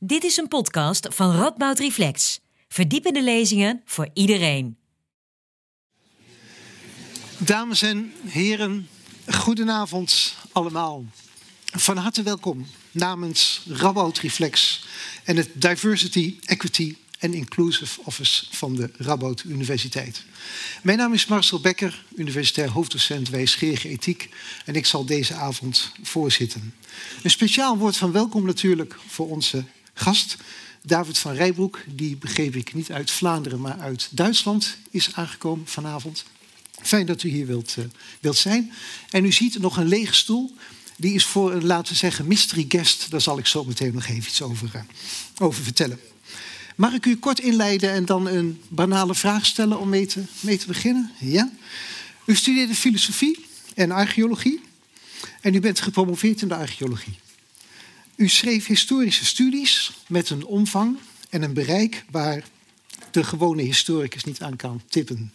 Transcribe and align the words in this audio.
Dit 0.00 0.24
is 0.24 0.36
een 0.36 0.48
podcast 0.48 1.06
van 1.10 1.36
Radboud 1.36 1.78
Reflex. 1.78 2.40
Verdiepende 2.68 3.22
lezingen 3.22 3.82
voor 3.84 4.08
iedereen. 4.12 4.76
Dames 7.38 7.82
en 7.82 8.12
heren, 8.24 8.88
goedenavond 9.26 10.34
allemaal. 10.52 11.04
Van 11.64 11.96
harte 11.96 12.22
welkom 12.22 12.66
namens 12.90 13.62
Radboud 13.68 14.18
Reflex 14.18 14.84
en 15.24 15.36
het 15.36 15.50
Diversity, 15.54 16.36
Equity 16.44 16.96
en 17.18 17.34
Inclusive 17.34 18.00
Office 18.04 18.46
van 18.50 18.74
de 18.74 18.90
Radboud 18.96 19.44
Universiteit. 19.44 20.24
Mijn 20.82 20.98
naam 20.98 21.12
is 21.12 21.26
Marcel 21.26 21.60
Becker, 21.60 22.04
universitair 22.16 22.70
hoofddocent 22.70 23.28
wijsgerige 23.28 23.88
ethiek 23.88 24.28
en 24.64 24.74
ik 24.74 24.86
zal 24.86 25.04
deze 25.04 25.34
avond 25.34 25.92
voorzitten. 26.02 26.74
Een 27.22 27.30
speciaal 27.30 27.76
woord 27.76 27.96
van 27.96 28.12
welkom 28.12 28.44
natuurlijk 28.44 28.96
voor 29.06 29.28
onze 29.28 29.64
gast, 29.98 30.36
David 30.82 31.18
van 31.18 31.32
Rijbroek, 31.32 31.80
die 31.86 32.16
begreep 32.16 32.56
ik 32.56 32.74
niet 32.74 32.92
uit 32.92 33.10
Vlaanderen, 33.10 33.60
maar 33.60 33.78
uit 33.78 34.08
Duitsland 34.10 34.76
is 34.90 35.14
aangekomen 35.14 35.66
vanavond. 35.66 36.24
Fijn 36.82 37.06
dat 37.06 37.22
u 37.22 37.28
hier 37.28 37.46
wilt, 37.46 37.74
uh, 37.78 37.84
wilt 38.20 38.36
zijn. 38.36 38.72
En 39.10 39.24
u 39.24 39.32
ziet 39.32 39.58
nog 39.58 39.76
een 39.76 39.88
lege 39.88 40.14
stoel. 40.14 40.56
Die 40.96 41.14
is 41.14 41.24
voor 41.24 41.52
een, 41.52 41.66
laten 41.66 41.92
we 41.92 41.98
zeggen, 41.98 42.26
mystery 42.26 42.64
guest. 42.68 43.10
Daar 43.10 43.20
zal 43.20 43.38
ik 43.38 43.46
zo 43.46 43.64
meteen 43.64 43.94
nog 43.94 44.06
even 44.06 44.28
iets 44.28 44.42
over, 44.42 44.70
uh, 44.74 44.80
over 45.38 45.62
vertellen. 45.62 46.00
Mag 46.76 46.92
ik 46.92 47.06
u 47.06 47.16
kort 47.16 47.40
inleiden 47.40 47.90
en 47.90 48.04
dan 48.04 48.26
een 48.26 48.62
banale 48.68 49.14
vraag 49.14 49.46
stellen 49.46 49.80
om 49.80 49.88
mee 49.88 50.06
te, 50.06 50.22
mee 50.40 50.58
te 50.58 50.66
beginnen? 50.66 51.10
Ja? 51.18 51.50
U 52.24 52.34
studeerde 52.34 52.74
filosofie 52.74 53.46
en 53.74 53.90
archeologie. 53.90 54.60
En 55.40 55.54
u 55.54 55.60
bent 55.60 55.80
gepromoveerd 55.80 56.42
in 56.42 56.48
de 56.48 56.54
archeologie. 56.54 57.18
U 58.18 58.28
schreef 58.28 58.66
historische 58.66 59.24
studies 59.24 59.92
met 60.06 60.30
een 60.30 60.44
omvang 60.44 60.98
en 61.30 61.42
een 61.42 61.52
bereik 61.52 62.04
waar 62.10 62.44
de 63.10 63.24
gewone 63.24 63.62
historicus 63.62 64.24
niet 64.24 64.42
aan 64.42 64.56
kan 64.56 64.82
tippen. 64.88 65.32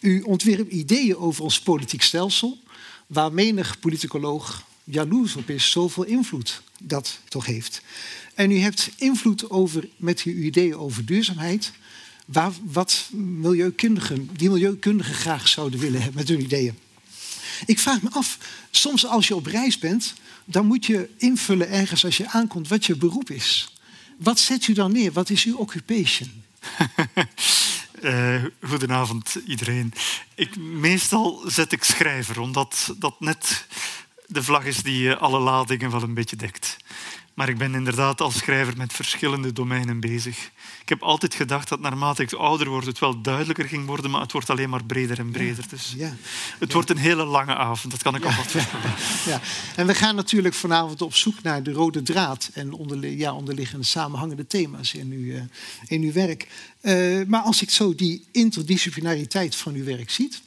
U 0.00 0.20
ontwierp 0.20 0.70
ideeën 0.70 1.16
over 1.16 1.42
ons 1.42 1.60
politiek 1.60 2.02
stelsel, 2.02 2.58
waar 3.06 3.32
menig 3.32 3.78
politicoloog 3.78 4.66
jaloers 4.84 5.36
op 5.36 5.50
is, 5.50 5.70
zoveel 5.70 6.04
invloed 6.04 6.62
dat 6.80 7.18
toch 7.28 7.46
heeft. 7.46 7.82
En 8.34 8.50
u 8.50 8.58
hebt 8.58 8.90
invloed 8.96 9.50
over, 9.50 9.88
met 9.96 10.22
uw 10.22 10.34
ideeën 10.34 10.76
over 10.76 11.04
duurzaamheid, 11.04 11.72
waar, 12.26 12.52
wat 12.64 13.08
milieukundigen, 13.12 14.30
die 14.36 14.50
milieukundigen 14.50 15.14
graag 15.14 15.48
zouden 15.48 15.80
willen 15.80 16.02
hebben 16.02 16.18
met 16.20 16.28
hun 16.28 16.42
ideeën. 16.42 16.78
Ik 17.64 17.78
vraag 17.78 18.02
me 18.02 18.10
af, 18.12 18.38
soms 18.70 19.06
als 19.06 19.28
je 19.28 19.34
op 19.34 19.46
reis 19.46 19.78
bent, 19.78 20.14
dan 20.44 20.66
moet 20.66 20.86
je 20.86 21.08
invullen 21.16 21.70
ergens 21.70 22.04
als 22.04 22.16
je 22.16 22.28
aankomt 22.28 22.68
wat 22.68 22.86
je 22.86 22.96
beroep 22.96 23.30
is. 23.30 23.72
Wat 24.16 24.38
zet 24.38 24.66
u 24.66 24.72
dan 24.72 24.92
neer? 24.92 25.12
Wat 25.12 25.30
is 25.30 25.44
uw 25.44 25.56
occupation? 25.56 26.44
Uh, 28.00 28.44
goedenavond 28.68 29.34
iedereen. 29.46 29.92
Ik, 30.34 30.56
meestal 30.56 31.42
zet 31.46 31.72
ik 31.72 31.84
schrijver, 31.84 32.40
omdat 32.40 32.94
dat 32.98 33.20
net 33.20 33.66
de 34.26 34.42
vlag 34.42 34.64
is 34.64 34.82
die 34.82 35.10
eh, 35.10 35.20
alle 35.20 35.38
ladingen 35.38 35.90
wel 35.90 36.02
een 36.02 36.14
beetje 36.14 36.36
dekt. 36.36 36.76
Maar 37.36 37.48
ik 37.48 37.58
ben 37.58 37.74
inderdaad 37.74 38.20
als 38.20 38.36
schrijver 38.36 38.76
met 38.76 38.92
verschillende 38.92 39.52
domeinen 39.52 40.00
bezig. 40.00 40.50
Ik 40.80 40.88
heb 40.88 41.02
altijd 41.02 41.34
gedacht 41.34 41.68
dat 41.68 41.80
naarmate 41.80 42.22
ik 42.22 42.32
ouder 42.32 42.68
word, 42.68 42.86
het 42.86 42.98
wel 42.98 43.20
duidelijker 43.20 43.64
ging 43.64 43.86
worden, 43.86 44.10
maar 44.10 44.20
het 44.20 44.32
wordt 44.32 44.50
alleen 44.50 44.70
maar 44.70 44.84
breder 44.84 45.18
en 45.18 45.30
breder. 45.30 45.64
Dus 45.68 45.94
ja. 45.96 46.16
het 46.58 46.72
wordt 46.72 46.90
een 46.90 46.96
hele 46.96 47.24
lange 47.24 47.54
avond, 47.54 47.92
dat 47.92 48.02
kan 48.02 48.14
ik 48.14 48.22
ja. 48.22 48.28
alvast 48.28 48.50
vertellen. 48.56 48.94
Ja. 49.26 49.40
En 49.76 49.86
we 49.86 49.94
gaan 49.94 50.14
natuurlijk 50.14 50.54
vanavond 50.54 51.02
op 51.02 51.14
zoek 51.14 51.42
naar 51.42 51.62
de 51.62 51.72
rode 51.72 52.02
draad 52.02 52.50
en 52.54 52.72
onderli 52.72 53.18
ja, 53.18 53.34
onderliggende 53.34 53.84
samenhangende 53.84 54.46
thema's 54.46 54.94
in 54.94 55.10
uw, 55.10 55.24
uh, 55.24 55.42
in 55.86 56.02
uw 56.02 56.12
werk. 56.12 56.48
Uh, 56.82 57.26
maar 57.26 57.42
als 57.42 57.62
ik 57.62 57.70
zo 57.70 57.94
die 57.94 58.26
interdisciplinariteit 58.32 59.56
van 59.56 59.74
uw 59.74 59.84
werk 59.84 60.10
ziet, 60.10 60.42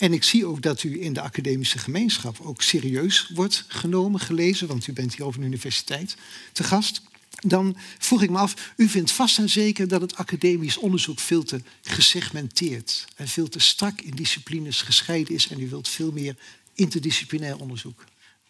en 0.00 0.12
ik 0.12 0.24
zie 0.24 0.46
ook 0.46 0.62
dat 0.62 0.82
u 0.82 1.02
in 1.02 1.12
de 1.12 1.20
academische 1.20 1.78
gemeenschap 1.78 2.40
ook 2.40 2.62
serieus 2.62 3.30
wordt 3.34 3.64
genomen, 3.68 4.20
gelezen, 4.20 4.66
want 4.66 4.86
u 4.86 4.92
bent 4.92 5.14
hier 5.14 5.26
op 5.26 5.36
een 5.36 5.42
universiteit 5.42 6.16
te 6.52 6.64
gast. 6.64 7.02
Dan 7.40 7.76
vroeg 7.98 8.22
ik 8.22 8.30
me 8.30 8.38
af, 8.38 8.72
u 8.76 8.88
vindt 8.88 9.12
vast 9.12 9.38
en 9.38 9.48
zeker 9.48 9.88
dat 9.88 10.00
het 10.00 10.16
academisch 10.16 10.76
onderzoek 10.76 11.20
veel 11.20 11.42
te 11.42 11.62
gesegmenteerd 11.82 13.06
en 13.16 13.28
veel 13.28 13.48
te 13.48 13.58
strak 13.58 14.00
in 14.00 14.14
disciplines 14.14 14.82
gescheiden 14.82 15.34
is 15.34 15.48
en 15.48 15.60
u 15.60 15.68
wilt 15.68 15.88
veel 15.88 16.12
meer 16.12 16.36
interdisciplinair 16.74 17.56
onderzoek. 17.56 18.04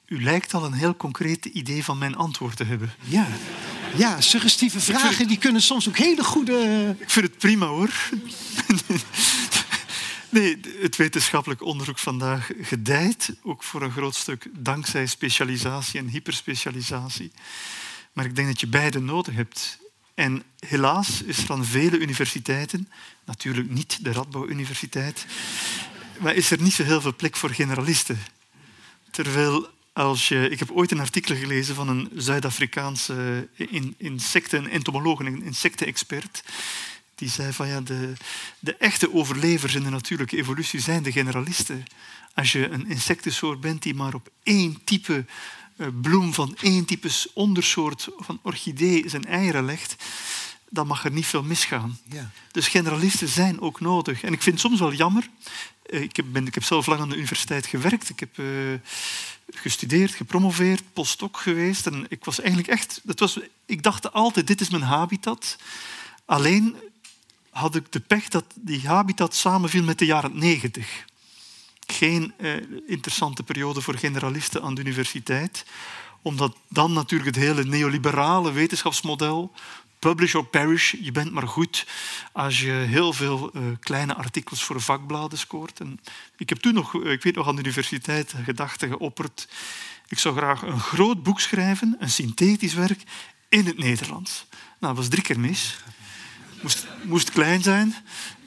U 0.06 0.22
lijkt 0.22 0.54
al 0.54 0.64
een 0.64 0.72
heel 0.72 0.96
concreet 0.96 1.44
idee 1.44 1.84
van 1.84 1.98
mijn 1.98 2.16
antwoord 2.16 2.56
te 2.56 2.64
hebben. 2.64 2.94
Ja, 3.04 3.28
ja 3.96 4.20
suggestieve 4.20 4.80
vragen 4.80 5.28
die 5.28 5.38
kunnen 5.38 5.62
soms 5.62 5.88
ook 5.88 5.98
hele 5.98 6.24
goede... 6.24 6.96
Ik 6.98 7.10
vind 7.10 7.26
het 7.26 7.38
prima 7.38 7.66
hoor. 7.66 8.10
Nee, 10.30 10.60
het 10.80 10.96
wetenschappelijk 10.96 11.62
onderzoek 11.62 11.98
vandaag 11.98 12.50
gedijt, 12.60 13.32
ook 13.42 13.62
voor 13.62 13.82
een 13.82 13.90
groot 13.90 14.14
stuk 14.14 14.48
dankzij 14.52 15.06
specialisatie 15.06 16.00
en 16.00 16.08
hyperspecialisatie. 16.08 17.32
Maar 18.12 18.24
ik 18.24 18.36
denk 18.36 18.48
dat 18.48 18.60
je 18.60 18.66
beide 18.66 19.00
nodig 19.00 19.34
hebt. 19.34 19.78
En 20.14 20.42
helaas 20.58 21.22
is 21.22 21.42
er 21.42 21.50
aan 21.50 21.64
vele 21.64 21.98
universiteiten, 21.98 22.88
natuurlijk 23.24 23.70
niet 23.70 24.04
de 24.04 24.12
Radboud 24.12 24.48
Universiteit, 24.48 25.26
maar 26.18 26.34
is 26.34 26.50
er 26.50 26.62
niet 26.62 26.72
zo 26.72 26.82
heel 26.82 27.00
veel 27.00 27.16
plek 27.16 27.36
voor 27.36 27.50
generalisten. 27.50 28.18
Terwijl 29.10 29.68
als 29.92 30.28
je, 30.28 30.48
ik 30.48 30.58
heb 30.58 30.70
ooit 30.70 30.90
een 30.90 31.00
artikel 31.00 31.36
gelezen 31.36 31.74
van 31.74 31.88
een 31.88 32.10
Zuid-Afrikaanse 32.14 33.48
insecten, 33.96 34.68
entomoloog, 34.68 35.18
een 35.18 35.42
insectenexpert, 35.42 36.42
die 37.20 37.28
zei 37.28 37.52
van 37.52 37.68
ja, 37.68 37.80
de, 37.80 38.12
de 38.58 38.76
echte 38.76 39.14
overlevers 39.14 39.74
in 39.74 39.82
de 39.82 39.90
natuurlijke 39.90 40.36
evolutie 40.36 40.80
zijn 40.80 41.02
de 41.02 41.12
generalisten. 41.12 41.84
Als 42.34 42.52
je 42.52 42.68
een 42.68 42.86
insectensoort 42.86 43.60
bent 43.60 43.82
die 43.82 43.94
maar 43.94 44.14
op 44.14 44.30
één 44.42 44.84
type 44.84 45.24
uh, 45.76 45.86
bloem 46.00 46.34
van 46.34 46.56
één 46.60 46.84
type 46.84 47.10
ondersoort 47.34 48.08
van 48.16 48.40
orchidee 48.42 49.08
zijn 49.08 49.24
eieren 49.24 49.64
legt, 49.64 49.96
dan 50.68 50.86
mag 50.86 51.04
er 51.04 51.10
niet 51.10 51.26
veel 51.26 51.42
misgaan. 51.42 51.98
Ja. 52.10 52.30
Dus 52.50 52.68
generalisten 52.68 53.28
zijn 53.28 53.60
ook 53.60 53.80
nodig. 53.80 54.22
En 54.22 54.32
ik 54.32 54.42
vind 54.42 54.54
het 54.54 54.64
soms 54.66 54.80
wel 54.80 54.92
jammer. 54.92 55.28
Uh, 55.90 56.00
ik, 56.00 56.16
heb, 56.16 56.26
ben, 56.28 56.46
ik 56.46 56.54
heb 56.54 56.64
zelf 56.64 56.86
lang 56.86 57.00
aan 57.00 57.08
de 57.08 57.16
universiteit 57.16 57.66
gewerkt. 57.66 58.08
Ik 58.08 58.20
heb 58.20 58.38
uh, 58.38 58.46
gestudeerd, 59.50 60.14
gepromoveerd, 60.14 60.82
postdoc 60.92 61.36
geweest. 61.36 61.86
En 61.86 62.06
ik 62.08 62.24
was 62.24 62.38
eigenlijk 62.38 62.68
echt... 62.68 63.00
Dat 63.04 63.18
was, 63.18 63.38
ik 63.66 63.82
dacht 63.82 64.12
altijd, 64.12 64.46
dit 64.46 64.60
is 64.60 64.70
mijn 64.70 64.82
habitat. 64.82 65.56
Alleen 66.24 66.76
had 67.50 67.74
ik 67.74 67.92
de 67.92 68.00
pech 68.00 68.28
dat 68.28 68.44
die 68.54 68.88
habitat 68.88 69.34
samenviel 69.34 69.84
met 69.84 69.98
de 69.98 70.04
jaren 70.04 70.38
negentig. 70.38 71.04
Geen 71.86 72.32
eh, 72.36 72.52
interessante 72.86 73.42
periode 73.42 73.80
voor 73.80 73.94
generalisten 73.94 74.62
aan 74.62 74.74
de 74.74 74.80
universiteit, 74.80 75.64
omdat 76.22 76.56
dan 76.68 76.92
natuurlijk 76.92 77.36
het 77.36 77.44
hele 77.44 77.64
neoliberale 77.64 78.52
wetenschapsmodel, 78.52 79.52
publish 79.98 80.34
or 80.34 80.46
perish, 80.46 80.94
je 81.00 81.12
bent 81.12 81.32
maar 81.32 81.48
goed 81.48 81.86
als 82.32 82.60
je 82.60 82.70
heel 82.70 83.12
veel 83.12 83.50
uh, 83.54 83.62
kleine 83.80 84.14
artikels 84.14 84.64
voor 84.64 84.80
vakbladen 84.80 85.38
scoort. 85.38 85.80
En 85.80 86.00
ik 86.36 86.48
heb 86.48 86.58
toen 86.58 86.74
nog, 86.74 86.94
ik 86.94 87.22
weet 87.22 87.34
nog 87.34 87.48
aan 87.48 87.56
de 87.56 87.62
universiteit, 87.62 88.34
gedachten 88.44 88.88
geopperd. 88.88 89.48
Ik 90.08 90.18
zou 90.18 90.36
graag 90.36 90.62
een 90.62 90.80
groot 90.80 91.22
boek 91.22 91.40
schrijven, 91.40 91.96
een 91.98 92.10
synthetisch 92.10 92.74
werk, 92.74 93.02
in 93.48 93.66
het 93.66 93.78
Nederlands. 93.78 94.46
Nou, 94.50 94.94
dat 94.94 94.96
was 94.96 95.08
drie 95.08 95.22
keer 95.22 95.40
mis 95.40 95.78
moest, 96.60 96.86
moest 97.02 97.30
klein 97.30 97.62
zijn, 97.62 97.94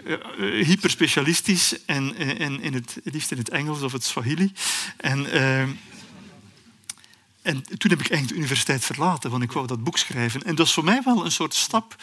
uh, 0.06 0.18
hyperspecialistisch 0.66 1.86
en, 1.86 2.16
en, 2.40 2.62
in 2.62 2.74
het, 2.74 2.98
liefst 3.04 3.32
in 3.32 3.38
het 3.38 3.50
Engels 3.50 3.82
of 3.82 3.92
het 3.92 4.04
Swahili. 4.04 4.52
En, 4.98 5.36
uh, 5.36 5.64
en 7.44 7.64
toen 7.64 7.92
heb 7.92 8.00
ik 8.00 8.10
eigenlijk 8.10 8.28
de 8.28 8.36
universiteit 8.36 8.86
verlaten, 8.86 9.32
want 9.32 9.44
ik 9.44 9.52
wou 9.52 9.68
dat 9.68 9.84
boek 9.84 9.98
schrijven. 9.98 10.42
En 10.42 10.50
dat 10.50 10.58
was 10.58 10.74
voor 10.74 10.84
mij 10.84 11.02
wel 11.04 11.26
een 11.26 11.32
soort 11.32 11.54
stap 11.54 11.96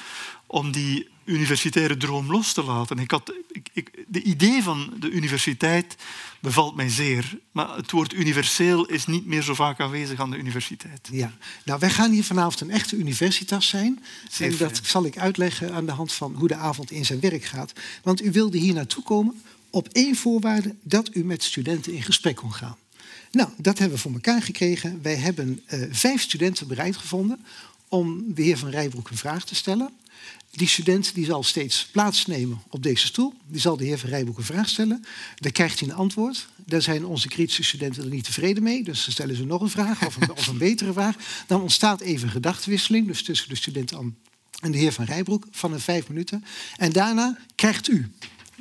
om 0.47 0.73
die 0.73 1.09
universitaire 1.25 1.97
droom 1.97 2.31
los 2.31 2.53
te 2.53 2.63
laten. 2.63 2.99
Ik 2.99 3.11
had, 3.11 3.35
ik, 3.53 3.69
ik, 3.73 4.05
de 4.07 4.23
idee 4.23 4.63
van 4.63 4.93
de 4.99 5.11
universiteit 5.11 5.97
bevalt 6.41 6.77
mij 6.77 6.89
zeer. 6.89 7.39
Maar 7.53 7.77
het 7.77 7.91
woord 7.91 8.13
universeel 8.13 8.87
is 8.87 9.07
niet 9.07 9.27
meer 9.27 9.43
zo 9.43 9.55
vaak 9.55 9.81
aanwezig 9.81 10.21
aan 10.21 10.31
de 10.31 10.37
universiteit. 10.37 11.09
Ja, 11.13 11.33
nou 11.65 11.79
wij 11.79 11.91
gaan 11.91 12.11
hier 12.11 12.25
vanavond 12.25 12.61
een 12.61 12.71
echte 12.71 12.97
universitas 12.97 13.69
zijn. 13.69 14.05
Zeer 14.31 14.51
en 14.51 14.57
dat 14.57 14.81
zal 14.83 15.05
ik 15.05 15.19
uitleggen 15.19 15.75
aan 15.75 15.87
de 15.87 15.93
hand 15.93 16.13
van 16.13 16.35
hoe 16.35 16.49
de 16.49 16.57
avond 16.57 16.91
in 16.91 17.05
zijn 17.05 17.21
werk 17.21 17.45
gaat. 17.45 17.73
Want 18.03 18.23
u 18.23 18.31
wilde 18.31 18.59
hier 18.59 18.75
naartoe 18.75 19.03
komen 19.03 19.43
op 19.71 19.89
één 19.93 20.17
voorwaarde 20.17 20.75
dat 20.83 21.15
u 21.15 21.25
met 21.25 21.43
studenten 21.43 21.93
in 21.93 22.03
gesprek 22.03 22.37
kon 22.37 22.53
gaan. 22.53 22.77
Nou, 23.31 23.49
dat 23.57 23.79
hebben 23.79 23.97
we 23.97 24.03
voor 24.03 24.13
elkaar 24.13 24.43
gekregen. 24.43 25.03
Wij 25.03 25.17
hebben 25.17 25.63
uh, 25.69 25.83
vijf 25.91 26.23
studenten 26.23 26.67
bereid 26.67 26.97
gevonden 26.97 27.45
om 27.89 28.35
de 28.35 28.43
heer 28.43 28.59
Van 28.59 28.71
Rijbroek 28.71 29.11
een 29.11 29.17
vraag 29.17 29.45
te 29.45 29.55
stellen. 29.55 29.91
Die 30.51 30.69
student 30.69 31.15
die 31.15 31.25
zal 31.25 31.43
steeds 31.43 31.87
plaatsnemen 31.87 32.63
op 32.69 32.83
deze 32.83 33.07
stoel. 33.07 33.35
Die 33.47 33.61
zal 33.61 33.77
de 33.77 33.85
heer 33.85 33.99
Van 33.99 34.09
Rijbroek 34.09 34.39
een 34.39 34.45
vraag 34.45 34.69
stellen. 34.69 35.05
Dan 35.37 35.53
krijgt 35.53 35.81
hij 35.81 35.89
een 35.89 35.95
antwoord. 35.95 36.49
Daar 36.57 36.83
zijn 36.83 37.05
onze 37.05 37.29
kritische 37.29 37.63
studenten 37.63 38.03
er 38.03 38.11
niet 38.11 38.25
tevreden 38.25 38.63
mee. 38.63 38.85
Dus 38.85 39.05
dan 39.05 39.13
stellen 39.13 39.37
ze 39.37 39.45
nog 39.45 39.61
een 39.61 39.71
vraag 39.71 40.07
of 40.07 40.17
een, 40.17 40.31
of 40.31 40.47
een 40.47 40.59
betere 40.59 40.93
vraag. 40.93 41.17
Dan 41.47 41.61
ontstaat 41.61 42.01
even 42.01 42.27
een 42.27 42.33
gedachtenwisseling. 42.33 43.07
Dus 43.07 43.23
tussen 43.23 43.49
de 43.49 43.57
student 43.57 43.93
en 44.61 44.71
de 44.71 44.79
heer 44.79 44.93
Van 44.93 45.05
Rijbroek 45.05 45.47
van 45.51 45.73
een 45.73 45.81
vijf 45.81 46.09
minuten. 46.09 46.45
En 46.77 46.93
daarna 46.93 47.39
krijgt 47.55 47.89
u, 47.89 48.11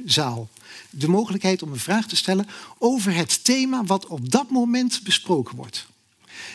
zaal, 0.06 0.50
de 0.90 1.08
mogelijkheid 1.08 1.64
om 1.64 1.72
een 1.72 1.80
vraag 1.80 2.08
te 2.08 2.16
stellen 2.16 2.48
over 2.78 3.16
het 3.16 3.44
thema 3.44 3.84
wat 3.84 4.08
op 4.08 4.32
dat 4.32 4.50
moment 4.50 5.02
besproken 5.04 5.56
wordt. 5.56 5.88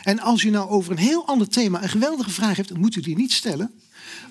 En 0.03 0.21
als 0.21 0.43
u 0.43 0.51
nou 0.51 0.69
over 0.69 0.93
een 0.93 0.99
heel 0.99 1.27
ander 1.27 1.49
thema 1.49 1.83
een 1.83 1.89
geweldige 1.89 2.31
vraag 2.31 2.57
hebt, 2.57 2.69
dan 2.69 2.81
moet 2.81 2.97
u 2.97 3.01
die 3.01 3.17
niet 3.17 3.33
stellen. 3.33 3.81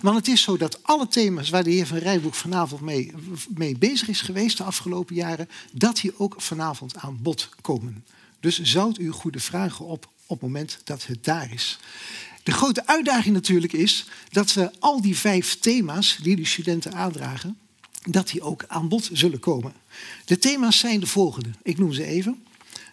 Want 0.02 0.18
het 0.18 0.28
is 0.28 0.42
zo 0.42 0.58
dat 0.58 0.84
alle 0.84 1.08
thema's 1.08 1.50
waar 1.50 1.64
de 1.64 1.72
heer 1.72 1.88
Van 1.88 1.98
Rijbroek 1.98 2.36
vanavond 2.36 2.82
mee, 2.82 3.12
mee 3.48 3.78
bezig 3.78 4.08
is 4.08 4.22
geweest 4.22 4.58
de 4.58 4.64
afgelopen 4.64 5.16
jaren, 5.16 5.50
dat 5.72 5.96
die 5.96 6.20
ook 6.20 6.36
vanavond 6.38 6.96
aan 6.96 7.18
bod 7.22 7.50
komen. 7.62 8.06
Dus 8.40 8.62
zou 8.62 8.94
u 8.98 9.10
goede 9.10 9.40
vragen 9.40 9.86
op 9.86 10.12
op 10.26 10.42
het 10.42 10.42
moment 10.42 10.80
dat 10.84 11.06
het 11.06 11.24
daar 11.24 11.54
is. 11.54 11.80
De 12.44 12.52
grote 12.52 12.88
uitdaging 12.88 13.34
natuurlijk 13.34 13.74
is 13.74 14.06
dat 14.30 14.54
we 14.54 14.72
al 14.80 15.02
die 15.02 15.18
vijf 15.18 15.60
thema's 15.60 16.18
die 16.22 16.36
de 16.36 16.46
studenten 16.46 16.94
aandragen, 16.94 17.58
dat 18.10 18.28
die 18.28 18.42
ook 18.42 18.66
aan 18.68 18.88
bod 18.88 19.10
zullen 19.14 19.40
komen. 19.40 19.74
De 20.26 20.38
thema's 20.38 20.80
zijn 20.80 21.00
de 21.00 21.08
volgende. 21.08 21.50
Ik 21.64 21.78
noem 21.78 21.94
ze 21.94 22.06
even. 22.06 22.44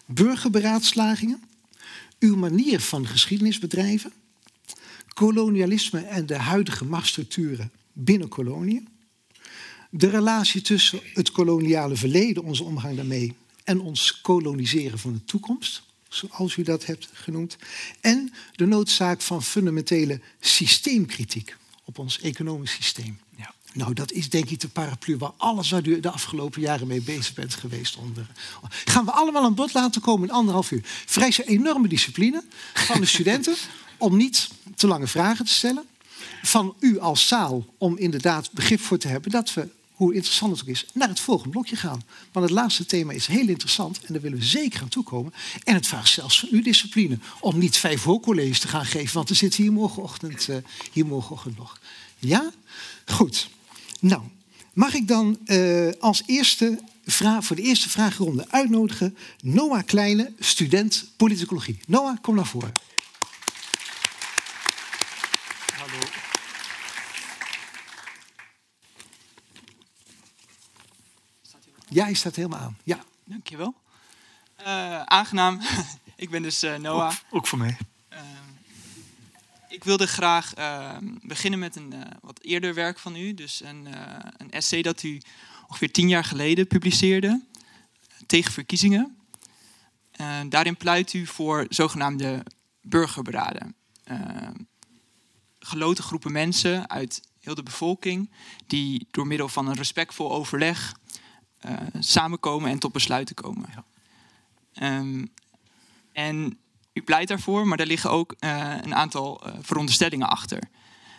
Burgerberaadslagingen, 0.05 1.43
uw 2.19 2.35
manier 2.35 2.79
van 2.79 3.07
geschiedenis 3.07 3.59
bedrijven, 3.59 4.13
kolonialisme 5.13 5.99
en 5.99 6.25
de 6.25 6.37
huidige 6.37 6.85
machtsstructuren 6.85 7.71
binnen 7.93 8.27
koloniën, 8.27 8.87
de 9.89 10.09
relatie 10.09 10.61
tussen 10.61 10.99
het 11.13 11.31
koloniale 11.31 11.95
verleden, 11.95 12.43
onze 12.43 12.63
omgang 12.63 12.95
daarmee, 12.95 13.35
en 13.63 13.79
ons 13.79 14.21
koloniseren 14.21 14.99
van 14.99 15.13
de 15.13 15.23
toekomst, 15.23 15.83
zoals 16.09 16.55
u 16.55 16.63
dat 16.63 16.85
hebt 16.85 17.09
genoemd, 17.13 17.57
en 18.01 18.33
de 18.55 18.65
noodzaak 18.65 19.21
van 19.21 19.43
fundamentele 19.43 20.21
systeemkritiek 20.39 21.55
op 21.83 21.99
ons 21.99 22.19
economisch 22.19 22.71
systeem. 22.71 23.19
Ja. 23.37 23.53
Nou, 23.73 23.93
dat 23.93 24.11
is 24.11 24.29
denk 24.29 24.49
ik 24.49 24.59
de 24.59 24.67
paraplu 24.67 25.17
waar 25.17 25.31
alles 25.37 25.69
waar 25.69 25.87
u 25.87 25.99
de 25.99 26.09
afgelopen 26.09 26.61
jaren 26.61 26.87
mee 26.87 27.01
bezig 27.01 27.33
bent 27.33 27.53
geweest. 27.53 27.95
Onder. 27.95 28.27
Gaan 28.85 29.05
we 29.05 29.11
allemaal 29.11 29.43
aan 29.43 29.55
bod 29.55 29.73
laten 29.73 30.01
komen 30.01 30.27
in 30.27 30.33
anderhalf 30.33 30.71
uur. 30.71 30.81
Vrij 30.83 31.33
enorme 31.45 31.87
discipline 31.87 32.43
van 32.73 32.99
de 32.99 33.07
studenten 33.07 33.55
om 33.97 34.17
niet 34.17 34.49
te 34.75 34.87
lange 34.87 35.07
vragen 35.07 35.45
te 35.45 35.53
stellen. 35.53 35.83
Van 36.43 36.75
u 36.79 36.99
als 36.99 37.27
zaal 37.27 37.65
om 37.77 37.97
inderdaad 37.97 38.51
begrip 38.51 38.79
voor 38.79 38.97
te 38.97 39.07
hebben 39.07 39.31
dat 39.31 39.53
we, 39.53 39.67
hoe 39.91 40.13
interessant 40.13 40.51
het 40.51 40.61
ook 40.61 40.67
is, 40.67 40.85
naar 40.93 41.07
het 41.07 41.19
volgende 41.19 41.51
blokje 41.51 41.75
gaan. 41.75 42.01
Want 42.31 42.45
het 42.45 42.55
laatste 42.55 42.85
thema 42.85 43.13
is 43.13 43.27
heel 43.27 43.47
interessant 43.47 43.99
en 43.99 44.13
daar 44.13 44.21
willen 44.21 44.37
we 44.37 44.45
zeker 44.45 44.81
aan 44.81 44.87
toekomen. 44.87 45.33
En 45.63 45.73
het 45.73 45.87
vraagt 45.87 46.09
zelfs 46.09 46.39
van 46.39 46.49
u 46.51 46.61
discipline 46.61 47.17
om 47.39 47.57
niet 47.57 47.77
vijf 47.77 48.03
hoogcolleges 48.03 48.59
te 48.59 48.67
gaan 48.67 48.85
geven, 48.85 49.15
want 49.15 49.29
er 49.29 49.35
zit 49.35 49.55
hier 49.55 49.71
morgenochtend, 49.71 50.47
uh, 50.47 50.55
hier 50.91 51.05
morgenochtend 51.05 51.57
nog. 51.57 51.79
Ja? 52.19 52.51
Goed. 53.05 53.49
Nou, 54.01 54.21
mag 54.73 54.93
ik 54.93 55.07
dan 55.07 55.39
uh, 55.45 55.91
als 55.99 56.23
eerste 56.25 56.79
vraag, 57.05 57.45
voor 57.45 57.55
de 57.55 57.61
eerste 57.61 57.89
vraagronde 57.89 58.45
uitnodigen 58.49 59.17
Noah 59.41 59.85
Kleine, 59.85 60.33
student 60.39 61.11
politicologie. 61.17 61.79
Noah, 61.87 62.17
kom 62.21 62.35
naar 62.35 62.45
voren. 62.45 62.73
Hallo. 65.77 66.03
Ja, 71.87 72.03
hij 72.03 72.13
staat 72.13 72.35
helemaal 72.35 72.59
aan. 72.59 72.77
Ja. 72.83 73.03
Dankjewel. 73.23 73.73
Uh, 74.61 75.01
aangenaam. 75.01 75.61
ik 76.15 76.29
ben 76.29 76.41
dus 76.41 76.63
uh, 76.63 76.75
Noah. 76.75 77.07
Ook, 77.07 77.15
ook 77.29 77.47
voor 77.47 77.57
mij. 77.57 77.77
Ik 79.71 79.83
wilde 79.83 80.07
graag 80.07 80.57
uh, 80.57 80.97
beginnen 81.21 81.59
met 81.59 81.75
een 81.75 81.93
uh, 81.93 82.01
wat 82.21 82.39
eerder 82.41 82.73
werk 82.73 82.99
van 82.99 83.15
u. 83.15 83.33
Dus 83.33 83.61
een, 83.63 83.87
uh, 83.87 84.17
een, 84.37 84.51
essay 84.51 84.81
dat 84.81 85.03
u 85.03 85.21
ongeveer 85.67 85.91
tien 85.91 86.07
jaar 86.07 86.23
geleden 86.23 86.67
publiceerde 86.67 87.41
tegen 88.25 88.51
verkiezingen. 88.51 89.17
daarin 90.49 90.77
pleit 90.77 91.13
u 91.13 91.25
voor 91.25 91.65
zogenaamde 91.69 92.43
burgerberaden. 92.81 93.75
geloten 95.59 96.03
groepen 96.03 96.31
mensen 96.31 96.89
uit 96.89 97.21
heel 97.39 97.55
de 97.55 97.63
bevolking 97.63 98.31
die 98.67 99.07
door 99.11 99.27
middel 99.27 99.47
van 99.49 99.67
een 99.67 99.75
respectvol 99.75 100.31
overleg 100.31 100.95
samenkomen 101.99 102.71
en 102.71 102.79
tot 102.79 102.91
besluiten 102.91 103.35
komen. 103.35 103.69
Ja. 103.73 104.97
Um, 104.97 105.31
en 106.11 106.59
u 106.93 107.01
pleit 107.01 107.27
daarvoor, 107.27 107.67
maar 107.67 107.77
daar 107.77 107.87
liggen 107.87 108.11
ook 108.11 108.35
uh, 108.39 108.73
een 108.81 108.95
aantal 108.95 109.41
uh, 109.47 109.53
veronderstellingen 109.61 110.29
achter. 110.29 110.59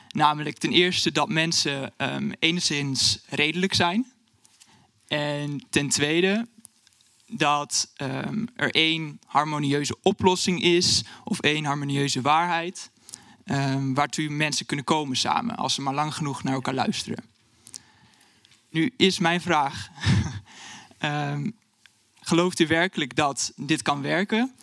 Namelijk 0.09 0.59
ten 0.59 0.73
eerste 0.73 1.13
dat 1.13 1.29
mensen 1.29 1.93
um, 1.97 2.33
enigszins 2.39 3.19
redelijk 3.29 3.75
zijn. 3.75 4.13
En 5.09 5.67
ten 5.71 5.89
tweede 5.89 6.49
dat 7.27 7.93
um, 7.97 8.49
er 8.57 8.71
één 8.71 9.21
harmonieuze 9.27 9.97
oplossing 10.03 10.63
is 10.63 11.05
of 11.25 11.41
één 11.41 11.65
harmonieuze 11.65 12.21
waarheid. 12.21 12.91
Um, 13.45 13.95
waartoe 13.95 14.29
mensen 14.29 14.67
kunnen 14.67 14.85
komen 14.85 15.17
samen 15.17 15.57
als 15.57 15.75
ze 15.75 15.81
maar 15.81 15.95
lang 15.95 16.15
genoeg 16.15 16.43
naar 16.43 16.55
elkaar 16.55 16.75
luisteren. 16.75 17.25
Nu 18.71 18.93
is 18.97 19.19
mijn 19.19 19.41
vraag: 19.41 19.89
gelooft 22.21 22.59
u 22.59 22.67
werkelijk 22.67 23.17
dat 23.17 23.53
dit 23.57 23.83
kan 23.83 24.03
werken? 24.03 24.55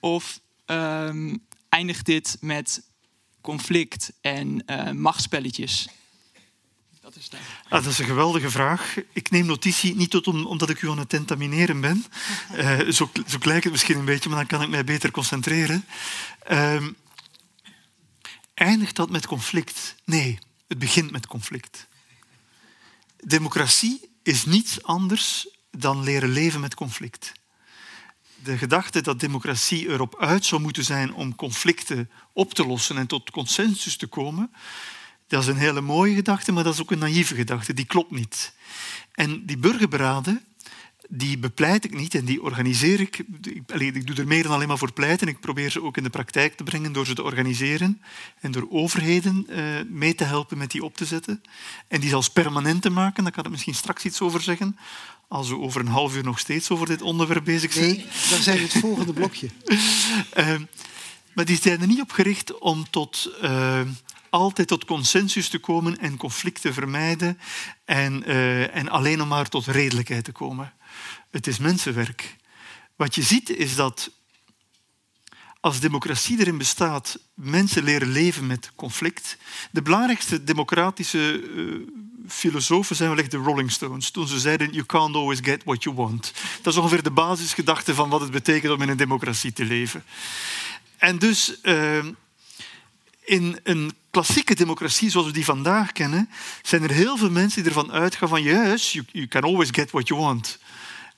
Of 0.00 0.40
um, 0.66 1.46
eindigt 1.68 2.06
dit 2.06 2.36
met 2.40 2.82
conflict 3.40 4.12
en 4.20 4.62
uh, 4.66 4.90
machtspelletjes? 4.90 5.88
Dat 7.00 7.16
is, 7.16 7.30
ah, 7.64 7.70
dat 7.70 7.92
is 7.92 7.98
een 7.98 8.04
geweldige 8.04 8.50
vraag. 8.50 8.96
Ik 9.12 9.30
neem 9.30 9.46
notitie 9.46 9.94
niet 9.94 10.10
tot 10.10 10.26
om, 10.26 10.46
omdat 10.46 10.70
ik 10.70 10.82
u 10.82 10.90
aan 10.90 10.98
het 10.98 11.08
tentamineren 11.08 11.80
ben. 11.80 12.04
Uh, 12.54 12.78
zo, 12.90 13.10
zo 13.26 13.38
lijkt 13.40 13.64
het 13.64 13.72
misschien 13.72 13.98
een 13.98 14.04
beetje, 14.04 14.28
maar 14.28 14.38
dan 14.38 14.46
kan 14.46 14.62
ik 14.62 14.68
mij 14.68 14.84
beter 14.84 15.10
concentreren. 15.10 15.84
Uh, 16.50 16.86
eindigt 18.54 18.96
dat 18.96 19.10
met 19.10 19.26
conflict? 19.26 19.94
Nee, 20.04 20.38
het 20.68 20.78
begint 20.78 21.10
met 21.10 21.26
conflict. 21.26 21.86
Democratie 23.24 24.10
is 24.22 24.44
niets 24.44 24.82
anders 24.82 25.48
dan 25.70 26.02
leren 26.02 26.28
leven 26.28 26.60
met 26.60 26.74
conflict 26.74 27.32
de 28.46 28.58
gedachte 28.58 29.00
dat 29.00 29.20
democratie 29.20 29.88
erop 29.88 30.16
uit 30.18 30.44
zou 30.44 30.60
moeten 30.60 30.84
zijn 30.84 31.14
om 31.14 31.34
conflicten 31.34 32.10
op 32.32 32.54
te 32.54 32.66
lossen 32.66 32.96
en 32.96 33.06
tot 33.06 33.30
consensus 33.30 33.96
te 33.96 34.06
komen, 34.06 34.50
dat 35.26 35.42
is 35.42 35.48
een 35.48 35.56
hele 35.56 35.80
mooie 35.80 36.14
gedachte, 36.14 36.52
maar 36.52 36.64
dat 36.64 36.74
is 36.74 36.80
ook 36.80 36.90
een 36.90 36.98
naïeve 36.98 37.34
gedachte. 37.34 37.74
Die 37.74 37.84
klopt 37.84 38.10
niet. 38.10 38.52
En 39.12 39.46
die 39.46 39.58
burgerberaden, 39.58 40.44
die 41.08 41.38
bepleit 41.38 41.84
ik 41.84 41.94
niet 41.94 42.14
en 42.14 42.24
die 42.24 42.42
organiseer 42.42 43.00
ik. 43.00 43.24
Ik, 43.66 44.06
doe 44.06 44.16
er 44.16 44.26
meer 44.26 44.42
dan 44.42 44.52
alleen 44.52 44.68
maar 44.68 44.78
voor 44.78 44.92
pleiten. 44.92 45.28
Ik 45.28 45.40
probeer 45.40 45.70
ze 45.70 45.82
ook 45.82 45.96
in 45.96 46.02
de 46.02 46.10
praktijk 46.10 46.56
te 46.56 46.64
brengen 46.64 46.92
door 46.92 47.06
ze 47.06 47.14
te 47.14 47.22
organiseren 47.22 48.02
en 48.40 48.52
door 48.52 48.66
overheden 48.70 49.46
uh, 49.48 49.64
mee 49.88 50.14
te 50.14 50.24
helpen 50.24 50.58
met 50.58 50.70
die 50.70 50.84
op 50.84 50.96
te 50.96 51.04
zetten. 51.04 51.42
En 51.88 52.00
die 52.00 52.08
zelfs 52.08 52.30
permanent 52.30 52.82
te 52.82 52.90
maken, 52.90 53.22
daar 53.22 53.32
kan 53.32 53.44
ik 53.44 53.50
misschien 53.50 53.74
straks 53.74 54.04
iets 54.04 54.20
over 54.20 54.40
zeggen 54.40 54.76
als 55.28 55.48
we 55.48 55.58
over 55.58 55.80
een 55.80 55.86
half 55.86 56.16
uur 56.16 56.24
nog 56.24 56.38
steeds 56.38 56.70
over 56.70 56.86
dit 56.86 57.02
onderwerp 57.02 57.44
bezig 57.44 57.72
zijn. 57.72 57.86
Nee, 57.86 58.06
dan 58.30 58.42
zijn 58.42 58.56
we 58.56 58.62
het 58.62 58.78
volgende 58.78 59.12
blokje. 59.12 59.48
uh, 60.36 60.54
maar 61.34 61.44
die 61.44 61.58
zijn 61.62 61.80
er 61.80 61.86
niet 61.86 62.00
op 62.00 62.10
gericht 62.10 62.58
om 62.58 62.90
tot, 62.90 63.30
uh, 63.42 63.80
altijd 64.30 64.68
tot 64.68 64.84
consensus 64.84 65.48
te 65.48 65.58
komen 65.58 65.98
en 65.98 66.16
conflicten 66.16 66.74
vermijden 66.74 67.38
en, 67.84 68.22
uh, 68.26 68.76
en 68.76 68.88
alleen 68.88 69.22
om 69.22 69.28
maar 69.28 69.48
tot 69.48 69.66
redelijkheid 69.66 70.24
te 70.24 70.32
komen. 70.32 70.72
Het 71.30 71.46
is 71.46 71.58
mensenwerk. 71.58 72.36
Wat 72.96 73.14
je 73.14 73.22
ziet 73.22 73.50
is 73.50 73.74
dat 73.74 74.10
als 75.60 75.80
democratie 75.80 76.38
erin 76.38 76.58
bestaat, 76.58 77.18
mensen 77.34 77.84
leren 77.84 78.08
leven 78.08 78.46
met 78.46 78.70
conflict. 78.74 79.36
De 79.70 79.82
belangrijkste 79.82 80.44
democratische 80.44 81.42
uh, 81.42 81.74
filosofen 82.28 82.96
zijn 82.96 83.08
wellicht 83.08 83.30
de 83.30 83.36
Rolling 83.36 83.72
Stones. 83.72 84.10
Toen 84.10 84.28
ze 84.28 84.40
zeiden, 84.40 84.72
you 84.72 84.86
can't 84.86 85.14
always 85.14 85.38
get 85.42 85.64
what 85.64 85.82
you 85.82 85.96
want. 85.96 86.32
Dat 86.62 86.72
is 86.72 86.78
ongeveer 86.78 87.02
de 87.02 87.10
basisgedachte 87.10 87.94
van 87.94 88.08
wat 88.08 88.20
het 88.20 88.30
betekent 88.30 88.72
om 88.72 88.82
in 88.82 88.88
een 88.88 88.96
democratie 88.96 89.52
te 89.52 89.64
leven. 89.64 90.04
En 90.96 91.18
dus 91.18 91.58
uh, 91.62 92.04
in 93.24 93.60
een 93.62 93.92
klassieke 94.10 94.54
democratie 94.54 95.10
zoals 95.10 95.26
we 95.26 95.32
die 95.32 95.44
vandaag 95.44 95.92
kennen, 95.92 96.30
zijn 96.62 96.82
er 96.82 96.90
heel 96.90 97.16
veel 97.16 97.30
mensen 97.30 97.62
die 97.62 97.72
ervan 97.72 97.92
uitgaan 97.92 98.28
van 98.28 98.42
you, 98.42 98.78
you 99.12 99.26
can 99.26 99.42
always 99.42 99.68
get 99.72 99.90
what 99.90 100.08
you 100.08 100.20
want. 100.20 100.58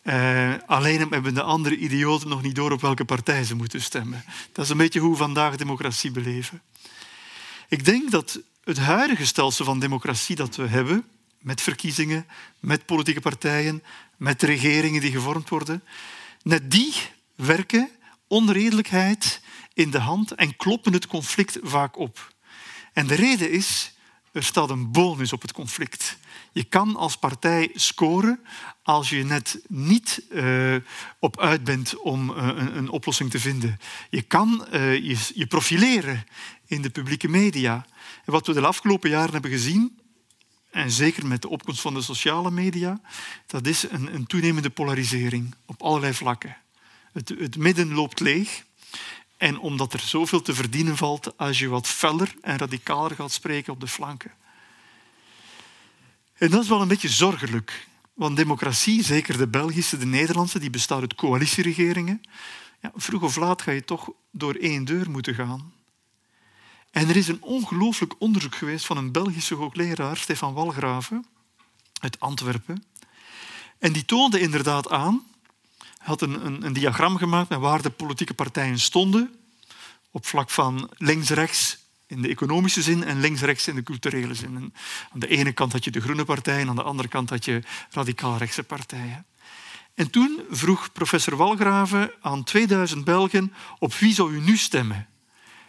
Uh, 0.09 0.55
alleen 0.67 1.09
hebben 1.11 1.35
de 1.35 1.43
andere 1.43 1.77
idioten 1.77 2.29
nog 2.29 2.43
niet 2.43 2.55
door 2.55 2.73
op 2.73 2.81
welke 2.81 3.05
partij 3.05 3.45
ze 3.45 3.55
moeten 3.55 3.83
stemmen. 3.83 4.25
Dat 4.53 4.65
is 4.65 4.71
een 4.71 4.77
beetje 4.77 5.01
hoe 5.01 5.11
we 5.11 5.17
vandaag 5.17 5.57
democratie 5.57 6.11
beleven. 6.11 6.63
Ik 7.69 7.85
denk 7.85 8.11
dat 8.11 8.41
het 8.65 8.79
huidige 8.79 9.27
stelsel 9.27 9.65
van 9.65 9.81
democratie 9.81 10.37
dat 10.37 10.57
we 10.57 10.67
hebben, 10.67 11.05
met 11.39 11.61
verkiezingen, 11.61 12.27
met 12.61 12.87
politieke 12.87 13.21
partijen, 13.21 13.83
met 14.17 14.43
regeringen 14.43 15.01
die 15.01 15.13
gevormd 15.13 15.49
worden, 15.49 15.83
net 16.43 16.71
die 16.71 16.95
werken 17.35 17.91
onredelijkheid 18.27 19.41
in 19.75 19.91
de 19.91 20.01
hand 20.01 20.35
en 20.35 20.57
kloppen 20.57 20.93
het 20.93 21.07
conflict 21.07 21.59
vaak 21.63 21.99
op. 21.99 22.33
En 22.93 23.07
de 23.07 23.15
reden 23.15 23.51
is, 23.51 23.93
er 24.39 24.45
staat 24.45 24.71
een 24.71 24.91
bonus 24.93 25.33
op 25.33 25.43
het 25.43 25.53
conflict. 25.53 26.19
Je 26.53 26.65
kan 26.65 26.97
als 26.97 27.17
partij 27.17 27.71
scoren 27.75 28.41
als 28.83 29.09
je 29.09 29.25
net 29.25 29.61
niet 29.69 30.23
uh, 30.31 30.77
op 31.19 31.41
uit 31.41 31.65
bent 31.65 31.97
om 31.97 32.31
uh, 32.31 32.37
een, 32.37 32.77
een, 32.77 32.89
oplossing 32.89 33.31
te 33.31 33.41
vinden. 33.41 33.79
Je 34.11 34.23
kan 34.23 34.67
uh, 34.73 34.95
je, 34.95 35.31
je, 35.35 35.47
profileren 35.47 36.27
in 36.67 36.83
de 36.83 36.91
publieke 36.91 37.29
media. 37.29 37.87
Wat 38.25 38.47
we 38.47 38.53
de 38.53 38.67
afgelopen 38.67 39.11
jaren 39.11 39.33
hebben 39.33 39.51
gezien, 39.51 39.99
en 40.71 40.91
zeker 40.91 41.27
met 41.27 41.43
de 41.43 41.49
opkomst 41.49 41.81
van 41.81 41.95
de 41.95 42.03
sociale 42.03 42.51
media, 42.51 43.01
dat 43.47 43.67
is 43.67 43.91
een, 43.91 44.15
een 44.15 44.27
toenemende 44.27 44.71
polarisering 44.71 45.55
op 45.67 45.83
allerlei 45.83 46.15
vlakken. 46.15 46.57
Het, 47.13 47.29
het 47.29 47.57
midden 47.57 47.95
loopt 47.95 48.21
leeg. 48.21 48.65
En 49.39 49.59
omdat 49.59 49.93
er 49.93 50.01
zoveel 50.01 50.43
te 50.43 50.55
verdienen 50.55 50.97
valt 50.97 51.37
als 51.37 51.59
je 51.59 51.69
wat 51.69 51.87
feller 51.87 52.35
en 52.43 52.59
radicaler 52.59 53.17
gaat 53.17 53.33
spreken 53.33 53.73
op 53.73 53.81
de 53.81 53.87
flanken. 53.87 54.33
En 56.35 56.51
dat 56.51 56.63
is 56.63 56.69
wel 56.69 56.81
een 56.81 56.89
beetje 56.89 57.09
zorgelijk. 57.09 57.87
Want 58.15 58.37
democratie, 58.37 59.05
zeker 59.05 59.39
de 59.39 59.49
Belgische, 59.49 59.99
de 59.99 60.07
Nederlandse, 60.07 60.59
die 60.59 60.71
bestaat 60.71 61.01
uit 61.01 61.15
coalitieregeringen. 61.15 62.21
Ja, 62.81 62.93
vroeg 62.95 63.23
of 63.23 63.37
laat 63.37 63.63
ga 63.63 63.71
je 63.71 63.85
toch 63.85 64.11
door 64.31 64.55
één 64.55 64.85
deur 64.85 65.11
moeten 65.11 65.35
gaan. 65.35 65.73
En 66.91 67.09
er 67.09 67.17
is 67.17 67.29
een 67.29 67.43
ongelooflijk 67.43 68.15
onderzoek 68.19 68.55
geweest 68.55 68.87
van 68.87 68.97
een 68.97 69.13
Belgische 69.13 69.55
hoogleraar, 69.55 70.17
Stefan 70.17 70.55
Walgraven, 70.55 71.27
uit 72.01 72.21
Antwerpen. 72.21 72.85
En 73.79 73.93
die 73.93 74.05
toonde 74.05 74.41
inderdaad 74.41 74.91
aan, 74.91 75.23
had 76.09 76.23
een, 76.23 76.47
een, 76.47 76.67
een 76.67 76.73
diagram 76.73 77.17
gemaakt 77.17 77.49
met 77.49 77.59
waar 77.59 77.83
de 77.83 77.91
politieke 77.91 78.35
partijen 78.35 78.79
stonden, 78.79 79.35
op 80.11 80.27
vlak 80.27 80.51
van 80.51 80.91
links-rechts 80.97 81.79
in 82.07 82.23
de 82.23 82.29
economische 82.29 82.83
zin 82.83 83.05
en 83.05 83.21
links-rechts 83.21 83.69
in 83.69 83.75
de 83.75 83.83
culturele 83.83 84.35
zin. 84.35 84.57
En 84.57 84.75
aan 85.13 85.21
de 85.21 85.29
ene 85.29 85.53
kant 85.53 85.73
had 85.73 85.85
je 85.85 85.91
de 85.91 86.01
groene 86.01 86.25
partijen, 86.25 86.69
aan 86.69 86.77
de 86.77 86.83
andere 86.83 87.09
kant 87.09 87.31
had 87.31 87.45
je 87.45 87.63
radicaal-rechtse 87.91 88.63
partijen. 88.63 89.27
En 89.95 90.11
toen 90.11 90.41
vroeg 90.51 90.93
professor 90.93 91.37
Walgraven 91.37 92.11
aan 92.21 92.45
2000 92.45 93.05
Belgen 93.05 93.53
op 93.79 93.95
wie 93.95 94.15
zou 94.15 94.35
u 94.35 94.41
nu 94.41 94.57
stemmen? 94.57 95.09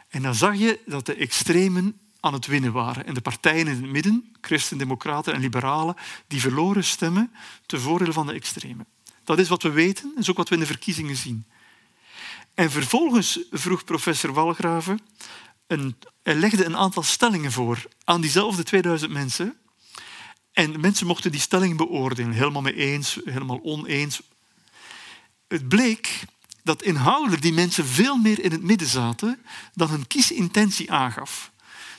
En 0.09 0.21
dan 0.21 0.35
zag 0.35 0.55
je 0.55 0.79
dat 0.85 1.05
de 1.05 1.15
extremen 1.15 1.99
aan 2.19 2.33
het 2.33 2.45
winnen 2.45 2.71
waren. 2.71 3.05
En 3.05 3.13
de 3.13 3.21
partijen 3.21 3.67
in 3.67 3.81
het 3.81 3.91
midden, 3.91 4.35
christen-democraten 4.41 5.33
en 5.33 5.39
liberalen, 5.39 5.95
die 6.27 6.41
verloren 6.41 6.83
stemmen 6.83 7.31
ten 7.65 7.81
voordele 7.81 8.13
van 8.13 8.27
de 8.27 8.33
extremen. 8.33 8.85
Dat 9.29 9.39
is 9.39 9.49
wat 9.49 9.63
we 9.63 9.69
weten, 9.69 10.09
dat 10.09 10.23
is 10.23 10.29
ook 10.29 10.37
wat 10.37 10.49
we 10.49 10.55
in 10.55 10.61
de 10.61 10.67
verkiezingen 10.67 11.15
zien. 11.15 11.45
En 12.53 12.71
vervolgens 12.71 13.39
vroeg 13.51 13.83
professor 13.83 14.33
Walgraven, 14.33 14.99
een, 15.67 15.95
legde 16.23 16.65
een 16.65 16.77
aantal 16.77 17.03
stellingen 17.03 17.51
voor 17.51 17.87
aan 18.03 18.21
diezelfde 18.21 18.63
2000 18.63 19.11
mensen. 19.11 19.57
En 20.53 20.79
mensen 20.79 21.07
mochten 21.07 21.31
die 21.31 21.39
stellingen 21.39 21.77
beoordelen, 21.77 22.31
helemaal 22.31 22.61
mee 22.61 22.75
eens, 22.75 23.19
helemaal 23.23 23.59
oneens. 23.63 24.21
Het 25.47 25.67
bleek 25.67 26.23
dat 26.63 26.83
inhoudelijk 26.83 27.41
die 27.41 27.53
mensen 27.53 27.85
veel 27.85 28.17
meer 28.17 28.43
in 28.43 28.51
het 28.51 28.63
midden 28.63 28.87
zaten 28.87 29.39
dan 29.73 29.89
hun 29.89 30.07
kiesintentie 30.07 30.91
aangaf. 30.91 31.51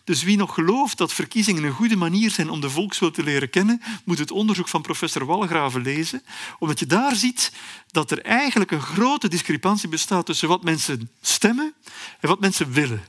Dus 0.05 0.23
wie 0.23 0.37
nog 0.37 0.55
gelooft 0.55 0.99
dat 0.99 1.13
verkiezingen 1.13 1.65
een 1.65 1.73
goede 1.73 1.97
manier 1.97 2.31
zijn 2.31 2.51
om 2.51 2.61
de 2.61 2.71
volkswil 2.71 3.11
te 3.11 3.23
leren 3.23 3.51
kennen, 3.51 3.83
moet 4.05 4.19
het 4.19 4.31
onderzoek 4.31 4.69
van 4.69 4.83
professor 4.83 5.27
Walgraven 5.27 5.83
lezen, 5.83 6.23
omdat 6.59 6.79
je 6.79 6.87
daar 6.87 7.17
ziet 7.17 7.53
dat 7.87 8.11
er 8.11 8.23
eigenlijk 8.23 8.71
een 8.71 8.83
grote 8.83 9.29
discrepantie 9.29 9.89
bestaat 9.89 10.27
tussen 10.27 10.49
wat 10.49 10.63
mensen 10.63 11.11
stemmen 11.21 11.75
en 12.21 12.29
wat 12.29 12.41
mensen 12.41 12.73
willen. 12.73 13.05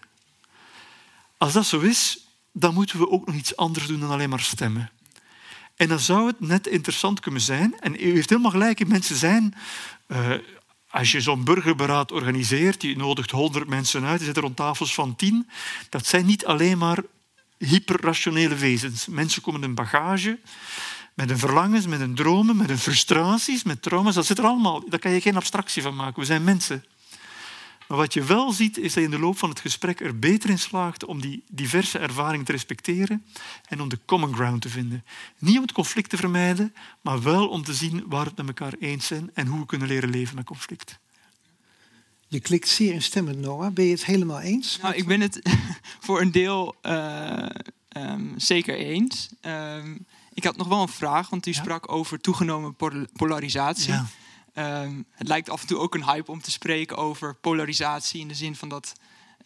Als 1.37 1.53
dat 1.53 1.65
zo 1.65 1.79
is, 1.79 2.25
dan 2.51 2.73
moeten 2.73 2.99
we 2.99 3.09
ook 3.09 3.25
nog 3.25 3.35
iets 3.35 3.55
anders 3.55 3.87
doen 3.87 3.99
dan 3.99 4.09
alleen 4.09 4.29
maar 4.29 4.39
stemmen. 4.39 4.91
En 5.75 5.87
dan 5.87 5.99
zou 5.99 6.27
het 6.27 6.39
net 6.39 6.67
interessant 6.67 7.19
kunnen 7.19 7.41
zijn, 7.41 7.79
en 7.79 7.93
u 7.93 8.13
heeft 8.13 8.29
helemaal 8.29 8.51
gelijk, 8.51 8.87
mensen 8.87 9.15
zijn 9.15 9.55
uh, 10.07 10.33
als 10.91 11.11
je 11.11 11.21
zo'n 11.21 11.43
burgerberaad 11.43 12.11
organiseert, 12.11 12.81
je 12.81 12.95
nodigt 12.95 13.31
honderd 13.31 13.67
mensen 13.67 14.03
uit, 14.03 14.19
je 14.19 14.25
zit 14.25 14.35
er 14.35 14.41
rond 14.41 14.55
tafels 14.55 14.93
van 14.93 15.15
tien, 15.15 15.49
dat 15.89 16.05
zijn 16.07 16.25
niet 16.25 16.45
alleen 16.45 16.77
maar 16.77 16.97
hyperrationele 17.57 18.55
wezens. 18.55 19.07
Mensen 19.07 19.41
komen 19.41 19.59
met 19.59 19.69
een 19.69 19.75
bagage, 19.75 20.39
met 21.13 21.29
een 21.29 21.37
verlangens, 21.37 21.87
met 21.87 21.99
een 21.99 22.15
dromen, 22.15 22.57
met 22.57 22.69
een 22.69 22.77
frustraties, 22.77 23.63
met 23.63 23.81
trauma's. 23.81 24.15
Dat 24.15 24.25
zit 24.25 24.37
er 24.37 24.45
allemaal. 24.45 24.89
Daar 24.89 24.99
kan 24.99 25.11
je 25.11 25.21
geen 25.21 25.35
abstractie 25.35 25.81
van 25.81 25.95
maken. 25.95 26.19
We 26.19 26.25
zijn 26.25 26.43
mensen. 26.43 26.85
Maar 27.91 27.99
wat 27.99 28.13
je 28.13 28.23
wel 28.23 28.51
ziet, 28.51 28.77
is 28.77 28.93
dat 28.93 28.93
je 28.93 29.09
in 29.09 29.11
de 29.11 29.19
loop 29.19 29.37
van 29.37 29.49
het 29.49 29.59
gesprek 29.59 29.99
er 29.99 30.19
beter 30.19 30.49
in 30.49 30.59
slaagt 30.59 31.05
om 31.05 31.21
die 31.21 31.43
diverse 31.49 31.99
ervaringen 31.99 32.45
te 32.45 32.51
respecteren 32.51 33.25
en 33.67 33.81
om 33.81 33.89
de 33.89 33.99
common 34.05 34.33
ground 34.33 34.61
te 34.61 34.69
vinden. 34.69 35.05
Niet 35.37 35.55
om 35.55 35.61
het 35.61 35.71
conflict 35.71 36.09
te 36.09 36.17
vermijden, 36.17 36.73
maar 37.01 37.21
wel 37.21 37.47
om 37.47 37.63
te 37.63 37.73
zien 37.73 38.03
waar 38.07 38.23
we 38.23 38.27
het 38.27 38.37
met 38.37 38.47
elkaar 38.47 38.73
eens 38.79 39.05
zijn 39.05 39.29
en 39.33 39.47
hoe 39.47 39.59
we 39.59 39.65
kunnen 39.65 39.87
leren 39.87 40.09
leven 40.09 40.35
met 40.35 40.45
conflict. 40.45 40.99
Je 42.27 42.39
klikt 42.39 42.67
zeer 42.67 42.93
instemmend, 42.93 43.39
Noah. 43.39 43.73
Ben 43.73 43.85
je 43.85 43.91
het 43.91 44.05
helemaal 44.05 44.41
eens? 44.41 44.79
Nou, 44.81 44.95
ik 44.95 45.07
ben 45.07 45.21
het 45.21 45.41
voor 46.05 46.21
een 46.21 46.31
deel 46.31 46.75
uh, 46.83 47.45
um, 47.97 48.33
zeker 48.37 48.75
eens. 48.75 49.29
Um, 49.41 50.05
ik 50.33 50.43
had 50.43 50.57
nog 50.57 50.67
wel 50.67 50.81
een 50.81 50.87
vraag, 50.87 51.29
want 51.29 51.45
u 51.45 51.53
sprak 51.53 51.91
over 51.91 52.21
toegenomen 52.21 52.75
polarisatie. 53.13 53.93
Ja. 53.93 54.07
Um, 54.55 55.05
het 55.11 55.27
lijkt 55.27 55.49
af 55.49 55.61
en 55.61 55.67
toe 55.67 55.77
ook 55.77 55.95
een 55.95 56.05
hype 56.05 56.31
om 56.31 56.41
te 56.41 56.51
spreken 56.51 56.97
over 56.97 57.35
polarisatie. 57.35 58.21
In 58.21 58.27
de 58.27 58.33
zin 58.33 58.55
van 58.55 58.69
dat 58.69 58.93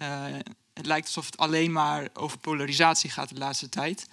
uh, 0.02 0.26
het 0.74 0.86
lijkt 0.86 1.06
alsof 1.06 1.26
het 1.26 1.38
alleen 1.38 1.72
maar 1.72 2.08
over 2.14 2.38
polarisatie 2.38 3.10
gaat 3.10 3.30
de 3.30 3.36
laatste 3.36 3.70
tijd. 3.70 4.08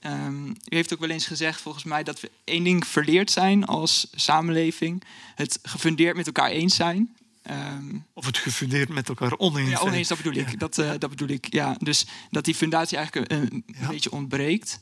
Um, 0.00 0.48
u 0.48 0.76
heeft 0.76 0.92
ook 0.92 1.00
wel 1.00 1.10
eens 1.10 1.26
gezegd, 1.26 1.60
volgens 1.60 1.84
mij, 1.84 2.02
dat 2.02 2.20
we 2.20 2.30
één 2.44 2.64
ding 2.64 2.86
verleerd 2.86 3.30
zijn 3.30 3.64
als 3.64 4.06
samenleving: 4.14 5.02
het 5.34 5.58
gefundeerd 5.62 6.16
met 6.16 6.26
elkaar 6.26 6.50
eens 6.50 6.74
zijn. 6.74 7.16
Um, 7.50 8.06
of 8.12 8.26
het 8.26 8.38
gefundeerd 8.38 8.88
met 8.88 9.08
elkaar 9.08 9.36
oneens 9.36 9.70
ja, 9.70 9.78
oneens, 9.78 10.08
dat 10.08 10.16
bedoel 10.16 10.34
ik. 10.34 10.58
Dat, 10.58 10.78
uh, 10.78 10.90
dat 10.98 11.10
bedoel 11.10 11.28
ik, 11.28 11.52
ja. 11.52 11.76
Dus 11.78 12.06
dat 12.30 12.44
die 12.44 12.54
fundatie 12.54 12.96
eigenlijk 12.96 13.32
een, 13.32 13.52
een 13.52 13.64
ja. 13.80 13.88
beetje 13.88 14.12
ontbreekt. 14.12 14.80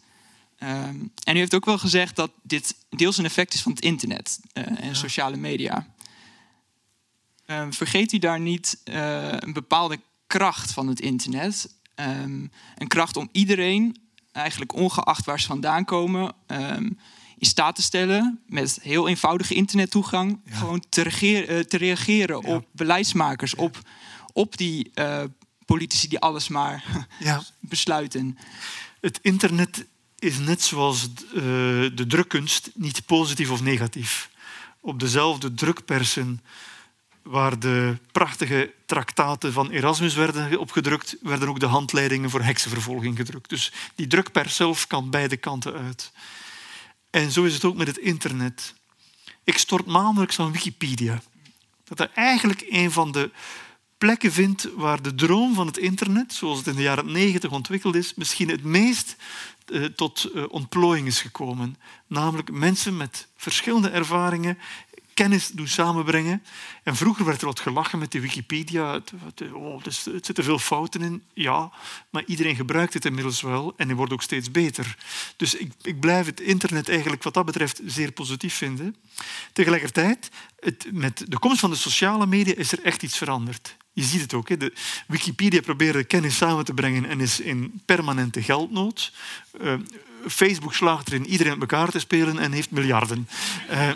Um, 0.64 1.12
en 1.24 1.36
u 1.36 1.38
heeft 1.38 1.54
ook 1.54 1.64
wel 1.64 1.78
gezegd 1.78 2.16
dat 2.16 2.30
dit 2.42 2.74
deels 2.90 3.18
een 3.18 3.24
effect 3.24 3.54
is 3.54 3.62
van 3.62 3.72
het 3.72 3.80
internet 3.80 4.40
uh, 4.52 4.66
en 4.66 4.86
ja. 4.86 4.94
sociale 4.94 5.36
media. 5.36 5.86
Um, 7.46 7.72
vergeet 7.72 8.12
u 8.12 8.18
daar 8.18 8.40
niet 8.40 8.80
uh, 8.84 9.32
een 9.32 9.52
bepaalde 9.52 10.00
kracht 10.26 10.72
van 10.72 10.88
het 10.88 11.00
internet? 11.00 11.74
Um, 11.96 12.50
een 12.76 12.88
kracht 12.88 13.16
om 13.16 13.28
iedereen, 13.32 13.96
eigenlijk 14.32 14.74
ongeacht 14.74 15.24
waar 15.24 15.40
ze 15.40 15.46
vandaan 15.46 15.84
komen, 15.84 16.34
in 17.38 17.46
staat 17.46 17.74
te 17.74 17.82
stellen 17.82 18.40
met 18.46 18.78
heel 18.82 19.08
eenvoudige 19.08 19.54
internettoegang 19.54 20.40
ja. 20.44 20.56
gewoon 20.56 20.84
te, 20.88 21.04
uh, 21.48 21.60
te 21.60 21.76
reageren 21.76 22.40
ja. 22.46 22.54
op 22.54 22.66
beleidsmakers, 22.72 23.54
op, 23.54 23.78
op 24.32 24.56
die 24.56 24.92
politici 25.64 26.08
die 26.08 26.18
alles 26.18 26.48
maar 26.48 27.06
besluiten. 27.60 28.38
Het 29.00 29.18
internet 29.22 29.86
is 30.24 30.38
net 30.38 30.62
zoals 30.62 31.08
uh, 31.08 31.42
de 31.94 32.04
drukkunst 32.08 32.70
niet 32.74 33.06
positief 33.06 33.50
of 33.50 33.62
negatief. 33.62 34.30
Op 34.80 35.00
dezelfde 35.00 35.54
drukpersen 35.54 36.40
waar 37.22 37.58
de 37.58 37.98
prachtige 38.12 38.72
traktaten 38.86 39.52
van 39.52 39.70
Erasmus 39.70 40.14
werden 40.14 40.58
opgedrukt, 40.58 41.16
werden 41.22 41.48
ook 41.48 41.60
de 41.60 41.66
handleidingen 41.66 42.30
voor 42.30 42.42
heksenvervolging 42.42 43.16
gedrukt. 43.16 43.48
Dus 43.48 43.72
die 43.94 44.06
drukpers 44.06 44.56
zelf 44.56 44.86
kan 44.86 45.10
beide 45.10 45.36
kanten 45.36 45.72
uit. 45.72 46.12
En 47.10 47.30
zo 47.30 47.44
is 47.44 47.54
het 47.54 47.64
ook 47.64 47.76
met 47.76 47.86
het 47.86 47.98
internet. 47.98 48.74
Ik 49.44 49.58
stort 49.58 49.86
maandelijks 49.86 50.40
aan 50.40 50.52
Wikipedia. 50.52 51.22
Dat 51.84 52.00
is 52.00 52.14
eigenlijk 52.14 52.64
een 52.68 52.90
van 52.90 53.12
de 53.12 53.30
plekken 53.98 54.32
vindt 54.32 54.68
waar 54.74 55.02
de 55.02 55.14
droom 55.14 55.54
van 55.54 55.66
het 55.66 55.76
internet, 55.76 56.32
zoals 56.32 56.58
het 56.58 56.66
in 56.66 56.74
de 56.74 56.82
jaren 56.82 57.12
90 57.12 57.50
ontwikkeld 57.50 57.94
is, 57.94 58.14
misschien 58.14 58.48
het 58.48 58.64
meest 58.64 59.16
tot 59.94 60.30
uh, 60.34 60.44
ontplooiing 60.48 61.06
is 61.06 61.20
gekomen. 61.20 61.76
Namelijk 62.06 62.50
mensen 62.50 62.96
met 62.96 63.28
verschillende 63.36 63.88
ervaringen 63.88 64.58
kennis 65.14 65.48
doen 65.48 65.68
samenbrengen. 65.68 66.42
En 66.82 66.96
vroeger 66.96 67.24
werd 67.24 67.40
er 67.40 67.46
wat 67.46 67.60
gelachen 67.60 67.98
met 67.98 68.12
de 68.12 68.20
Wikipedia. 68.20 68.92
Het, 68.92 69.12
oh, 69.52 69.84
het 69.84 70.24
zitten 70.24 70.44
veel 70.44 70.58
fouten 70.58 71.02
in. 71.02 71.22
Ja, 71.34 71.72
maar 72.10 72.24
iedereen 72.26 72.56
gebruikt 72.56 72.94
het 72.94 73.04
inmiddels 73.04 73.40
wel 73.40 73.74
en 73.76 73.88
het 73.88 73.96
wordt 73.96 74.12
ook 74.12 74.22
steeds 74.22 74.50
beter. 74.50 74.96
Dus 75.36 75.54
ik, 75.54 75.72
ik 75.82 76.00
blijf 76.00 76.26
het 76.26 76.40
internet 76.40 76.88
eigenlijk 76.88 77.22
wat 77.22 77.34
dat 77.34 77.44
betreft 77.44 77.80
zeer 77.86 78.12
positief 78.12 78.54
vinden. 78.54 78.96
Tegelijkertijd, 79.52 80.30
het, 80.58 80.86
met 80.92 81.24
de 81.28 81.38
komst 81.38 81.60
van 81.60 81.70
de 81.70 81.76
sociale 81.76 82.26
media 82.26 82.54
is 82.54 82.72
er 82.72 82.82
echt 82.82 83.02
iets 83.02 83.16
veranderd. 83.16 83.76
Je 83.94 84.02
ziet 84.02 84.20
het 84.20 84.34
ook. 84.34 84.60
De 84.60 84.72
Wikipedia 85.06 85.60
probeert 85.60 86.06
kennis 86.06 86.36
samen 86.36 86.64
te 86.64 86.74
brengen 86.74 87.04
en 87.04 87.20
is 87.20 87.40
in 87.40 87.82
permanente 87.84 88.42
geldnood. 88.42 89.12
Uh, 89.62 89.74
Facebook 90.26 90.74
slaagt 90.74 91.08
erin 91.08 91.26
iedereen 91.26 91.58
met 91.58 91.70
elkaar 91.70 91.90
te 91.90 91.98
spelen 91.98 92.38
en 92.38 92.52
heeft 92.52 92.70
miljarden. 92.70 93.28
Uh, 93.70 93.90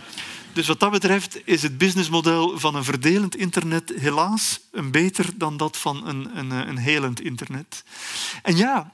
dus 0.52 0.66
wat 0.66 0.80
dat 0.80 0.90
betreft 0.90 1.40
is 1.44 1.62
het 1.62 1.78
businessmodel 1.78 2.58
van 2.58 2.74
een 2.74 2.84
verdelend 2.84 3.36
internet 3.36 3.92
helaas 3.96 4.60
een 4.72 4.90
beter 4.90 5.26
dan 5.34 5.56
dat 5.56 5.76
van 5.76 6.06
een, 6.06 6.38
een, 6.38 6.50
een 6.50 6.78
helend 6.78 7.20
internet. 7.20 7.84
En 8.42 8.56
ja, 8.56 8.92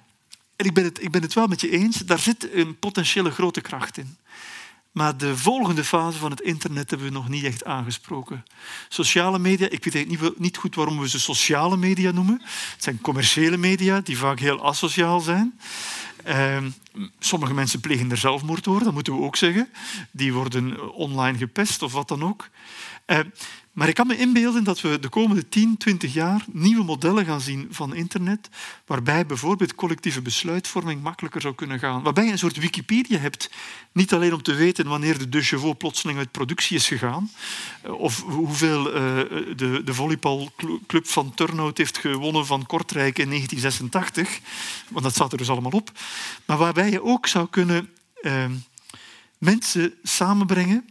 ik 0.57 0.75
ben, 0.75 0.85
het, 0.85 1.03
ik 1.03 1.11
ben 1.11 1.23
het 1.23 1.35
wel 1.35 1.47
met 1.47 1.61
je 1.61 1.71
eens, 1.71 1.97
daar 1.97 2.19
zit 2.19 2.53
een 2.53 2.79
potentiële 2.79 3.31
grote 3.31 3.61
kracht 3.61 3.99
in. 3.99 4.17
Maar 4.95 5.17
de 5.17 5.37
volgende 5.37 5.85
fase 5.85 6.19
van 6.19 6.31
het 6.31 6.41
internet 6.41 6.91
hebben 6.91 7.09
we 7.09 7.15
nog 7.15 7.29
niet 7.29 7.45
echt 7.45 7.65
aangesproken. 7.65 8.45
Sociale 8.89 9.39
media, 9.39 9.69
ik 9.69 9.85
weet 9.85 10.39
niet, 10.39 10.57
goed 10.57 10.75
waarom 10.75 11.01
we 11.01 11.09
ze 11.09 11.21
sociale 11.21 11.77
media 11.77 12.11
noemen. 12.11 12.41
Het 12.73 12.83
zijn 12.83 13.01
commerciële 13.01 13.57
media 13.57 14.01
die 14.01 14.19
vaak 14.19 14.39
heel 14.39 14.65
asociaal 14.67 15.21
zijn. 15.21 15.59
Uh, 16.27 16.57
sommige 17.19 17.55
mensen 17.55 17.81
plegen 17.81 18.11
er 18.11 18.17
zelfmoord 18.17 18.65
door, 18.65 18.85
dat 18.85 18.93
moeten 18.93 19.17
we 19.17 19.23
ook 19.23 19.37
zeggen. 19.37 19.69
Die 20.11 20.33
worden 20.33 20.93
online 20.93 21.39
gepest 21.39 21.83
of 21.83 21.93
wat 21.93 22.09
dan 22.09 22.25
ook. 22.25 22.49
Uh, 23.07 23.19
maar 23.75 23.89
ik 23.89 23.95
kan 23.95 24.07
me 24.07 24.17
inbeelden 24.17 24.65
dat 24.65 24.81
we 24.81 24.99
de 24.99 25.09
komende 25.09 25.49
10, 25.49 25.77
20 25.77 26.13
jaar 26.13 26.45
nieuwe 26.53 26.85
modellen 26.85 27.25
gaan 27.25 27.41
zien 27.41 27.69
van 27.71 27.95
internet, 27.95 28.49
waarbij 28.87 29.27
bijvoorbeeld 29.27 29.75
collectieve 29.75 30.23
besluitvorming 30.23 31.03
makkelijker 31.03 31.41
zou 31.41 31.55
kunnen 31.55 31.79
gaan. 31.79 32.03
Waarbij 32.03 32.25
je 32.25 32.31
een 32.31 32.39
soort 32.39 32.57
Wikipedia 32.57 33.19
hebt, 33.19 33.51
niet 33.93 34.13
alleen 34.13 34.33
om 34.33 34.43
te 34.43 34.55
weten 34.55 34.89
wanneer 34.89 35.19
de 35.19 35.29
De 35.29 35.75
plotseling 35.79 36.19
uit 36.19 36.31
productie 36.31 36.77
is 36.77 36.89
gegaan, 36.89 37.31
eh, 37.83 37.93
of 37.93 38.23
hoeveel 38.23 38.89
uh, 38.89 39.01
de, 39.57 39.83
de 39.85 39.95
volleybalclub 39.95 41.07
van 41.07 41.35
Turnhout 41.35 41.79
heeft 41.79 41.99
gewonnen 41.99 42.47
van 42.47 42.67
Kortrijk 42.67 43.19
in 43.19 43.29
1986, 43.29 44.41
want 44.89 45.05
dat 45.05 45.15
staat 45.15 45.33
er 45.33 45.39
dus 45.39 45.51
allemaal 45.51 45.73
op, 45.73 45.91
maar 46.45 46.59
waarbij 46.59 46.91
je 46.91 47.03
ook 47.03 47.27
zou 47.27 47.49
kunnen 47.49 47.91
uh, 48.23 48.45
mensen 49.39 49.95
samenbrengen 50.03 50.89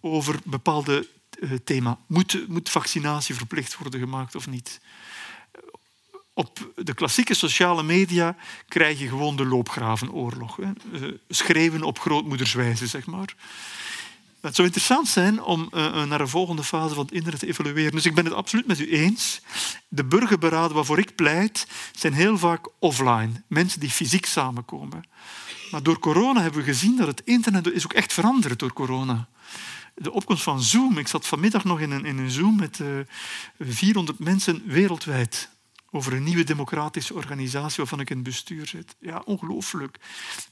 over 0.00 0.38
bepaalde 0.44 0.98
eh, 0.98 1.13
thema. 1.64 1.98
Moet, 2.06 2.48
moet 2.48 2.70
vaccinatie 2.70 3.34
verplicht 3.34 3.76
worden 3.76 4.00
gemaakt 4.00 4.34
of 4.34 4.46
niet? 4.46 4.80
Op 6.32 6.72
de 6.76 6.94
klassieke 6.94 7.34
sociale 7.34 7.82
media 7.82 8.36
krijg 8.68 8.98
je 8.98 9.08
gewoon 9.08 9.36
de 9.36 9.44
loopgravenoorlog. 9.44 10.56
Hè. 10.56 10.72
Eh, 10.92 11.12
schreeuwen 11.28 11.82
op 11.82 11.98
grootmoederswijze, 11.98 12.86
zeg 12.86 13.06
maar. 13.06 13.34
Het 14.40 14.54
zou 14.54 14.66
interessant 14.66 15.08
zijn 15.08 15.42
om 15.42 15.70
uh, 15.74 16.04
naar 16.04 16.20
een 16.20 16.28
volgende 16.28 16.64
fase 16.64 16.94
van 16.94 17.04
het 17.04 17.14
internet 17.14 17.40
te 17.40 17.46
evalueren. 17.46 17.92
Dus 17.92 18.06
ik 18.06 18.14
ben 18.14 18.24
het 18.24 18.34
absoluut 18.34 18.66
met 18.66 18.80
u 18.80 18.90
eens. 18.90 19.40
De 19.88 20.04
burgerberaden 20.04 20.74
waarvoor 20.74 20.98
ik 20.98 21.14
pleit, 21.14 21.66
zijn 21.92 22.12
heel 22.12 22.38
vaak 22.38 22.68
offline. 22.78 23.30
Mensen 23.46 23.80
die 23.80 23.90
fysiek 23.90 24.26
samenkomen. 24.26 25.04
Maar 25.70 25.82
door 25.82 25.98
corona 25.98 26.40
hebben 26.40 26.60
we 26.60 26.72
gezien 26.72 26.96
dat 26.96 27.06
het 27.06 27.22
internet 27.24 27.72
is 27.72 27.84
ook 27.84 27.92
echt 27.92 28.12
veranderd 28.12 28.58
door 28.58 28.72
corona 28.72 29.28
de 29.94 30.12
opkomst 30.12 30.42
van 30.42 30.62
Zoom. 30.62 30.98
Ik 30.98 31.08
zat 31.08 31.26
vanmiddag 31.26 31.64
nog 31.64 31.80
in 31.80 31.90
een, 31.90 32.04
in 32.04 32.18
een 32.18 32.30
Zoom 32.30 32.56
met 32.56 32.78
uh, 32.78 32.98
eh, 32.98 33.06
400 33.58 34.18
mensen 34.18 34.62
wereldwijd 34.66 35.48
over 35.94 36.12
een 36.12 36.22
nieuwe 36.22 36.44
democratische 36.44 37.14
organisatie 37.14 37.76
waarvan 37.76 38.00
ik 38.00 38.10
in 38.10 38.16
het 38.16 38.24
bestuur 38.24 38.66
zit. 38.66 38.94
Ja, 38.98 39.22
ongelooflijk. 39.24 39.98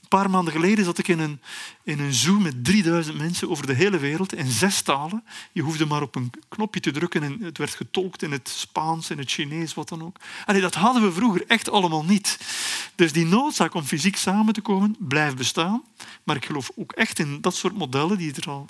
Een 0.00 0.08
paar 0.08 0.30
maanden 0.30 0.52
geleden 0.52 0.84
zat 0.84 0.98
ik 0.98 1.08
in 1.08 1.18
een, 1.18 1.40
in 1.84 2.00
een 2.00 2.14
Zoom 2.14 2.42
met 2.42 2.64
3000 2.64 3.18
mensen 3.18 3.50
over 3.50 3.66
de 3.66 3.72
hele 3.72 3.98
wereld 3.98 4.34
in 4.34 4.50
zes 4.50 4.82
talen. 4.82 5.24
Je 5.52 5.62
hoefde 5.62 5.86
maar 5.86 6.02
op 6.02 6.14
een 6.14 6.30
knopje 6.48 6.80
te 6.80 6.90
drukken 6.90 7.22
en 7.22 7.38
het 7.40 7.58
werd 7.58 7.74
getolkt 7.74 8.22
in 8.22 8.32
het 8.32 8.48
Spaans, 8.48 9.10
in 9.10 9.18
het 9.18 9.30
Chinees, 9.30 9.74
wat 9.74 9.88
dan 9.88 10.02
ook. 10.02 10.16
Dat 10.46 10.74
hadden 10.74 11.02
we 11.02 11.12
vroeger 11.12 11.44
echt 11.46 11.70
allemaal 11.70 12.04
niet. 12.04 12.38
Dus 12.94 13.12
die 13.12 13.26
noodzaak 13.26 13.74
om 13.74 13.82
fysiek 13.82 14.16
samen 14.16 14.54
te 14.54 14.60
komen 14.60 14.96
blijft 14.98 15.36
bestaan. 15.36 15.82
Maar 16.22 16.36
ik 16.36 16.44
geloof 16.44 16.70
ook 16.76 16.92
echt 16.92 17.18
in 17.18 17.40
dat 17.40 17.54
soort 17.54 17.76
modellen 17.76 18.18
die 18.18 18.34
er 18.34 18.50
al 18.50 18.68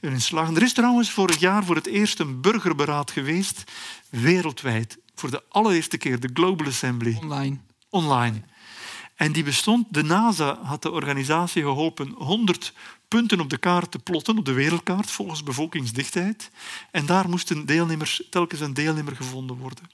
in 0.00 0.20
slagen. 0.20 0.56
Er 0.56 0.62
is 0.62 0.72
trouwens 0.72 1.10
vorig 1.10 1.38
jaar 1.38 1.64
voor 1.64 1.76
het 1.76 1.86
eerst 1.86 2.18
een 2.18 2.40
burgerberaad 2.40 3.10
geweest, 3.10 3.64
wereldwijd 4.10 5.02
voor 5.14 5.30
de 5.30 5.42
allereerste 5.48 5.96
keer 5.96 6.20
de 6.20 6.30
Global 6.32 6.66
Assembly. 6.66 7.16
Online. 7.20 7.58
Online. 7.88 8.42
En 9.14 9.32
die 9.32 9.42
bestond, 9.42 9.86
de 9.90 10.02
NASA 10.02 10.58
had 10.62 10.82
de 10.82 10.90
organisatie 10.90 11.62
geholpen 11.62 12.08
100 12.08 12.72
punten 13.08 13.40
op 13.40 13.50
de 13.50 13.58
kaart 13.58 13.90
te 13.90 13.98
plotten, 13.98 14.38
op 14.38 14.44
de 14.44 14.52
wereldkaart, 14.52 15.10
volgens 15.10 15.42
bevolkingsdichtheid. 15.42 16.50
En 16.90 17.06
daar 17.06 17.28
moesten 17.28 17.66
deelnemers, 17.66 18.22
telkens 18.30 18.60
een 18.60 18.74
deelnemer 18.74 19.16
gevonden 19.16 19.56
worden. 19.56 19.90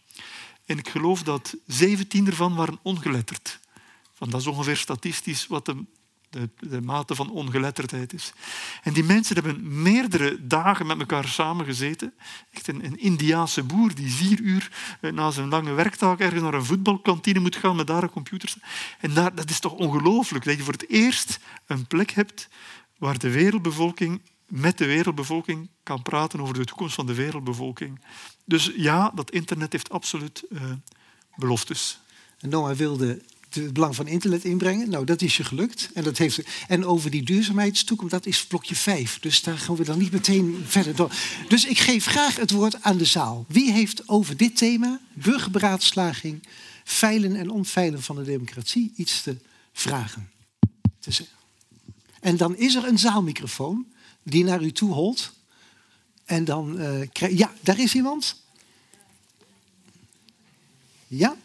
En 0.66 0.78
ik 0.78 0.88
geloof 0.88 1.22
dat 1.22 1.56
17 1.66 2.26
ervan 2.26 2.54
waren 2.54 2.78
ongeletterd. 2.83 3.61
Want 4.18 4.33
dat 4.33 4.40
is 4.40 4.46
ongeveer 4.46 4.76
statistisch 4.76 5.46
wat 5.46 5.66
de 5.66 5.85
de, 6.30 6.48
de 6.58 6.80
mate 6.80 7.14
van 7.14 7.30
ongeletterdheid 7.30 8.12
is. 8.12 8.32
En 8.82 8.92
die 8.92 9.04
mensen 9.04 9.34
hebben 9.34 9.82
meerdere 9.82 10.46
dagen 10.46 10.86
met 10.86 10.98
elkaar 10.98 11.28
samengezeten. 11.28 12.12
Echt 12.50 12.68
een, 12.68 12.84
een 12.84 12.98
Indiaanse 12.98 13.62
boer 13.62 13.94
die 13.94 14.12
vier 14.12 14.40
uur 14.40 14.70
eh, 15.00 15.12
na 15.12 15.30
zijn 15.30 15.48
lange 15.48 15.72
werktaak 15.72 16.20
ergens 16.20 16.42
naar 16.42 16.54
een 16.54 16.64
voetbalkantine 16.64 17.40
moet 17.40 17.56
gaan 17.56 17.76
met 17.76 17.86
daar 17.86 18.02
een 18.02 18.10
computer. 18.10 18.54
En 19.00 19.14
daar, 19.14 19.34
dat 19.34 19.50
is 19.50 19.60
toch 19.60 19.72
ongelooflijk 19.72 20.44
dat 20.44 20.56
je 20.56 20.62
voor 20.62 20.72
het 20.72 20.88
eerst 20.88 21.40
een 21.66 21.86
plek 21.86 22.10
hebt 22.10 22.48
waar 22.98 23.18
de 23.18 23.30
wereldbevolking 23.30 24.20
met 24.46 24.78
de 24.78 24.86
wereldbevolking 24.86 25.70
kan 25.82 26.02
praten 26.02 26.40
over 26.40 26.54
de 26.54 26.64
toekomst 26.64 26.94
van 26.94 27.06
de 27.06 27.14
wereldbevolking. 27.14 28.00
Dus 28.44 28.72
ja, 28.76 29.12
dat 29.14 29.30
internet 29.30 29.72
heeft 29.72 29.90
absoluut 29.90 30.44
uh, 30.48 30.62
beloftes. 31.36 32.00
En 32.38 32.48
Noah 32.48 32.76
wilde 32.76 33.22
het 33.54 33.72
belang 33.72 33.94
van 33.94 34.06
internet 34.06 34.44
inbrengen. 34.44 34.90
Nou, 34.90 35.04
dat 35.04 35.22
is 35.22 35.36
je 35.36 35.44
gelukt. 35.44 35.90
En, 35.94 36.04
dat 36.04 36.18
heeft, 36.18 36.40
en 36.68 36.84
over 36.84 37.10
die 37.10 37.22
duurzaamheidstoekomst, 37.22 38.12
dat 38.12 38.26
is 38.26 38.46
blokje 38.46 38.74
5. 38.74 39.18
Dus 39.18 39.42
daar 39.42 39.58
gaan 39.58 39.76
we 39.76 39.84
dan 39.84 39.98
niet 39.98 40.12
meteen 40.12 40.62
verder 40.66 40.96
door. 40.96 41.12
Dus 41.48 41.66
ik 41.66 41.78
geef 41.78 42.06
graag 42.06 42.36
het 42.36 42.50
woord 42.50 42.82
aan 42.82 42.96
de 42.96 43.04
zaal. 43.04 43.44
Wie 43.48 43.72
heeft 43.72 44.08
over 44.08 44.36
dit 44.36 44.56
thema, 44.56 45.00
burgerberaadslaging, 45.12 46.46
veilen 46.84 47.36
en 47.36 47.50
onveilen 47.50 48.02
van 48.02 48.16
de 48.16 48.24
democratie, 48.24 48.92
iets 48.96 49.22
te 49.22 49.36
vragen? 49.72 50.30
En 52.20 52.36
dan 52.36 52.56
is 52.56 52.74
er 52.74 52.86
een 52.86 52.98
zaalmicrofoon 52.98 53.86
die 54.22 54.44
naar 54.44 54.62
u 54.62 54.72
toe 54.72 54.92
holt. 54.92 55.32
En 56.24 56.44
dan 56.44 56.80
uh, 56.80 57.06
Ja, 57.12 57.52
daar 57.60 57.78
is 57.78 57.94
iemand. 57.94 58.36
Ja? 61.06 61.36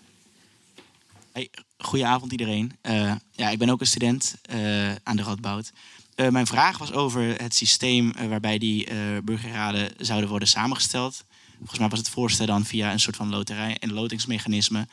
Hey, 1.35 1.49
goedenavond 1.77 2.31
iedereen. 2.31 2.71
Uh, 2.83 3.15
ja, 3.31 3.49
ik 3.49 3.57
ben 3.57 3.69
ook 3.69 3.79
een 3.79 3.87
student 3.87 4.35
uh, 4.53 4.95
aan 5.03 5.15
de 5.15 5.23
Radboud. 5.23 5.71
Uh, 6.15 6.29
mijn 6.29 6.47
vraag 6.47 6.77
was 6.77 6.91
over 6.91 7.41
het 7.41 7.55
systeem 7.55 8.11
waarbij 8.29 8.57
die 8.57 8.87
burgerraden 9.23 9.91
zouden 9.97 10.29
worden 10.29 10.47
samengesteld. 10.47 11.23
Volgens 11.57 11.79
mij 11.79 11.89
was 11.89 11.99
het 11.99 12.09
voorstel 12.09 12.45
dan 12.45 12.65
via 12.65 12.91
een 12.91 12.99
soort 12.99 13.15
van 13.15 13.29
loterij 13.29 13.77
en 13.79 13.93
lotingsmechanisme. 13.93 14.87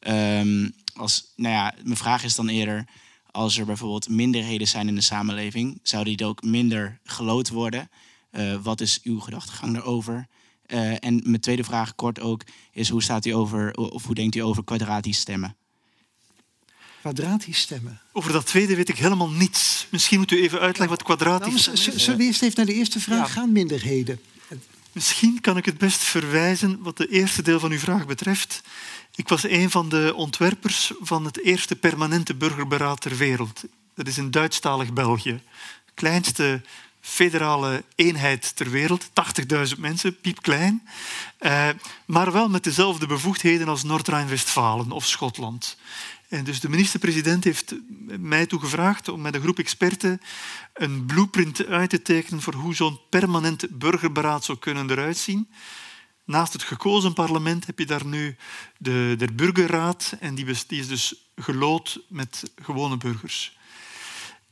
Um, 0.00 0.74
als, 0.94 1.24
nou 1.36 1.54
ja, 1.54 1.74
mijn 1.82 1.96
vraag 1.96 2.24
is 2.24 2.34
dan 2.34 2.48
eerder, 2.48 2.86
als 3.30 3.58
er 3.58 3.66
bijvoorbeeld 3.66 4.08
minderheden 4.08 4.68
zijn 4.68 4.88
in 4.88 4.94
de 4.94 5.00
samenleving, 5.00 5.80
zouden 5.82 6.16
die 6.16 6.26
ook 6.26 6.42
minder 6.42 7.00
geloot 7.04 7.48
worden? 7.48 7.90
wat 8.62 8.80
is 8.80 9.00
uw 9.02 9.20
gedachtegang 9.20 9.74
daarover? 9.74 10.26
en 11.00 11.22
mijn 11.24 11.40
tweede 11.40 11.64
vraag, 11.64 11.94
kort 11.94 12.20
ook, 12.20 12.42
is 12.72 12.88
hoe 12.88 13.02
staat 13.02 13.26
u 13.26 13.30
over, 13.30 13.74
of 13.74 14.06
hoe 14.06 14.14
denkt 14.14 14.34
u 14.34 14.40
over 14.40 14.64
kwadratisch 14.64 15.18
stemmen? 15.18 15.56
Kwadratisch 17.02 17.58
stemmen. 17.58 18.00
Over 18.12 18.32
dat 18.32 18.46
tweede 18.46 18.76
weet 18.76 18.88
ik 18.88 18.98
helemaal 18.98 19.30
niets. 19.30 19.86
Misschien 19.90 20.18
moet 20.18 20.30
u 20.30 20.42
even 20.42 20.60
uitleggen 20.60 20.96
wat 20.96 21.02
kwadratisch 21.02 21.66
nou, 21.66 21.78
is. 21.78 22.02
Zullen 22.02 22.18
we 22.18 22.24
eerst 22.24 22.42
even 22.42 22.56
naar 22.56 22.66
de 22.66 22.74
eerste 22.74 23.00
vraag 23.00 23.32
gaan? 23.32 23.52
Minderheden. 23.52 24.20
Misschien 24.92 25.40
kan 25.40 25.56
ik 25.56 25.64
het 25.64 25.78
best 25.78 25.98
verwijzen 25.98 26.82
wat 26.82 26.96
de 26.96 27.08
eerste 27.08 27.42
deel 27.42 27.60
van 27.60 27.70
uw 27.70 27.78
vraag 27.78 28.06
betreft. 28.06 28.62
Ik 29.14 29.28
was 29.28 29.42
een 29.42 29.70
van 29.70 29.88
de 29.88 30.12
ontwerpers 30.16 30.92
van 31.00 31.24
het 31.24 31.42
eerste 31.42 31.76
permanente 31.76 32.34
burgerberaad 32.34 33.00
ter 33.00 33.16
wereld. 33.16 33.64
Dat 33.94 34.06
is 34.06 34.18
in 34.18 34.30
Duitsstalig 34.30 34.92
België. 34.92 35.40
Kleinste 35.94 36.62
federale 37.00 37.84
eenheid 37.94 38.56
ter 38.56 38.70
wereld, 38.70 39.08
80.000 39.74 39.78
mensen, 39.78 40.20
piepklein, 40.20 40.88
eh, 41.38 41.68
maar 42.04 42.32
wel 42.32 42.48
met 42.48 42.64
dezelfde 42.64 43.06
bevoegdheden 43.06 43.68
als 43.68 43.82
Noord-Rijn-Westfalen 43.82 44.90
of 44.90 45.06
Schotland. 45.06 45.76
En 46.32 46.44
dus 46.44 46.60
de 46.60 46.68
minister-president 46.68 47.44
heeft 47.44 47.74
mij 48.18 48.46
toegevraagd 48.46 49.08
om 49.08 49.20
met 49.20 49.34
een 49.34 49.40
groep 49.40 49.58
experten 49.58 50.20
een 50.74 51.06
blueprint 51.06 51.66
uit 51.66 51.90
te 51.90 52.02
tekenen 52.02 52.42
voor 52.42 52.54
hoe 52.54 52.74
zo'n 52.74 53.00
permanent 53.10 53.78
burgerberaad 53.78 54.44
zou 54.44 54.58
kunnen 54.58 54.90
eruit 54.90 55.16
zien. 55.16 55.48
Naast 56.24 56.52
het 56.52 56.62
gekozen 56.62 57.12
parlement 57.12 57.66
heb 57.66 57.78
je 57.78 57.86
daar 57.86 58.06
nu 58.06 58.36
de, 58.78 59.14
de 59.18 59.32
burgerraad 59.32 60.16
en 60.20 60.34
die, 60.34 60.46
is 60.68 60.88
dus 60.88 61.14
gelood 61.36 62.00
met 62.08 62.52
gewone 62.62 62.96
burgers. 62.96 63.56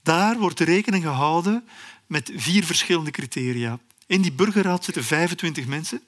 Daar 0.03 0.39
wordt 0.39 0.61
rekening 0.61 1.03
gehouden 1.03 1.65
met 2.07 2.33
vier 2.35 2.65
verschillende 2.65 3.11
criteria. 3.11 3.79
In 4.07 4.23
die 4.23 4.33
burgerraad 4.33 4.85
zitten 4.85 5.05
25 5.05 5.67
mensen 5.67 6.03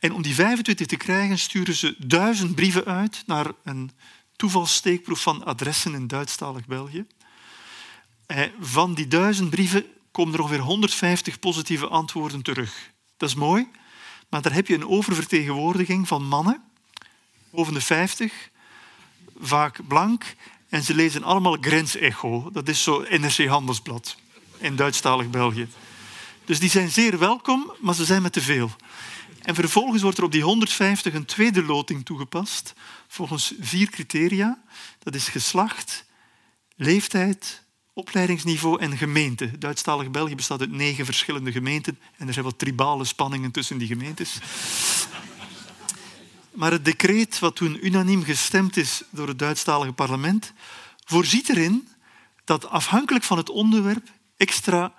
En 0.00 0.12
om 0.12 0.22
die 0.22 0.34
25 0.34 0.86
te 0.86 0.96
krijgen 0.96 1.38
sturen 1.38 1.74
ze 1.74 1.94
duizend 1.98 2.54
brieven 2.54 2.84
uit 2.84 3.22
naar 3.26 3.52
een 3.64 3.90
toevalsteekproef 4.40 5.22
van 5.22 5.44
adressen 5.44 5.94
in 5.94 6.06
Duitsstalig 6.06 6.66
België. 6.66 7.06
Eh, 8.26 8.42
van 8.60 8.94
die 8.94 9.08
duizend 9.08 9.50
brieven 9.50 9.84
komen 10.10 10.34
er 10.34 10.40
ongeveer 10.40 10.60
150 10.60 11.38
positieve 11.38 11.86
antwoorden 11.86 12.42
terug. 12.42 12.90
Dat 13.16 13.28
is 13.28 13.34
mooi, 13.34 13.68
maar 14.28 14.42
daar 14.42 14.52
heb 14.52 14.66
je 14.66 14.74
een 14.74 14.88
oververtegenwoordiging 14.88 16.08
van 16.08 16.24
mannen, 16.24 16.62
boven 17.50 17.74
de 17.74 17.80
50, 17.80 18.50
vaak 19.40 19.86
blank, 19.88 20.34
en 20.68 20.82
ze 20.82 20.94
lezen 20.94 21.22
allemaal 21.22 21.56
Grensecho. 21.60 22.50
Dat 22.52 22.68
is 22.68 22.82
zo 22.82 23.04
NRC 23.08 23.46
Handelsblad 23.46 24.16
in 24.58 24.76
Duitsstalig 24.76 25.30
België. 25.30 25.68
Dus 26.44 26.58
die 26.58 26.70
zijn 26.70 26.90
zeer 26.90 27.18
welkom, 27.18 27.72
maar 27.80 27.94
ze 27.94 28.04
zijn 28.04 28.22
met 28.22 28.32
te 28.32 28.40
veel. 28.40 28.70
En 29.42 29.54
vervolgens 29.54 30.02
wordt 30.02 30.18
er 30.18 30.24
op 30.24 30.32
die 30.32 30.42
150 30.42 31.14
een 31.14 31.24
tweede 31.24 31.62
loting 31.62 32.04
toegepast, 32.04 32.72
volgens 33.08 33.54
vier 33.60 33.90
criteria. 33.90 34.62
Dat 34.98 35.14
is 35.14 35.28
geslacht, 35.28 36.04
leeftijd, 36.76 37.64
opleidingsniveau 37.92 38.80
en 38.80 38.96
gemeente. 38.96 39.58
Duitsstalig 39.58 40.10
België 40.10 40.34
bestaat 40.34 40.60
uit 40.60 40.70
negen 40.70 41.04
verschillende 41.04 41.52
gemeenten 41.52 41.98
en 42.16 42.26
er 42.26 42.32
zijn 42.32 42.44
wat 42.44 42.58
tribale 42.58 43.04
spanningen 43.04 43.50
tussen 43.50 43.78
die 43.78 43.88
gemeentes. 43.88 44.38
Maar 46.50 46.72
het 46.72 46.84
decreet, 46.84 47.38
wat 47.38 47.56
toen 47.56 47.86
unaniem 47.86 48.22
gestemd 48.22 48.76
is 48.76 49.02
door 49.10 49.28
het 49.28 49.38
Duitsstalige 49.38 49.92
parlement, 49.92 50.52
voorziet 51.04 51.48
erin 51.48 51.88
dat 52.44 52.68
afhankelijk 52.68 53.24
van 53.24 53.36
het 53.36 53.50
onderwerp 53.50 54.08
extra 54.36 54.94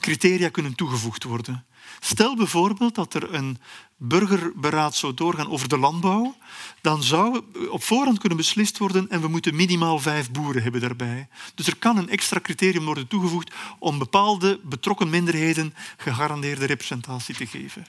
criteria 0.00 0.48
kunnen 0.48 0.74
toegevoegd 0.74 1.24
worden. 1.24 1.66
Stel 2.00 2.36
bijvoorbeeld 2.36 2.94
dat 2.94 3.14
er 3.14 3.34
een 3.34 3.58
burgerberaad 3.96 4.94
zou 4.94 5.14
doorgaan 5.14 5.50
over 5.50 5.68
de 5.68 5.78
landbouw, 5.78 6.34
dan 6.80 7.02
zou 7.02 7.40
op 7.70 7.82
voorhand 7.82 8.18
kunnen 8.18 8.38
beslist 8.38 8.78
worden 8.78 9.08
en 9.08 9.20
we 9.20 9.28
moeten 9.28 9.54
minimaal 9.54 9.98
vijf 9.98 10.30
boeren 10.30 10.62
hebben 10.62 10.80
daarbij. 10.80 11.28
Dus 11.54 11.66
er 11.66 11.76
kan 11.76 11.96
een 11.96 12.08
extra 12.08 12.40
criterium 12.40 12.84
worden 12.84 13.08
toegevoegd 13.08 13.54
om 13.78 13.98
bepaalde 13.98 14.60
betrokken 14.62 15.10
minderheden 15.10 15.74
gegarandeerde 15.96 16.66
representatie 16.66 17.34
te 17.34 17.46
geven. 17.46 17.86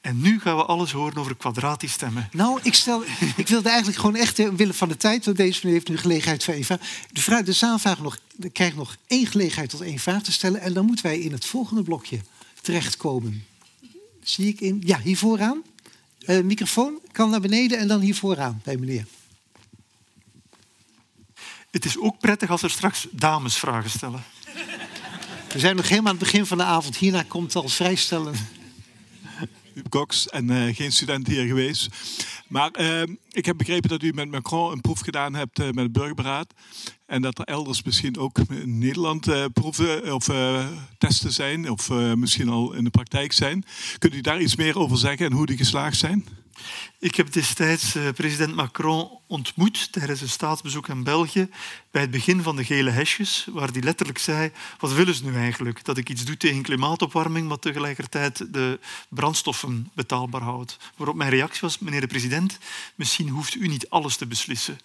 En 0.00 0.20
nu 0.20 0.40
gaan 0.40 0.56
we 0.56 0.64
alles 0.64 0.92
horen 0.92 1.16
over 1.16 1.36
kwadratisch 1.36 1.92
stemmen. 1.92 2.28
Nou, 2.32 2.60
ik, 2.62 2.74
stel, 2.74 3.02
ik 3.36 3.48
wilde 3.48 3.68
eigenlijk 3.68 3.98
gewoon 3.98 4.16
echt, 4.16 4.38
eh, 4.38 4.48
willen 4.48 4.74
van 4.74 4.88
de 4.88 4.96
tijd, 4.96 5.24
want 5.24 5.36
deze 5.36 5.58
meneer 5.58 5.74
heeft 5.74 5.88
nu 5.88 5.96
gelegenheid 5.96 6.44
voor 6.44 6.64
vraag. 6.64 6.80
De, 7.12 7.20
vraag, 7.20 7.44
de 7.44 7.52
zaalvraag 7.52 8.00
nog, 8.00 8.18
krijgt 8.52 8.76
nog 8.76 8.96
één 9.06 9.26
gelegenheid 9.26 9.70
tot 9.70 9.80
één 9.80 9.98
vraag 9.98 10.22
te 10.22 10.32
stellen. 10.32 10.60
En 10.60 10.72
dan 10.72 10.84
moeten 10.84 11.04
wij 11.04 11.18
in 11.18 11.32
het 11.32 11.44
volgende 11.44 11.82
blokje 11.82 12.20
terechtkomen. 12.68 13.46
Zie 14.22 14.48
ik 14.48 14.60
in. 14.60 14.82
Ja, 14.84 15.00
hier 15.00 15.16
vooraan. 15.16 15.62
Uh, 16.26 16.42
microfoon 16.42 17.00
kan 17.12 17.30
naar 17.30 17.40
beneden 17.40 17.78
en 17.78 17.88
dan 17.88 18.00
hier 18.00 18.14
vooraan 18.14 18.60
bij 18.64 18.76
meneer. 18.76 19.06
Het 21.70 21.84
is 21.84 21.98
ook 21.98 22.18
prettig 22.18 22.50
als 22.50 22.62
er 22.62 22.70
straks 22.70 23.06
dames 23.10 23.56
vragen 23.56 23.90
stellen. 23.90 24.22
We 25.52 25.58
zijn 25.58 25.76
nog 25.76 25.88
helemaal 25.88 26.12
aan 26.12 26.18
het 26.18 26.24
begin 26.24 26.46
van 26.46 26.58
de 26.58 26.64
avond. 26.64 26.96
Hierna 26.96 27.22
komt 27.22 27.56
al 27.56 27.68
vrijstellen. 27.68 28.34
Cox 29.88 30.28
en 30.28 30.50
uh, 30.50 30.74
geen 30.74 30.92
student 30.92 31.26
hier 31.26 31.46
geweest. 31.46 31.88
Maar 32.48 32.70
uh, 32.80 33.02
ik 33.30 33.46
heb 33.46 33.56
begrepen 33.56 33.88
dat 33.88 34.02
u 34.02 34.12
met 34.12 34.30
Macron 34.30 34.72
een 34.72 34.80
proef 34.80 35.00
gedaan 35.00 35.34
hebt 35.34 35.60
uh, 35.60 35.66
met 35.66 35.84
het 35.84 35.92
burgerberaad. 35.92 36.54
En 37.06 37.22
dat 37.22 37.38
er 37.38 37.44
elders 37.44 37.82
misschien 37.82 38.18
ook 38.18 38.38
in 38.38 38.78
Nederland 38.78 39.52
proeven 39.52 40.14
of 40.14 40.30
testen 40.98 41.32
zijn. 41.32 41.70
Of 41.70 41.90
misschien 42.14 42.48
al 42.48 42.72
in 42.72 42.84
de 42.84 42.90
praktijk 42.90 43.32
zijn. 43.32 43.64
Kunt 43.98 44.14
u 44.14 44.20
daar 44.20 44.40
iets 44.40 44.56
meer 44.56 44.78
over 44.78 44.98
zeggen 44.98 45.26
en 45.26 45.32
hoe 45.32 45.46
die 45.46 45.56
geslaagd 45.56 45.96
zijn? 45.96 46.24
Ik 46.98 47.14
heb 47.14 47.32
destijds 47.32 47.94
eh, 47.94 48.08
president 48.14 48.54
Macron 48.54 49.10
ontmoet 49.26 49.92
tijdens 49.92 50.20
een 50.20 50.28
staatsbezoek 50.28 50.88
in 50.88 51.02
België 51.02 51.48
bij 51.90 52.02
het 52.02 52.10
begin 52.10 52.42
van 52.42 52.56
de 52.56 52.64
gele 52.64 52.90
hesjes, 52.90 53.46
waar 53.50 53.68
hij 53.68 53.82
letterlijk 53.82 54.18
zei, 54.18 54.52
wat 54.78 54.92
willen 54.92 55.14
ze 55.14 55.24
nu 55.24 55.34
eigenlijk? 55.34 55.84
Dat 55.84 55.96
ik 55.96 56.08
iets 56.08 56.24
doe 56.24 56.36
tegen 56.36 56.62
klimaatopwarming, 56.62 57.48
maar 57.48 57.58
tegelijkertijd 57.58 58.52
de 58.52 58.78
brandstoffen 59.08 59.90
betaalbaar 59.94 60.42
houdt. 60.42 60.76
Waarop 60.96 61.16
mijn 61.16 61.30
reactie 61.30 61.60
was, 61.60 61.78
meneer 61.78 62.00
de 62.00 62.06
president, 62.06 62.58
misschien 62.94 63.28
hoeft 63.28 63.54
u 63.54 63.66
niet 63.66 63.90
alles 63.90 64.16
te 64.16 64.26
beslissen. 64.26 64.78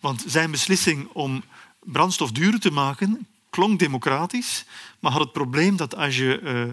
Want 0.00 0.24
zijn 0.26 0.50
beslissing 0.50 1.08
om 1.12 1.44
brandstof 1.84 2.32
duurder 2.32 2.60
te 2.60 2.70
maken 2.70 3.26
klonk 3.50 3.78
democratisch, 3.78 4.64
maar 4.98 5.12
had 5.12 5.20
het 5.20 5.32
probleem 5.32 5.76
dat 5.76 5.96
als 5.96 6.16
je 6.16 6.40
uh, 6.42 6.72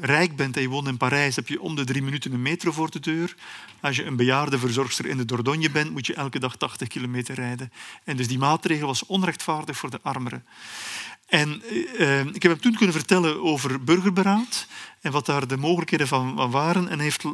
rijk 0.00 0.36
bent 0.36 0.56
en 0.56 0.62
je 0.62 0.68
woont 0.68 0.86
in 0.86 0.96
Parijs, 0.96 1.36
heb 1.36 1.48
je 1.48 1.60
om 1.60 1.76
de 1.76 1.84
drie 1.84 2.02
minuten 2.02 2.32
een 2.32 2.42
metro 2.42 2.72
voor 2.72 2.90
de 2.90 3.00
deur. 3.00 3.34
Als 3.80 3.96
je 3.96 4.04
een 4.04 4.16
bejaarde 4.16 4.58
verzorgster 4.58 5.06
in 5.06 5.16
de 5.16 5.24
Dordogne 5.24 5.70
bent, 5.70 5.90
moet 5.90 6.06
je 6.06 6.14
elke 6.14 6.38
dag 6.38 6.56
80 6.56 6.88
kilometer 6.88 7.34
rijden. 7.34 7.72
En 8.04 8.16
dus 8.16 8.28
die 8.28 8.38
maatregel 8.38 8.86
was 8.86 9.06
onrechtvaardig 9.06 9.76
voor 9.76 9.90
de 9.90 10.00
armeren. 10.02 10.44
En 11.26 11.62
eh, 11.98 12.24
ik 12.24 12.42
heb 12.42 12.52
hem 12.52 12.60
toen 12.60 12.74
kunnen 12.74 12.94
vertellen 12.94 13.42
over 13.42 13.84
burgerberaad 13.84 14.66
en 15.00 15.12
wat 15.12 15.26
daar 15.26 15.46
de 15.46 15.56
mogelijkheden 15.56 16.08
van, 16.08 16.50
waren. 16.50 16.88
En 16.88 16.98
heeft 16.98 17.24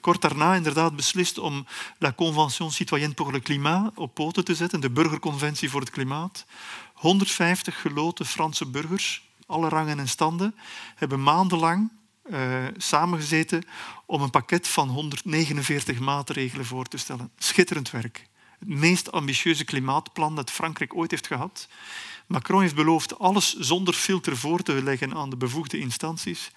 kort 0.00 0.20
daarna 0.20 0.54
inderdaad 0.54 0.96
beslist 0.96 1.38
om 1.38 1.66
La 1.98 2.12
Convention 2.12 2.70
Citoyenne 2.70 3.14
pour 3.14 3.32
le 3.32 3.40
Climat 3.40 3.92
op 3.94 4.14
poten 4.14 4.44
te 4.44 4.54
zetten, 4.54 4.80
de 4.80 4.90
burgerconventie 4.90 5.70
voor 5.70 5.80
het 5.80 5.90
klimaat. 5.90 6.46
150 6.94 7.80
geloten 7.80 8.26
Franse 8.26 8.66
burgers 8.66 9.22
alle 9.54 9.68
rangen 9.68 9.98
en 9.98 10.08
standen, 10.08 10.54
hebben 10.94 11.22
maandenlang 11.22 11.90
uh, 12.30 12.64
samengezeten 12.76 13.64
om 14.06 14.22
een 14.22 14.30
pakket 14.30 14.68
van 14.68 14.88
149 14.88 15.98
maatregelen 15.98 16.66
voor 16.66 16.86
te 16.86 16.96
stellen. 16.96 17.30
Schitterend 17.38 17.90
werk. 17.90 18.26
Het 18.58 18.68
meest 18.68 19.12
ambitieuze 19.12 19.64
klimaatplan 19.64 20.36
dat 20.36 20.50
Frankrijk 20.50 20.94
ooit 20.94 21.10
heeft 21.10 21.26
gehad. 21.26 21.68
Macron 22.26 22.60
heeft 22.60 22.74
beloofd 22.74 23.18
alles 23.18 23.56
zonder 23.56 23.94
filter 23.94 24.36
voor 24.36 24.62
te 24.62 24.82
leggen 24.82 25.14
aan 25.14 25.30
de 25.30 25.36
bevoegde 25.36 25.78
instanties. 25.78 26.50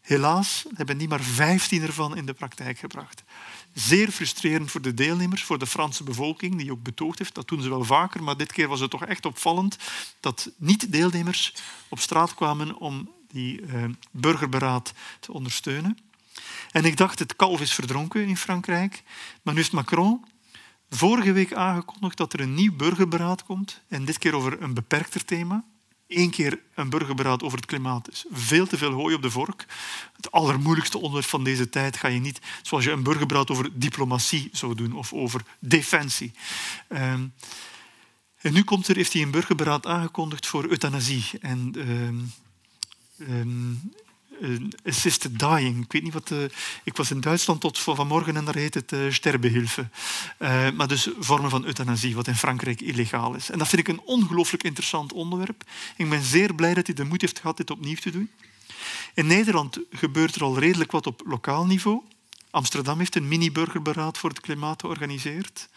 Helaas 0.00 0.64
hebben 0.74 0.98
die 0.98 1.08
maar 1.08 1.22
15 1.22 1.82
ervan 1.82 2.16
in 2.16 2.26
de 2.26 2.32
praktijk 2.32 2.78
gebracht. 2.78 3.22
Zeer 3.78 4.10
frustrerend 4.10 4.70
voor 4.70 4.82
de 4.82 4.94
deelnemers, 4.94 5.44
voor 5.44 5.58
de 5.58 5.66
Franse 5.66 6.04
bevolking, 6.04 6.56
die 6.56 6.72
ook 6.72 6.82
betoogd 6.82 7.18
heeft. 7.18 7.34
Dat 7.34 7.48
doen 7.48 7.62
ze 7.62 7.68
wel 7.68 7.84
vaker, 7.84 8.22
maar 8.22 8.36
dit 8.36 8.52
keer 8.52 8.68
was 8.68 8.80
het 8.80 8.90
toch 8.90 9.04
echt 9.04 9.26
opvallend 9.26 9.76
dat 10.20 10.50
niet-deelnemers 10.56 11.54
op 11.88 11.98
straat 11.98 12.34
kwamen 12.34 12.76
om 12.76 13.10
die 13.28 13.60
eh, 13.60 13.84
burgerberaad 14.10 14.92
te 15.20 15.32
ondersteunen. 15.32 15.98
En 16.70 16.84
ik 16.84 16.96
dacht, 16.96 17.18
het 17.18 17.36
kalf 17.36 17.60
is 17.60 17.74
verdronken 17.74 18.26
in 18.26 18.36
Frankrijk. 18.36 19.02
Maar 19.42 19.54
nu 19.54 19.60
heeft 19.60 19.72
Macron 19.72 20.24
vorige 20.90 21.32
week 21.32 21.52
aangekondigd 21.52 22.16
dat 22.16 22.32
er 22.32 22.40
een 22.40 22.54
nieuw 22.54 22.76
burgerberaad 22.76 23.44
komt. 23.44 23.80
En 23.88 24.04
dit 24.04 24.18
keer 24.18 24.34
over 24.34 24.62
een 24.62 24.74
beperkter 24.74 25.24
thema. 25.24 25.64
Eén 26.08 26.30
keer 26.30 26.60
een 26.74 26.90
burgerberaad 26.90 27.42
over 27.42 27.58
het 27.58 27.66
klimaat 27.66 28.10
is 28.10 28.24
veel 28.30 28.66
te 28.66 28.78
veel 28.78 28.92
hooi 28.92 29.14
op 29.14 29.22
de 29.22 29.30
vork. 29.30 29.66
Het 30.16 30.30
allermoeilijkste 30.30 30.98
onderwerp 30.98 31.28
van 31.28 31.44
deze 31.44 31.68
tijd 31.68 31.96
ga 31.96 32.08
je 32.08 32.20
niet 32.20 32.40
zoals 32.62 32.84
je 32.84 32.90
een 32.90 33.02
burgerberaad 33.02 33.50
over 33.50 33.70
diplomatie 33.72 34.48
zou 34.52 34.74
doen 34.74 34.92
of 34.92 35.12
over 35.12 35.42
defensie. 35.58 36.32
Um, 36.88 37.32
en 38.38 38.52
nu 38.52 38.64
komt 38.64 38.88
er, 38.88 38.96
heeft 38.96 39.12
hij 39.12 39.22
een 39.22 39.30
burgerberaad 39.30 39.86
aangekondigd 39.86 40.46
voor 40.46 40.68
euthanasie. 40.68 41.24
En 41.40 41.74
um, 41.90 42.32
um, 43.18 43.92
assisted 44.84 45.38
dying. 45.38 45.84
Ik 45.84 45.92
weet 45.92 46.02
niet 46.02 46.12
wat. 46.12 46.30
Uh, 46.30 46.44
ik 46.84 46.96
was 46.96 47.10
in 47.10 47.20
Duitsland 47.20 47.60
tot 47.60 47.78
vanmorgen 47.78 48.36
en 48.36 48.44
daar 48.44 48.54
heet 48.54 48.74
het 48.74 48.92
uh, 48.92 50.70
maar 50.76 50.88
dus 50.88 51.08
vormen 51.18 51.50
van 51.50 51.64
euthanasie, 51.64 52.14
wat 52.14 52.26
in 52.26 52.34
Frankrijk 52.34 52.80
illegaal 52.80 53.34
is. 53.34 53.50
En 53.50 53.58
dat 53.58 53.68
vind 53.68 53.80
ik 53.80 53.88
een 53.88 54.00
ongelooflijk 54.04 54.62
interessant 54.62 55.12
onderwerp. 55.12 55.64
Ik 55.96 56.10
ben 56.10 56.22
zeer 56.22 56.54
blij 56.54 56.74
dat 56.74 56.86
hij 56.86 56.94
de 56.94 57.04
moed 57.04 57.20
heeft 57.20 57.40
gehad 57.40 57.56
dit 57.56 57.70
opnieuw 57.70 57.96
te 57.96 58.10
doen. 58.10 58.30
In 59.14 59.26
Nederland 59.26 59.78
gebeurt 59.90 60.34
er 60.34 60.42
al 60.42 60.58
redelijk 60.58 60.90
wat 60.90 61.06
op 61.06 61.22
lokaal 61.26 61.66
niveau. 61.66 62.00
Amsterdam 62.50 62.98
heeft 62.98 63.14
een 63.14 63.28
mini-burgerberaad 63.28 64.18
voor 64.18 64.30
het 64.30 64.40
klimaat 64.40 64.80
georganiseerd. 64.80 65.68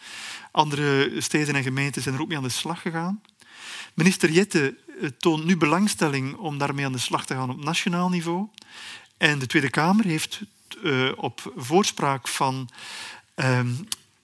Andere 0.50 1.20
steden 1.20 1.54
en 1.54 1.62
gemeenten 1.62 2.02
zijn 2.02 2.14
er 2.14 2.20
ook 2.20 2.28
mee 2.28 2.36
aan 2.36 2.42
de 2.42 2.48
slag 2.48 2.80
gegaan. 2.80 3.22
Minister 3.94 4.30
Jette 4.30 4.66
eh, 4.66 4.81
toont 5.18 5.44
nu 5.44 5.56
belangstelling 5.56 6.36
om 6.36 6.58
daarmee 6.58 6.84
aan 6.84 6.92
de 6.92 6.98
slag 6.98 7.26
te 7.26 7.34
gaan 7.34 7.50
op 7.50 7.64
nationaal 7.64 8.08
niveau. 8.08 8.48
En 9.16 9.38
de 9.38 9.46
Tweede 9.46 9.70
Kamer 9.70 10.04
heeft 10.04 10.40
uh, 10.82 11.12
op 11.16 11.52
voorspraak 11.56 12.28
van 12.28 12.68
uh, 13.36 13.60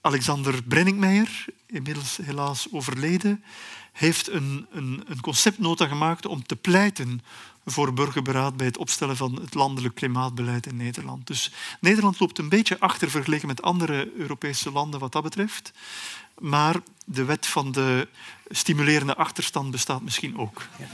Alexander 0.01 0.63
Brenningmeijer, 0.63 1.45
inmiddels 1.65 2.17
helaas 2.17 2.67
overleden, 2.71 3.43
heeft 3.91 4.29
een, 4.29 4.67
een, 4.71 5.03
een 5.07 5.21
conceptnota 5.21 5.87
gemaakt 5.87 6.25
om 6.25 6.43
te 6.43 6.55
pleiten 6.55 7.21
voor 7.65 7.93
burgerberaad 7.93 8.57
bij 8.57 8.65
het 8.65 8.77
opstellen 8.77 9.17
van 9.17 9.41
het 9.41 9.53
landelijk 9.53 9.95
klimaatbeleid 9.95 10.65
in 10.65 10.77
Nederland. 10.77 11.27
Dus 11.27 11.51
Nederland 11.79 12.19
loopt 12.19 12.37
een 12.37 12.49
beetje 12.49 12.79
achter 12.79 13.09
vergeleken 13.09 13.47
met 13.47 13.61
andere 13.61 14.11
Europese 14.17 14.71
landen 14.71 14.99
wat 14.99 15.11
dat 15.11 15.23
betreft. 15.23 15.71
Maar 16.39 16.75
de 17.05 17.23
wet 17.23 17.47
van 17.47 17.71
de 17.71 18.07
stimulerende 18.49 19.15
achterstand 19.15 19.71
bestaat 19.71 20.01
misschien 20.01 20.37
ook. 20.37 20.67
Ja. 20.79 20.85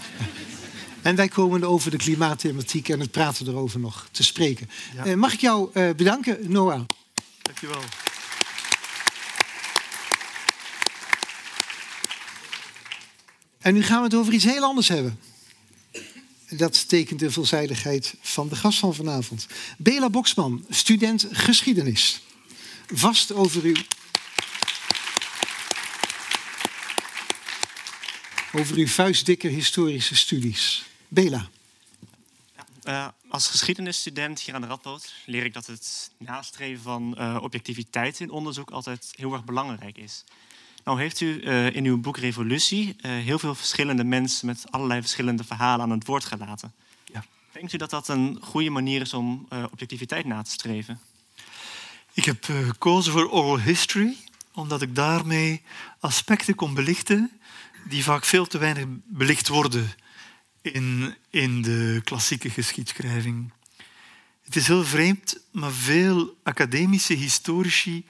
En 1.01 1.15
wij 1.15 1.27
komen 1.27 1.63
over 1.63 1.91
de 1.91 1.97
klimaatthematiek 1.97 2.89
en 2.89 2.99
het 2.99 3.11
praten 3.11 3.47
erover 3.47 3.79
nog 3.79 4.07
te 4.11 4.23
spreken. 4.23 4.69
Ja. 4.95 5.05
Uh, 5.05 5.15
mag 5.15 5.33
ik 5.33 5.39
jou 5.39 5.69
uh, 5.73 5.89
bedanken, 5.95 6.51
Noah? 6.51 6.81
Dankjewel. 7.41 7.81
En 13.59 13.73
nu 13.73 13.83
gaan 13.83 13.97
we 13.97 14.03
het 14.03 14.15
over 14.15 14.33
iets 14.33 14.43
heel 14.43 14.63
anders 14.63 14.87
hebben. 14.87 15.19
Dat 16.49 16.89
tekent 16.89 17.19
de 17.19 17.31
veelzijdigheid 17.31 18.15
van 18.21 18.49
de 18.49 18.55
gast 18.55 18.79
van 18.79 18.95
vanavond. 18.95 19.47
Bela 19.77 20.09
Boksman, 20.09 20.65
student 20.69 21.27
geschiedenis. 21.31 22.21
Vast 22.93 23.33
over 23.33 23.63
uw. 23.63 23.75
Over 28.59 28.77
uw 28.77 28.87
vuistdikke 28.87 29.47
historische 29.47 30.15
studies. 30.15 30.85
Bela. 31.07 31.49
Uh, 32.83 33.07
als 33.27 33.47
geschiedenisstudent 33.47 34.39
hier 34.39 34.55
aan 34.55 34.61
de 34.61 34.67
Radboud 34.67 35.13
leer 35.25 35.45
ik 35.45 35.53
dat 35.53 35.65
het 35.65 36.11
nastreven 36.17 36.83
van 36.83 37.15
uh, 37.17 37.37
objectiviteit 37.41 38.19
in 38.19 38.29
onderzoek 38.29 38.71
altijd 38.71 39.13
heel 39.15 39.33
erg 39.33 39.43
belangrijk 39.43 39.97
is. 39.97 40.23
Nou 40.83 40.99
heeft 40.99 41.19
u 41.19 41.41
uh, 41.41 41.75
in 41.75 41.85
uw 41.85 41.99
boek 41.99 42.17
Revolutie 42.17 42.95
heel 43.01 43.39
veel 43.39 43.55
verschillende 43.55 44.03
mensen 44.03 44.45
met 44.45 44.63
allerlei 44.69 45.01
verschillende 45.01 45.43
verhalen 45.43 45.85
aan 45.85 45.91
het 45.91 46.05
woord 46.05 46.25
gelaten. 46.25 46.73
Ja. 47.05 47.25
Denkt 47.51 47.73
u 47.73 47.77
dat 47.77 47.89
dat 47.89 48.07
een 48.07 48.37
goede 48.41 48.69
manier 48.69 49.01
is 49.01 49.13
om 49.13 49.47
objectiviteit 49.71 50.25
na 50.25 50.41
te 50.41 50.51
streven? 50.51 50.99
Ik 52.13 52.25
heb 52.25 52.43
gekozen 52.45 53.11
voor 53.11 53.31
oral 53.31 53.59
history, 53.59 54.15
omdat 54.53 54.81
ik 54.81 54.95
daarmee 54.95 55.61
aspecten 55.99 56.55
kon 56.55 56.73
belichten 56.73 57.39
die 57.87 58.03
vaak 58.03 58.25
veel 58.25 58.45
te 58.45 58.57
weinig 58.57 58.85
belicht 59.05 59.47
worden 59.47 59.93
in, 60.61 61.15
in 61.29 61.61
de 61.61 62.01
klassieke 62.03 62.49
geschiedschrijving. 62.49 63.53
Het 64.43 64.55
is 64.55 64.67
heel 64.67 64.83
vreemd, 64.83 65.37
maar 65.51 65.71
veel 65.71 66.37
academische 66.43 67.13
historici 67.13 68.05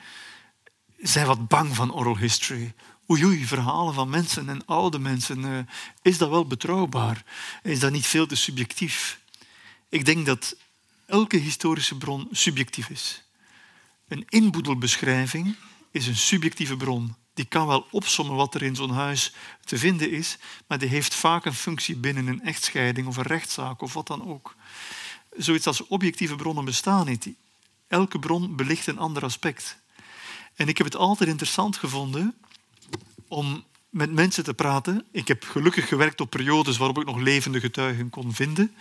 zijn 0.97 1.27
wat 1.27 1.47
bang 1.47 1.75
van 1.75 1.93
oral 1.93 2.17
history. 2.17 2.73
Oei, 3.09 3.25
oei, 3.25 3.45
verhalen 3.45 3.93
van 3.93 4.09
mensen 4.09 4.49
en 4.49 4.65
oude 4.65 4.99
mensen. 4.99 5.39
Uh, 5.39 5.59
is 6.01 6.17
dat 6.17 6.29
wel 6.29 6.47
betrouwbaar? 6.47 7.23
Is 7.63 7.79
dat 7.79 7.91
niet 7.91 8.05
veel 8.05 8.27
te 8.27 8.35
subjectief? 8.35 9.19
Ik 9.89 10.05
denk 10.05 10.25
dat 10.25 10.55
elke 11.05 11.38
historische 11.38 11.97
bron 11.97 12.27
subjectief 12.31 12.89
is. 12.89 13.23
Een 14.07 14.25
inboedelbeschrijving 14.29 15.55
is 15.91 16.07
een 16.07 16.15
subjectieve 16.15 16.77
bron 16.77 17.15
die 17.36 17.45
kan 17.45 17.67
wel 17.67 17.88
opsommen 17.91 18.36
wat 18.36 18.56
er 18.56 18.63
in 18.63 18.76
zo'n 18.76 18.89
huis 18.89 19.34
te 19.63 19.78
vinden 19.78 20.12
is, 20.12 20.38
maar 20.67 20.80
die 20.80 20.89
heeft 20.89 21.15
vaak 21.15 21.45
een 21.45 21.54
functie 21.54 21.95
binnen 21.95 22.28
een 22.28 22.41
echtscheiding 22.41 23.08
of 23.08 23.17
een 23.17 23.24
rechtszaak 23.24 23.82
of 23.82 23.93
wat 23.93 24.08
dan 24.08 24.28
ook. 24.28 24.56
Zoiets 25.38 25.67
als 25.67 25.88
objectieve 25.88 26.36
bronnen 26.36 26.65
bestaan 26.65 27.06
niet. 27.06 27.30
Elke 27.88 28.19
bron 28.19 28.56
belicht 28.56 28.88
een 28.88 29.00
ander 29.00 29.24
aspect. 29.24 29.78
En 30.56 30.67
ik 30.67 30.78
heb 30.78 30.88
het 30.88 30.95
altijd 30.95 31.30
interessant 31.30 31.78
gevonden 31.78 32.36
om 33.28 33.63
met 33.89 34.12
mensen 34.12 34.43
te 34.43 34.54
praten. 34.54 35.06
Ik 35.12 35.28
heb 35.28 35.43
gelukkig 35.43 35.88
gewerkt 35.88 36.21
op 36.21 36.30
periodes 36.30 36.78
waarop 36.78 37.00
ik 37.00 37.06
nog 37.06 37.17
levende 37.17 37.60
getuigen 37.60 38.10
kon 38.10 38.34
vinden. 38.34 38.76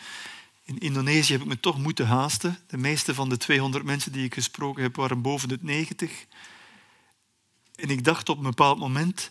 In 0.65 0.79
Indonesië 0.79 1.33
heb 1.33 1.43
ik 1.43 1.49
me 1.49 1.61
toch 1.61 1.79
moeten 1.79 2.07
haasten. 2.07 2.59
De 2.67 2.77
meeste 2.77 3.15
van 3.15 3.29
de 3.29 3.37
200 3.37 3.85
mensen 3.85 4.13
die 4.13 4.25
ik 4.25 4.35
gesproken 4.35 4.83
heb 4.83 4.97
waren 4.97 5.23
boven 5.23 5.49
de 5.49 5.59
90. 5.61 6.27
En 7.75 7.91
ik 7.91 8.05
dacht 8.05 8.29
op 8.29 8.37
een 8.37 8.43
bepaald 8.43 8.79
moment, 8.79 9.31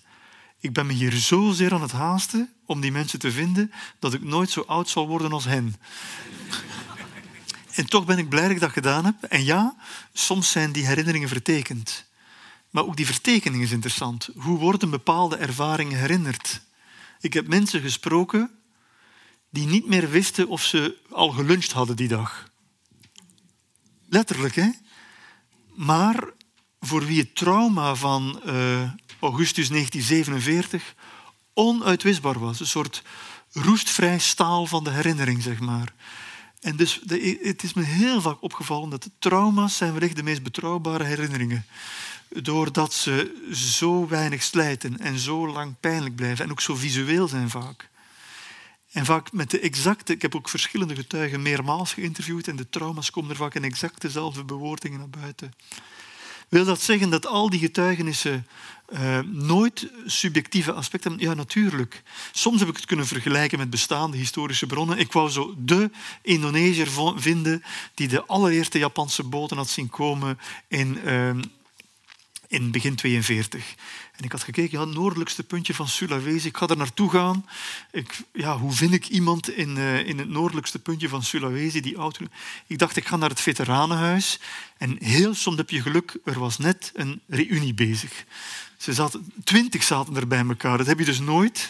ik 0.59 0.73
ben 0.73 0.85
me 0.85 0.93
hier 0.93 1.13
zozeer 1.13 1.73
aan 1.73 1.81
het 1.81 1.91
haasten 1.91 2.53
om 2.65 2.81
die 2.81 2.91
mensen 2.91 3.19
te 3.19 3.31
vinden, 3.31 3.71
dat 3.99 4.13
ik 4.13 4.23
nooit 4.23 4.49
zo 4.49 4.61
oud 4.61 4.89
zal 4.89 5.07
worden 5.07 5.31
als 5.31 5.45
hen. 5.45 5.75
en 7.75 7.85
toch 7.85 8.05
ben 8.05 8.17
ik 8.17 8.29
blij 8.29 8.41
dat 8.41 8.51
ik 8.51 8.59
dat 8.59 8.71
gedaan 8.71 9.05
heb. 9.05 9.23
En 9.23 9.43
ja, 9.43 9.75
soms 10.13 10.51
zijn 10.51 10.71
die 10.71 10.85
herinneringen 10.85 11.27
vertekend. 11.27 12.05
Maar 12.69 12.83
ook 12.83 12.95
die 12.95 13.05
vertekening 13.05 13.63
is 13.63 13.71
interessant. 13.71 14.29
Hoe 14.35 14.57
worden 14.57 14.89
bepaalde 14.89 15.35
ervaringen 15.35 15.99
herinnerd? 15.99 16.61
Ik 17.19 17.33
heb 17.33 17.47
mensen 17.47 17.81
gesproken 17.81 18.51
die 19.49 19.67
niet 19.67 19.87
meer 19.87 20.09
wisten 20.09 20.47
of 20.47 20.63
ze 20.63 20.97
al 21.09 21.29
geluncht 21.29 21.71
hadden 21.71 21.95
die 21.95 22.07
dag. 22.07 22.51
Letterlijk, 24.09 24.55
hè? 24.55 24.69
Maar 25.75 26.33
voor 26.85 27.05
wie 27.05 27.19
het 27.19 27.35
trauma 27.35 27.95
van 27.95 28.41
uh, 28.45 28.91
augustus 29.19 29.69
1947 29.69 30.95
onuitwisbaar 31.53 32.39
was. 32.39 32.59
Een 32.59 32.67
soort 32.67 33.03
roestvrij 33.51 34.19
staal 34.19 34.65
van 34.65 34.83
de 34.83 34.89
herinnering, 34.89 35.41
zeg 35.41 35.59
maar. 35.59 35.93
En 36.61 36.75
dus 36.75 37.01
het 37.41 37.63
is 37.63 37.73
me 37.73 37.83
heel 37.83 38.21
vaak 38.21 38.41
opgevallen 38.41 38.89
dat 38.89 39.09
trauma's 39.19 39.77
zijn 39.77 39.93
wellicht 39.93 40.15
de 40.15 40.23
meest 40.23 40.43
betrouwbare 40.43 41.03
herinneringen. 41.03 41.65
Doordat 42.29 42.93
ze 42.93 43.45
zo 43.53 44.07
weinig 44.07 44.43
slijten 44.43 44.99
en 44.99 45.19
zo 45.19 45.47
lang 45.47 45.75
pijnlijk 45.79 46.15
blijven 46.15 46.45
en 46.45 46.51
ook 46.51 46.61
zo 46.61 46.75
visueel 46.75 47.27
zijn 47.27 47.49
vaak. 47.49 47.89
En 48.91 49.05
vaak 49.05 49.31
met 49.31 49.51
de 49.51 49.59
exacte, 49.59 50.13
ik 50.13 50.21
heb 50.21 50.35
ook 50.35 50.49
verschillende 50.49 50.95
getuigen 50.95 51.41
meermaals 51.41 51.93
geïnterviewd 51.93 52.47
en 52.47 52.55
de 52.55 52.69
trauma's 52.69 53.11
komen 53.11 53.29
er 53.29 53.35
vaak 53.35 53.55
in 53.55 53.63
exact 53.63 54.01
dezelfde 54.01 54.43
bewoordingen 54.43 54.99
naar 54.99 55.09
buiten. 55.09 55.53
Wil 56.53 56.65
dat 56.65 56.81
zeggen 56.81 57.09
dat 57.09 57.25
al 57.25 57.49
die 57.49 57.59
getuigenissen 57.59 58.47
uh, 58.93 59.19
nooit 59.19 59.87
subjectieve 60.05 60.71
aspecten? 60.71 61.15
Ja, 61.17 61.33
natuurlijk. 61.33 62.03
Soms 62.31 62.59
heb 62.59 62.69
ik 62.69 62.75
het 62.75 62.85
kunnen 62.85 63.07
vergelijken 63.07 63.57
met 63.57 63.69
bestaande 63.69 64.17
historische 64.17 64.65
bronnen. 64.65 64.97
Ik 64.97 65.11
wou 65.11 65.29
zo 65.29 65.53
de 65.57 65.89
Indonesiër 66.21 66.87
vinden 67.15 67.63
die 67.93 68.07
de 68.07 68.25
allereerste 68.25 68.77
Japanse 68.77 69.23
boten 69.23 69.57
had 69.57 69.69
zien 69.69 69.89
komen 69.89 70.39
in, 70.67 70.99
uh, 71.05 71.29
in 72.47 72.71
begin 72.71 72.95
42. 72.95 73.75
En 74.13 74.23
ik 74.23 74.31
had 74.31 74.43
gekeken, 74.43 74.79
ja, 74.79 74.85
het 74.85 74.95
noordelijkste 74.95 75.43
puntje 75.43 75.73
van 75.73 75.87
Sulawesi. 75.87 76.47
Ik 76.47 76.57
ga 76.57 76.67
er 76.67 76.77
naartoe 76.77 77.09
gaan. 77.09 77.45
Ik, 77.91 78.19
ja, 78.33 78.57
hoe 78.57 78.71
vind 78.71 78.93
ik 78.93 79.07
iemand 79.07 79.49
in, 79.49 79.77
uh, 79.77 80.07
in 80.07 80.17
het 80.17 80.29
noordelijkste 80.29 80.79
puntje 80.79 81.09
van 81.09 81.23
Sulawesi 81.23 81.81
die 81.81 81.95
auto? 81.95 82.25
Ik 82.67 82.79
dacht, 82.79 82.95
ik 82.95 83.07
ga 83.07 83.15
naar 83.15 83.29
het 83.29 83.41
veteranenhuis. 83.41 84.39
En 84.77 84.97
heel 85.03 85.33
soms 85.33 85.57
heb 85.57 85.69
je 85.69 85.81
geluk, 85.81 86.17
er 86.25 86.39
was 86.39 86.57
net 86.57 86.91
een 86.93 87.21
reunie 87.27 87.73
bezig. 87.73 88.25
Ze 88.77 88.93
zaten, 88.93 89.31
twintig 89.43 89.83
zaten 89.83 90.15
er 90.15 90.27
bij 90.27 90.45
elkaar. 90.47 90.77
Dat 90.77 90.87
heb 90.87 90.99
je 90.99 91.05
dus 91.05 91.19
nooit. 91.19 91.69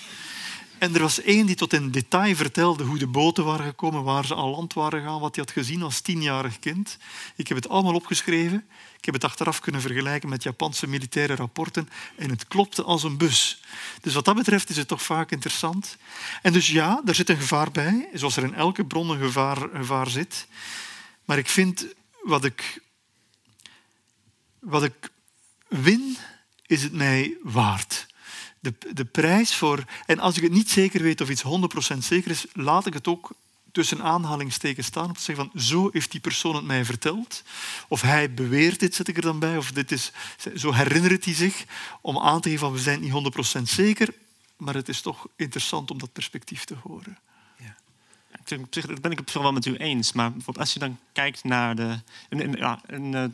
En 0.83 0.95
er 0.95 1.01
was 1.01 1.21
één 1.21 1.45
die 1.45 1.55
tot 1.55 1.73
in 1.73 1.91
detail 1.91 2.35
vertelde 2.35 2.83
hoe 2.83 2.97
de 2.97 3.07
boten 3.07 3.43
waren 3.43 3.65
gekomen, 3.65 4.03
waar 4.03 4.25
ze 4.25 4.35
aan 4.35 4.49
land 4.49 4.73
waren 4.73 4.99
gegaan, 4.99 5.19
wat 5.19 5.35
hij 5.35 5.43
had 5.45 5.53
gezien 5.53 5.81
als 5.81 6.01
tienjarig 6.01 6.59
kind. 6.59 6.97
Ik 7.35 7.47
heb 7.47 7.57
het 7.57 7.69
allemaal 7.69 7.93
opgeschreven. 7.93 8.67
Ik 8.97 9.05
heb 9.05 9.13
het 9.13 9.23
achteraf 9.23 9.59
kunnen 9.59 9.81
vergelijken 9.81 10.29
met 10.29 10.43
Japanse 10.43 10.87
militaire 10.87 11.35
rapporten 11.35 11.89
en 12.15 12.29
het 12.29 12.47
klopte 12.47 12.83
als 12.83 13.03
een 13.03 13.17
bus. 13.17 13.61
Dus 14.01 14.13
wat 14.13 14.25
dat 14.25 14.35
betreft 14.35 14.69
is 14.69 14.77
het 14.77 14.87
toch 14.87 15.01
vaak 15.01 15.31
interessant. 15.31 15.97
En 16.41 16.53
dus 16.53 16.67
ja, 16.67 17.01
er 17.05 17.15
zit 17.15 17.29
een 17.29 17.37
gevaar 17.37 17.71
bij, 17.71 18.09
zoals 18.13 18.37
er 18.37 18.43
in 18.43 18.53
elke 18.53 18.85
bron 18.85 19.09
een 19.09 19.19
gevaar, 19.19 19.69
gevaar 19.73 20.09
zit. 20.09 20.47
Maar 21.25 21.37
ik 21.37 21.49
vind 21.49 21.85
wat 22.23 22.45
ik, 22.45 22.81
wat 24.59 24.83
ik 24.83 25.09
win, 25.67 26.17
is 26.65 26.83
het 26.83 26.93
mij 26.93 27.37
waard. 27.43 28.11
De, 28.63 28.73
de 28.93 29.05
prijs 29.05 29.55
voor... 29.55 29.83
En 30.05 30.19
als 30.19 30.37
ik 30.37 30.43
het 30.43 30.51
niet 30.51 30.69
zeker 30.69 31.01
weet 31.01 31.21
of 31.21 31.29
iets 31.29 31.43
100% 31.95 31.97
zeker 31.97 32.31
is, 32.31 32.45
laat 32.53 32.85
ik 32.85 32.93
het 32.93 33.07
ook 33.07 33.31
tussen 33.71 34.03
aanhalingstekens 34.03 34.87
staan 34.87 35.05
om 35.05 35.13
te 35.13 35.21
zeggen 35.21 35.49
van 35.51 35.61
zo 35.61 35.89
heeft 35.91 36.11
die 36.11 36.19
persoon 36.19 36.55
het 36.55 36.65
mij 36.65 36.85
verteld. 36.85 37.43
Of 37.87 38.01
hij 38.01 38.33
beweert 38.33 38.79
dit, 38.79 38.95
zet 38.95 39.07
ik 39.07 39.15
er 39.15 39.21
dan 39.21 39.39
bij. 39.39 39.57
Of 39.57 39.71
dit 39.71 39.91
is, 39.91 40.11
zo 40.55 40.73
herinnert 40.73 41.25
hij 41.25 41.33
zich 41.33 41.65
om 42.01 42.19
aan 42.19 42.41
te 42.41 42.49
geven 42.49 42.65
van 42.65 42.73
we 42.73 42.79
zijn 42.79 43.01
niet 43.01 43.57
100% 43.59 43.61
zeker. 43.61 44.13
Maar 44.57 44.73
het 44.73 44.89
is 44.89 45.01
toch 45.01 45.27
interessant 45.35 45.91
om 45.91 45.99
dat 45.99 46.13
perspectief 46.13 46.63
te 46.63 46.75
horen. 46.83 47.17
Ja. 47.57 47.75
Dat 48.69 49.01
ben 49.01 49.11
ik 49.11 49.17
het 49.17 49.33
wel 49.33 49.53
met 49.53 49.65
u 49.65 49.75
eens. 49.75 50.13
Maar 50.13 50.31
als 50.53 50.73
je 50.73 50.79
dan 50.79 50.97
kijkt 51.13 51.43
naar 51.43 51.75
de... 51.75 51.99
ja, 52.57 52.81
eh, 52.85 53.25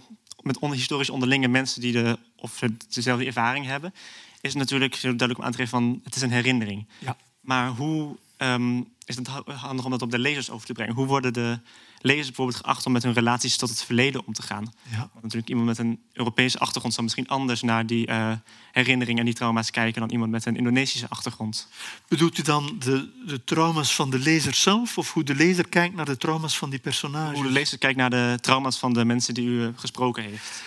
met 0.41 0.59
historisch 0.59 1.09
onderlinge 1.09 1.47
mensen 1.47 1.81
die 1.81 1.91
de, 1.91 2.17
of 2.35 2.59
dezelfde 2.89 3.25
ervaring 3.25 3.65
hebben, 3.65 3.93
is 4.41 4.53
natuurlijk 4.53 5.01
duidelijk 5.01 5.37
om 5.37 5.45
aan 5.45 5.51
te 5.51 5.57
geven 5.57 5.79
van 5.79 5.99
het 6.03 6.15
is 6.15 6.21
een 6.21 6.31
herinnering. 6.31 6.87
Ja. 6.99 7.17
Maar 7.41 7.69
hoe 7.69 8.17
um, 8.37 8.87
is 9.05 9.15
het 9.15 9.27
handig 9.45 9.85
om 9.85 9.91
dat 9.91 10.01
op 10.01 10.11
de 10.11 10.19
lezers 10.19 10.49
over 10.49 10.65
te 10.65 10.73
brengen. 10.73 10.95
Hoe 10.95 11.05
worden 11.05 11.33
de 11.33 11.59
lezers 12.01 12.27
bijvoorbeeld 12.27 12.57
geacht 12.57 12.85
om 12.85 12.91
met 12.91 13.03
hun 13.03 13.13
relaties 13.13 13.57
tot 13.57 13.69
het 13.69 13.83
verleden 13.83 14.25
om 14.25 14.33
te 14.33 14.41
gaan? 14.41 14.73
Ja. 14.89 14.97
Want 14.97 15.21
natuurlijk 15.21 15.49
iemand 15.49 15.67
met 15.67 15.77
een 15.77 15.99
Europese 16.13 16.59
achtergrond 16.59 16.93
zal 16.93 17.03
misschien 17.03 17.27
anders 17.27 17.61
naar 17.61 17.85
die 17.85 18.07
uh, 18.07 18.31
herinneringen 18.71 19.19
en 19.19 19.25
die 19.25 19.33
trauma's 19.33 19.71
kijken 19.71 20.01
dan 20.01 20.09
iemand 20.09 20.31
met 20.31 20.45
een 20.45 20.55
Indonesische 20.55 21.09
achtergrond. 21.09 21.67
Bedoelt 22.07 22.37
u 22.37 22.41
dan 22.41 22.75
de, 22.79 23.09
de 23.25 23.43
trauma's 23.43 23.95
van 23.95 24.09
de 24.09 24.19
lezer 24.19 24.53
zelf 24.53 24.97
of 24.97 25.13
hoe 25.13 25.23
de 25.23 25.35
lezer 25.35 25.69
kijkt 25.69 25.95
naar 25.95 26.05
de 26.05 26.17
trauma's 26.17 26.57
van 26.57 26.69
die 26.69 26.79
personages? 26.79 27.37
Hoe 27.37 27.47
de 27.47 27.53
lezer 27.53 27.77
kijkt 27.77 27.97
naar 27.97 28.09
de 28.09 28.37
trauma's 28.41 28.77
van 28.77 28.93
de 28.93 29.05
mensen 29.05 29.33
die 29.33 29.47
u 29.47 29.63
eh, 29.63 29.69
gesproken 29.75 30.23
heeft. 30.23 30.63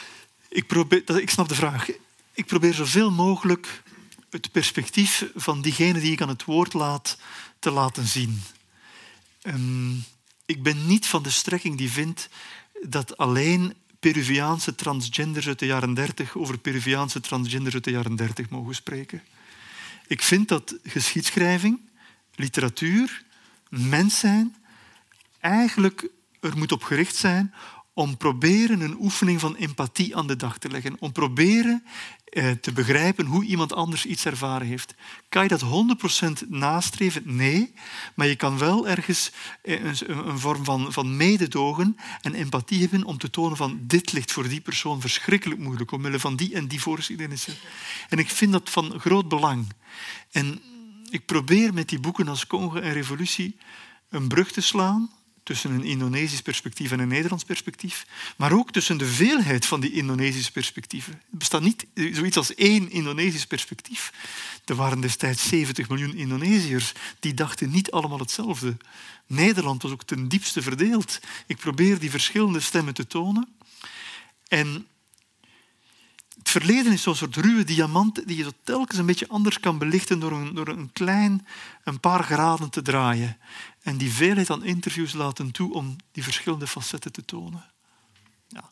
Ik, 0.48 0.66
probeer, 0.66 1.20
ik 1.20 1.30
snap 1.30 1.48
de 1.48 1.54
vraag. 1.54 1.88
Ik 2.34 2.46
probeer 2.46 2.74
zoveel 2.74 3.10
mogelijk 3.10 3.82
het 4.30 4.52
perspectief 4.52 5.30
van 5.34 5.62
diegene 5.62 6.00
die 6.00 6.12
ik 6.12 6.20
aan 6.20 6.28
het 6.28 6.44
woord 6.44 6.72
laat 6.72 7.18
te 7.58 7.70
laten 7.70 8.06
zien. 8.06 8.42
Um, 9.42 10.04
ik 10.46 10.62
ben 10.62 10.86
niet 10.86 11.06
van 11.06 11.22
de 11.22 11.30
strekking 11.30 11.76
die 11.76 11.90
vindt 11.90 12.28
dat 12.82 13.16
alleen 13.16 13.74
Peruviaanse 14.00 14.74
transgenders 14.74 15.46
uit 15.46 15.58
de 15.58 15.66
jaren 15.66 15.94
30 15.94 16.36
over 16.36 16.58
Peruviaanse 16.58 17.20
transgenders 17.20 17.74
uit 17.74 17.84
de 17.84 17.90
jaren 17.90 18.16
30 18.16 18.48
mogen 18.48 18.74
spreken. 18.74 19.22
Ik 20.06 20.22
vind 20.22 20.48
dat 20.48 20.76
geschiedschrijving, 20.82 21.80
literatuur, 22.34 23.24
mens 23.68 24.18
zijn, 24.18 24.56
eigenlijk 25.40 26.08
er 26.40 26.56
moet 26.56 26.72
op 26.72 26.82
gericht 26.82 27.16
zijn 27.16 27.54
om 27.94 28.16
proberen 28.16 28.80
een 28.80 28.96
oefening 29.00 29.40
van 29.40 29.56
empathie 29.56 30.16
aan 30.16 30.26
de 30.26 30.36
dag 30.36 30.58
te 30.58 30.70
leggen. 30.70 30.96
Om 30.98 31.12
proberen 31.12 31.84
eh, 32.24 32.50
te 32.50 32.72
begrijpen 32.72 33.26
hoe 33.26 33.44
iemand 33.44 33.72
anders 33.72 34.06
iets 34.06 34.24
ervaren 34.24 34.66
heeft. 34.66 34.94
Kan 35.28 35.42
je 35.42 35.48
dat 35.48 35.62
100% 36.44 36.48
nastreven? 36.48 37.22
Nee. 37.24 37.74
Maar 38.14 38.26
je 38.26 38.36
kan 38.36 38.58
wel 38.58 38.88
ergens 38.88 39.32
eh, 39.62 39.84
een, 39.84 40.28
een, 40.28 40.38
vorm 40.38 40.64
van, 40.64 40.92
van 40.92 41.16
mededogen 41.16 41.96
en 42.20 42.34
empathie 42.34 42.80
hebben 42.80 43.04
om 43.04 43.18
te 43.18 43.30
tonen 43.30 43.56
van 43.56 43.80
dit 43.82 44.12
ligt 44.12 44.32
voor 44.32 44.48
die 44.48 44.60
persoon 44.60 45.00
verschrikkelijk 45.00 45.60
moeilijk 45.60 45.92
omwille 45.92 46.20
van 46.20 46.36
die 46.36 46.54
en 46.54 46.66
die 46.66 46.80
voorgeschiedenissen. 46.80 47.54
En 48.08 48.18
ik 48.18 48.28
vind 48.28 48.52
dat 48.52 48.70
van 48.70 49.00
groot 49.00 49.28
belang. 49.28 49.66
En 50.30 50.62
ik 51.10 51.26
probeer 51.26 51.74
met 51.74 51.88
die 51.88 52.00
boeken 52.00 52.28
als 52.28 52.46
Congo 52.46 52.76
en 52.76 52.92
Revolutie 52.92 53.56
een 54.08 54.28
brug 54.28 54.52
te 54.52 54.60
slaan 54.60 55.10
tussen 55.42 55.70
een 55.70 55.84
Indonesisch 55.84 56.42
perspectief 56.42 56.90
en 56.90 56.98
een 56.98 57.08
Nederlands 57.08 57.44
perspectief, 57.44 58.06
maar 58.36 58.52
ook 58.52 58.72
tussen 58.72 58.98
de 58.98 59.06
veelheid 59.06 59.66
van 59.66 59.80
die 59.80 59.92
Indonesische 59.92 60.52
perspectieven. 60.52 61.12
Er 61.12 61.38
bestaat 61.38 61.62
niet 61.62 61.86
zoiets 61.94 62.36
als 62.36 62.54
één 62.54 62.90
Indonesisch 62.90 63.46
perspectief. 63.46 64.12
Er 64.64 64.74
waren 64.74 65.00
destijds 65.00 65.48
70 65.48 65.88
miljoen 65.88 66.14
Indonesiërs, 66.14 66.92
die 67.20 67.34
dachten 67.34 67.70
niet 67.70 67.90
allemaal 67.90 68.18
hetzelfde. 68.18 68.76
Nederland 69.26 69.82
was 69.82 69.92
ook 69.92 70.04
ten 70.04 70.28
diepste 70.28 70.62
verdeeld. 70.62 71.20
Ik 71.46 71.56
probeer 71.56 71.98
die 71.98 72.10
verschillende 72.10 72.60
stemmen 72.60 72.94
te 72.94 73.06
tonen. 73.06 73.48
En 74.48 74.86
verleden 76.52 76.92
is 76.92 77.02
zo'n 77.02 77.14
soort 77.14 77.36
ruwe 77.36 77.64
diamant 77.64 78.26
die 78.26 78.36
je 78.36 78.42
zo 78.42 78.50
telkens 78.62 78.98
een 78.98 79.06
beetje 79.06 79.28
anders 79.28 79.60
kan 79.60 79.78
belichten 79.78 80.20
door 80.20 80.32
een, 80.32 80.54
door 80.54 80.68
een 80.68 80.92
klein, 80.92 81.46
een 81.84 82.00
paar 82.00 82.24
graden 82.24 82.70
te 82.70 82.82
draaien. 82.82 83.36
En 83.82 83.96
die 83.96 84.12
veelheid 84.12 84.50
aan 84.50 84.64
interviews 84.64 85.12
laten 85.12 85.50
toe 85.50 85.74
om 85.74 85.96
die 86.12 86.22
verschillende 86.22 86.66
facetten 86.66 87.12
te 87.12 87.24
tonen. 87.24 87.64
Ja, 88.48 88.70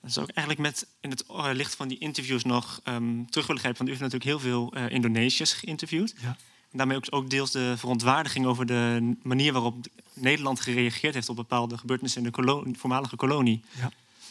dat 0.00 0.10
is 0.10 0.18
ook 0.18 0.28
eigenlijk 0.28 0.58
met 0.58 0.86
in 1.00 1.10
het 1.10 1.26
eh, 1.26 1.48
licht 1.52 1.74
van 1.74 1.88
die 1.88 1.98
interviews 1.98 2.44
nog 2.44 2.80
um, 2.84 3.30
terug 3.30 3.46
willen 3.46 3.60
grijpen. 3.60 3.84
Want 3.84 3.96
u 3.96 3.98
heeft 3.98 4.12
natuurlijk 4.12 4.42
heel 4.42 4.50
veel 4.50 4.76
uh, 4.76 4.90
Indonesiërs 4.90 5.52
geïnterviewd. 5.52 6.14
Ja. 6.20 6.36
En 6.70 6.78
daarmee 6.78 6.96
ook, 6.96 7.06
ook 7.10 7.30
deels 7.30 7.50
de 7.50 7.74
verontwaardiging 7.76 8.46
over 8.46 8.66
de 8.66 9.14
manier 9.22 9.52
waarop 9.52 9.86
Nederland 10.12 10.60
gereageerd 10.60 11.14
heeft 11.14 11.28
op 11.28 11.36
bepaalde 11.36 11.78
gebeurtenissen 11.78 12.20
in 12.20 12.26
de 12.26 12.32
kolonie, 12.32 12.78
voormalige 12.78 13.16
kolonie. 13.16 13.64
Ja. 13.80 13.90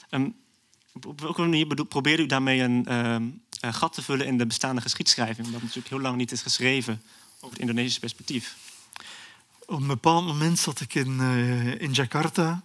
Um, 0.09 0.35
op 0.93 1.21
welke 1.21 1.41
manier 1.41 1.85
probeerde 1.85 2.23
u 2.23 2.25
daarmee 2.25 2.59
een 2.59 2.85
uh, 3.61 3.73
gat 3.73 3.93
te 3.93 4.01
vullen 4.01 4.25
in 4.25 4.37
de 4.37 4.45
bestaande 4.45 4.81
geschiedschrijving? 4.81 5.45
Omdat 5.45 5.61
natuurlijk 5.61 5.89
heel 5.89 5.99
lang 5.99 6.17
niet 6.17 6.31
is 6.31 6.41
geschreven 6.41 7.01
over 7.35 7.49
het 7.49 7.59
Indonesische 7.59 7.99
perspectief. 7.99 8.57
Op 9.65 9.79
een 9.79 9.87
bepaald 9.87 10.25
moment 10.25 10.59
zat 10.59 10.79
ik 10.79 10.95
in, 10.95 11.19
uh, 11.19 11.81
in 11.81 11.91
Jakarta 11.91 12.63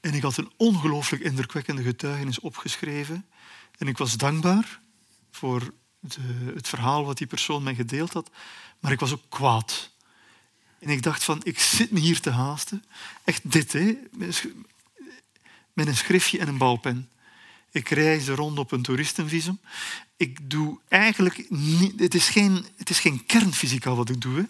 en 0.00 0.14
ik 0.14 0.22
had 0.22 0.36
een 0.36 0.52
ongelooflijk 0.56 1.22
indrukwekkende 1.22 1.82
getuigenis 1.82 2.40
opgeschreven. 2.40 3.26
En 3.78 3.88
ik 3.88 3.98
was 3.98 4.16
dankbaar 4.16 4.80
voor 5.30 5.72
de, 6.00 6.52
het 6.54 6.68
verhaal 6.68 7.04
wat 7.04 7.18
die 7.18 7.26
persoon 7.26 7.62
mij 7.62 7.74
gedeeld 7.74 8.12
had, 8.12 8.30
maar 8.80 8.92
ik 8.92 9.00
was 9.00 9.12
ook 9.12 9.22
kwaad. 9.28 9.90
En 10.78 10.88
ik 10.88 11.02
dacht 11.02 11.24
van, 11.24 11.40
ik 11.42 11.58
zit 11.58 11.90
me 11.90 12.00
hier 12.00 12.20
te 12.20 12.30
haasten. 12.30 12.84
Echt 13.24 13.52
dit, 13.52 13.72
hè? 13.72 13.98
Met 15.72 15.86
een 15.86 15.96
schriftje 15.96 16.38
en 16.38 16.48
een 16.48 16.58
balpen. 16.58 17.10
Ik 17.76 17.88
reis 17.88 18.28
rond 18.28 18.58
op 18.58 18.72
een 18.72 18.82
toeristenvisum. 18.82 19.60
Ik 20.16 20.50
doe 20.50 20.78
eigenlijk 20.88 21.50
niet... 21.50 22.00
Het 22.00 22.14
is 22.14 22.28
geen, 22.28 22.66
het 22.76 22.90
is 22.90 22.98
geen 22.98 23.26
kernfysica 23.26 23.94
wat 23.94 24.08
ik 24.08 24.20
doe. 24.20 24.48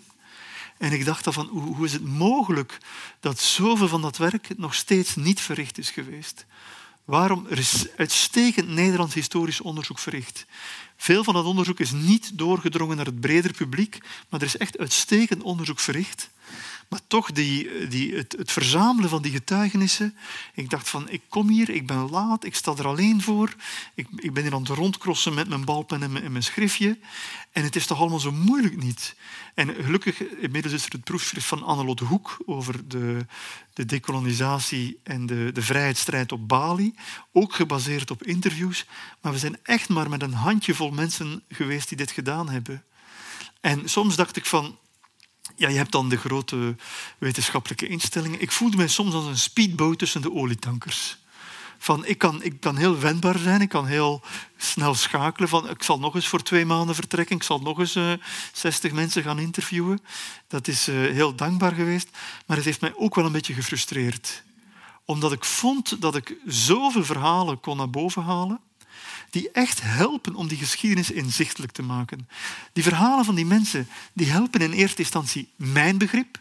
En 0.78 0.92
ik 0.92 1.04
dacht 1.04 1.24
dan 1.24 1.32
van, 1.32 1.46
hoe, 1.46 1.62
hoe 1.62 1.84
is 1.84 1.92
het 1.92 2.04
mogelijk 2.04 2.78
dat 3.20 3.40
zoveel 3.40 3.88
van 3.88 4.02
dat 4.02 4.16
werk 4.16 4.58
nog 4.58 4.74
steeds 4.74 5.16
niet 5.16 5.40
verricht 5.40 5.78
is 5.78 5.90
geweest? 5.90 6.46
Waarom? 7.04 7.46
Er 7.50 7.58
is 7.58 7.86
uitstekend 7.96 8.68
Nederlands 8.68 9.14
historisch 9.14 9.60
onderzoek 9.60 9.98
verricht. 9.98 10.46
Veel 10.96 11.24
van 11.24 11.34
dat 11.34 11.44
onderzoek 11.44 11.80
is 11.80 11.92
niet 11.92 12.38
doorgedrongen 12.38 12.96
naar 12.96 13.06
het 13.06 13.20
breder 13.20 13.52
publiek, 13.52 13.98
maar 14.28 14.40
er 14.40 14.46
is 14.46 14.56
echt 14.56 14.78
uitstekend 14.78 15.42
onderzoek 15.42 15.80
verricht. 15.80 16.30
Maar 16.88 17.00
toch, 17.06 17.32
die, 17.32 17.88
die, 17.88 18.14
het, 18.14 18.34
het, 18.38 18.52
verzamelen 18.52 19.10
van 19.10 19.22
die 19.22 19.32
getuigenissen. 19.32 20.16
Ik 20.54 20.70
dacht 20.70 20.88
van, 20.88 21.08
ik 21.08 21.22
kom 21.28 21.48
hier, 21.48 21.68
ik 21.68 21.86
ben 21.86 22.10
laat, 22.10 22.44
ik 22.44 22.54
sta 22.54 22.74
er 22.78 22.86
alleen 22.86 23.22
voor. 23.22 23.54
Ik, 23.94 24.06
ik 24.16 24.32
ben 24.32 24.42
hier 24.42 24.54
aan 24.54 24.60
het 24.60 24.68
rondkrossen 24.68 25.34
met 25.34 25.48
mijn 25.48 25.64
balpen 25.64 26.02
en 26.02 26.32
mijn, 26.32 26.42
schriftje. 26.42 26.98
En 27.52 27.62
het 27.62 27.76
is 27.76 27.86
toch 27.86 27.98
allemaal 27.98 28.18
zo 28.18 28.32
moeilijk 28.32 28.82
niet. 28.82 29.16
En 29.54 29.74
gelukkig, 29.74 30.20
inmiddels 30.22 30.74
is 30.74 30.84
er 30.84 30.92
het 30.92 31.04
proefschrift 31.04 31.46
van 31.46 31.62
Annelot 31.62 32.00
Hoek 32.00 32.36
over 32.46 32.88
de, 32.88 33.26
de 33.74 33.86
decolonisatie 33.86 34.98
en 35.02 35.26
de, 35.26 35.50
de 35.52 35.62
vrijheidsstrijd 35.62 36.32
op 36.32 36.48
Bali. 36.48 36.94
Ook 37.32 37.54
gebaseerd 37.54 38.10
op 38.10 38.22
interviews. 38.22 38.86
Maar 39.20 39.32
we 39.32 39.38
zijn 39.38 39.58
echt 39.62 39.88
maar 39.88 40.08
met 40.08 40.22
een 40.22 40.32
handjevol 40.32 40.90
mensen 40.90 41.42
geweest 41.48 41.88
die 41.88 41.96
dit 41.96 42.10
gedaan 42.10 42.48
hebben. 42.48 42.84
En 43.60 43.88
soms 43.88 44.16
dacht 44.16 44.36
ik 44.36 44.46
van, 44.46 44.78
ja, 45.56 45.68
je 45.68 45.76
hebt 45.76 45.92
dan 45.92 46.08
de 46.08 46.16
grote 46.16 46.76
wetenschappelijke 47.18 47.86
instellingen. 47.86 48.40
Ik 48.40 48.52
voelde 48.52 48.76
mij 48.76 48.88
soms 48.88 49.14
als 49.14 49.26
een 49.26 49.38
speedboot 49.38 49.98
tussen 49.98 50.22
de 50.22 50.32
olietankers. 50.32 51.16
Van, 51.78 52.06
ik, 52.06 52.18
kan, 52.18 52.42
ik 52.42 52.60
kan 52.60 52.76
heel 52.76 52.98
wendbaar 52.98 53.38
zijn, 53.38 53.60
ik 53.60 53.68
kan 53.68 53.86
heel 53.86 54.22
snel 54.56 54.94
schakelen. 54.94 55.48
Van, 55.48 55.70
ik 55.70 55.82
zal 55.82 55.98
nog 55.98 56.14
eens 56.14 56.28
voor 56.28 56.42
twee 56.42 56.64
maanden 56.64 56.94
vertrekken, 56.94 57.36
ik 57.36 57.42
zal 57.42 57.60
nog 57.60 57.78
eens 57.78 57.96
uh, 57.96 58.12
eh, 58.12 58.18
60 58.52 58.92
mensen 58.92 59.22
gaan 59.22 59.38
interviewen. 59.38 60.00
Dat 60.48 60.68
is 60.68 60.88
uh, 60.88 60.94
heel 60.94 61.34
dankbaar 61.34 61.72
geweest, 61.72 62.08
maar 62.46 62.56
het 62.56 62.66
heeft 62.66 62.80
mij 62.80 62.94
ook 62.96 63.14
wel 63.14 63.24
een 63.24 63.32
beetje 63.32 63.54
gefrustreerd. 63.54 64.42
Omdat 65.04 65.32
ik 65.32 65.44
vond 65.44 66.00
dat 66.00 66.16
ik 66.16 66.36
zoveel 66.46 67.04
verhalen 67.04 67.60
kon 67.60 67.76
naar 67.76 67.90
boven 67.90 68.22
halen 68.22 68.60
die 69.30 69.50
echt 69.50 69.82
helpen 69.82 70.34
om 70.34 70.48
die 70.48 70.58
geschiedenis 70.58 71.10
inzichtelijk 71.10 71.72
te 71.72 71.82
maken. 71.82 72.28
Die 72.72 72.82
verhalen 72.82 73.24
van 73.24 73.34
die 73.34 73.46
mensen 73.46 73.88
die 74.12 74.30
helpen 74.30 74.60
in 74.60 74.72
eerste 74.72 74.98
instantie 74.98 75.52
mijn 75.56 75.98
begrip. 75.98 76.40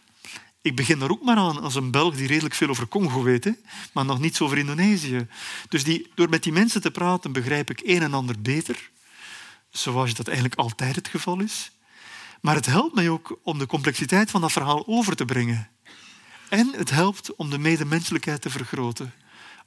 Ik 0.61 0.75
begin 0.75 0.99
daar 0.99 1.11
ook 1.11 1.23
maar 1.23 1.37
aan 1.37 1.61
als 1.61 1.75
een 1.75 1.91
Belg 1.91 2.15
die 2.15 2.27
redelijk 2.27 2.55
veel 2.55 2.69
over 2.69 2.87
Congo 2.87 3.23
weet, 3.23 3.43
hè, 3.43 3.51
maar 3.93 4.05
nog 4.05 4.19
niets 4.19 4.41
over 4.41 4.57
Indonesië. 4.57 5.27
Dus 5.69 5.83
die, 5.83 6.11
door 6.15 6.29
met 6.29 6.43
die 6.43 6.51
mensen 6.51 6.81
te 6.81 6.91
praten 6.91 7.31
begrijp 7.31 7.69
ik 7.69 7.81
een 7.83 8.01
en 8.01 8.13
ander 8.13 8.41
beter, 8.41 8.89
zoals 9.69 10.13
dat 10.13 10.27
eigenlijk 10.27 10.59
altijd 10.59 10.95
het 10.95 11.07
geval 11.07 11.39
is. 11.39 11.71
Maar 12.41 12.55
het 12.55 12.65
helpt 12.65 12.95
mij 12.95 13.09
ook 13.09 13.39
om 13.43 13.57
de 13.59 13.65
complexiteit 13.65 14.31
van 14.31 14.41
dat 14.41 14.51
verhaal 14.51 14.87
over 14.87 15.15
te 15.15 15.25
brengen. 15.25 15.69
En 16.49 16.73
het 16.77 16.89
helpt 16.89 17.35
om 17.35 17.49
de 17.49 17.57
medemenselijkheid 17.57 18.41
te 18.41 18.49
vergroten. 18.49 19.13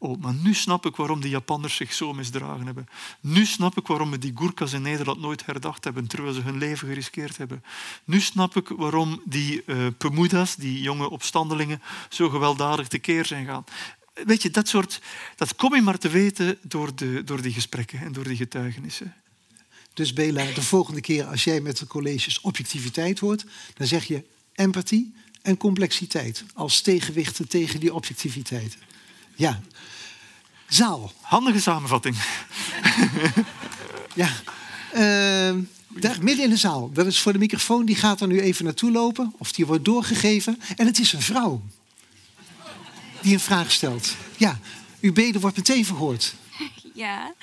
Oh, 0.00 0.20
maar 0.20 0.34
nu 0.34 0.54
snap 0.54 0.86
ik 0.86 0.96
waarom 0.96 1.20
de 1.20 1.28
Japanners 1.28 1.76
zich 1.76 1.92
zo 1.92 2.12
misdragen 2.12 2.66
hebben. 2.66 2.88
Nu 3.20 3.46
snap 3.46 3.76
ik 3.76 3.86
waarom 3.86 4.10
we 4.10 4.18
die 4.18 4.32
Gurkhas 4.34 4.72
in 4.72 4.82
Nederland 4.82 5.20
nooit 5.20 5.46
herdacht 5.46 5.84
hebben, 5.84 6.06
terwijl 6.06 6.34
ze 6.34 6.40
hun 6.40 6.58
leven 6.58 6.88
geriskeerd 6.88 7.36
hebben. 7.36 7.64
Nu 8.04 8.20
snap 8.20 8.56
ik 8.56 8.68
waarom 8.68 9.22
die 9.24 9.62
uh, 9.66 9.86
Pemuda's, 9.98 10.56
die 10.56 10.80
jonge 10.80 11.10
opstandelingen, 11.10 11.82
zo 12.08 12.28
gewelddadig 12.28 12.88
tekeer 12.88 13.26
zijn 13.26 13.46
gaan. 13.46 13.64
Weet 14.24 14.42
je, 14.42 14.50
dat 14.50 14.68
soort... 14.68 15.00
Dat 15.36 15.54
kom 15.54 15.74
je 15.74 15.82
maar 15.82 15.98
te 15.98 16.08
weten 16.08 16.58
door, 16.62 16.94
de, 16.94 17.24
door 17.24 17.42
die 17.42 17.52
gesprekken 17.52 18.00
en 18.00 18.12
door 18.12 18.24
die 18.24 18.36
getuigenissen. 18.36 19.14
Dus 19.94 20.12
Bela, 20.12 20.44
de 20.54 20.62
volgende 20.62 21.00
keer 21.00 21.24
als 21.24 21.44
jij 21.44 21.60
met 21.60 21.78
de 21.78 21.86
colleges 21.86 22.40
objectiviteit 22.40 23.18
hoort, 23.18 23.44
dan 23.74 23.86
zeg 23.86 24.04
je 24.04 24.24
empathie 24.54 25.14
en 25.42 25.56
complexiteit 25.56 26.44
als 26.54 26.80
tegenwichten 26.80 27.48
tegen 27.48 27.80
die 27.80 27.94
objectiviteit. 27.94 28.78
Ja. 29.38 29.60
Zaal. 30.68 31.12
Handige 31.20 31.60
samenvatting. 31.60 32.16
ja. 34.14 34.28
Uh, 34.94 35.62
daar, 35.88 36.22
midden 36.22 36.44
in 36.44 36.50
de 36.50 36.56
zaal. 36.56 36.92
Dat 36.92 37.06
is 37.06 37.20
voor 37.20 37.32
de 37.32 37.38
microfoon. 37.38 37.86
Die 37.86 37.96
gaat 37.96 38.20
er 38.20 38.26
nu 38.26 38.40
even 38.40 38.64
naartoe 38.64 38.90
lopen. 38.90 39.34
Of 39.38 39.52
die 39.52 39.66
wordt 39.66 39.84
doorgegeven. 39.84 40.60
En 40.76 40.86
het 40.86 40.98
is 40.98 41.12
een 41.12 41.22
vrouw. 41.22 41.62
Die 43.22 43.32
een 43.32 43.40
vraag 43.40 43.72
stelt. 43.72 44.14
Ja. 44.36 44.58
Uw 45.00 45.12
bede 45.12 45.40
wordt 45.40 45.56
meteen 45.56 45.84
verhoord. 45.84 46.34
Ja. 46.94 47.34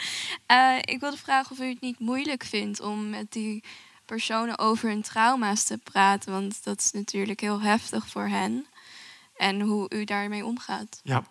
Uh, 0.51 0.77
ik 0.81 0.99
wilde 0.99 1.17
vragen 1.17 1.51
of 1.51 1.59
u 1.59 1.69
het 1.69 1.81
niet 1.81 1.99
moeilijk 1.99 2.43
vindt 2.43 2.79
om 2.79 3.09
met 3.09 3.31
die 3.31 3.63
personen 4.05 4.59
over 4.59 4.89
hun 4.89 5.01
trauma's 5.01 5.63
te 5.63 5.77
praten. 5.77 6.31
Want 6.31 6.63
dat 6.63 6.79
is 6.79 6.91
natuurlijk 6.91 7.39
heel 7.39 7.61
heftig 7.61 8.07
voor 8.07 8.27
hen. 8.27 8.65
En 9.37 9.61
hoe 9.61 9.89
u 9.89 10.03
daarmee 10.03 10.45
omgaat. 10.45 10.99
Ja, 11.03 11.23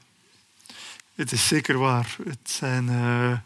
het 1.15 1.33
is 1.33 1.47
zeker 1.47 1.79
waar. 1.79 2.17
Het 2.25 2.51
zijn, 2.51 2.89
uh, 2.89 3.39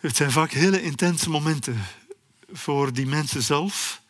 het 0.00 0.16
zijn 0.16 0.30
vaak 0.30 0.50
hele 0.50 0.82
intense 0.82 1.30
momenten 1.30 1.84
voor 2.52 2.92
die 2.92 3.06
mensen 3.06 3.42
zelf. 3.42 4.02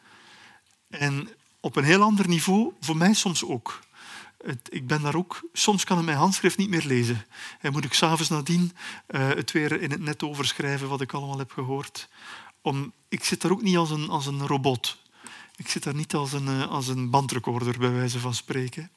En 0.89 1.29
op 1.61 1.77
een 1.77 1.85
heel 1.85 2.03
ander 2.03 2.29
niveau, 2.29 2.73
voor 2.81 2.97
mij 2.97 3.13
soms 3.13 3.45
ook. 3.45 3.85
het, 4.45 4.69
ik 4.71 4.87
ben 4.87 5.03
daar 5.03 5.15
ook, 5.15 5.41
soms 5.53 5.85
kan 5.85 5.99
ik 5.99 6.05
mijn 6.05 6.17
handschrift 6.17 6.57
niet 6.57 6.69
meer 6.69 6.85
lezen. 6.85 7.27
En 7.61 7.73
moet 7.73 7.85
ik 7.85 7.93
s'avonds 7.93 8.29
nadien 8.29 8.73
uh, 9.09 9.29
het 9.29 9.53
weer 9.53 9.81
in 9.81 9.91
het 9.91 10.01
net 10.01 10.23
overschrijven 10.23 10.89
wat 10.89 11.01
ik 11.01 11.13
allemaal 11.13 11.39
heb 11.39 11.53
gehoord. 11.53 12.09
Om, 12.61 12.93
ik 13.09 13.25
zit 13.25 13.41
daar 13.41 13.51
ook 13.51 13.63
niet 13.63 13.77
als 13.77 13.91
een, 13.91 14.09
als 14.09 14.27
een 14.27 14.47
robot. 14.47 14.99
Ik 15.57 15.69
zit 15.69 15.83
daar 15.83 15.95
niet 15.95 16.15
als 16.15 16.33
een, 16.33 16.47
uh, 16.47 16.69
als 16.69 16.89
een 16.89 17.11
bandrecorder, 17.11 17.79
bij 17.79 17.93
wijze 17.93 18.19
van 18.19 18.35
spreken. 18.35 18.91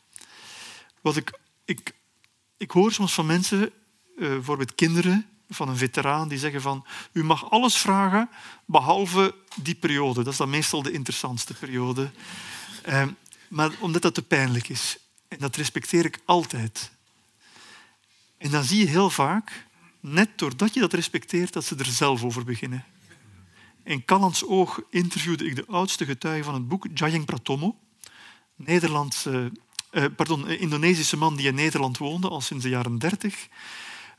Wat 1.01 1.16
ik, 1.16 1.39
ik, 1.66 1.93
ik 2.60 2.72
hoor 2.72 2.91
soms 2.91 3.14
van 3.14 3.26
mensen, 3.26 3.62
uh, 3.62 3.72
bijvoorbeeld 4.16 4.76
kinderen 4.76 5.26
van 5.49 5.70
een 5.70 5.78
veteraan, 5.78 6.28
die 6.28 6.38
zeggen 6.38 6.62
van 6.62 6.86
u 7.12 7.24
mag 7.24 7.51
alles 7.51 7.78
vragen 7.78 8.30
behalve 8.66 9.36
die 9.55 9.76
periode. 9.76 10.24
Dat 10.24 10.32
is 10.32 10.39
dan 10.39 10.49
meestal 10.49 10.82
de 10.82 10.91
interessantste 10.91 11.53
periode. 11.53 12.12
Uh, 12.88 13.07
maar 13.47 13.72
omdat 13.80 14.01
dat 14.01 14.14
te 14.14 14.22
pijnlijk 14.22 14.70
is. 14.70 14.97
En 15.28 15.38
dat 15.38 15.55
respecteer 15.55 16.05
ik 16.05 16.20
altijd. 16.26 16.91
En 18.38 18.51
dan 18.51 18.64
zie 18.64 18.80
je 18.80 18.88
heel 18.88 19.10
vaak, 19.10 19.66
net 19.99 20.30
doordat 20.36 20.74
je 20.74 20.80
dat 20.80 20.93
respecteert, 20.93 21.53
dat 21.53 21.66
ze 21.66 21.76
er 21.76 21.86
zelf 21.86 22.24
over 22.24 22.43
beginnen. 22.43 22.86
In 23.84 24.05
Callans 24.05 24.45
Oog 24.45 24.82
interviewde 24.89 25.45
ik 25.45 25.55
de 25.55 25.66
oudste 25.68 26.05
getuige 26.05 26.43
van 26.43 26.53
het 26.53 26.68
boek, 26.68 26.88
Jayeng 26.93 27.26
Pratomo, 27.26 27.80
Nederlandse, 28.55 29.51
eh, 29.91 30.05
pardon, 30.15 30.47
Indonesische 30.47 31.17
man 31.17 31.35
die 31.35 31.47
in 31.47 31.55
Nederland 31.55 31.97
woonde 31.97 32.29
al 32.29 32.41
sinds 32.41 32.63
de 32.63 32.69
jaren 32.69 32.97
dertig. 32.97 33.47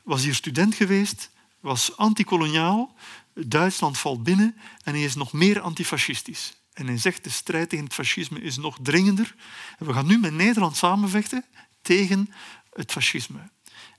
Was 0.03 0.23
hier 0.23 0.35
student 0.35 0.75
geweest, 0.75 1.29
was 1.59 1.97
antikoloniaal. 1.97 2.95
Duitsland 3.33 3.97
valt 3.97 4.23
binnen 4.23 4.55
en 4.83 4.93
hij 4.93 5.03
is 5.03 5.15
nog 5.15 5.33
meer 5.33 5.59
antifascistisch. 5.59 6.53
En 6.73 6.87
hij 6.87 6.97
zegt 6.97 7.23
de 7.23 7.29
strijd 7.29 7.69
tegen 7.69 7.85
het 7.85 7.93
fascisme 7.93 8.41
is 8.41 8.57
nog 8.57 8.77
dringender. 8.81 9.35
En 9.77 9.85
we 9.85 9.93
gaan 9.93 10.07
nu 10.07 10.19
met 10.19 10.33
Nederland 10.33 10.77
samenvechten 10.77 11.45
tegen 11.81 12.33
het 12.73 12.91
fascisme. 12.91 13.39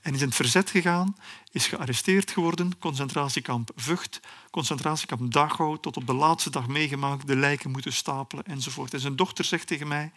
En 0.01 0.15
is 0.15 0.21
in 0.21 0.27
het 0.27 0.37
verzet 0.37 0.71
gegaan, 0.71 1.17
is 1.51 1.67
gearresteerd 1.67 2.31
geworden, 2.31 2.79
concentratiekamp 2.79 3.71
Vught, 3.77 4.21
concentratiekamp 4.51 5.33
Dachau, 5.33 5.79
tot 5.81 5.97
op 5.97 6.07
de 6.07 6.15
laatste 6.15 6.51
dag 6.51 6.67
meegemaakt, 6.67 7.27
de 7.27 7.37
lijken 7.37 7.71
moeten 7.71 7.93
stapelen 7.93 8.45
enzovoort. 8.45 8.95
En 8.95 9.01
zijn 9.01 9.17
dochter 9.17 9.45
zegt 9.45 9.67
tegen 9.67 9.89
mij, 9.89 10.13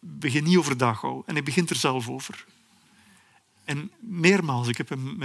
begin 0.00 0.44
niet 0.44 0.56
over 0.56 0.76
Dachau. 0.76 1.22
En 1.26 1.34
hij 1.34 1.42
begint 1.42 1.70
er 1.70 1.76
zelf 1.76 2.08
over. 2.08 2.44
En 3.64 3.90
meermaals, 3.98 4.68
ik 4.68 4.76
heb 4.76 4.88
hem 4.88 5.22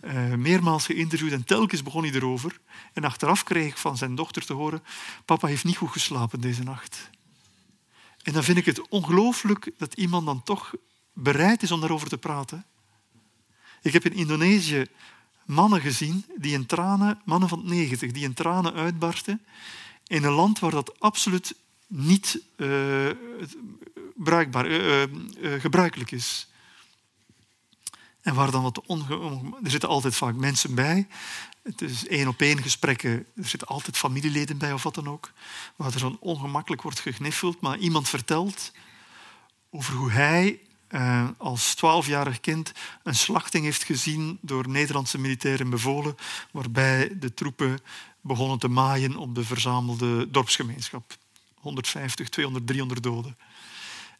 uh, 0.00 0.34
meermaals 0.34 0.86
geïnterviewd 0.86 1.32
en 1.32 1.44
telkens 1.44 1.82
begon 1.82 2.02
hij 2.02 2.12
erover. 2.12 2.60
En 2.92 3.04
achteraf 3.04 3.44
kreeg 3.44 3.66
ik 3.66 3.76
van 3.76 3.96
zijn 3.96 4.14
dochter 4.14 4.44
te 4.44 4.52
horen, 4.52 4.82
papa 5.24 5.46
heeft 5.46 5.64
niet 5.64 5.76
goed 5.76 5.90
geslapen 5.90 6.40
deze 6.40 6.62
nacht. 6.62 7.10
En 8.22 8.32
dan 8.32 8.44
vind 8.44 8.58
ik 8.58 8.66
het 8.66 8.88
ongelooflijk 8.88 9.70
dat 9.76 9.94
iemand 9.94 10.26
dan 10.26 10.42
toch 10.42 10.74
bereid 11.12 11.62
is 11.62 11.72
om 11.72 11.80
daarover 11.80 12.08
te 12.08 12.18
praten. 12.18 12.64
Ik 13.82 13.92
heb 13.92 14.04
in 14.04 14.12
Indonesië 14.12 14.86
mannen 15.44 15.80
gezien, 15.80 16.24
die 16.36 16.52
in 16.52 16.66
tranen, 16.66 17.20
mannen 17.24 17.48
van 17.48 17.62
90, 17.64 18.12
die 18.12 18.24
in 18.24 18.34
tranen 18.34 18.74
uitbarsten 18.74 19.40
in 20.06 20.24
een 20.24 20.32
land 20.32 20.58
waar 20.58 20.70
dat 20.70 21.00
absoluut 21.00 21.54
niet 21.92 22.40
uh, 22.56 23.10
bruikbaar, 24.14 24.66
gebruikelijk 25.60 26.10
is. 26.10 26.48
En 28.22 28.34
waar 28.34 28.50
dan 28.50 28.62
wat 28.62 28.86
onge... 28.86 29.42
Er 29.62 29.70
zitten 29.70 29.88
altijd 29.88 30.14
vaak 30.14 30.34
mensen 30.34 30.74
bij. 30.74 31.06
Het 31.62 31.80
is 31.80 32.06
één 32.06 32.28
op 32.28 32.40
één 32.40 32.62
gesprekken. 32.62 33.10
Er 33.36 33.48
zitten 33.48 33.68
altijd 33.68 33.96
familieleden 33.96 34.58
bij 34.58 34.72
of 34.72 34.82
wat 34.82 34.94
dan 34.94 35.08
ook. 35.08 35.32
Waar 35.76 35.92
er 35.92 35.98
zo 35.98 36.16
ongemakkelijk 36.20 36.82
wordt 36.82 37.00
gegniffeld. 37.00 37.60
Maar 37.60 37.78
iemand 37.78 38.08
vertelt 38.08 38.72
over 39.70 39.94
hoe 39.94 40.10
hij 40.10 40.60
eh, 40.86 41.28
als 41.36 41.74
twaalfjarig 41.74 42.40
kind 42.40 42.72
een 43.02 43.14
slachting 43.14 43.64
heeft 43.64 43.84
gezien 43.84 44.38
door 44.40 44.68
Nederlandse 44.68 45.18
militairen 45.18 45.70
bevolen. 45.70 46.16
Waarbij 46.50 47.18
de 47.18 47.34
troepen 47.34 47.78
begonnen 48.20 48.58
te 48.58 48.68
maaien 48.68 49.16
op 49.16 49.34
de 49.34 49.44
verzamelde 49.44 50.30
dorpsgemeenschap. 50.30 51.16
150, 51.60 52.28
200, 52.28 52.66
300 52.66 53.02
doden. 53.02 53.36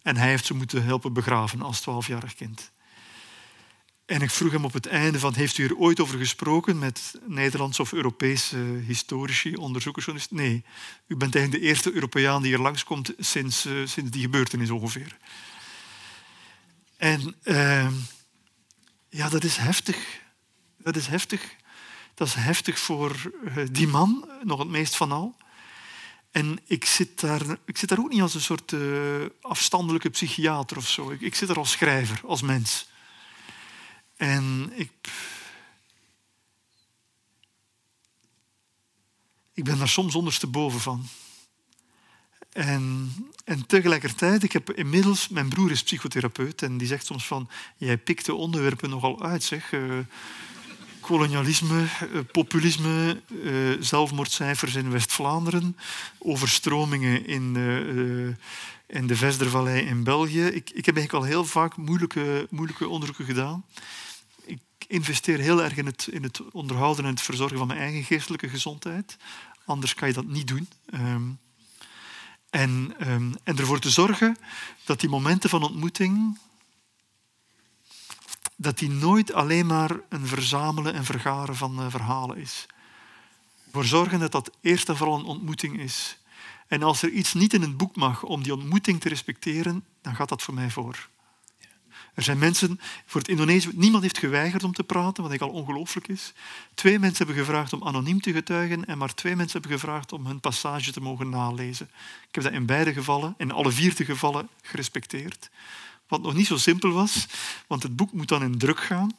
En 0.02 0.16
hij 0.16 0.28
heeft 0.28 0.46
ze 0.46 0.54
moeten 0.54 0.84
helpen 0.84 1.12
begraven 1.12 1.62
als 1.62 1.80
twaalfjarig 1.80 2.34
kind. 2.34 2.70
En 4.10 4.22
ik 4.22 4.30
vroeg 4.30 4.52
hem 4.52 4.64
op 4.64 4.72
het 4.72 4.86
einde 4.86 5.18
van, 5.18 5.34
heeft 5.34 5.58
u 5.58 5.64
er 5.64 5.76
ooit 5.76 6.00
over 6.00 6.18
gesproken 6.18 6.78
met 6.78 7.14
Nederlandse 7.26 7.82
of 7.82 7.92
Europese 7.92 8.56
historici, 8.86 9.54
onderzoekers? 9.54 10.30
Nee, 10.30 10.64
u 11.06 11.16
bent 11.16 11.34
eigenlijk 11.34 11.64
de 11.64 11.68
eerste 11.68 11.92
Europeaan 11.92 12.42
die 12.42 12.50
hier 12.50 12.62
langskomt 12.62 13.12
sinds, 13.18 13.66
uh, 13.66 13.86
sinds 13.86 14.10
die 14.10 14.22
gebeurtenis 14.22 14.70
ongeveer. 14.70 15.16
En 16.96 17.34
uh, 17.44 17.90
ja, 19.08 19.28
dat 19.28 19.44
is 19.44 19.56
heftig. 19.56 20.20
Dat 20.78 20.96
is 20.96 21.06
heftig. 21.06 21.56
Dat 22.14 22.26
is 22.26 22.34
heftig 22.34 22.78
voor 22.78 23.32
uh, 23.44 23.66
die 23.70 23.88
man, 23.88 24.28
nog 24.42 24.58
het 24.58 24.68
meest 24.68 24.96
van 24.96 25.12
al. 25.12 25.36
En 26.30 26.58
ik 26.66 26.84
zit 26.84 27.20
daar, 27.20 27.58
ik 27.64 27.78
zit 27.78 27.88
daar 27.88 27.98
ook 27.98 28.10
niet 28.10 28.20
als 28.20 28.34
een 28.34 28.40
soort 28.40 28.72
uh, 28.72 29.26
afstandelijke 29.40 30.10
psychiater 30.10 30.76
of 30.76 30.88
zo. 30.88 31.10
Ik, 31.10 31.20
ik 31.20 31.34
zit 31.34 31.48
er 31.48 31.58
als 31.58 31.70
schrijver, 31.70 32.20
als 32.26 32.42
mens. 32.42 32.88
En 34.16 34.72
ik. 34.74 34.90
Ik 39.54 39.64
ben 39.64 39.78
daar 39.78 39.88
soms 39.88 40.14
ondersteboven 40.14 40.80
van. 40.80 41.08
En, 42.52 43.12
en 43.44 43.66
tegelijkertijd, 43.66 44.42
ik 44.42 44.52
heb 44.52 44.70
inmiddels, 44.70 45.28
mijn 45.28 45.48
broer 45.48 45.70
is 45.70 45.82
psychotherapeut 45.82 46.62
en 46.62 46.78
die 46.78 46.86
zegt 46.86 47.06
soms 47.06 47.26
van, 47.26 47.50
jij 47.76 47.98
pikt 47.98 48.26
de 48.26 48.34
onderwerpen 48.34 48.90
nogal 48.90 49.22
uit, 49.22 49.42
zeg. 49.42 49.72
Uh, 49.72 49.98
kolonialisme, 51.00 51.80
uh, 51.80 52.20
populisme, 52.32 53.20
uh, 53.28 53.76
zelfmoordcijfers 53.80 54.74
in 54.74 54.90
West-Vlaanderen, 54.90 55.76
overstromingen 56.18 57.26
in, 57.26 57.56
in 58.86 59.06
de 59.06 59.16
Vestervallei 59.16 59.80
in 59.86 60.04
België. 60.04 60.44
Ik, 60.44 60.70
ik 60.70 60.86
heb 60.86 60.96
eigenlijk 60.96 61.24
al 61.24 61.30
heel 61.30 61.44
vaak 61.44 61.76
moeilijke, 61.76 62.46
moeilijke 62.50 62.88
onderzoeken 62.88 63.24
gedaan 63.24 63.64
investeer 64.90 65.38
heel 65.38 65.62
erg 65.62 65.76
in 65.76 65.86
het, 65.86 66.08
in 66.10 66.22
het 66.22 66.50
onderhouden 66.52 67.04
en 67.04 67.10
het 67.10 67.20
verzorgen 67.20 67.58
van 67.58 67.66
mijn 67.66 67.78
eigen 67.78 68.04
geestelijke 68.04 68.48
gezondheid. 68.48 69.16
Anders 69.64 69.94
kan 69.94 70.08
je 70.08 70.14
dat 70.14 70.26
niet 70.26 70.48
doen. 70.48 70.68
Um, 70.94 71.38
en, 72.50 72.94
um, 73.00 73.34
en 73.44 73.58
ervoor 73.58 73.78
te 73.78 73.90
zorgen 73.90 74.36
dat 74.84 75.00
die 75.00 75.08
momenten 75.08 75.50
van 75.50 75.62
ontmoeting 75.62 76.38
dat 78.60 78.78
die 78.78 78.90
nooit 78.90 79.32
alleen 79.32 79.66
maar 79.66 79.90
een 80.08 80.26
verzamelen 80.26 80.94
en 80.94 81.04
vergaren 81.04 81.56
van 81.56 81.80
uh, 81.80 81.90
verhalen 81.90 82.36
is. 82.36 82.66
Voor 83.72 83.84
zorgen 83.84 84.18
dat 84.18 84.32
dat 84.32 84.50
eerst 84.60 84.88
en 84.88 84.96
vooral 84.96 85.18
een 85.18 85.24
ontmoeting 85.24 85.78
is. 85.78 86.18
En 86.66 86.82
als 86.82 87.02
er 87.02 87.10
iets 87.10 87.34
niet 87.34 87.52
in 87.52 87.60
het 87.60 87.76
boek 87.76 87.96
mag 87.96 88.22
om 88.22 88.42
die 88.42 88.54
ontmoeting 88.54 89.00
te 89.00 89.08
respecteren, 89.08 89.84
dan 90.02 90.14
gaat 90.14 90.28
dat 90.28 90.42
voor 90.42 90.54
mij 90.54 90.70
voor. 90.70 91.08
Er 92.14 92.22
zijn 92.22 92.38
mensen, 92.38 92.80
voor 93.06 93.20
het 93.20 93.30
Indonesië, 93.30 93.70
niemand 93.74 94.02
heeft 94.02 94.18
geweigerd 94.18 94.64
om 94.64 94.72
te 94.72 94.84
praten, 94.84 95.22
wat 95.22 95.32
ik 95.32 95.40
al 95.40 95.50
ongelooflijk 95.50 96.08
is. 96.08 96.32
Twee 96.74 96.98
mensen 96.98 97.26
hebben 97.26 97.44
gevraagd 97.44 97.72
om 97.72 97.84
anoniem 97.84 98.20
te 98.20 98.32
getuigen 98.32 98.84
en 98.84 98.98
maar 98.98 99.14
twee 99.14 99.36
mensen 99.36 99.60
hebben 99.60 99.78
gevraagd 99.78 100.12
om 100.12 100.26
hun 100.26 100.40
passage 100.40 100.92
te 100.92 101.00
mogen 101.00 101.28
nalezen. 101.28 101.90
Ik 102.28 102.34
heb 102.34 102.44
dat 102.44 102.52
in 102.52 102.66
beide 102.66 102.92
gevallen, 102.92 103.34
in 103.38 103.52
alle 103.52 103.70
vier 103.70 103.94
de 103.94 104.04
gevallen, 104.04 104.48
gerespecteerd. 104.62 105.50
Wat 106.10 106.22
nog 106.22 106.34
niet 106.34 106.46
zo 106.46 106.56
simpel 106.56 106.90
was, 106.90 107.26
want 107.66 107.82
het 107.82 107.96
boek 107.96 108.12
moet 108.12 108.28
dan 108.28 108.42
in 108.42 108.58
druk 108.58 108.80
gaan. 108.80 109.16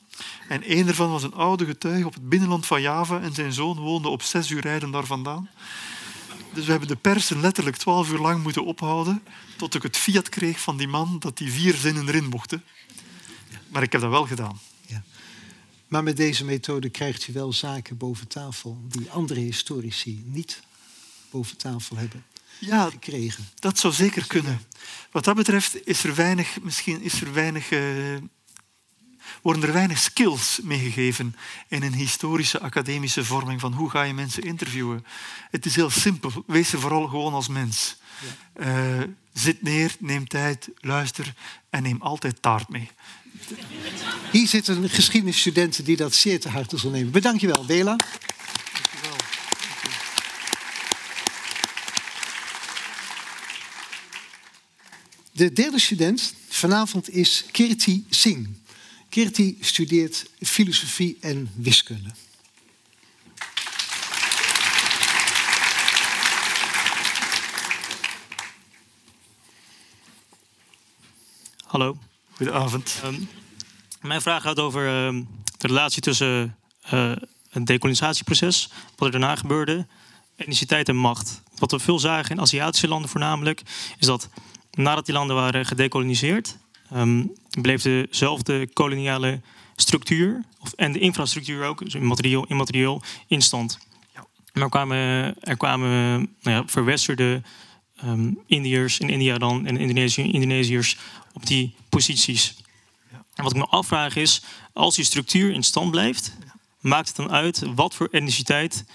En 0.48 0.62
een 0.78 0.86
daarvan 0.86 1.12
was 1.12 1.24
een 1.24 1.34
oude 1.34 1.66
getuige 1.66 2.06
op 2.06 2.14
het 2.14 2.30
binnenland 2.30 2.66
van 2.66 2.82
Java 2.82 3.22
en 3.22 3.34
zijn 3.34 3.54
zoon 3.54 3.80
woonde 3.80 4.10
op 4.10 4.22
zes 4.22 4.50
uur 4.50 4.62
rijden 4.62 4.92
daar 4.92 5.06
vandaan. 5.06 5.50
Dus 6.54 6.66
we 6.66 6.72
hebben 6.72 6.90
de 6.90 6.96
persen 6.96 7.40
letterlijk 7.40 7.78
twaalf 7.78 8.12
uur 8.12 8.20
lang 8.20 8.44
moeten 8.44 8.66
ophouden 8.66 9.24
tot 9.58 9.76
ik 9.76 9.84
het 9.84 9.98
fiat 9.98 10.30
kreeg 10.30 10.60
van 10.60 10.78
die 10.78 10.88
man 10.88 11.20
dat 11.20 11.38
die 11.38 11.52
vier 11.52 11.74
zinnen 11.74 12.08
erin 12.08 12.30
mochten. 12.30 12.64
Maar 13.68 13.84
ik 13.84 13.92
heb 13.92 14.02
dat 14.02 14.10
wel 14.10 14.26
gedaan. 14.26 14.60
Ja. 14.86 15.04
Maar 15.88 16.04
met 16.04 16.18
deze 16.18 16.46
methode 16.46 16.90
krijgt 16.90 17.28
u 17.28 17.34
wel 17.34 17.54
zaken 17.54 17.98
boven 17.98 18.28
tafel 18.28 18.82
die 18.84 19.12
andere 19.12 19.40
historici 19.40 20.24
niet 20.26 20.62
boven 21.30 21.58
tafel 21.58 21.98
hebben 21.98 22.24
ja, 22.62 22.90
gekregen. 22.90 23.48
Dat 23.60 23.80
zou 23.80 23.94
zeker 23.94 24.28
kunnen. 24.28 24.62
Wat 25.12 25.24
dat 25.24 25.36
betreft 25.36 25.88
is 25.88 26.04
er 26.04 26.16
weinig, 26.16 26.62
misschien 26.62 27.02
is 27.02 27.22
er 27.22 27.34
weinig, 27.34 27.72
uh, 27.72 28.18
worden 29.42 29.64
er 29.64 29.74
weinig 29.74 30.00
skills 30.00 30.60
meegegeven 30.64 31.36
in 31.68 31.84
een 31.84 31.94
historische 31.94 32.60
academische 32.60 33.26
vorming 33.26 33.60
van 33.60 33.74
hoe 33.74 33.90
ga 33.90 34.02
je 34.02 34.14
mensen 34.14 34.44
interviewen. 34.44 35.06
Het 35.52 35.66
is 35.66 35.76
heel 35.76 35.90
simpel. 35.90 36.44
Wees 36.48 36.74
er 36.74 36.80
vooral 36.80 37.08
gewoon 37.08 37.34
als 37.34 37.48
mens. 37.48 37.96
Ja. 38.56 39.00
Uh, 39.00 39.08
zit 39.34 39.62
neer, 39.62 39.96
neem 40.00 40.28
tijd, 40.28 40.70
luister 40.80 41.34
en 41.70 41.84
neem 41.84 42.02
altijd 42.02 42.42
taart 42.42 42.70
mee. 42.70 42.90
Hier 44.32 44.48
zit 44.48 44.68
een 44.68 44.90
geschiedenisstudent 44.90 45.86
die 45.86 45.98
dat 45.98 46.16
zeer 46.16 46.40
te 46.40 46.50
harte 46.50 46.78
zal 46.78 46.92
nemen. 46.92 47.12
Bedankt 47.12 47.42
je 47.42 47.48
wel, 47.48 47.66
Bela. 47.66 47.96
De 55.34 55.54
derde 55.54 55.80
student 55.80 56.34
vanavond 56.50 57.10
is 57.10 57.46
Kirti 57.52 58.06
Singh. 58.10 58.50
Kirti 59.10 59.58
studeert 59.62 60.26
filosofie 60.40 61.18
en 61.20 61.52
wiskunde. 61.56 62.10
Hallo. 71.66 71.98
Goedenavond. 72.32 73.02
Um, 73.06 73.30
mijn 74.02 74.22
vraag 74.22 74.42
gaat 74.42 74.60
over 74.60 75.14
uh, 75.14 75.22
de 75.58 75.68
relatie 75.68 76.02
tussen 76.02 76.58
uh, 76.94 77.12
het 77.50 77.66
decolonisatieproces, 77.66 78.70
wat 78.96 79.08
er 79.08 79.20
daarna 79.20 79.36
gebeurde, 79.36 79.88
etniciteit 80.36 80.90
en 80.90 80.96
macht. 80.96 81.42
Wat 81.58 81.72
we 81.72 81.80
veel 81.80 82.00
zagen 82.00 82.32
in 82.32 82.42
Aziatische 82.42 82.88
landen 82.88 83.10
voornamelijk, 83.10 83.62
is 83.98 84.06
dat 84.06 84.30
nadat 84.72 85.06
die 85.06 85.14
landen 85.14 85.36
waren 85.36 85.66
gedecoloniseerd, 85.66 86.58
um, 86.94 87.32
bleef 87.62 87.82
dezelfde 87.82 88.68
koloniale 88.74 89.42
structuur 89.76 90.44
of, 90.60 90.74
en 90.74 90.92
de 90.92 91.00
infrastructuur 91.00 91.66
ook, 91.66 91.84
dus 91.84 91.96
materieel, 91.96 92.46
immaterieel, 92.46 93.02
in 93.28 93.42
stand. 93.42 93.78
Ja. 94.14 94.26
Maar 94.54 94.64
er 94.64 94.70
kwamen, 94.70 94.98
er 95.40 95.58
kwamen 95.58 95.90
nou 96.42 96.58
ja, 96.58 96.64
verwesterde 96.66 97.42
um, 98.04 98.40
Indiërs 98.46 99.00
in 99.00 99.10
India 99.10 99.38
dan 99.38 99.66
en 99.66 99.78
Indonesië, 99.78 100.32
Indonesiërs 100.32 100.98
op 101.34 101.46
die 101.46 101.76
posities. 101.90 102.56
Ja. 103.12 103.26
En 103.34 103.44
wat 103.44 103.52
ik 103.52 103.58
me 103.58 103.66
afvraag 103.66 104.16
is, 104.16 104.42
als 104.74 104.96
die 104.96 105.06
structuur 105.06 105.52
in 105.52 105.64
stand 105.64 105.92
blijft, 105.92 106.38
maakt 106.80 107.08
het 107.08 107.16
dan 107.16 107.32
uit 107.32 107.64
wat 107.76 107.96
voor 107.96 108.08
etniciteit 108.12 108.86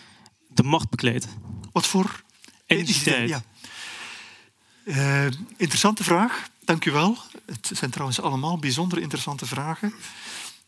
de 0.49 0.62
macht 0.62 0.91
bekleedt? 0.91 1.29
Wat 1.72 1.87
voor 1.87 2.22
etniciteit? 2.66 3.29
Ja. 3.29 3.43
Uh, 4.87 5.26
interessante 5.57 6.05
vraag, 6.05 6.49
dank 6.64 6.84
u 6.84 6.91
wel. 6.91 7.18
Het 7.47 7.70
zijn 7.72 7.91
trouwens 7.91 8.20
allemaal 8.20 8.59
bijzonder 8.59 8.99
interessante 8.99 9.47
vragen. 9.47 9.95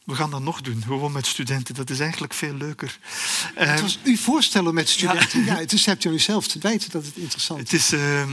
We 0.05 0.15
gaan 0.15 0.31
dat 0.31 0.43
nog 0.43 0.61
doen, 0.61 0.83
gewoon 0.83 1.13
met 1.13 1.27
studenten. 1.27 1.75
Dat 1.75 1.91
is 1.91 2.01
eigenlijk 2.01 2.35
veel 2.35 2.55
leuker. 2.55 2.99
Het 3.55 3.81
was 3.81 3.99
u 4.05 4.17
voorstellen 4.17 4.75
met 4.75 4.89
studenten. 4.89 5.45
Ja, 5.45 5.59
ja 5.59 5.67
dus 5.67 5.87
hebt 5.87 6.05
u 6.05 6.19
zelf 6.19 6.49
te 6.49 6.59
weten 6.59 6.91
dat 6.91 7.05
het 7.05 7.17
interessant 7.17 7.61
is. 7.61 7.71
Het 7.71 7.81
is, 7.81 7.93
uh, 7.93 8.33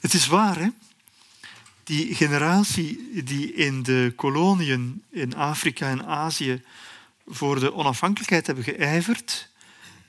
het 0.00 0.14
is 0.14 0.26
waar, 0.26 0.58
hè? 0.58 0.68
Die 1.84 2.14
generatie 2.14 3.22
die 3.24 3.54
in 3.54 3.82
de 3.82 4.12
koloniën 4.16 5.02
in 5.10 5.36
Afrika 5.36 5.88
en 5.88 6.06
Azië 6.06 6.62
voor 7.26 7.60
de 7.60 7.74
onafhankelijkheid 7.74 8.46
hebben 8.46 8.64
geijverd, 8.64 9.48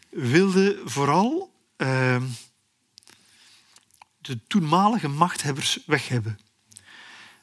wilde 0.10 0.82
vooral 0.86 1.52
uh, 1.78 2.16
de 4.24 4.40
toenmalige 4.48 5.08
machthebbers 5.08 5.80
weg 5.86 6.08
hebben. 6.08 6.40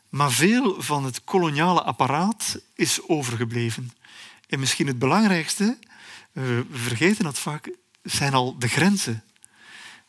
Maar 0.09 0.31
veel 0.31 0.83
van 0.83 1.05
het 1.05 1.25
koloniale 1.25 1.83
apparaat 1.83 2.61
is 2.75 3.09
overgebleven. 3.09 3.91
En 4.49 4.61
misschien 4.61 4.87
het 4.87 4.99
belangrijkste, 4.99 5.79
we 6.33 6.67
vergeten 6.71 7.25
dat 7.25 7.39
vaak, 7.39 7.77
zijn 8.03 8.35
al 8.35 8.59
de 8.59 8.69
grenzen. 8.69 9.25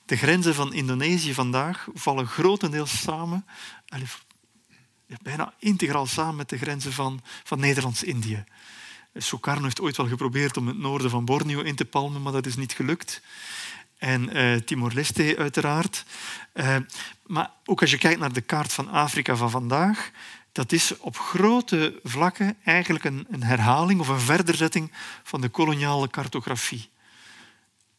De 0.06 0.18
grenzen 0.18 0.56
van 0.56 0.74
Indonesië 0.74 1.34
vandaag 1.34 1.88
vallen 1.94 2.28
grotendeels 2.28 3.02
samen, 3.02 3.46
bijna 5.22 5.54
integraal 5.60 6.06
samen 6.06 6.36
met 6.36 6.50
de 6.50 6.58
grenzen 6.58 6.94
van, 6.94 7.22
van 7.44 7.60
Nederlands-Indië. 7.60 8.44
Sukarno 9.14 9.64
heeft 9.64 9.82
ooit 9.82 9.98
wel 9.98 10.08
geprobeerd 10.08 10.58
om 10.58 10.68
het 10.68 10.78
noorden 10.78 11.10
van 11.10 11.26
Borneo 11.26 11.62
in 11.62 11.76
te 11.76 11.86
palmen, 11.86 12.22
maar 12.22 12.32
dat 12.32 12.46
is 12.46 12.56
niet 12.56 12.74
gelukt 12.74 13.22
en 14.02 14.38
uh, 14.38 14.56
Timor-Leste 14.56 15.36
uiteraard. 15.38 16.06
Uh, 16.54 16.76
maar 17.26 17.52
ook 17.66 17.82
als 17.82 17.92
je 17.92 17.98
kijkt 17.98 18.20
naar 18.20 18.34
de 18.34 18.42
kaart 18.42 18.74
van 18.74 18.90
Afrika 18.90 19.36
van 19.36 19.50
vandaag, 19.50 20.12
dat 20.52 20.72
is 20.72 20.98
op 20.98 21.18
grote 21.18 22.00
vlakken 22.04 22.58
eigenlijk 22.64 23.06
een, 23.06 23.28
een 23.30 23.44
herhaling 23.44 24.00
of 24.00 24.08
een 24.08 24.20
verderzetting 24.20 24.92
van 25.24 25.42
de 25.42 25.50
koloniale 25.50 26.10
cartografie. 26.10 26.90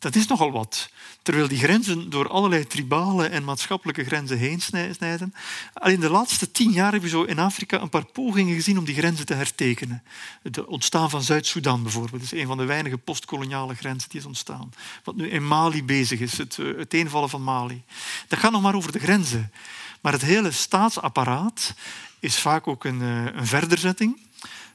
Dat 0.02 0.14
is 0.14 0.26
nogal 0.26 0.50
wat. 0.50 0.90
Terwijl 1.22 1.48
die 1.48 1.58
grenzen 1.58 2.10
door 2.10 2.28
allerlei 2.28 2.66
tribale 2.66 3.26
en 3.26 3.44
maatschappelijke 3.44 4.04
grenzen 4.04 4.38
heen 4.38 4.60
snijden. 4.60 5.34
Alleen 5.72 6.00
de 6.00 6.10
laatste 6.10 6.50
tien 6.50 6.70
jaar 6.70 6.92
hebben 6.92 7.10
we 7.10 7.16
zo 7.16 7.22
in 7.22 7.38
Afrika 7.38 7.80
een 7.80 7.88
paar 7.88 8.06
pogingen 8.06 8.54
gezien 8.54 8.78
om 8.78 8.84
die 8.84 8.94
grenzen 8.94 9.26
te 9.26 9.34
hertekenen. 9.34 10.02
Het 10.42 10.64
ontstaan 10.64 11.10
van 11.10 11.22
Zuid-Soedan 11.22 11.82
bijvoorbeeld 11.82 12.22
is 12.22 12.32
een 12.32 12.46
van 12.46 12.56
de 12.56 12.64
weinige 12.64 12.98
postkoloniale 12.98 13.74
grenzen 13.74 14.10
die 14.10 14.20
is 14.20 14.26
ontstaan. 14.26 14.72
Wat 15.04 15.16
nu 15.16 15.30
in 15.30 15.46
Mali 15.46 15.84
bezig 15.84 16.20
is, 16.20 16.38
het 16.38 16.58
uiteenvallen 16.58 17.30
van 17.30 17.42
Mali. 17.42 17.82
Dat 18.28 18.38
gaat 18.38 18.52
nog 18.52 18.62
maar 18.62 18.74
over 18.74 18.92
de 18.92 18.98
grenzen. 18.98 19.52
Maar 20.00 20.12
het 20.12 20.22
hele 20.22 20.50
staatsapparaat 20.50 21.74
is 22.18 22.38
vaak 22.38 22.66
ook 22.66 22.84
een, 22.84 23.00
een 23.00 23.46
verderzetting 23.46 24.20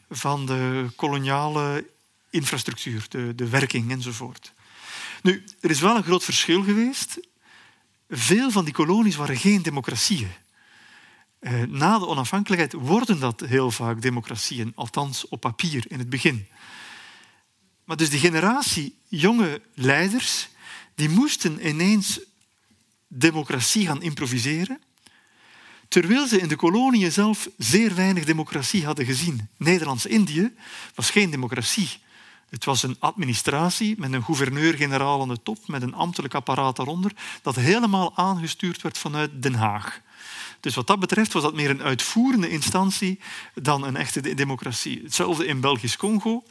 van 0.10 0.46
de 0.46 0.88
koloniale 0.96 1.86
infrastructuur, 2.30 3.06
de, 3.10 3.36
de 3.36 3.50
werking 3.50 3.92
enzovoort. 3.92 4.56
Nu, 5.28 5.44
er 5.60 5.70
is 5.70 5.80
wel 5.80 5.96
een 5.96 6.04
groot 6.04 6.24
verschil 6.24 6.64
geweest. 6.64 7.20
Veel 8.10 8.52
van 8.52 8.66
die 8.66 8.74
kolonies 8.74 9.16
waren 9.16 9.38
geen 9.38 9.62
democratieën. 9.62 10.32
Eh, 11.40 11.62
na 11.62 12.00
de 12.00 12.08
onafhankelijkheid 12.08 12.74
worden 12.74 13.20
dat 13.20 13.40
heel 13.40 13.72
vaak 13.72 14.02
democratieën, 14.02 14.72
althans 14.76 15.28
op 15.28 15.42
papier 15.42 15.86
in 15.88 16.00
het 16.00 16.10
begin. 16.10 16.48
Maar 17.84 17.98
dus 17.98 18.10
die 18.10 18.20
generatie 18.20 18.98
jonge 19.08 19.62
leiders, 19.74 20.50
die 20.96 21.10
moesten 21.10 21.68
ineens 21.68 22.20
democratie 23.08 23.86
gaan 23.86 24.02
improviseren, 24.02 24.82
terwijl 25.88 26.28
ze 26.28 26.40
in 26.40 26.48
de 26.48 26.56
koloniën 26.56 27.12
zelf 27.12 27.50
zeer 27.58 27.96
weinig 27.96 28.26
democratie 28.26 28.86
hadden 28.86 29.06
gezien. 29.06 29.50
Nederlands-Indië 29.58 30.54
was 30.96 31.10
geen 31.10 31.30
democratie. 31.30 31.90
Het 32.50 32.66
was 32.66 32.84
een 32.84 32.96
administratie 33.00 33.96
met 33.98 34.14
een 34.14 34.24
gouverneur-generaal 34.24 35.22
aan 35.22 35.28
de 35.28 35.42
top, 35.44 35.68
met 35.68 35.82
een 35.82 35.94
ambtelijk 35.94 36.34
apparaat 36.34 36.76
daaronder, 36.76 37.12
dat 37.42 37.56
helemaal 37.56 38.12
aangestuurd 38.16 38.82
werd 38.82 38.98
vanuit 38.98 39.44
Den 39.44 39.54
Haag. 39.54 40.02
Dus 40.60 40.76
wat 40.76 40.88
dat 40.88 41.00
betreft 41.00 41.34
was 41.34 41.44
dat 41.44 41.54
meer 41.54 41.70
een 41.70 41.82
uitvoerende 41.82 42.50
instantie 42.50 43.20
dan 43.54 43.84
een 43.84 43.96
echte 43.96 44.34
democratie. 44.34 45.02
Hetzelfde 45.04 45.46
in 45.46 45.60
Belgisch-Congo. 45.60 46.44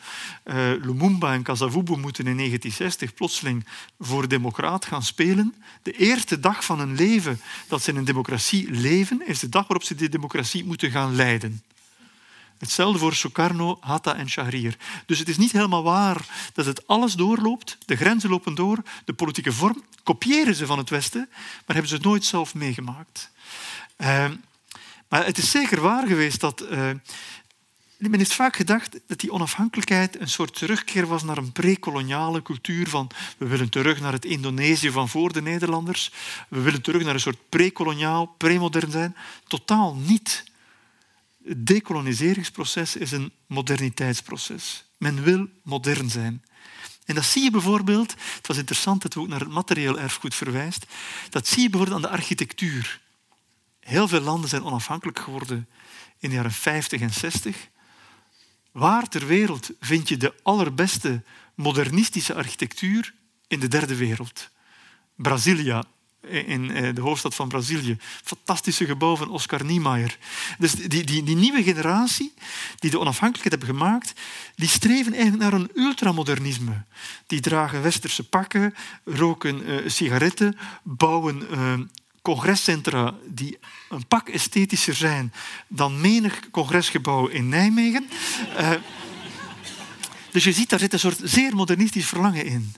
Uh, 0.44 0.54
Lumumba 0.82 1.32
en 1.32 1.42
Kasavubu 1.42 1.96
moeten 1.96 2.26
in 2.26 2.36
1960 2.36 3.14
plotseling 3.14 3.66
voor 3.98 4.28
democraat 4.28 4.84
gaan 4.84 5.02
spelen. 5.02 5.54
De 5.82 5.92
eerste 5.92 6.40
dag 6.40 6.64
van 6.64 6.78
hun 6.78 6.94
leven 6.94 7.40
dat 7.68 7.82
ze 7.82 7.90
in 7.90 7.96
een 7.96 8.04
democratie 8.04 8.70
leven, 8.70 9.26
is 9.26 9.38
de 9.38 9.48
dag 9.48 9.66
waarop 9.66 9.86
ze 9.86 9.94
die 9.94 10.08
democratie 10.08 10.64
moeten 10.64 10.90
gaan 10.90 11.14
leiden. 11.14 11.62
Hetzelfde 12.58 12.98
voor 12.98 13.14
Sukarno, 13.14 13.78
Hatta 13.80 14.14
en 14.14 14.28
Shahrir. 14.28 14.76
Dus 15.06 15.18
het 15.18 15.28
is 15.28 15.36
niet 15.36 15.52
helemaal 15.52 15.82
waar 15.82 16.50
dat 16.54 16.66
het 16.66 16.86
alles 16.86 17.14
doorloopt. 17.14 17.78
De 17.84 17.96
grenzen 17.96 18.30
lopen 18.30 18.54
door. 18.54 18.82
De 19.04 19.12
politieke 19.12 19.52
vorm 19.52 19.84
kopiëren 20.02 20.54
ze 20.54 20.66
van 20.66 20.78
het 20.78 20.90
Westen, 20.90 21.28
maar 21.30 21.62
hebben 21.66 21.88
ze 21.88 21.94
het 21.94 22.04
nooit 22.04 22.24
zelf 22.24 22.54
meegemaakt. 22.54 23.30
Uh, 23.98 24.30
maar 25.08 25.24
het 25.24 25.38
is 25.38 25.50
zeker 25.50 25.80
waar 25.80 26.06
geweest 26.06 26.40
dat... 26.40 26.62
Uh, 26.70 26.90
men 27.98 28.18
heeft 28.18 28.34
vaak 28.34 28.56
gedacht 28.56 28.98
dat 29.06 29.20
die 29.20 29.32
onafhankelijkheid 29.32 30.20
een 30.20 30.28
soort 30.28 30.54
terugkeer 30.54 31.06
was 31.06 31.22
naar 31.22 31.36
een 31.36 31.52
pre-koloniale 31.52 32.42
cultuur 32.42 32.88
van 32.88 33.10
we 33.38 33.46
willen 33.46 33.68
terug 33.68 34.00
naar 34.00 34.12
het 34.12 34.24
Indonesië 34.24 34.90
van 34.90 35.08
voor 35.08 35.32
de 35.32 35.42
Nederlanders. 35.42 36.12
We 36.48 36.60
willen 36.60 36.82
terug 36.82 37.04
naar 37.04 37.14
een 37.14 37.20
soort 37.20 37.48
pre-koloniaal, 37.48 38.34
pre-modern 38.36 38.90
zijn. 38.90 39.16
Totaal 39.46 39.94
niet. 39.94 40.44
Het 41.46 41.66
decoloniseringsproces 41.66 42.96
is 42.96 43.12
een 43.12 43.32
moderniteitsproces. 43.46 44.84
Men 44.96 45.22
wil 45.22 45.48
modern 45.62 46.10
zijn. 46.10 46.44
En 47.04 47.14
dat 47.14 47.24
zie 47.24 47.42
je 47.42 47.50
bijvoorbeeld, 47.50 48.10
het 48.36 48.46
was 48.46 48.56
interessant 48.56 49.02
dat 49.02 49.14
we 49.14 49.20
ook 49.20 49.28
naar 49.28 49.40
het 49.40 49.48
materieel 49.48 49.98
erfgoed 49.98 50.34
verwijst, 50.34 50.86
dat 51.30 51.46
zie 51.46 51.62
je 51.62 51.70
bijvoorbeeld 51.70 52.04
aan 52.04 52.10
de 52.10 52.16
architectuur. 52.16 53.00
Heel 53.80 54.08
veel 54.08 54.20
landen 54.20 54.48
zijn 54.48 54.64
onafhankelijk 54.64 55.18
geworden 55.18 55.68
in 56.18 56.28
de 56.28 56.34
jaren 56.34 56.52
50 56.52 57.00
en 57.00 57.12
60. 57.12 57.68
Waar 58.72 59.08
ter 59.08 59.26
wereld 59.26 59.70
vind 59.80 60.08
je 60.08 60.16
de 60.16 60.34
allerbeste 60.42 61.22
modernistische 61.54 62.34
architectuur? 62.34 63.14
In 63.48 63.60
de 63.60 63.68
derde 63.68 63.96
wereld. 63.96 64.50
Brasilia, 65.16 65.84
in 66.28 66.70
eh, 66.70 66.94
de 66.94 67.00
hoofdstad 67.00 67.34
van 67.34 67.48
Brazilië. 67.48 67.96
Fantastische 68.24 68.84
gebouw 68.84 69.16
van 69.16 69.30
Oscar 69.30 69.64
Niemeyer. 69.64 70.18
Dus 70.58 70.72
die, 70.72 71.04
die, 71.04 71.22
die 71.22 71.36
nieuwe 71.36 71.62
generatie 71.62 72.34
die 72.78 72.90
de 72.90 72.98
onafhankelijkheid 72.98 73.62
hebben 73.62 73.78
gemaakt, 73.78 74.12
die 74.54 74.68
streven 74.68 75.12
eigenlijk 75.12 75.42
naar 75.42 75.52
een 75.52 75.70
ultramodernisme. 75.74 76.84
Die 77.26 77.40
dragen 77.40 77.82
westerse 77.82 78.28
pakken, 78.28 78.74
roken 79.04 79.70
uh, 79.70 79.76
sigaretten, 79.86 80.58
bouwen 80.82 81.42
uh, 81.50 81.72
congrescentra 82.22 83.14
die 83.26 83.58
een 83.88 84.06
pak 84.06 84.28
esthetischer 84.28 84.94
zijn 84.94 85.32
dan 85.68 86.00
menig 86.00 86.50
congresgebouw 86.50 87.26
in 87.26 87.48
Nijmegen. 87.48 88.08
Dus 90.30 90.44
je 90.44 90.52
ziet, 90.52 90.70
daar 90.70 90.78
zit 90.78 90.92
een 90.92 90.98
soort 90.98 91.20
zeer 91.22 91.54
modernistisch 91.54 92.06
verlangen 92.06 92.44
in. 92.44 92.74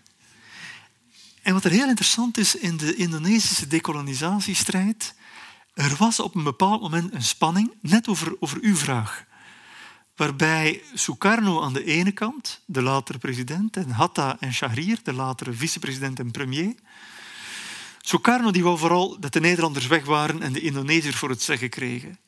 En 1.49 1.55
wat 1.55 1.65
er 1.65 1.71
heel 1.71 1.89
interessant 1.89 2.39
is 2.39 2.55
in 2.55 2.77
de 2.77 2.95
Indonesische 2.95 3.67
decolonisatiestrijd, 3.67 5.15
Er 5.75 5.97
was 5.99 6.21
op 6.21 6.35
een 6.35 6.43
bepaald 6.43 6.81
moment 6.81 7.15
een 7.15 7.23
spanning, 7.23 7.73
net 7.81 8.09
over, 8.09 8.37
over 8.41 8.59
uw 8.61 8.77
vraag, 8.77 9.25
waarbij 10.17 10.83
Sukarno 10.95 11.63
aan 11.63 11.73
de 11.73 11.85
ene 11.85 12.13
kant, 12.13 12.61
de 12.67 12.83
latere 12.83 13.19
president, 13.19 13.77
en 13.77 13.91
Hatta 13.91 14.37
en 14.41 14.53
Shahrir, 14.53 14.99
de 15.03 15.13
latere 15.13 15.53
vicepresident 15.53 16.19
en 16.19 16.31
premier. 16.31 16.75
Sukarno 18.01 18.51
die 18.51 18.63
wou 18.63 18.79
vooral 18.79 19.21
dat 19.21 19.33
de 19.33 19.41
Nederlanders 19.41 19.87
weg 19.87 20.05
waren 20.05 20.43
en 20.43 20.53
de 20.53 20.61
Indonesiërs 20.61 21.17
voor 21.17 21.31
het 21.31 21.43
zeggen 21.43 21.69
kregen. 21.69 22.19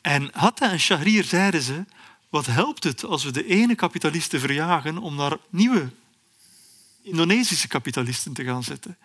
En 0.00 0.30
Hatta 0.32 0.70
en 0.70 0.80
Shahrir 0.80 1.24
zeiden 1.24 1.62
ze, 1.62 1.84
wat 2.28 2.46
helpt 2.46 2.84
het 2.84 3.04
als 3.04 3.24
we 3.24 3.30
de 3.30 3.46
ene 3.46 3.74
kapitalisten 3.74 4.40
verjagen 4.40 4.98
om 4.98 5.14
naar 5.14 5.36
nieuwe 5.50 5.90
Indonesische 7.06 7.68
kapitalisten 7.68 8.32
te 8.32 8.44
gaan 8.44 8.62
zetten? 8.62 8.98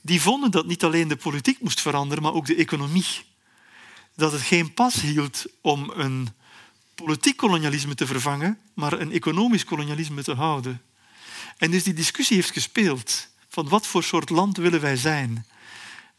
Die 0.00 0.20
vonden 0.20 0.50
dat 0.50 0.66
niet 0.66 0.84
alleen 0.84 1.08
de 1.08 1.16
politiek 1.16 1.60
moest 1.60 1.80
veranderen, 1.80 2.22
maar 2.22 2.32
ook 2.32 2.46
de 2.46 2.54
economie. 2.54 3.06
Dat 4.16 4.32
het 4.32 4.40
geen 4.40 4.74
pas 4.74 5.00
hield 5.00 5.46
om 5.60 5.90
een 5.94 6.28
politiek 6.94 7.36
kolonialisme 7.36 7.94
te 7.94 8.06
vervangen, 8.06 8.58
maar 8.74 8.92
een 8.92 9.12
economisch 9.12 9.64
kolonialisme 9.64 10.22
te 10.22 10.34
houden. 10.34 10.82
En 11.56 11.70
dus 11.70 11.82
die 11.82 11.94
discussie 11.94 12.36
heeft 12.36 12.50
gespeeld 12.50 13.28
van 13.48 13.68
wat 13.68 13.86
voor 13.86 14.02
soort 14.02 14.30
land 14.30 14.56
willen 14.56 14.80
wij 14.80 14.96
zijn. 14.96 15.46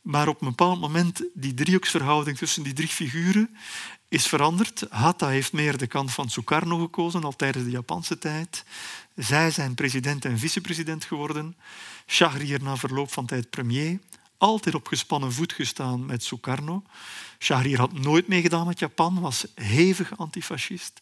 Maar 0.01 0.27
op 0.27 0.41
een 0.41 0.47
bepaald 0.47 0.79
moment, 0.79 1.23
die 1.33 1.53
driehoeksverhouding 1.53 2.37
tussen 2.37 2.63
die 2.63 2.73
drie 2.73 2.87
figuren 2.87 3.57
is 4.13 4.27
veranderd. 4.27 4.85
Hatta 4.89 5.27
heeft 5.27 5.53
meer 5.53 5.77
de 5.77 5.87
kant 5.87 6.11
van 6.11 6.29
Sukarno 6.29 6.77
gekozen, 6.77 7.23
al 7.23 7.35
tijdens 7.35 7.65
de 7.65 7.71
Japanse 7.71 8.17
tijd. 8.17 8.63
Zij 9.15 9.51
zijn 9.51 9.73
president 9.73 10.25
en 10.25 10.39
vicepresident 10.39 11.05
geworden. 11.05 11.55
Shahrir 12.07 12.63
na 12.63 12.75
verloop 12.75 13.11
van 13.11 13.25
tijd 13.25 13.49
premier. 13.49 13.99
Altijd 14.37 14.75
op 14.75 14.87
gespannen 14.87 15.33
voet 15.33 15.53
gestaan 15.53 16.05
met 16.05 16.23
Sukarno. 16.23 16.83
Shahrir 17.39 17.77
had 17.77 17.93
nooit 17.93 18.27
meegedaan 18.27 18.67
met 18.67 18.79
Japan, 18.79 19.19
was 19.19 19.45
hevig 19.55 20.17
antifascist. 20.17 20.99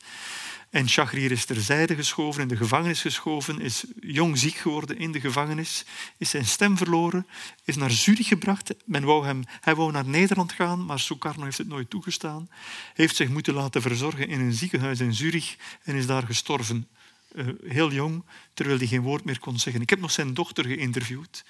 En 0.71 0.87
is 1.13 1.45
terzijde 1.45 1.95
geschoven, 1.95 2.41
in 2.41 2.47
de 2.47 2.55
gevangenis 2.55 3.01
geschoven, 3.01 3.61
is 3.61 3.83
jong 3.99 4.37
ziek 4.37 4.55
geworden 4.55 4.97
in 4.97 5.11
de 5.11 5.19
gevangenis, 5.19 5.85
is 6.17 6.29
zijn 6.29 6.45
stem 6.45 6.77
verloren, 6.77 7.27
is 7.65 7.75
naar 7.75 7.91
Zurich 7.91 8.27
gebracht. 8.27 8.73
Men 8.85 9.03
wou 9.03 9.25
hem, 9.25 9.43
hij 9.61 9.75
wou 9.75 9.91
naar 9.91 10.05
Nederland 10.05 10.51
gaan, 10.51 10.85
maar 10.85 10.99
Sukarno 10.99 11.43
heeft 11.43 11.57
het 11.57 11.67
nooit 11.67 11.89
toegestaan. 11.89 12.49
Heeft 12.93 13.15
zich 13.15 13.29
moeten 13.29 13.53
laten 13.53 13.81
verzorgen 13.81 14.27
in 14.27 14.39
een 14.39 14.53
ziekenhuis 14.53 14.99
in 14.99 15.13
Zurich 15.13 15.55
en 15.83 15.95
is 15.95 16.05
daar 16.05 16.23
gestorven. 16.23 16.87
Uh, 17.35 17.47
heel 17.63 17.91
jong, 17.91 18.23
terwijl 18.53 18.77
hij 18.77 18.87
geen 18.87 19.01
woord 19.01 19.23
meer 19.23 19.39
kon 19.39 19.59
zeggen. 19.59 19.81
Ik 19.81 19.89
heb 19.89 19.99
nog 19.99 20.11
zijn 20.11 20.33
dochter 20.33 20.65
geïnterviewd. 20.65 21.43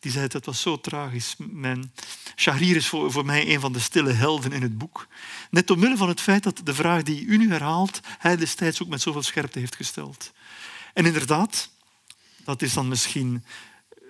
Die 0.00 0.12
zei 0.12 0.26
dat 0.26 0.44
was 0.44 0.60
zo 0.60 0.80
tragisch. 0.80 1.34
Mijn 1.38 1.92
Shahrir 2.36 2.76
is 2.76 2.86
voor, 2.86 3.12
voor 3.12 3.24
mij 3.24 3.54
een 3.54 3.60
van 3.60 3.72
de 3.72 3.78
stille 3.78 4.12
helden 4.12 4.52
in 4.52 4.62
het 4.62 4.78
boek. 4.78 5.06
Net 5.50 5.70
omwille 5.70 5.96
van 5.96 6.08
het 6.08 6.20
feit 6.20 6.42
dat 6.42 6.60
de 6.64 6.74
vraag 6.74 7.02
die 7.02 7.24
u 7.24 7.36
nu 7.36 7.50
herhaalt, 7.50 8.00
hij 8.18 8.36
destijds 8.36 8.82
ook 8.82 8.88
met 8.88 9.00
zoveel 9.00 9.22
scherpte 9.22 9.58
heeft 9.58 9.76
gesteld. 9.76 10.32
En 10.94 11.06
inderdaad, 11.06 11.70
dat 12.44 12.62
is 12.62 12.72
dan 12.72 12.88
misschien... 12.88 13.44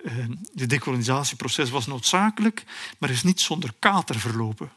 Uh, 0.05 0.25
het 0.55 0.69
decolonisatieproces 0.69 1.69
was 1.69 1.87
noodzakelijk, 1.87 2.63
maar 2.97 3.09
is 3.09 3.23
niet 3.23 3.41
zonder 3.41 3.73
kater 3.79 4.19
verlopen. 4.19 4.71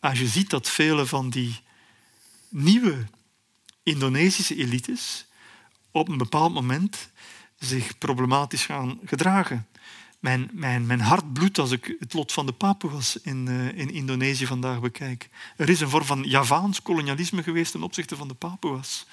Als 0.00 0.18
je 0.18 0.26
ziet 0.26 0.50
dat 0.50 0.68
vele 0.68 1.06
van 1.06 1.30
die 1.30 1.60
nieuwe 2.48 3.06
Indonesische 3.82 4.56
elites 4.56 5.26
op 5.96 6.08
een 6.08 6.18
bepaald 6.18 6.52
moment 6.52 7.10
zich 7.58 7.98
problematisch 7.98 8.64
gaan 8.64 8.98
gedragen. 9.04 9.66
Mijn, 10.18 10.50
mijn, 10.52 10.86
mijn 10.86 11.00
hart 11.00 11.32
bloedt 11.32 11.58
als 11.58 11.70
ik 11.70 11.96
het 11.98 12.12
lot 12.12 12.32
van 12.32 12.46
de 12.46 12.52
Papuas 12.52 13.18
in, 13.22 13.46
uh, 13.48 13.78
in 13.78 13.90
Indonesië 13.90 14.46
vandaag 14.46 14.80
bekijk. 14.80 15.28
Er 15.56 15.68
is 15.68 15.80
een 15.80 15.88
vorm 15.88 16.04
van 16.04 16.22
Javaans 16.22 16.82
kolonialisme 16.82 17.42
geweest 17.42 17.72
ten 17.72 17.82
opzichte 17.82 18.16
van 18.16 18.28
de 18.28 18.34
Papuas. 18.34 19.06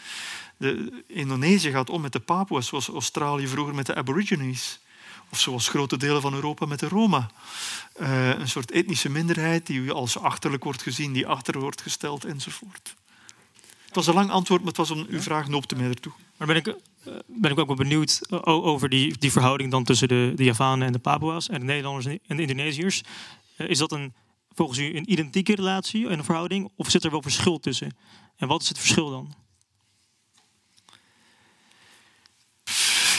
De, 0.58 1.04
Indonesië 1.08 1.72
gaat 1.72 1.90
om 1.90 2.02
met 2.02 2.12
de 2.12 2.20
Papuas 2.20 2.68
zoals 2.68 2.88
Australië 2.88 3.48
vroeger 3.48 3.76
met 3.76 3.86
de 3.86 3.96
Aborigines. 3.96 4.80
Of 5.30 5.40
zoals 5.40 5.68
grote 5.68 5.98
delen 5.98 6.22
van 6.22 6.34
Europa 6.34 6.66
met 6.66 6.80
de 6.80 6.88
Roma. 6.88 7.30
Uh, 8.02 8.30
een 8.30 8.50
soort 8.50 8.72
etnische 8.72 9.10
minderheid 9.10 9.68
die 9.68 9.92
als 9.92 10.18
achterlijk 10.18 10.64
wordt 10.64 10.82
gezien, 10.82 11.14
die 11.14 11.28
achter 11.28 11.60
wordt 11.60 11.82
gesteld 11.82 12.26
enzovoort. 12.26 12.96
Het 13.94 14.06
was 14.06 14.16
een 14.16 14.22
lang 14.22 14.32
antwoord, 14.32 14.60
maar 14.60 14.70
het 14.70 14.78
was 14.78 14.92
om 14.92 15.06
uw 15.10 15.22
vraag 15.22 15.48
noopte 15.48 15.76
mij 15.76 15.88
ertoe. 15.88 16.12
Maar 16.38 16.48
ben 16.48 16.56
ik, 16.56 16.68
eh, 16.68 16.76
ben 17.26 17.52
ik 17.52 17.60
ook 17.60 17.68
wel 17.68 17.76
benieuwd 17.76 18.22
eh, 18.30 18.40
over 18.48 18.90
die, 18.90 19.18
die 19.18 19.32
verhouding 19.32 19.72
dan 19.72 19.84
tussen 19.84 20.08
de, 20.08 20.32
de 20.36 20.44
Javanen 20.44 20.88
en 20.88 20.94
de 20.94 21.00
Papua's 21.00 21.50
en 21.50 21.60
de 21.60 21.66
Nederlanders 21.66 22.06
en 22.06 22.36
de 22.36 22.42
Indonesiërs. 22.42 23.02
Eh, 23.56 23.70
is 23.70 23.78
dat 23.78 23.92
een, 23.92 24.14
volgens 24.54 24.80
u 24.80 24.96
een 24.96 25.12
identieke 25.12 25.56
relatie 25.56 26.08
en 26.08 26.18
een 26.18 26.24
verhouding, 26.24 26.72
of 26.76 26.90
zit 26.90 27.04
er 27.04 27.12
wel 27.12 27.22
verschil 27.22 27.60
tussen? 27.60 27.98
En 28.38 28.48
wat 28.48 28.62
is 28.62 28.68
het 28.68 28.78
verschil 28.78 29.10
dan? 29.10 29.34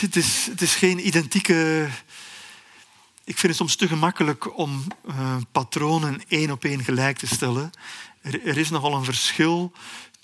Het 0.00 0.16
is, 0.16 0.46
het 0.46 0.62
is 0.62 0.74
geen 0.74 1.06
identieke. 1.06 1.88
Ik 3.24 3.38
vind 3.38 3.42
het 3.42 3.56
soms 3.56 3.76
te 3.76 3.88
gemakkelijk 3.88 4.58
om 4.58 4.86
uh, 5.08 5.36
patronen 5.52 6.22
één 6.28 6.50
op 6.50 6.64
één 6.64 6.84
gelijk 6.84 7.18
te 7.18 7.26
stellen. 7.26 7.70
Er, 8.20 8.46
er 8.46 8.58
is 8.58 8.70
nogal 8.70 8.94
een 8.94 9.04
verschil 9.04 9.72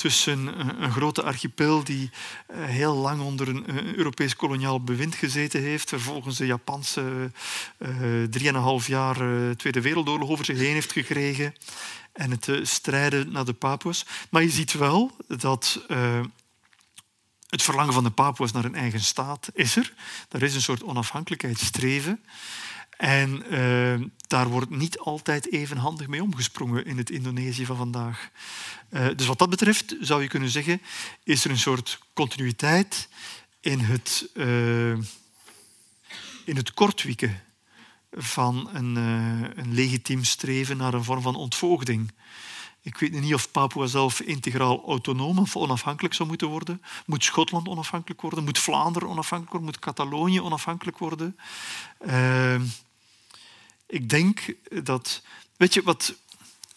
tussen 0.00 0.60
een, 0.82 0.92
grote 0.92 1.22
archipel 1.22 1.84
die 1.84 2.10
eh, 2.46 2.64
heel 2.64 2.94
lang 2.94 3.20
onder 3.20 3.48
een, 3.48 3.96
Europees 3.96 4.36
koloniaal 4.36 4.84
bewind 4.84 5.14
gezeten 5.14 5.60
heeft, 5.62 5.88
vervolgens 5.88 6.36
de 6.36 6.46
Japanse 6.46 7.32
uh, 7.78 8.24
drieënhalf 8.30 8.86
jaar 8.86 9.22
uh, 9.22 9.50
Tweede 9.50 9.80
Wereldoorlog 9.80 10.30
over 10.30 10.44
zich 10.44 10.58
heen 10.58 10.72
heeft 10.72 10.92
gekregen 10.92 11.54
en 12.12 12.30
het 12.30 12.50
strijden 12.62 13.32
naar 13.32 13.44
de 13.44 13.52
Papua's. 13.52 14.06
Maar 14.30 14.42
je 14.42 14.50
ziet 14.50 14.72
wel 14.72 15.16
dat 15.26 15.84
het 17.48 17.62
verlangen 17.62 17.92
van 17.92 18.04
de 18.04 18.10
Papua's 18.10 18.52
naar 18.52 18.64
een 18.64 18.74
eigen 18.74 19.00
staat 19.00 19.50
is 19.54 19.76
er. 19.76 19.92
Er 20.28 20.42
is 20.42 20.54
een 20.54 20.62
soort 20.62 20.82
onafhankelijkheidsstreven. 20.82 22.24
En 23.00 23.42
uh, 23.50 24.06
daar 24.26 24.48
wordt 24.48 24.70
niet 24.70 24.98
altijd 24.98 25.52
even 25.52 25.76
handig 25.76 26.06
mee 26.06 26.22
omgesprongen 26.22 26.84
in 26.84 26.96
het 26.98 27.10
Indonesië 27.10 27.66
van 27.66 27.76
vandaag. 27.76 28.30
Uh, 28.90 29.06
dus 29.16 29.26
wat 29.26 29.38
dat 29.38 29.50
betreft 29.50 29.96
zou 30.00 30.22
je 30.22 30.28
kunnen 30.28 30.48
zeggen, 30.48 30.80
is 31.24 31.44
er 31.44 31.50
een 31.50 31.58
soort 31.58 31.98
continuïteit 32.12 33.08
in 33.60 33.78
het, 33.78 34.30
uh, 34.34 34.92
in 36.44 36.56
het 36.56 36.74
kortwieken 36.74 37.42
van 38.12 38.70
een, 38.72 38.96
een 39.56 39.74
legitiem 39.74 40.24
streven 40.24 40.76
naar 40.76 40.94
een 40.94 41.04
vorm 41.04 41.22
van 41.22 41.34
ontvoogding. 41.34 42.12
Ik 42.82 42.96
weet 42.96 43.20
niet 43.20 43.34
of 43.34 43.50
Papua 43.50 43.86
zelf 43.86 44.20
integraal 44.20 44.84
autonoom 44.86 45.38
of 45.38 45.56
onafhankelijk 45.56 46.14
zou 46.14 46.28
moeten 46.28 46.48
worden. 46.48 46.82
Moet 47.06 47.24
Schotland 47.24 47.68
onafhankelijk 47.68 48.20
worden? 48.20 48.44
Moet 48.44 48.58
Vlaanderen 48.58 49.08
onafhankelijk 49.08 49.50
worden? 49.50 49.70
Moet 49.70 49.78
Catalonië 49.78 50.40
onafhankelijk 50.40 50.98
worden? 50.98 51.36
Uh, 52.06 52.60
ik 53.90 54.08
denk 54.08 54.54
dat. 54.84 55.22
Weet 55.56 55.74
je 55.74 55.82
wat, 55.82 56.14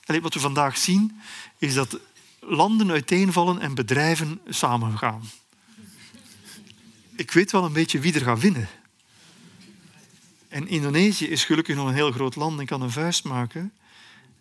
wat 0.05 0.33
we 0.33 0.39
vandaag 0.39 0.77
zien, 0.77 1.21
is 1.57 1.73
dat 1.73 1.99
landen 2.39 2.91
uiteenvallen 2.91 3.59
en 3.59 3.75
bedrijven 3.75 4.41
samengaan. 4.47 5.29
Ik 7.15 7.31
weet 7.31 7.51
wel 7.51 7.65
een 7.65 7.73
beetje 7.73 7.99
wie 7.99 8.13
er 8.13 8.21
gaat 8.21 8.39
winnen. 8.39 8.69
En 10.47 10.67
Indonesië 10.67 11.27
is 11.27 11.45
gelukkig 11.45 11.75
nog 11.75 11.87
een 11.87 11.93
heel 11.93 12.11
groot 12.11 12.35
land 12.35 12.59
en 12.59 12.65
kan 12.65 12.81
een 12.81 12.91
vuist 12.91 13.23
maken. 13.23 13.73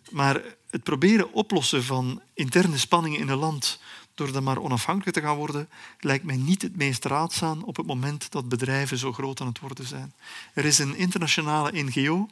Maar 0.09 0.41
het 0.69 0.83
proberen 0.83 1.33
oplossen 1.33 1.83
van 1.83 2.21
interne 2.33 2.77
spanningen 2.77 3.19
in 3.19 3.29
een 3.29 3.37
land 3.37 3.79
door 4.15 4.31
dan 4.31 4.43
maar 4.43 4.57
onafhankelijk 4.57 5.17
te 5.17 5.23
gaan 5.23 5.35
worden, 5.35 5.69
lijkt 5.99 6.23
mij 6.23 6.35
niet 6.35 6.61
het 6.61 6.75
meest 6.75 7.05
raadzaam 7.05 7.63
op 7.63 7.75
het 7.75 7.85
moment 7.85 8.31
dat 8.31 8.49
bedrijven 8.49 8.97
zo 8.97 9.13
groot 9.13 9.41
aan 9.41 9.47
het 9.47 9.59
worden 9.59 9.87
zijn. 9.87 10.13
Er 10.53 10.65
is 10.65 10.79
een 10.79 10.95
internationale 10.95 11.83
NGO 11.83 12.29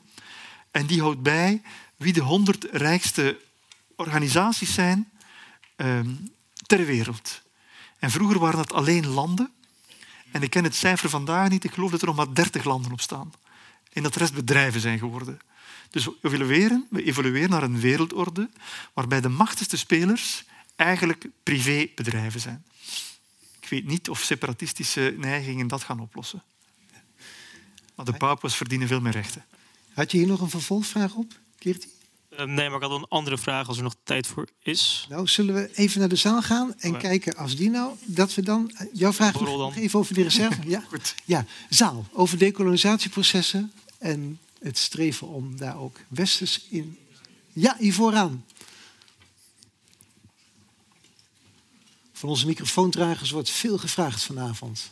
en 0.72 0.86
die 0.86 1.02
houdt 1.02 1.22
bij 1.22 1.62
wie 1.96 2.14
de 2.14 2.22
honderd 2.22 2.68
rijkste 2.72 3.40
organisaties 3.96 4.74
zijn 4.74 5.12
ehm, 5.76 6.16
ter 6.66 6.86
wereld. 6.86 7.42
En 8.00 8.12
vroeger 8.12 8.40
waren 8.40 8.58
dat 8.58 8.74
alleen 8.74 9.08
landen. 9.08 9.52
En 10.32 10.42
ik 10.42 10.50
ken 10.50 10.64
het 10.64 10.76
cijfer 10.76 11.10
vandaag 11.10 11.50
niet. 11.50 11.64
Ik 11.64 11.74
geloof 11.74 11.92
dat 11.92 12.02
er 12.02 12.08
nog 12.08 12.16
maar 12.16 12.34
30 12.34 12.64
landen 12.64 12.92
op 12.92 13.02
staan. 13.02 13.34
En 13.94 14.04
dat 14.04 14.14
de 14.14 14.20
rest 14.20 14.34
bedrijven 14.34 14.82
zijn 14.82 15.00
geworden. 15.00 15.40
Dus 15.90 16.06
we 16.06 16.18
evolueren, 16.22 16.88
we 16.90 17.04
evolueren 17.04 17.50
naar 17.50 17.64
een 17.64 17.80
wereldorde 17.80 18.50
waarbij 18.94 19.22
de 19.22 19.30
machtigste 19.30 19.78
spelers 19.78 20.44
eigenlijk 20.76 21.26
privébedrijven 21.44 22.40
zijn. 22.40 22.66
Ik 23.60 23.70
weet 23.70 23.86
niet 23.86 24.10
of 24.10 24.20
separatistische 24.20 25.16
neigingen 25.18 25.68
dat 25.68 25.84
gaan 25.84 26.00
oplossen. 26.00 26.44
Maar 27.96 28.06
de 28.06 28.14
Papua's 28.14 28.56
verdienen 28.56 28.88
veel 28.88 29.02
meer 29.02 29.12
rechten. 29.12 29.46
Had 29.94 30.12
je 30.12 30.18
hier 30.18 30.28
nog 30.28 30.42
een 30.42 30.50
vervolgvraag 30.50 31.14
op, 31.14 31.40
Kirti? 31.58 31.88
Uh, 32.30 32.44
nee, 32.44 32.70
maar 32.70 32.82
ik 32.82 32.88
had 32.88 33.00
een 33.00 33.08
andere 33.08 33.38
vraag 33.38 33.68
als 33.68 33.78
er 33.78 33.84
nog 33.84 33.96
tijd 34.04 34.28
voor 34.28 34.48
is. 34.62 35.06
Nou, 35.10 35.28
zullen 35.28 35.56
we 35.56 35.70
even 35.74 36.00
naar 36.00 36.10
de 36.10 36.16
zaal 36.16 36.42
gaan 36.42 36.80
en 36.80 36.98
kijken 36.98 37.36
als 37.36 37.56
die 37.56 37.70
nou, 37.70 37.96
dat 38.06 38.34
we 38.34 38.42
dan... 38.42 38.72
Eh, 38.76 38.88
jouw 38.94 39.14
vraag 39.14 39.34
nog, 39.34 39.58
nog 39.58 39.76
even 39.76 40.00
over 40.00 40.14
de 40.14 40.24
reserve. 40.24 40.70
ja? 40.70 40.84
Goed. 40.88 41.16
ja, 41.26 41.46
zaal. 41.70 42.06
Over 42.12 42.38
decolonisatieprocessen 42.38 43.72
en 43.98 44.40
het 44.60 44.78
streven 44.78 45.28
om 45.28 45.58
daar 45.58 45.80
ook 45.80 46.00
westers 46.08 46.68
in 46.70 46.98
Ja, 47.54 47.76
hier 47.80 47.94
vooraan. 47.94 48.46
Van 52.14 52.30
onze 52.30 52.46
microfoondragers 52.46 53.32
wordt 53.32 53.50
veel 53.50 53.78
gevraagd 53.78 54.24
vanavond. 54.24 54.92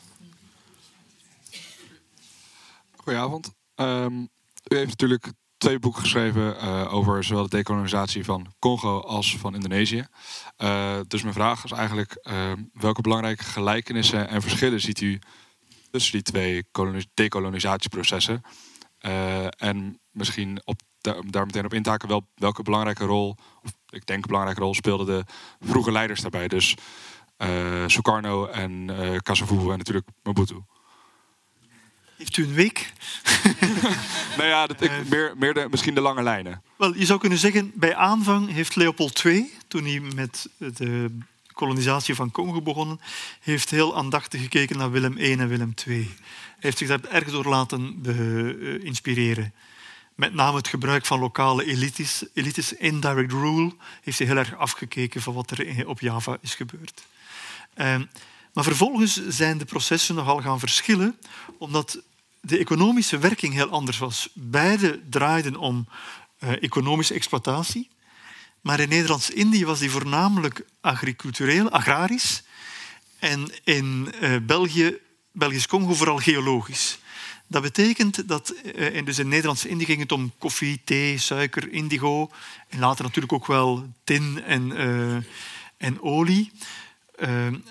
Goedenavond. 2.95 3.51
Um, 3.75 4.29
u 4.67 4.75
heeft 4.75 4.89
natuurlijk 4.89 5.31
twee 5.59 5.79
boeken 5.79 6.01
geschreven 6.01 6.55
uh, 6.55 6.93
over 6.93 7.23
zowel 7.23 7.43
de 7.43 7.49
dekolonisatie 7.49 8.25
van 8.25 8.53
Congo 8.59 8.99
als 8.99 9.37
van 9.37 9.55
Indonesië. 9.55 10.05
Uh, 10.57 10.99
dus 11.07 11.21
mijn 11.21 11.33
vraag 11.33 11.63
is 11.63 11.71
eigenlijk: 11.71 12.17
uh, 12.21 12.51
welke 12.73 13.01
belangrijke 13.01 13.43
gelijkenissen 13.43 14.29
en 14.29 14.41
verschillen 14.41 14.81
ziet 14.81 15.01
u 15.01 15.19
tussen 15.91 16.11
die 16.11 16.21
twee 16.21 16.67
decolonisatieprocessen? 17.13 18.41
en 19.49 19.99
misschien 20.11 20.61
op 20.65 20.81
daar 21.25 21.45
meteen 21.45 21.65
op 21.65 21.73
intaken, 21.73 22.07
wel, 22.07 22.27
welke 22.35 22.63
belangrijke 22.63 23.05
rol, 23.05 23.35
of 23.63 23.71
ik 23.89 24.05
denk 24.05 24.27
belangrijke 24.27 24.61
rol, 24.61 24.73
speelden 24.73 25.05
de 25.05 25.23
vroege 25.59 25.91
leiders 25.91 26.21
daarbij. 26.21 26.47
Dus 26.47 26.75
Sukarno 27.87 28.45
en 28.45 28.71
uh, 28.71 29.17
Kasavubu 29.17 29.71
en 29.71 29.77
natuurlijk 29.77 30.07
Mobutu. 30.23 30.63
Heeft 32.19 32.37
u 32.37 32.43
een 32.43 32.53
week? 32.53 32.93
nou 34.37 34.47
ja, 34.47 34.67
dat, 34.67 34.81
ik, 34.81 34.91
meer, 35.09 35.33
meer 35.37 35.53
de, 35.53 35.67
misschien 35.69 35.95
de 35.95 36.01
lange 36.01 36.23
lijnen. 36.23 36.61
Wel, 36.75 36.95
je 36.95 37.05
zou 37.05 37.19
kunnen 37.19 37.37
zeggen, 37.37 37.71
bij 37.75 37.95
aanvang 37.95 38.51
heeft 38.51 38.75
Leopold 38.75 39.25
II, 39.25 39.53
toen 39.67 39.85
hij 39.85 39.99
met 39.99 40.49
de 40.57 41.17
kolonisatie 41.53 42.15
van 42.15 42.31
Congo 42.31 42.61
begonnen, 42.61 42.99
heeft 43.39 43.69
heel 43.69 43.97
aandachtig 43.97 44.41
gekeken 44.41 44.77
naar 44.77 44.91
Willem 44.91 45.17
I 45.17 45.31
en 45.31 45.47
Willem 45.47 45.73
II. 45.87 45.97
Hij 45.97 46.47
heeft 46.59 46.77
zich 46.77 46.87
daar 46.87 47.03
erg 47.09 47.31
door 47.31 47.45
laten 47.45 48.03
uh, 48.05 48.83
inspireren. 48.83 49.53
Met 50.15 50.33
name 50.33 50.57
het 50.57 50.67
gebruik 50.67 51.05
van 51.05 51.19
lokale 51.19 51.65
elites, 51.65 52.23
elites, 52.33 52.73
indirect 52.73 53.31
rule, 53.31 53.75
heeft 54.01 54.17
hij 54.17 54.27
heel 54.27 54.37
erg 54.37 54.55
afgekeken 54.55 55.21
van 55.21 55.33
wat 55.33 55.51
er 55.51 55.87
op 55.87 55.99
Java 55.99 56.37
is 56.41 56.55
gebeurd. 56.55 57.03
Uh, 57.75 57.95
maar 58.53 58.63
vervolgens 58.63 59.27
zijn 59.27 59.57
de 59.57 59.65
processen 59.65 60.15
nogal 60.15 60.41
gaan 60.41 60.59
verschillen, 60.59 61.17
omdat 61.57 62.01
de 62.41 62.57
economische 62.57 63.17
werking 63.17 63.53
heel 63.53 63.69
anders 63.69 63.97
was. 63.97 64.29
Beide 64.33 65.09
draaiden 65.09 65.55
om 65.55 65.87
uh, 66.43 66.63
economische 66.63 67.13
exploitatie, 67.13 67.89
maar 68.61 68.79
in 68.79 68.89
Nederlands-Indië 68.89 69.65
was 69.65 69.79
die 69.79 69.89
voornamelijk 69.89 70.65
agricultureel, 70.81 71.69
agrarisch, 71.69 72.43
en 73.19 73.51
in 73.63 74.13
uh, 74.21 74.35
België, 74.41 74.97
Belgisch-Congo 75.31 75.93
vooral 75.93 76.17
geologisch. 76.17 76.99
Dat 77.47 77.61
betekent 77.61 78.27
dat 78.27 78.51
in, 78.73 79.05
dus 79.05 79.19
in 79.19 79.27
Nederlands-Indië 79.27 79.85
ging 79.85 79.99
het 79.99 80.11
om 80.11 80.31
koffie, 80.37 80.81
thee, 80.83 81.17
suiker, 81.17 81.71
indigo 81.71 82.31
en 82.67 82.79
later 82.79 83.03
natuurlijk 83.03 83.33
ook 83.33 83.47
wel 83.47 83.93
tin 84.03 84.43
en, 84.43 84.71
en 85.77 86.01
olie. 86.01 86.51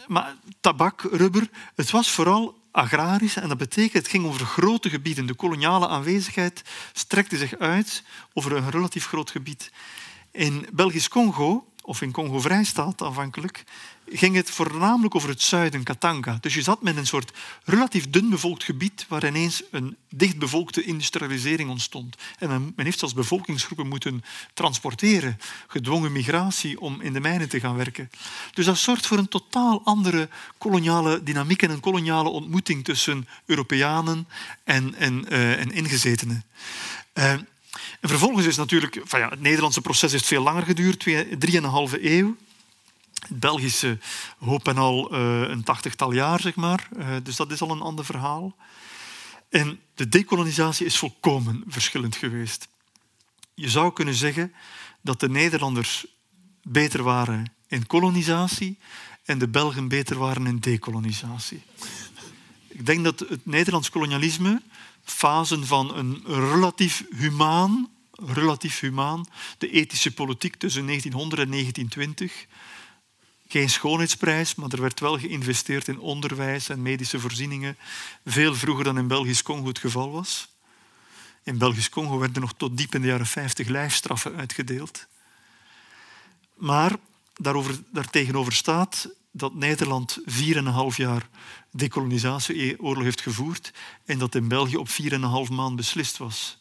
maar 0.06 0.36
tabak, 0.60 1.02
rubber, 1.02 1.48
het 1.74 1.90
was 1.90 2.10
vooral 2.10 2.57
agrarisch 2.78 3.36
en 3.36 3.48
dat 3.48 3.58
betekent 3.58 3.92
het 3.92 4.08
ging 4.08 4.26
over 4.26 4.46
grote 4.46 4.90
gebieden. 4.90 5.26
De 5.26 5.34
koloniale 5.34 5.88
aanwezigheid 5.88 6.62
strekte 6.92 7.36
zich 7.36 7.58
uit 7.58 8.02
over 8.32 8.56
een 8.56 8.70
relatief 8.70 9.06
groot 9.06 9.30
gebied. 9.30 9.70
In 10.32 10.66
Belgisch-Congo, 10.72 11.66
of 11.82 12.02
in 12.02 12.12
Congo-Vrijstaat 12.12 13.02
aanvankelijk, 13.02 13.64
ging 14.10 14.34
het 14.34 14.50
voornamelijk 14.50 15.14
over 15.14 15.28
het 15.28 15.42
zuiden, 15.42 15.82
Katanga. 15.82 16.38
Dus 16.40 16.54
je 16.54 16.62
zat 16.62 16.82
met 16.82 16.96
een 16.96 17.06
soort 17.06 17.32
relatief 17.64 18.10
dun 18.10 18.28
bevolkt 18.28 18.64
gebied 18.64 19.06
waar 19.08 19.26
ineens 19.26 19.62
een 19.70 19.96
dichtbevolkte 20.10 20.82
industrialisering 20.82 21.70
ontstond. 21.70 22.16
En 22.38 22.72
men 22.76 22.84
heeft 22.84 22.98
zelfs 22.98 23.14
bevolkingsgroepen 23.14 23.88
moeten 23.88 24.24
transporteren, 24.54 25.38
gedwongen 25.66 26.12
migratie 26.12 26.80
om 26.80 27.00
in 27.00 27.12
de 27.12 27.20
mijnen 27.20 27.48
te 27.48 27.60
gaan 27.60 27.76
werken. 27.76 28.10
Dus 28.52 28.64
dat 28.64 28.78
zorgt 28.78 29.06
voor 29.06 29.18
een 29.18 29.28
totaal 29.28 29.80
andere 29.84 30.28
koloniale 30.58 31.22
dynamiek 31.22 31.62
en 31.62 31.70
een 31.70 31.80
koloniale 31.80 32.28
ontmoeting 32.28 32.84
tussen 32.84 33.28
Europeanen 33.46 34.28
en, 34.64 34.94
en, 34.94 35.24
uh, 35.28 35.60
en 35.60 35.70
ingezetenen. 35.70 36.44
Uh, 37.14 37.30
en 38.00 38.08
vervolgens 38.08 38.46
is 38.46 38.56
natuurlijk, 38.56 39.00
van 39.04 39.20
ja, 39.20 39.28
het 39.28 39.40
Nederlandse 39.40 39.80
proces 39.80 40.12
heeft 40.12 40.26
veel 40.26 40.42
langer 40.42 40.62
geduurd, 40.62 41.06
drieënhalve 41.38 42.10
eeuw. 42.10 42.36
Belgische 43.28 43.98
hoop 44.38 44.68
en 44.68 44.78
al 44.78 45.14
uh, 45.14 45.48
een 45.48 45.62
tachtigtal 45.62 46.12
jaar, 46.12 46.40
zeg 46.40 46.54
maar. 46.54 46.88
Uh, 46.96 47.16
dus 47.22 47.36
dat 47.36 47.50
is 47.50 47.60
al 47.60 47.70
een 47.70 47.80
ander 47.80 48.04
verhaal. 48.04 48.56
En 49.48 49.80
de 49.94 50.08
dekolonisatie 50.08 50.86
is 50.86 50.96
volkomen 50.96 51.64
verschillend 51.66 52.16
geweest. 52.16 52.68
Je 53.54 53.68
zou 53.68 53.92
kunnen 53.92 54.14
zeggen 54.14 54.52
dat 55.00 55.20
de 55.20 55.28
Nederlanders 55.28 56.06
beter 56.62 57.02
waren 57.02 57.52
in 57.68 57.86
kolonisatie 57.86 58.78
en 59.24 59.38
de 59.38 59.48
Belgen 59.48 59.88
beter 59.88 60.18
waren 60.18 60.46
in 60.46 60.58
dekolonisatie. 60.58 61.62
Ik 62.68 62.86
denk 62.86 63.04
dat 63.04 63.18
het 63.18 63.46
Nederlands 63.46 63.90
kolonialisme 63.90 64.62
fasen 65.04 65.66
van 65.66 65.96
een 65.96 66.22
relatief 66.24 67.04
humaan, 67.10 67.88
relatief 68.12 68.80
humaan, 68.80 69.26
de 69.58 69.70
ethische 69.70 70.14
politiek 70.14 70.56
tussen 70.56 70.86
1900 70.86 71.42
en 71.42 71.50
1920, 71.50 72.46
geen 73.48 73.70
schoonheidsprijs, 73.70 74.54
maar 74.54 74.68
er 74.70 74.80
werd 74.80 75.00
wel 75.00 75.18
geïnvesteerd 75.18 75.88
in 75.88 75.98
onderwijs 75.98 76.68
en 76.68 76.82
medische 76.82 77.20
voorzieningen, 77.20 77.76
veel 78.24 78.54
vroeger 78.54 78.84
dan 78.84 78.98
in 78.98 79.06
Belgisch-Congo 79.06 79.66
het 79.66 79.78
geval 79.78 80.10
was. 80.10 80.48
In 81.42 81.58
Belgisch-Congo 81.58 82.18
werden 82.18 82.42
nog 82.42 82.54
tot 82.56 82.76
diep 82.76 82.94
in 82.94 83.00
de 83.00 83.06
jaren 83.06 83.26
50 83.26 83.68
lijfstraffen 83.68 84.36
uitgedeeld. 84.36 85.06
Maar 86.54 86.96
daarover, 87.34 87.82
daartegenover 87.92 88.52
staat 88.52 89.08
dat 89.30 89.54
Nederland 89.54 90.18
4,5 90.20 90.96
jaar 90.96 91.28
decolonisatieoorlog 91.70 93.02
heeft 93.02 93.20
gevoerd 93.20 93.72
en 94.04 94.18
dat 94.18 94.34
in 94.34 94.48
België 94.48 94.76
op 94.76 94.88
4,5 94.88 95.52
maand 95.52 95.76
beslist 95.76 96.16
was. 96.16 96.58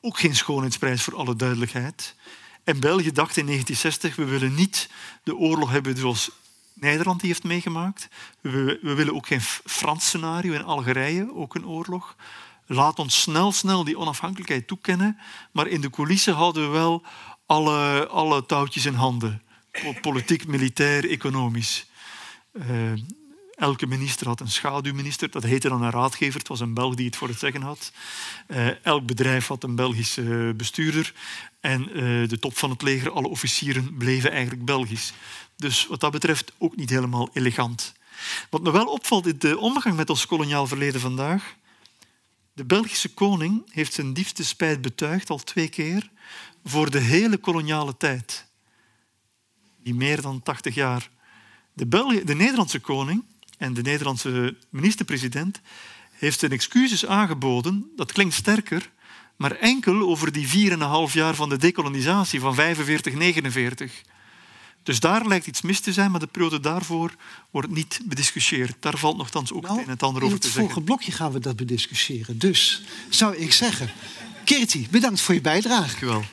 Ook 0.00 0.18
geen 0.18 0.36
schoonheidsprijs 0.36 1.02
voor 1.02 1.16
alle 1.16 1.36
duidelijkheid. 1.36 2.14
En 2.68 2.80
België 2.80 3.12
dacht 3.12 3.36
in 3.36 3.46
1960, 3.46 4.16
we 4.16 4.24
willen 4.24 4.54
niet 4.54 4.90
de 5.22 5.36
oorlog 5.36 5.70
hebben 5.70 5.96
zoals 5.96 6.30
Nederland 6.72 7.20
die 7.20 7.28
heeft 7.28 7.44
meegemaakt. 7.44 8.08
We, 8.40 8.78
we 8.82 8.94
willen 8.94 9.14
ook 9.14 9.26
geen 9.26 9.40
Frans 9.64 10.06
scenario 10.06 10.52
in 10.52 10.64
Algerije, 10.64 11.34
ook 11.34 11.54
een 11.54 11.66
oorlog. 11.66 12.16
Laat 12.66 12.98
ons 12.98 13.20
snel, 13.20 13.52
snel 13.52 13.84
die 13.84 13.98
onafhankelijkheid 13.98 14.66
toekennen. 14.66 15.18
Maar 15.52 15.66
in 15.66 15.80
de 15.80 15.90
coulissen 15.90 16.34
houden 16.34 16.62
we 16.62 16.68
wel 16.68 17.02
alle, 17.46 18.06
alle 18.06 18.46
touwtjes 18.46 18.86
in 18.86 18.94
handen. 18.94 19.42
Politiek, 20.00 20.46
militair, 20.46 21.10
economisch. 21.10 21.86
Uh, 22.52 22.92
elke 23.58 23.86
minister 23.86 24.26
had 24.26 24.40
een 24.40 24.50
schaduwminister. 24.50 25.30
Dat 25.30 25.42
heette 25.42 25.68
dan 25.68 25.82
een 25.82 25.90
raadgever. 25.90 26.38
Het 26.38 26.48
was 26.48 26.60
een 26.60 26.74
Belg 26.74 26.94
die 26.94 27.06
het 27.06 27.16
voor 27.16 27.28
het 27.28 27.38
zeggen 27.38 27.62
had. 27.62 27.92
Uh, 28.48 28.84
elk 28.86 29.06
bedrijf 29.06 29.46
had 29.46 29.64
een 29.64 29.74
Belgische 29.74 30.54
bestuurder. 30.56 31.14
En 31.60 31.88
uh, 31.88 32.28
de 32.28 32.38
top 32.38 32.58
van 32.58 32.70
het 32.70 32.82
leger, 32.82 33.10
alle 33.10 33.28
officieren, 33.28 33.96
bleven 33.96 34.30
eigenlijk 34.30 34.64
Belgisch. 34.64 35.12
Dus 35.56 35.86
wat 35.86 36.00
dat 36.00 36.12
betreft 36.12 36.52
ook 36.58 36.76
niet 36.76 36.90
helemaal 36.90 37.28
elegant. 37.32 37.94
Wat 38.50 38.62
me 38.62 38.70
wel 38.70 38.86
opvalt 38.86 39.26
in 39.26 39.38
de 39.38 39.58
omgang 39.58 39.96
met 39.96 40.10
ons 40.10 40.26
koloniaal 40.26 40.66
verleden 40.66 41.00
vandaag. 41.00 41.56
De 42.52 42.64
Belgische 42.64 43.14
koning 43.14 43.62
heeft 43.72 43.92
zijn 43.92 44.12
diepste 44.12 44.44
spijt 44.44 44.80
betuigd 44.80 45.30
al 45.30 45.38
twee 45.38 45.68
keer 45.68 46.10
voor 46.64 46.90
de 46.90 46.98
hele 46.98 47.36
koloniale 47.36 47.96
tijd. 47.96 48.46
Die 49.82 49.94
meer 49.94 50.20
dan 50.20 50.42
80 50.42 50.74
jaar. 50.74 51.10
De, 51.72 51.88
de 52.24 52.34
Nederlandse 52.34 52.80
koning 52.80 53.24
en 53.58 53.74
de 53.74 53.82
Nederlandse 53.82 54.56
minister-president 54.70 55.60
heeft 56.12 56.38
zijn 56.38 56.52
excuses 56.52 57.06
aangeboden. 57.06 57.90
Dat 57.96 58.12
klinkt 58.12 58.34
sterker, 58.34 58.90
maar 59.36 59.52
enkel 59.52 60.08
over 60.08 60.32
die 60.32 60.70
4,5 61.08 61.12
jaar 61.12 61.34
van 61.34 61.48
de 61.48 61.56
dekolonisatie 61.56 62.40
van 62.40 62.56
45-49. 62.56 62.58
Dus 64.82 65.00
daar 65.00 65.26
lijkt 65.26 65.46
iets 65.46 65.62
mis 65.62 65.80
te 65.80 65.92
zijn, 65.92 66.10
maar 66.10 66.20
de 66.20 66.26
periode 66.26 66.60
daarvoor 66.60 67.14
wordt 67.50 67.70
niet 67.70 68.00
bediscussieerd. 68.04 68.76
Daar 68.80 68.98
valt 68.98 69.16
nogthans 69.16 69.52
ook 69.52 69.62
nou, 69.62 69.78
het 69.78 69.86
een 69.86 69.92
en 69.92 70.06
ander 70.06 70.22
over 70.22 70.38
te 70.38 70.46
zeggen. 70.46 70.60
In 70.62 70.66
het 70.66 70.74
volgende 70.74 70.84
blokje 70.84 71.12
gaan 71.12 71.32
we 71.32 71.40
dat 71.40 71.56
bediscussiëren. 71.56 72.38
Dus 72.38 72.82
zou 73.08 73.36
ik 73.36 73.52
zeggen, 73.52 73.90
Kirti, 74.44 74.88
bedankt 74.90 75.20
voor 75.20 75.34
je 75.34 75.40
bijdrage. 75.40 76.06
Dank 76.06 76.12
wel. 76.12 76.24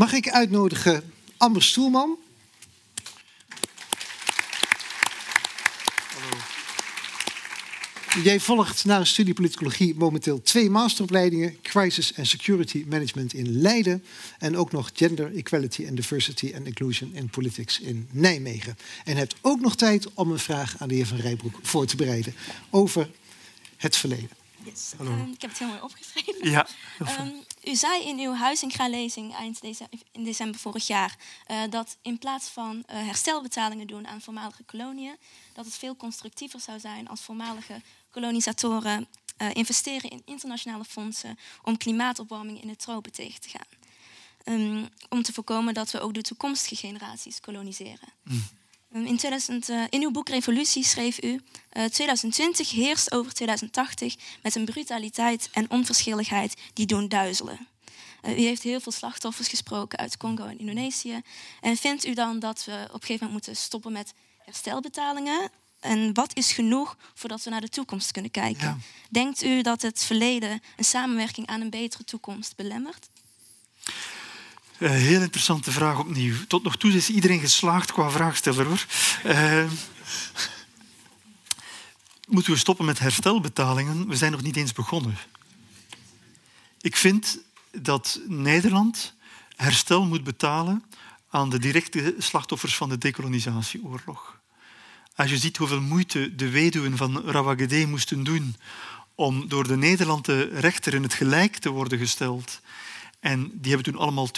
Mag 0.00 0.12
ik 0.12 0.30
uitnodigen 0.30 1.12
Amber 1.36 1.62
Stoelman? 1.62 2.18
Hallo. 6.12 6.42
Jij 8.22 8.40
volgt 8.40 8.84
na 8.84 8.98
een 8.98 9.06
studie 9.06 9.34
politicologie 9.34 9.94
momenteel 9.94 10.42
twee 10.42 10.70
masteropleidingen: 10.70 11.60
Crisis 11.62 12.16
and 12.16 12.26
Security 12.26 12.84
Management 12.88 13.32
in 13.32 13.60
Leiden 13.60 14.04
en 14.38 14.56
ook 14.56 14.72
nog 14.72 14.90
Gender 14.94 15.34
Equality 15.34 15.86
and 15.86 15.96
Diversity 15.96 16.52
and 16.56 16.66
Inclusion 16.66 17.14
in 17.14 17.30
Politics 17.30 17.80
in 17.80 18.08
Nijmegen. 18.10 18.76
En 19.04 19.16
hebt 19.16 19.34
ook 19.40 19.60
nog 19.60 19.76
tijd 19.76 20.14
om 20.14 20.30
een 20.30 20.38
vraag 20.38 20.74
aan 20.78 20.88
de 20.88 20.94
heer 20.94 21.06
Van 21.06 21.18
Rijbroek 21.18 21.58
voor 21.62 21.86
te 21.86 21.96
bereiden 21.96 22.34
over 22.70 23.10
het 23.76 23.96
verleden. 23.96 24.30
Yes. 24.64 24.92
Hallo. 24.96 25.10
Ehm, 25.10 25.30
ik 25.30 25.40
heb 25.40 25.50
het 25.50 25.58
helemaal 25.58 25.82
opgeschreven. 25.82 26.50
Ja. 26.50 26.66
Ehm, 26.98 27.28
u 27.64 27.74
zei 27.76 28.02
in 28.02 28.18
uw 28.18 28.34
huizingraalezing 28.34 29.34
eind 29.34 29.60
deze, 29.60 29.88
in 30.12 30.24
december 30.24 30.60
vorig 30.60 30.86
jaar 30.86 31.16
eh, 31.46 31.62
dat 31.70 31.96
in 32.02 32.18
plaats 32.18 32.48
van 32.48 32.82
eh, 32.86 33.04
herstelbetalingen 33.04 33.86
doen 33.86 34.06
aan 34.06 34.20
voormalige 34.20 34.62
koloniën, 34.62 35.16
dat 35.52 35.64
het 35.64 35.74
veel 35.74 35.96
constructiever 35.96 36.60
zou 36.60 36.80
zijn 36.80 37.08
als 37.08 37.20
voormalige 37.20 37.82
kolonisatoren 38.10 39.08
eh, 39.36 39.48
investeren 39.52 40.10
in 40.10 40.22
internationale 40.24 40.84
fondsen 40.84 41.38
om 41.62 41.76
klimaatopwarming 41.76 42.62
in 42.62 42.68
de 42.68 42.76
tropen 42.76 43.12
tegen 43.12 43.40
te 43.40 43.48
gaan. 43.48 43.78
Ehm, 44.44 44.86
om 45.08 45.22
te 45.22 45.32
voorkomen 45.32 45.74
dat 45.74 45.90
we 45.90 46.00
ook 46.00 46.14
de 46.14 46.22
toekomstige 46.22 46.76
generaties 46.76 47.40
koloniseren. 47.40 48.08
Ehm, 48.26 48.38
In, 48.92 49.16
2000, 49.16 49.68
eh, 49.68 49.82
in 49.88 50.02
uw 50.02 50.10
boek 50.10 50.28
Revolutie 50.28 50.84
schreef 50.84 51.22
u: 51.22 51.40
eh, 51.68 51.84
2020 51.84 52.70
heerst 52.70 53.12
over 53.12 53.32
2080 53.32 54.16
met 54.42 54.54
een 54.54 54.64
brutaliteit 54.64 55.48
en 55.52 55.70
onverschilligheid 55.70 56.56
die 56.72 56.86
doen 56.86 57.08
duizelen. 57.08 57.68
Eh, 58.20 58.38
u 58.38 58.42
heeft 58.42 58.62
heel 58.62 58.80
veel 58.80 58.92
slachtoffers 58.92 59.48
gesproken 59.48 59.98
uit 59.98 60.16
Congo 60.16 60.46
en 60.46 60.58
Indonesië. 60.58 61.20
En 61.60 61.76
vindt 61.76 62.06
u 62.06 62.14
dan 62.14 62.38
dat 62.38 62.64
we 62.64 62.72
op 62.72 62.94
een 62.94 63.00
gegeven 63.00 63.26
moment 63.26 63.32
moeten 63.32 63.56
stoppen 63.56 63.92
met 63.92 64.14
herstelbetalingen? 64.44 65.50
En 65.80 66.14
wat 66.14 66.36
is 66.36 66.52
genoeg 66.52 66.96
voordat 67.14 67.42
we 67.42 67.50
naar 67.50 67.60
de 67.60 67.68
toekomst 67.68 68.12
kunnen 68.12 68.30
kijken? 68.30 68.66
Ja. 68.66 68.78
Denkt 69.08 69.42
u 69.42 69.62
dat 69.62 69.82
het 69.82 70.04
verleden 70.04 70.62
een 70.76 70.84
samenwerking 70.84 71.46
aan 71.46 71.60
een 71.60 71.70
betere 71.70 72.04
toekomst 72.04 72.56
belemmert? 72.56 73.08
Eh, 74.80 74.90
heel 74.90 75.20
interessante 75.20 75.72
vraag 75.72 75.98
opnieuw. 75.98 76.34
Tot 76.48 76.62
nog 76.62 76.76
toe 76.76 76.92
is 76.92 77.10
iedereen 77.10 77.40
geslaagd 77.40 77.92
qua 77.92 78.10
vraagsteller 78.10 78.66
hoor. 78.66 78.86
Eh, 79.22 79.64
moeten 82.28 82.52
we 82.52 82.58
stoppen 82.58 82.84
met 82.84 82.98
herstelbetalingen? 82.98 84.08
We 84.08 84.16
zijn 84.16 84.32
nog 84.32 84.42
niet 84.42 84.56
eens 84.56 84.72
begonnen. 84.72 85.16
Ik 86.80 86.96
vind 86.96 87.38
dat 87.70 88.20
Nederland 88.26 89.14
herstel 89.56 90.04
moet 90.04 90.24
betalen 90.24 90.84
aan 91.30 91.50
de 91.50 91.58
directe 91.58 92.14
slachtoffers 92.18 92.76
van 92.76 92.88
de 92.88 92.98
decolonisatieoorlog. 92.98 94.40
Als 95.14 95.30
je 95.30 95.38
ziet 95.38 95.56
hoeveel 95.56 95.80
moeite 95.80 96.34
de 96.34 96.50
weduwen 96.50 96.96
van 96.96 97.22
Rawagede 97.24 97.86
moesten 97.86 98.24
doen 98.24 98.56
om 99.14 99.48
door 99.48 99.66
de 99.66 99.76
Nederlandse 99.76 100.42
rechter 100.42 100.94
in 100.94 101.02
het 101.02 101.14
gelijk 101.14 101.56
te 101.56 101.70
worden 101.70 101.98
gesteld. 101.98 102.60
En 103.20 103.50
die 103.54 103.72
hebben 103.74 103.92
toen 103.92 104.02
allemaal 104.02 104.28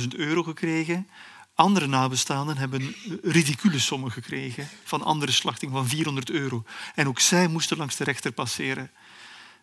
20.000 0.00 0.08
euro 0.08 0.42
gekregen. 0.42 1.08
Andere 1.54 1.86
nabestaanden 1.86 2.56
hebben 2.56 2.94
ridicule 3.22 3.78
sommen 3.78 4.12
gekregen 4.12 4.68
van 4.84 5.02
andere 5.02 5.32
slachting 5.32 5.72
van 5.72 5.88
400 5.88 6.30
euro. 6.30 6.64
En 6.94 7.08
ook 7.08 7.20
zij 7.20 7.48
moesten 7.48 7.76
langs 7.76 7.96
de 7.96 8.04
rechter 8.04 8.32
passeren. 8.32 8.90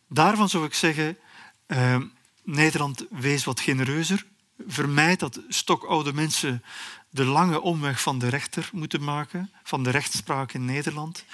Daarvan 0.08 0.50
zou 0.50 0.66
ik 0.66 0.74
zeggen, 0.74 1.18
eh, 1.66 1.98
Nederland 2.44 3.06
wees 3.10 3.44
wat 3.44 3.60
genereuzer. 3.60 4.26
Vermijd 4.68 5.20
dat 5.20 5.40
stokoude 5.48 6.14
mensen 6.14 6.64
de 7.10 7.24
lange 7.24 7.62
omweg 7.62 8.02
van 8.02 8.20
de 8.20 8.28
rechter 8.28 8.70
moeten 8.74 9.04
maken, 9.04 9.52
van 9.64 9.84
de 9.84 9.90
rechtspraak 9.90 10.54
in 10.54 10.66
Nederland. 10.66 11.26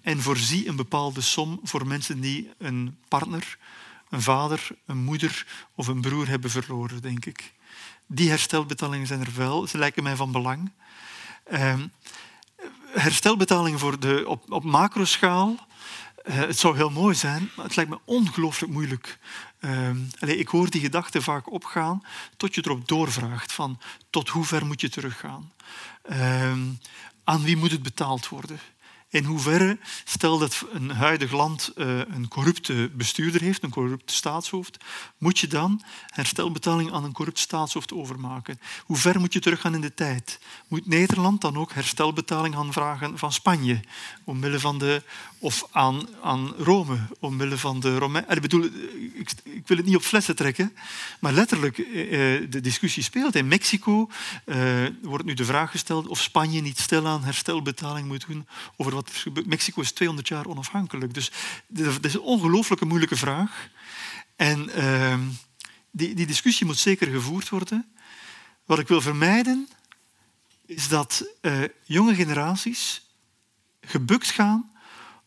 En 0.00 0.20
voorzie 0.20 0.68
een 0.68 0.76
bepaalde 0.76 1.20
som 1.20 1.60
voor 1.62 1.86
mensen 1.86 2.20
die 2.20 2.50
een 2.58 2.98
partner, 3.08 3.58
een 4.14 4.22
vader, 4.22 4.68
een 4.86 5.04
moeder 5.04 5.46
of 5.74 5.86
een 5.86 6.00
broer 6.00 6.28
hebben 6.28 6.50
verloren, 6.50 7.02
denk 7.02 7.24
ik. 7.24 7.52
Die 8.06 8.28
herstelbetalingen 8.28 9.06
zijn 9.06 9.20
er 9.20 9.32
wel. 9.36 9.66
Ze 9.66 9.78
lijken 9.78 10.02
mij 10.02 10.16
van 10.16 10.32
belang. 10.32 10.72
Ehm, 11.44 11.86
herstelbetalingen 12.92 13.78
voor 13.78 14.00
de, 14.00 14.24
op, 14.26 14.52
op 14.52 14.64
macroschaal. 14.64 15.66
Eh, 16.22 16.34
het 16.36 16.58
zou 16.58 16.76
heel 16.76 16.90
mooi 16.90 17.14
zijn, 17.14 17.50
maar 17.56 17.64
het 17.64 17.76
lijkt 17.76 17.90
me 17.90 17.98
ongelooflijk 18.04 18.72
moeilijk. 18.72 19.18
Ehm, 19.60 19.98
ik 20.18 20.48
hoor 20.48 20.70
die 20.70 20.80
gedachten 20.80 21.22
vaak 21.22 21.52
opgaan 21.52 22.04
tot 22.36 22.54
je 22.54 22.62
erop 22.64 22.88
doorvraagt 22.88 23.52
van 23.52 23.80
tot 24.10 24.28
hoe 24.28 24.44
ver 24.44 24.66
moet 24.66 24.80
je 24.80 24.88
teruggaan? 24.88 25.52
Ehm, 26.02 26.62
aan 27.24 27.42
wie 27.42 27.56
moet 27.56 27.70
het 27.70 27.82
betaald 27.82 28.28
worden? 28.28 28.58
In 29.14 29.24
hoeverre, 29.24 29.78
stel 30.04 30.38
dat 30.38 30.64
een 30.72 30.90
huidig 30.90 31.32
land 31.32 31.72
eh, 31.76 31.98
een 31.98 32.28
corrupte 32.28 32.90
bestuurder 32.94 33.40
heeft, 33.40 33.62
een 33.62 33.70
corrupt 33.70 34.10
staatshoofd, 34.10 34.76
moet 35.18 35.38
je 35.38 35.46
dan 35.46 35.82
herstelbetaling 36.06 36.92
aan 36.92 37.04
een 37.04 37.12
corrupt 37.12 37.38
staatshoofd 37.38 37.92
overmaken? 37.92 38.60
Hoe 38.84 38.96
ver 38.96 39.20
moet 39.20 39.32
je 39.32 39.40
teruggaan 39.40 39.74
in 39.74 39.80
de 39.80 39.94
tijd? 39.94 40.38
Moet 40.68 40.86
Nederland 40.86 41.40
dan 41.40 41.56
ook 41.56 41.72
herstelbetaling 41.72 42.54
gaan 42.54 42.72
vragen 42.72 43.18
van 43.18 43.32
Spanje, 43.32 43.80
omwille 44.24 44.60
van 44.60 44.78
de, 44.78 45.02
of 45.38 45.66
aan, 45.70 46.08
aan 46.22 46.54
Rome, 46.58 46.98
omwille 47.20 47.58
van 47.58 47.80
de 47.80 47.98
Romeinen? 47.98 48.36
Ik 48.36 48.42
bedoel, 48.42 48.64
ik, 49.14 49.32
ik 49.42 49.68
wil 49.68 49.76
het 49.76 49.86
niet 49.86 49.96
op 49.96 50.02
flessen 50.02 50.36
trekken, 50.36 50.76
maar 51.20 51.32
letterlijk, 51.32 51.78
eh, 51.78 52.34
eh, 52.36 52.50
de 52.50 52.60
discussie 52.60 53.02
speelt. 53.02 53.34
In 53.34 53.48
Mexico 53.48 54.10
eh, 54.44 54.56
wordt 55.02 55.24
nu 55.24 55.34
de 55.34 55.44
vraag 55.44 55.70
gesteld 55.70 56.06
of 56.06 56.20
Spanje 56.20 56.60
niet 56.60 56.78
stilaan 56.78 57.24
herstelbetaling 57.24 58.06
moet 58.06 58.26
doen 58.26 58.46
over 58.76 58.94
wat 58.94 59.02
Mexico 59.46 59.80
is 59.80 59.92
200 59.92 60.28
jaar 60.28 60.46
onafhankelijk. 60.46 61.14
Dus 61.14 61.30
dat 61.66 62.04
is 62.04 62.14
een 62.14 62.20
ongelooflijke 62.20 62.84
moeilijke 62.84 63.16
vraag. 63.16 63.68
En 64.36 64.70
ehm, 64.70 65.20
die, 65.90 66.14
die 66.14 66.26
discussie 66.26 66.66
moet 66.66 66.78
zeker 66.78 67.06
gevoerd 67.06 67.48
worden. 67.48 67.92
Wat 68.64 68.78
ik 68.78 68.88
wil 68.88 69.00
vermijden, 69.00 69.68
is 70.66 70.88
dat 70.88 71.24
eh, 71.40 71.62
jonge 71.84 72.14
generaties 72.14 73.02
gebukt 73.80 74.30
gaan 74.30 74.72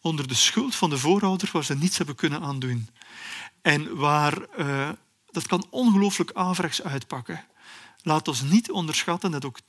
onder 0.01 0.28
de 0.28 0.34
schuld 0.34 0.75
van 0.75 0.89
de 0.89 0.97
voorouders 0.97 1.51
waar 1.51 1.63
ze 1.63 1.75
niets 1.75 1.97
hebben 1.97 2.15
kunnen 2.15 2.41
aandoen. 2.41 2.89
En 3.61 3.95
waar, 3.95 4.41
eh, 4.41 4.89
dat 5.32 5.47
kan 5.47 5.67
ongelooflijk 5.69 6.32
averechts 6.34 6.84
uitpakken. 6.84 7.45
Laat 8.08 8.28
ons 8.28 8.41
niet 8.41 8.72
onderschatten 8.72 9.32
dat 9.32 9.45
ook 9.45 9.60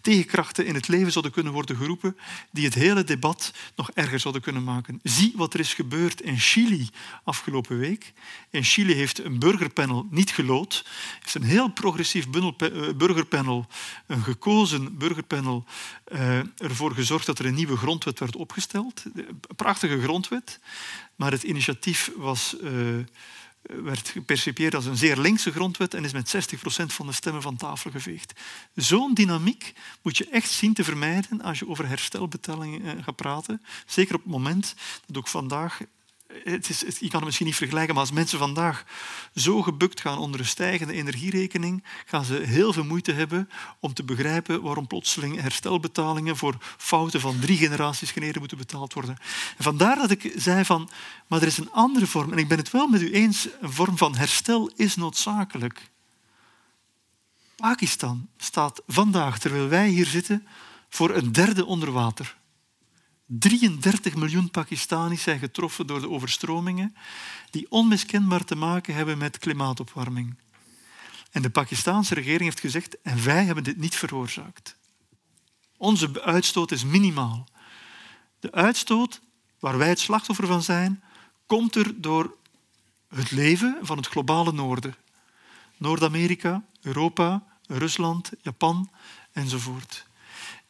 tegenkrachten 0.00 0.66
in 0.66 0.74
het 0.74 0.88
leven 0.88 1.12
zouden 1.12 1.32
kunnen 1.32 1.52
worden 1.52 1.76
geroepen 1.76 2.16
die 2.50 2.64
het 2.64 2.74
hele 2.74 3.04
debat 3.04 3.52
nog 3.76 3.90
erger 3.90 4.20
zouden 4.20 4.42
kunnen 4.42 4.64
maken. 4.64 5.00
Zie 5.02 5.32
wat 5.36 5.54
er 5.54 5.60
is 5.60 5.74
gebeurd 5.74 6.20
in 6.20 6.38
Chili 6.38 6.88
afgelopen 7.24 7.78
week. 7.78 8.12
In 8.50 8.64
Chili 8.64 8.94
heeft 8.94 9.24
een 9.24 9.38
burgerpanel 9.38 10.06
niet 10.10 10.30
gelood. 10.30 10.84
Heeft 11.20 11.34
een 11.34 11.42
heel 11.42 11.68
progressief 11.68 12.26
eh, 12.26 12.92
burgerpanel, 12.96 13.66
een 14.06 14.22
gekozen 14.22 14.98
burgerpanel, 14.98 15.64
eh, 16.04 16.38
ervoor 16.56 16.94
gezorgd 16.94 17.26
dat 17.26 17.38
er 17.38 17.46
een 17.46 17.54
nieuwe 17.54 17.76
grondwet 17.76 18.18
werd 18.18 18.36
opgesteld. 18.36 19.04
Een 19.14 19.40
prachtige 19.56 20.00
grondwet, 20.00 20.60
maar 21.16 21.30
het 21.30 21.42
initiatief 21.42 22.10
was... 22.16 22.56
eh, 22.60 22.70
werd 23.62 24.08
gepercipieerd 24.08 24.74
als 24.74 24.86
een 24.86 24.96
zeer 24.96 25.16
linkse 25.16 25.52
grondwet 25.52 25.94
en 25.94 26.04
is 26.04 26.12
met 26.12 26.34
60% 26.54 26.58
van 26.86 27.06
de 27.06 27.12
stemmen 27.12 27.42
van 27.42 27.56
tafel 27.56 27.90
geveegd. 27.90 28.40
Zo'n 28.74 29.14
dynamiek 29.14 29.72
moet 30.02 30.16
je 30.16 30.28
echt 30.28 30.50
zien 30.50 30.74
te 30.74 30.84
vermijden 30.84 31.42
als 31.42 31.58
je 31.58 31.68
over 31.68 31.88
herstelbetalingen 31.88 32.82
eh, 32.82 33.04
gaat 33.04 33.16
praten. 33.16 33.62
Zeker 33.86 34.14
op 34.14 34.22
het 34.22 34.32
moment 34.32 34.74
dat 35.06 35.16
ook 35.16 35.28
vandaag... 35.28 35.80
Het 36.44 36.68
is, 36.68 36.80
je 36.80 37.08
kan 37.08 37.16
het 37.16 37.24
misschien 37.24 37.46
niet 37.46 37.56
vergelijken, 37.56 37.94
maar 37.94 38.02
als 38.02 38.12
mensen 38.12 38.38
vandaag 38.38 38.84
zo 39.34 39.62
gebukt 39.62 40.00
gaan 40.00 40.18
onder 40.18 40.40
een 40.40 40.46
stijgende 40.46 40.92
energierekening, 40.92 41.84
gaan 42.06 42.24
ze 42.24 42.34
heel 42.34 42.72
veel 42.72 42.84
moeite 42.84 43.12
hebben 43.12 43.48
om 43.80 43.94
te 43.94 44.04
begrijpen 44.04 44.62
waarom 44.62 44.86
plotseling 44.86 45.40
herstelbetalingen 45.40 46.36
voor 46.36 46.56
fouten 46.76 47.20
van 47.20 47.38
drie 47.38 47.56
generaties 47.56 48.10
geleden 48.10 48.38
moeten 48.38 48.58
betaald 48.58 48.92
worden. 48.92 49.16
En 49.56 49.64
vandaar 49.64 49.96
dat 49.96 50.10
ik 50.10 50.32
zei 50.36 50.64
van, 50.64 50.90
maar 51.26 51.40
er 51.40 51.46
is 51.46 51.58
een 51.58 51.72
andere 51.72 52.06
vorm, 52.06 52.32
en 52.32 52.38
ik 52.38 52.48
ben 52.48 52.58
het 52.58 52.70
wel 52.70 52.86
met 52.86 53.02
u 53.02 53.12
eens, 53.12 53.48
een 53.60 53.72
vorm 53.72 53.96
van 53.96 54.16
herstel 54.16 54.70
is 54.76 54.96
noodzakelijk. 54.96 55.90
Pakistan 57.56 58.28
staat 58.36 58.82
vandaag, 58.86 59.38
terwijl 59.38 59.68
wij 59.68 59.88
hier 59.88 60.06
zitten, 60.06 60.46
voor 60.88 61.10
een 61.10 61.32
derde 61.32 61.64
onder 61.64 61.92
water. 61.92 62.36
33 63.26 64.14
miljoen 64.14 64.50
Pakistanis 64.50 65.22
zijn 65.22 65.38
getroffen 65.38 65.86
door 65.86 66.00
de 66.00 66.10
overstromingen 66.10 66.96
die 67.50 67.66
onmiskenbaar 67.70 68.44
te 68.44 68.54
maken 68.54 68.94
hebben 68.94 69.18
met 69.18 69.38
klimaatopwarming. 69.38 70.36
En 71.30 71.42
de 71.42 71.50
Pakistaanse 71.50 72.14
regering 72.14 72.42
heeft 72.42 72.60
gezegd, 72.60 73.00
en 73.02 73.24
wij 73.24 73.44
hebben 73.44 73.64
dit 73.64 73.76
niet 73.76 73.94
veroorzaakt. 73.94 74.76
Onze 75.76 76.22
uitstoot 76.22 76.70
is 76.70 76.84
minimaal. 76.84 77.48
De 78.40 78.52
uitstoot 78.52 79.20
waar 79.58 79.78
wij 79.78 79.88
het 79.88 80.00
slachtoffer 80.00 80.46
van 80.46 80.62
zijn, 80.62 81.02
komt 81.46 81.74
er 81.74 82.00
door 82.00 82.36
het 83.08 83.30
leven 83.30 83.78
van 83.80 83.96
het 83.96 84.06
globale 84.06 84.52
noorden. 84.52 84.94
Noord-Amerika, 85.76 86.64
Europa, 86.80 87.44
Rusland, 87.66 88.30
Japan 88.40 88.90
enzovoort. 89.32 90.06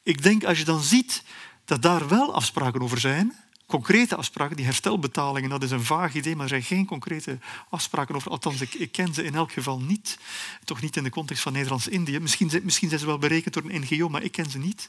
Ik 0.03 0.22
denk 0.22 0.44
als 0.44 0.59
je 0.59 0.64
dan 0.64 0.80
ziet 0.80 1.24
dat 1.65 1.83
daar 1.83 2.09
wel 2.09 2.35
afspraken 2.35 2.83
over 2.83 3.01
zijn, 3.01 3.37
concrete 3.67 4.17
afspraken, 4.17 4.57
die 4.57 4.65
herstelbetalingen, 4.65 5.51
dat 5.51 5.63
is 5.63 5.71
een 5.71 5.85
vaag 5.85 6.15
idee, 6.15 6.35
maar 6.35 6.43
er 6.43 6.49
zijn 6.49 6.63
geen 6.63 6.87
concrete 6.87 7.39
afspraken 7.69 8.15
over. 8.15 8.31
Althans, 8.31 8.61
ik, 8.61 8.75
ik 8.75 8.93
ken 8.93 9.15
ze 9.15 9.25
in 9.25 9.35
elk 9.35 9.53
geval 9.53 9.81
niet. 9.81 10.19
Toch 10.65 10.81
niet 10.81 10.97
in 10.97 11.03
de 11.03 11.11
context 11.11 11.43
van 11.43 11.53
Nederlands-Indië. 11.53 12.19
Misschien, 12.19 12.51
misschien 12.63 12.89
zijn 12.89 13.01
ze 13.01 13.07
wel 13.07 13.19
berekend 13.19 13.55
door 13.55 13.63
een 13.67 13.81
NGO, 13.81 14.09
maar 14.09 14.23
ik 14.23 14.33
ken 14.33 14.51
ze 14.51 14.59
niet. 14.59 14.87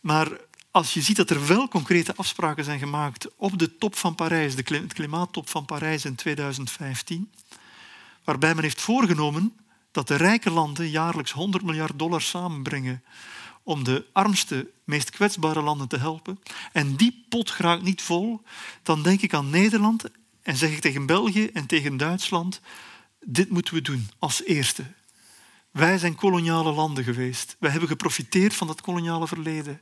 Maar 0.00 0.28
als 0.70 0.94
je 0.94 1.02
ziet 1.02 1.16
dat 1.16 1.30
er 1.30 1.46
wel 1.46 1.68
concrete 1.68 2.16
afspraken 2.16 2.64
zijn 2.64 2.78
gemaakt 2.78 3.28
op 3.36 3.58
de 3.58 3.78
top 3.78 3.96
van 3.96 4.14
Parijs, 4.14 4.54
de 4.54 4.86
klimaattop 4.86 5.48
van 5.48 5.64
Parijs 5.64 6.04
in 6.04 6.14
2015, 6.14 7.30
waarbij 8.24 8.54
men 8.54 8.62
heeft 8.62 8.80
voorgenomen 8.80 9.52
dat 9.92 10.08
de 10.08 10.16
rijke 10.16 10.50
landen 10.50 10.90
jaarlijks 10.90 11.32
100 11.32 11.64
miljard 11.64 11.98
dollar 11.98 12.22
samenbrengen 12.22 13.02
om 13.64 13.84
de 13.84 14.06
armste, 14.12 14.70
meest 14.84 15.10
kwetsbare 15.10 15.62
landen 15.62 15.88
te 15.88 15.98
helpen, 15.98 16.38
en 16.72 16.96
die 16.96 17.24
pot 17.28 17.50
raakt 17.50 17.82
niet 17.82 18.02
vol, 18.02 18.42
dan 18.82 19.02
denk 19.02 19.20
ik 19.20 19.34
aan 19.34 19.50
Nederland 19.50 20.04
en 20.42 20.56
zeg 20.56 20.70
ik 20.70 20.80
tegen 20.80 21.06
België 21.06 21.46
en 21.46 21.66
tegen 21.66 21.96
Duitsland, 21.96 22.60
dit 23.24 23.50
moeten 23.50 23.74
we 23.74 23.80
doen 23.80 24.10
als 24.18 24.44
eerste. 24.44 24.84
Wij 25.70 25.98
zijn 25.98 26.14
koloniale 26.14 26.72
landen 26.72 27.04
geweest. 27.04 27.56
Wij 27.58 27.70
hebben 27.70 27.88
geprofiteerd 27.88 28.54
van 28.54 28.66
dat 28.66 28.80
koloniale 28.80 29.26
verleden. 29.26 29.80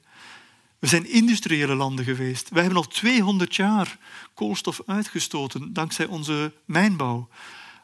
We 0.78 0.86
zijn 0.86 1.10
industriële 1.10 1.74
landen 1.74 2.04
geweest. 2.04 2.48
Wij 2.48 2.62
hebben 2.62 2.82
al 2.82 2.88
200 2.88 3.54
jaar 3.54 3.98
koolstof 4.34 4.80
uitgestoten 4.86 5.72
dankzij 5.72 6.06
onze 6.06 6.52
mijnbouw. 6.64 7.28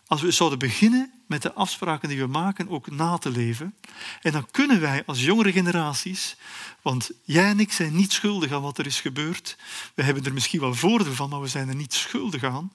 Als 0.08 0.22
we 0.22 0.30
zouden 0.30 0.58
beginnen 0.58 1.12
met 1.26 1.42
de 1.42 1.52
afspraken 1.52 2.08
die 2.08 2.18
we 2.18 2.26
maken 2.26 2.68
ook 2.68 2.90
na 2.90 3.18
te 3.18 3.30
leven. 3.30 3.74
En 4.22 4.32
dan 4.32 4.50
kunnen 4.50 4.80
wij 4.80 5.02
als 5.06 5.24
jongere 5.24 5.52
generaties, 5.52 6.36
want 6.82 7.10
jij 7.24 7.48
en 7.48 7.60
ik 7.60 7.72
zijn 7.72 7.96
niet 7.96 8.12
schuldig 8.12 8.52
aan 8.52 8.62
wat 8.62 8.78
er 8.78 8.86
is 8.86 9.00
gebeurd. 9.00 9.56
We 9.94 10.02
hebben 10.02 10.24
er 10.24 10.32
misschien 10.32 10.60
wel 10.60 10.74
voordeel 10.74 11.12
van, 11.12 11.28
maar 11.28 11.40
we 11.40 11.48
zijn 11.48 11.68
er 11.68 11.74
niet 11.74 11.94
schuldig 11.94 12.44
aan. 12.44 12.72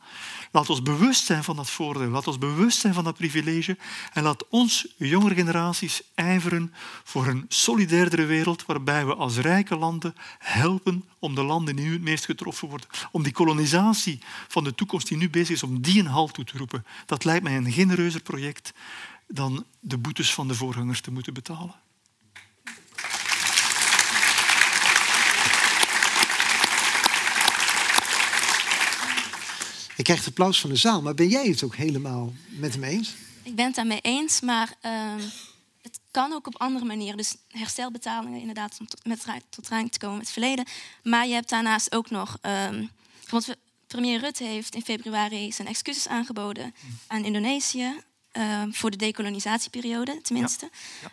Laat 0.54 0.70
ons 0.70 0.82
bewust 0.82 1.26
zijn 1.26 1.43
van 1.43 1.56
dat 1.56 1.70
voordeel. 1.70 2.10
Laat 2.10 2.28
ons 2.28 2.38
bewust 2.38 2.80
zijn 2.80 2.93
van 2.93 3.04
dat 3.04 3.18
privilege. 3.18 3.78
En 4.14 4.24
laat 4.24 4.47
ons, 4.49 4.88
jongere 4.97 5.36
generaties, 5.36 6.01
ijveren 6.16 6.74
voor 7.04 7.28
een 7.28 7.45
solidairdere 7.47 8.26
wereld 8.26 8.66
waarbij 8.66 9.06
we 9.06 9.16
als 9.16 9.38
rijke 9.38 9.76
landen 9.76 10.16
helpen 10.39 11.06
om 11.20 11.36
de 11.36 11.43
landen 11.43 11.76
die 11.76 11.86
nu 11.86 11.93
het 11.93 12.01
meest 12.01 12.26
getroffen 12.26 12.68
worden, 12.68 12.88
om 13.12 13.24
die 13.24 13.32
kolonisatie 13.32 14.20
van 14.47 14.64
de 14.64 14.76
toekomst 14.76 15.08
die 15.08 15.18
nu 15.18 15.30
bezig 15.30 15.56
is, 15.56 15.64
om 15.64 15.82
die 15.82 15.99
een 15.99 16.08
halt 16.08 16.34
toe 16.34 16.45
te 16.45 16.58
roepen. 16.58 16.86
Dat 17.06 17.24
lijkt 17.24 17.43
mij 17.43 17.58
een 17.58 17.72
genereuzer 17.72 18.22
project 18.22 18.74
dan 19.28 19.66
de 19.80 19.97
boetes 19.97 20.34
van 20.34 20.47
de 20.47 20.56
voorgangers 20.56 21.01
te 21.01 21.12
moeten 21.12 21.34
betalen. 21.34 21.82
Je 29.96 30.04
krijgt 30.04 30.28
applaus 30.28 30.60
van 30.60 30.70
de 30.70 30.76
zaal, 30.76 31.02
maar 31.02 31.14
ben 31.14 31.28
jij 31.28 31.46
het 31.46 31.64
ook 31.64 31.76
helemaal 31.76 32.34
met 32.50 32.74
hem 32.74 32.84
eens? 32.84 33.14
Ik 33.44 33.56
ben 33.56 33.66
het 33.66 33.76
daarmee 33.76 34.02
eens, 34.02 34.41
maar 34.41 34.74
uh, 34.86 34.91
het 35.82 36.00
kan 36.12 36.34
ook 36.34 36.48
op 36.48 36.60
andere 36.60 36.86
manieren. 36.86 37.18
Dus 37.18 37.36
herstelbetalingen, 37.48 38.39
inderdaad, 38.39 38.78
om 38.80 38.88
tot, 38.88 39.06
met, 39.06 39.26
tot 39.50 39.66
te 39.66 40.00
komen 40.00 40.18
met 40.18 40.26
het 40.26 40.34
verleden. 40.34 40.66
Maar 41.04 41.28
je 41.28 41.34
hebt 41.34 41.50
daarnaast 41.50 41.96
ook 41.96 42.10
nog. 42.10 42.38
Um, 42.70 42.89
premier 43.88 44.20
Rutte 44.20 44.44
heeft 44.44 44.76
in 44.76 44.84
februari 44.84 45.52
zijn 45.52 45.68
excuses 45.68 46.08
aangeboden 46.08 46.76
aan 47.08 47.26
Indonesië. 47.26 48.02
Uh, 48.38 48.64
voor 48.72 48.91
de 48.91 48.98
decolonisatieperiode, 48.98 50.22
tenminste. 50.22 50.70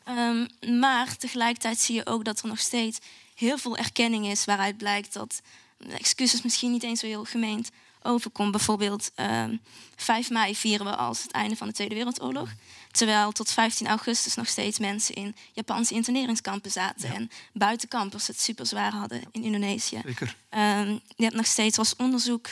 Um, 0.09 0.49
maar 0.81 1.16
tegelijkertijd 1.16 1.78
zie 1.78 1.95
je 1.95 2.07
ook 2.07 2.24
dat 2.24 2.41
er 2.41 2.49
nog 2.49 2.59
steeds 2.59 2.99
heel 3.35 3.59
veel 3.59 3.76
erkenning 3.76 4.26
is 4.26 4.45
waaruit 4.45 4.76
blijkt 4.76 5.12
dat 5.12 5.43
excuses 5.89 6.43
misschien 6.43 6.70
niet 6.70 6.83
eens 6.83 7.01
zo 7.01 7.07
heel 7.07 7.24
gemeend 7.24 7.70
overkomt. 8.03 8.51
Bijvoorbeeld 8.51 9.11
uh, 9.16 9.42
ehm, 9.42 9.57
5 9.96 10.30
mei 10.30 10.57
vieren 10.57 10.86
we 10.86 10.96
als 10.96 11.22
het 11.22 11.30
einde 11.30 11.57
van 11.57 11.66
de 11.66 11.72
Tweede 11.72 11.94
Wereldoorlog. 11.94 12.48
Terwijl 12.90 13.32
tot 13.32 13.51
15 13.51 13.86
augustus 13.86 14.34
nog 14.34 14.48
steeds 14.48 14.78
mensen 14.78 15.14
in 15.14 15.34
Japanse 15.53 15.94
interneringskampen 15.94 16.70
zaten. 16.70 17.14
En 17.14 17.30
buitenkampers 17.53 18.26
het 18.26 18.40
super 18.40 18.66
zwaar 18.66 18.92
hadden 18.92 19.22
in 19.32 19.42
Indonesië. 19.42 20.01
Zeker. 20.05 20.36
Um, 20.51 21.01
je 21.16 21.24
hebt 21.24 21.36
nog 21.36 21.46
steeds 21.46 21.78
als 21.78 21.96
onderzoek 21.96 22.48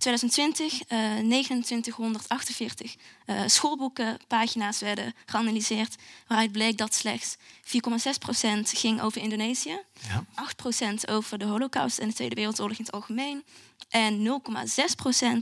2020 0.00 0.72
uh, 0.72 1.60
2948 1.60 2.96
uh, 3.26 3.42
schoolboekenpagina's 3.46 4.80
werden 4.80 5.14
geanalyseerd, 5.26 5.96
waaruit 6.26 6.52
bleek 6.52 6.78
dat 6.78 6.94
slechts 6.94 7.36
4,6% 7.36 7.40
ging 8.62 9.00
over 9.00 9.22
Indonesië, 9.22 9.78
ja. 10.08 10.24
8% 10.90 10.94
over 11.10 11.38
de 11.38 11.44
Holocaust 11.44 11.98
en 11.98 12.08
de 12.08 12.14
Tweede 12.14 12.34
Wereldoorlog 12.34 12.78
in 12.78 12.84
het 12.84 12.94
algemeen 12.94 13.44
en 13.88 14.40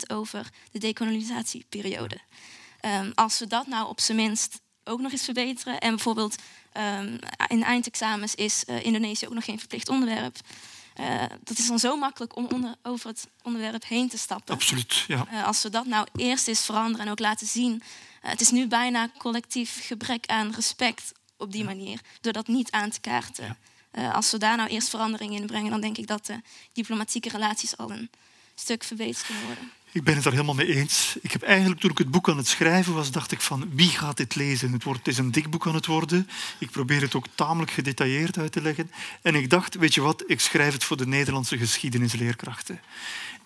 0,6% 0.02 0.06
over 0.06 0.48
de 0.70 0.78
decolonisatieperiode. 0.78 2.18
Um, 2.80 3.12
als 3.14 3.38
we 3.38 3.46
dat 3.46 3.66
nou 3.66 3.88
op 3.88 4.00
zijn 4.00 4.16
minst 4.16 4.60
ook 4.84 5.00
nog 5.00 5.12
eens 5.12 5.24
verbeteren 5.24 5.78
en 5.78 5.90
bijvoorbeeld 5.90 6.36
um, 7.00 7.18
in 7.48 7.62
eindexamens 7.62 8.34
is 8.34 8.64
uh, 8.66 8.84
Indonesië 8.84 9.26
ook 9.26 9.34
nog 9.34 9.44
geen 9.44 9.58
verplicht 9.58 9.88
onderwerp. 9.88 10.38
Uh, 11.00 11.22
dat 11.44 11.58
is 11.58 11.66
dan 11.66 11.78
zo 11.78 11.96
makkelijk 11.96 12.36
om 12.36 12.46
onder, 12.46 12.74
over 12.82 13.08
het 13.08 13.28
onderwerp 13.42 13.84
heen 13.84 14.08
te 14.08 14.18
stappen. 14.18 14.54
Absoluut, 14.54 15.04
ja. 15.06 15.26
Uh, 15.32 15.46
als 15.46 15.62
we 15.62 15.70
dat 15.70 15.86
nou 15.86 16.06
eerst 16.16 16.48
eens 16.48 16.64
veranderen 16.64 17.06
en 17.06 17.12
ook 17.12 17.18
laten 17.18 17.46
zien. 17.46 17.72
Uh, 17.72 18.30
het 18.30 18.40
is 18.40 18.50
nu 18.50 18.66
bijna 18.66 19.10
collectief 19.18 19.86
gebrek 19.86 20.26
aan 20.26 20.52
respect 20.54 21.12
op 21.36 21.52
die 21.52 21.64
manier, 21.64 22.00
door 22.20 22.32
dat 22.32 22.46
niet 22.46 22.70
aan 22.70 22.90
te 22.90 23.00
kaarten. 23.00 23.56
Ja. 23.92 24.10
als 24.10 24.30
we 24.30 24.38
daar 24.38 24.56
nou 24.56 24.68
eerst 24.68 24.88
verandering 24.88 25.34
in 25.34 25.46
brengen, 25.46 25.70
dan 25.70 25.80
denk 25.80 25.98
ik 25.98 26.06
dat 26.06 26.26
de 26.26 26.40
diplomatieke 26.72 27.28
relaties 27.28 27.76
al 27.76 27.90
een 27.90 28.10
stuk 28.54 28.84
verbeterd 28.84 29.26
kunnen 29.26 29.44
worden. 29.44 29.72
Ik 29.92 30.04
ben 30.04 30.14
het 30.14 30.22
daar 30.22 30.32
helemaal 30.32 30.54
mee 30.54 30.74
eens. 30.74 31.16
Ik 31.20 31.32
heb 31.32 31.42
eigenlijk, 31.42 31.80
toen 31.80 31.90
ik 31.90 31.98
het 31.98 32.10
boek 32.10 32.28
aan 32.28 32.36
het 32.36 32.48
schrijven 32.48 32.94
was, 32.94 33.10
dacht 33.10 33.32
ik 33.32 33.40
van 33.40 33.70
wie 33.72 33.88
gaat 33.88 34.16
dit 34.16 34.34
lezen? 34.34 34.72
Het, 34.72 34.84
wordt, 34.84 34.98
het 34.98 35.08
is 35.08 35.18
een 35.18 35.30
dik 35.30 35.50
boek 35.50 35.66
aan 35.66 35.74
het 35.74 35.86
worden. 35.86 36.28
Ik 36.58 36.70
probeer 36.70 37.00
het 37.00 37.14
ook 37.14 37.26
tamelijk 37.34 37.70
gedetailleerd 37.70 38.38
uit 38.38 38.52
te 38.52 38.62
leggen. 38.62 38.90
En 39.22 39.34
ik 39.34 39.50
dacht, 39.50 39.74
weet 39.74 39.94
je 39.94 40.00
wat, 40.00 40.24
ik 40.26 40.40
schrijf 40.40 40.72
het 40.72 40.84
voor 40.84 40.96
de 40.96 41.06
Nederlandse 41.06 41.58
geschiedenisleerkrachten. 41.58 42.80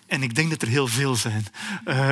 En 0.07 0.23
ik 0.23 0.35
denk 0.35 0.49
dat 0.49 0.61
er 0.61 0.67
heel 0.67 0.87
veel 0.87 1.15
zijn. 1.15 1.45
Uh, 1.85 2.11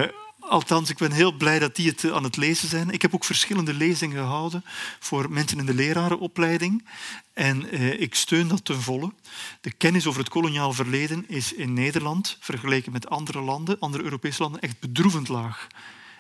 Althans, 0.50 0.90
ik 0.90 0.98
ben 0.98 1.12
heel 1.12 1.32
blij 1.32 1.60
dat 1.60 1.76
die 1.76 1.90
het 1.90 2.04
eh, 2.04 2.12
aan 2.12 2.24
het 2.24 2.38
lezen 2.38 2.70
zijn. 2.70 2.90
Ik 2.90 3.02
heb 3.02 3.14
ook 3.14 3.24
verschillende 3.24 3.74
lezingen 3.74 4.18
gehouden 4.18 4.64
voor 5.00 5.32
mensen 5.32 5.60
in 5.60 5.66
de 5.66 5.74
lerarenopleiding. 5.74 6.88
En 7.34 7.70
eh, 7.70 8.00
ik 8.00 8.16
steun 8.16 8.48
dat 8.48 8.66
ten 8.66 8.82
volle. 8.82 9.14
De 9.62 9.72
kennis 9.72 10.08
over 10.08 10.20
het 10.20 10.30
koloniaal 10.30 10.74
verleden 10.74 11.26
is 11.28 11.54
in 11.54 11.74
Nederland, 11.74 12.38
vergeleken 12.40 12.92
met 12.92 13.10
andere 13.10 13.42
landen, 13.42 13.80
andere 13.80 14.04
Europese 14.04 14.42
landen, 14.42 14.62
echt 14.62 14.80
bedroevend 14.80 15.28
laag. 15.28 15.68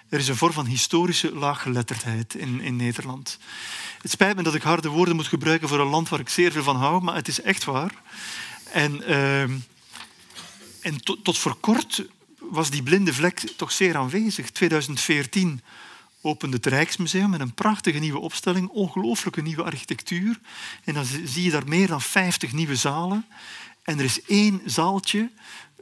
Er 0.09 0.19
is 0.19 0.28
een 0.28 0.36
vorm 0.36 0.53
van 0.53 0.65
historische 0.65 1.36
laaggeletterdheid 1.36 2.36
in, 2.36 2.61
in 2.61 2.76
Nederland. 2.76 3.38
Het 4.01 4.11
spijt 4.11 4.36
me 4.36 4.43
dat 4.43 4.55
ik 4.55 4.61
harde 4.61 4.89
woorden 4.89 5.15
moet 5.15 5.28
gebruiken 5.28 5.67
voor 5.67 5.80
een 5.80 5.88
land 5.88 6.09
waar 6.09 6.19
ik 6.19 6.30
zeer 6.30 6.51
veel 6.51 6.63
van 6.63 6.76
hou, 6.76 7.01
maar 7.01 7.15
het 7.15 7.28
is 7.28 7.41
echt 7.41 7.63
waar. 7.63 7.93
En, 8.72 9.01
uh, 9.09 9.41
en 9.41 11.01
tot 11.24 11.38
voor 11.38 11.55
kort 11.55 12.03
was 12.52 12.70
die 12.70 12.84
blinde 12.84 13.14
vlek 13.14 13.39
toch 13.39 13.72
zeer 13.72 13.97
aanwezig. 13.97 14.49
2014 14.49 15.62
opende 16.22 16.56
het 16.56 16.66
Rijksmuseum 16.66 17.30
met 17.30 17.39
een 17.39 17.54
prachtige 17.54 17.99
nieuwe 17.99 18.20
opstelling, 18.20 18.70
ongelooflijke 18.70 19.41
nieuwe 19.41 19.64
architectuur. 19.64 20.39
En 20.84 20.93
dan 20.93 21.06
zie 21.06 21.43
je 21.43 21.52
daar 21.52 21.68
meer 21.68 21.88
dan 21.88 22.02
50 22.02 22.54
nieuwe 22.54 22.76
zalen. 22.76 23.26
En 23.84 23.99
er 23.99 24.06
is 24.06 24.22
één 24.22 24.62
zaaltje, 24.66 25.30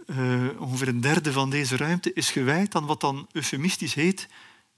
uh, 0.06 0.62
ongeveer 0.62 0.88
een 0.88 1.02
derde 1.02 1.32
van 1.32 1.50
deze 1.50 1.78
ruimte, 1.78 2.14
is 2.14 2.32
gewijd 2.32 2.76
aan 2.76 2.86
wat 2.86 3.02
dan 3.02 3.28
eufemistisch 3.32 3.94
heet 3.94 4.28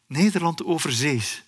Nederland 0.08 0.64
overzees. 0.64 1.44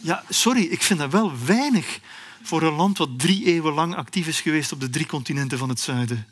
Ja, 0.00 0.24
sorry, 0.28 0.62
ik 0.62 0.82
vind 0.82 0.98
dat 0.98 1.10
wel 1.10 1.32
weinig 1.44 2.00
voor 2.42 2.62
een 2.62 2.74
land 2.74 2.98
wat 2.98 3.18
drie 3.18 3.44
eeuwen 3.44 3.72
lang 3.72 3.94
actief 3.94 4.26
is 4.26 4.40
geweest 4.40 4.72
op 4.72 4.80
de 4.80 4.90
drie 4.90 5.06
continenten 5.06 5.58
van 5.58 5.68
het 5.68 5.80
zuiden. 5.80 6.26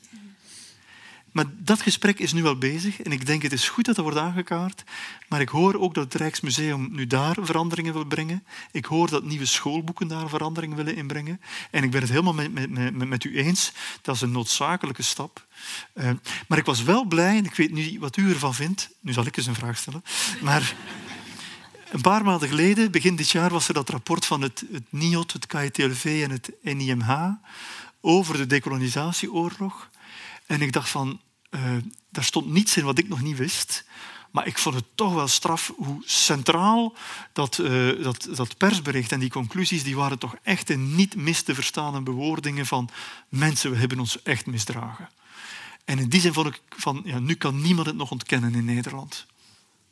Maar 1.32 1.44
dat 1.58 1.82
gesprek 1.82 2.18
is 2.18 2.32
nu 2.32 2.44
al 2.44 2.56
bezig 2.56 3.02
en 3.02 3.12
ik 3.12 3.26
denk 3.26 3.42
het 3.42 3.52
is 3.52 3.68
goed 3.68 3.84
dat 3.84 3.94
dat 3.94 4.04
wordt 4.04 4.20
aangekaart. 4.20 4.84
Maar 5.28 5.40
ik 5.40 5.48
hoor 5.48 5.74
ook 5.74 5.94
dat 5.94 6.04
het 6.04 6.14
Rijksmuseum 6.14 6.88
nu 6.90 7.06
daar 7.06 7.36
veranderingen 7.40 7.92
wil 7.92 8.04
brengen. 8.04 8.44
Ik 8.70 8.84
hoor 8.84 9.10
dat 9.10 9.24
nieuwe 9.24 9.44
schoolboeken 9.44 10.08
daar 10.08 10.28
veranderingen 10.28 10.76
willen 10.76 10.96
inbrengen. 10.96 11.40
En 11.70 11.82
ik 11.82 11.90
ben 11.90 12.00
het 12.00 12.10
helemaal 12.10 12.34
met, 12.34 12.70
met, 12.70 13.08
met, 13.08 13.24
u 13.24 13.38
eens. 13.38 13.72
Dat 14.02 14.14
is 14.14 14.20
een 14.20 14.30
noodzakelijke 14.30 15.02
stap. 15.02 15.46
Uh, 15.94 16.10
maar 16.48 16.58
ik 16.58 16.64
was 16.64 16.82
wel 16.82 17.04
blij, 17.04 17.36
en 17.36 17.44
ik 17.44 17.54
weet 17.54 17.72
niet 17.72 17.98
wat 17.98 18.16
u 18.16 18.30
ervan 18.30 18.54
vindt. 18.54 18.90
Nu 19.00 19.12
zal 19.12 19.26
ik 19.26 19.36
eens 19.36 19.46
een 19.46 19.54
vraag 19.54 19.76
stellen. 19.76 20.04
Maar 20.40 20.74
een 21.90 22.00
paar 22.00 22.24
maanden 22.24 22.48
geleden, 22.48 22.90
begin 22.90 23.16
dit 23.16 23.30
jaar, 23.30 23.50
was 23.50 23.68
er 23.68 23.74
dat 23.74 23.88
rapport 23.88 24.24
van 24.24 24.40
het, 24.40 24.64
het 24.72 24.84
NIOT, 24.88 25.32
het 25.32 25.46
KITLV 25.46 26.20
en 26.24 26.30
het 26.30 26.52
NIMH 26.62 27.30
over 28.00 28.36
de 28.36 28.46
decolonisatieoorlog. 28.46 29.90
En 30.46 30.60
ik 30.62 30.72
dacht 30.72 30.88
van, 30.88 31.20
uh, 31.50 31.76
daar 32.10 32.24
stond 32.24 32.46
niets 32.46 32.76
in 32.76 32.84
wat 32.84 32.98
ik 32.98 33.08
nog 33.08 33.20
niet 33.20 33.36
wist. 33.36 33.84
Maar 34.30 34.46
ik 34.46 34.58
vond 34.58 34.74
het 34.74 34.84
toch 34.94 35.14
wel 35.14 35.28
straf 35.28 35.72
hoe 35.76 36.02
centraal 36.04 36.96
dat, 37.32 37.58
uh, 37.58 38.02
dat, 38.02 38.28
dat 38.34 38.56
persbericht 38.56 39.12
en 39.12 39.20
die 39.20 39.30
conclusies, 39.30 39.82
die 39.82 39.96
waren 39.96 40.18
toch 40.18 40.36
echt 40.42 40.70
een 40.70 40.94
niet 40.94 41.14
mis 41.14 41.42
te 41.42 41.54
verstaande 41.54 42.00
bewoordingen 42.00 42.66
van 42.66 42.88
mensen, 43.28 43.70
we 43.70 43.76
hebben 43.76 43.98
ons 43.98 44.22
echt 44.22 44.46
misdragen. 44.46 45.08
En 45.84 45.98
in 45.98 46.08
die 46.08 46.20
zin 46.20 46.32
vond 46.32 46.46
ik 46.46 46.60
van, 46.68 47.02
ja, 47.04 47.18
nu 47.18 47.34
kan 47.34 47.60
niemand 47.60 47.86
het 47.86 47.96
nog 47.96 48.10
ontkennen 48.10 48.54
in 48.54 48.64
Nederland. 48.64 49.26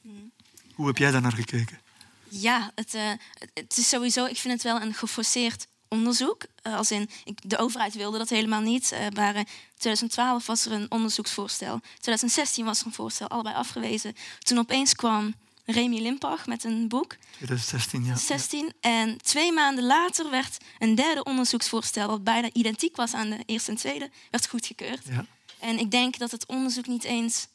Mm. 0.01 0.30
Hoe 0.74 0.86
heb 0.86 0.98
jij 0.98 1.11
daar 1.11 1.20
naar 1.20 1.32
gekeken? 1.32 1.80
Ja, 2.28 2.72
het, 2.74 2.94
uh, 2.94 3.11
het 3.55 3.76
is 3.76 3.88
sowieso, 3.88 4.24
ik 4.24 4.36
vind 4.36 4.55
het 4.55 4.62
wel 4.62 4.80
een 4.80 4.94
geforceerd 4.94 5.66
onderzoek. 5.91 6.43
Eh, 6.62 6.76
als 6.76 6.91
in, 6.91 7.11
ik, 7.24 7.51
de 7.51 7.59
overheid 7.59 7.95
wilde 7.95 8.18
dat 8.18 8.28
helemaal 8.28 8.61
niet. 8.61 8.93
Uh, 8.93 8.99
maar 9.14 9.36
in 9.36 9.47
2012 9.76 10.47
was 10.47 10.66
er 10.66 10.72
een 10.72 10.91
onderzoeksvoorstel. 10.91 11.80
2016 11.80 12.64
was 12.64 12.80
er 12.80 12.86
een 12.86 12.93
voorstel, 12.93 13.28
allebei 13.28 13.55
afgewezen. 13.55 14.14
Toen 14.38 14.59
opeens 14.59 14.95
kwam 14.95 15.34
Remy 15.64 16.01
Limpach 16.01 16.47
met 16.47 16.64
een 16.64 16.88
boek. 16.88 17.16
2016, 17.36 18.05
ja. 18.05 18.16
16. 18.16 18.72
En 18.80 19.18
twee 19.22 19.53
maanden 19.53 19.84
later 19.84 20.30
werd 20.30 20.57
een 20.78 20.95
derde 20.95 21.24
onderzoeksvoorstel, 21.24 22.09
wat 22.09 22.24
bijna 22.24 22.49
identiek 22.53 22.97
was 22.97 23.14
aan 23.14 23.30
de 23.30 23.43
eerste 23.47 23.70
en 23.70 23.76
tweede, 23.76 24.11
werd 24.30 24.49
goedgekeurd. 24.49 25.05
Ja. 25.05 25.26
En 25.59 25.78
ik 25.78 25.91
denk 25.91 26.18
dat 26.18 26.30
het 26.30 26.47
onderzoek 26.47 26.86
niet 26.86 27.05
eens 27.05 27.47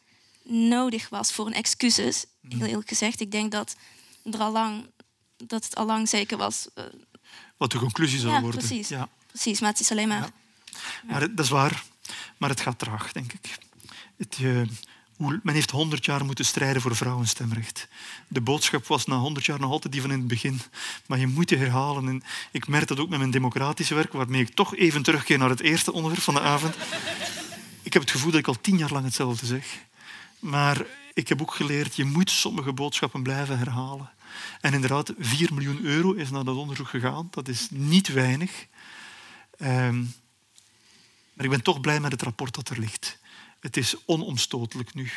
nodig 0.43 1.09
was 1.09 1.31
voor 1.31 1.45
een 1.45 1.53
excuses. 1.53 2.25
Mm. 2.41 2.57
Heel 2.57 2.67
eerlijk 2.67 2.87
gezegd, 2.87 3.19
ik 3.19 3.31
denk 3.31 3.51
dat, 3.51 3.75
er 4.23 4.39
al 4.39 4.51
lang, 4.51 4.89
dat 5.37 5.63
het 5.63 5.75
al 5.75 5.85
lang 5.85 6.09
zeker 6.09 6.37
was. 6.37 6.67
Wat 7.57 7.71
de 7.71 7.77
conclusie 7.79 8.19
zou 8.19 8.33
ja, 8.33 8.41
worden. 8.41 8.59
precies. 8.59 8.87
Ja. 8.87 9.09
Precies, 9.27 9.59
maar 9.59 9.69
het 9.69 9.79
is 9.79 9.91
alleen 9.91 10.07
maar... 10.07 10.21
Ja. 10.21 10.29
Maar 11.07 11.21
het- 11.21 11.37
dat 11.37 11.45
is 11.45 11.51
waar. 11.51 11.83
Maar 12.37 12.49
het 12.49 12.59
gaat 12.59 12.79
traag, 12.79 13.11
denk 13.11 13.33
ik. 13.33 13.57
Het, 14.17 14.37
eh, 14.41 14.61
men 15.43 15.53
heeft 15.53 15.71
100 15.71 16.05
jaar 16.05 16.25
moeten 16.25 16.45
strijden 16.45 16.81
voor 16.81 16.95
vrouwenstemrecht. 16.95 17.87
De 18.27 18.41
boodschap 18.41 18.87
was 18.87 19.05
na 19.05 19.15
100 19.17 19.45
jaar 19.45 19.59
nog 19.59 19.71
altijd 19.71 19.93
die 19.93 20.01
van 20.01 20.11
in 20.11 20.19
het 20.19 20.27
begin. 20.27 20.61
Maar 21.05 21.19
je 21.19 21.27
moet 21.27 21.49
je 21.49 21.55
herhalen. 21.57 22.07
En 22.07 22.23
ik 22.51 22.67
merk 22.67 22.87
dat 22.87 22.99
ook 22.99 23.09
met 23.09 23.19
mijn 23.19 23.31
democratische 23.31 23.95
werk, 23.95 24.13
waarmee 24.13 24.41
ik 24.41 24.53
toch 24.55 24.75
even 24.75 25.03
terugkeer 25.03 25.37
naar 25.37 25.49
het 25.49 25.61
eerste 25.61 25.93
onderwerp 25.93 26.23
van 26.23 26.33
de 26.33 26.41
avond. 26.41 26.75
Ik 27.81 27.93
heb 27.93 28.01
het 28.01 28.11
gevoel 28.11 28.31
dat 28.31 28.39
ik 28.39 28.47
al 28.47 28.61
tien 28.61 28.77
jaar 28.77 28.91
lang 28.91 29.05
hetzelfde 29.05 29.45
zeg. 29.45 29.65
Maar 30.39 30.85
ik 31.13 31.27
heb 31.27 31.41
ook 31.41 31.53
geleerd, 31.53 31.95
je 31.95 32.05
moet 32.05 32.31
sommige 32.31 32.73
boodschappen 32.73 33.23
blijven 33.23 33.57
herhalen. 33.57 34.09
En 34.61 34.73
inderdaad, 34.73 35.13
4 35.19 35.53
miljoen 35.53 35.79
euro 35.83 36.13
is 36.13 36.29
naar 36.29 36.43
dat 36.43 36.55
onderzoek 36.55 36.87
gegaan. 36.87 37.27
Dat 37.31 37.47
is 37.47 37.67
niet 37.71 38.07
weinig. 38.07 38.67
Ehm, 39.57 39.99
maar 41.33 41.45
ik 41.45 41.49
ben 41.49 41.63
toch 41.63 41.81
blij 41.81 41.99
met 41.99 42.11
het 42.11 42.21
rapport 42.21 42.55
dat 42.55 42.69
er 42.69 42.79
ligt. 42.79 43.19
Het 43.59 43.77
is 43.77 43.95
onomstotelijk 44.05 44.93
nu. 44.93 45.11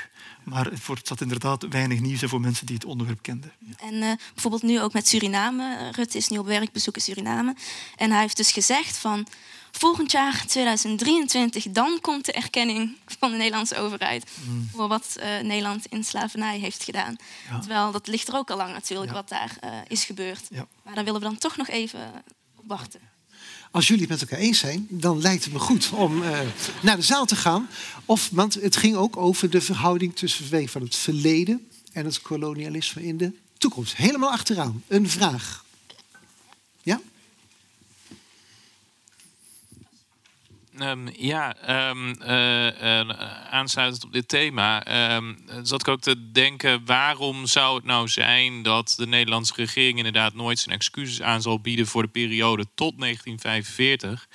Maar 0.45 0.67
het 0.67 1.07
zat 1.09 1.21
inderdaad 1.21 1.67
weinig 1.69 2.01
nieuws 2.01 2.21
voor 2.25 2.41
mensen 2.41 2.67
die 2.67 2.75
het 2.75 2.85
onderwerp 2.85 3.23
kenden. 3.23 3.53
En 3.77 4.03
eh, 4.03 4.13
bijvoorbeeld 4.33 4.63
nu 4.63 4.81
ook 4.81 4.93
met 4.93 5.09
Suriname. 5.09 5.91
Rutte 5.91 6.17
is 6.17 6.29
nu 6.29 6.39
op 6.39 6.47
werkbezoek 6.47 6.95
in 6.95 7.03
Suriname. 7.03 7.57
En 7.97 8.11
hij 8.11 8.21
heeft 8.21 8.37
dus 8.37 8.53
gezegd 8.53 8.97
van... 8.97 9.27
volgend 9.73 10.11
jaar, 10.13 10.45
2023, 10.47 11.67
dan 11.71 11.99
komt 12.01 12.25
de 12.25 12.33
erkenning 12.33 12.97
van 13.19 13.31
de 13.31 13.37
Nederlandse 13.37 13.77
overheid... 13.79 14.31
Mm. 14.45 14.69
voor 14.73 14.89
wat 14.89 15.17
eh, 15.21 15.41
Nederland 15.41 15.87
in 15.87 16.05
slavernij 16.05 16.59
heeft 16.59 16.85
gedaan. 16.85 17.17
Ja. 17.51 17.59
Terwijl 17.59 17.93
dat 17.93 18.07
ligt 18.07 18.29
er 18.29 18.35
ook 18.35 18.51
al 18.51 18.57
lang 18.57 18.73
natuurlijk, 18.73 19.11
Ja. 19.11 19.17
wat 19.17 19.29
daar 19.29 19.57
eh, 19.61 19.71
is 19.89 20.05
gebeurd. 20.05 20.47
Ja. 20.51 20.67
Maar 20.83 20.95
daar 20.95 21.05
willen 21.05 21.21
we 21.21 21.27
dan 21.27 21.39
toch 21.39 21.57
nog 21.57 21.69
even 21.69 22.13
op 22.57 22.65
wachten. 22.67 23.01
Als 23.71 23.87
jullie 23.87 24.03
het 24.03 24.11
met 24.11 24.21
elkaar 24.21 24.39
eens 24.39 24.59
zijn, 24.59 24.87
dan 24.91 25.21
lijkt 25.21 25.45
het 25.45 25.53
me 25.53 25.59
goed 25.59 25.91
om 25.91 26.23
eh, 26.23 26.41
naar 26.83 26.97
de 26.97 27.03
zaal 27.03 27.27
te 27.27 27.37
gaan. 27.37 27.69
Of, 28.05 28.29
want 28.33 28.55
het 28.55 28.77
ging 28.77 28.97
ook 28.97 29.17
over 29.17 29.51
de 29.51 29.61
verhouding 29.61 30.17
tussen 30.17 30.69
van 30.69 30.83
het 30.83 30.97
verleden 30.97 31.69
en 31.93 32.05
het 32.05 32.23
kolonialisme 32.23 33.05
in 33.05 33.17
de 33.17 33.33
toekomst. 33.59 33.97
Helemaal 33.97 34.31
achteraan. 34.31 34.83
Een 34.87 35.09
vraag. 35.09 35.65
Ja? 36.83 37.01
Ehm, 40.79 41.09
ja, 41.17 41.57
ehm, 41.57 42.13
eh, 42.21 43.01
eh, 43.01 43.09
aansluitend 43.51 44.05
op 44.05 44.13
dit 44.13 44.29
thema 44.29 44.85
ehm, 44.85 45.35
zat 45.63 45.81
ik 45.81 45.89
ook 45.89 46.01
te 46.01 46.31
denken... 46.33 46.85
waarom 46.85 47.47
zou 47.47 47.77
het 47.77 47.85
nou 47.85 48.09
zijn 48.09 48.63
dat 48.63 48.95
de 48.97 49.07
Nederlandse 49.07 49.53
regering... 49.57 49.97
inderdaad 49.97 50.35
nooit 50.35 50.59
zijn 50.59 50.75
excuses 50.75 51.23
aan 51.23 51.43
zal 51.43 51.61
bieden 51.61 51.87
voor 51.87 52.03
de 52.03 52.09
periode 52.09 52.67
tot 52.75 52.99
1945... 52.99 54.29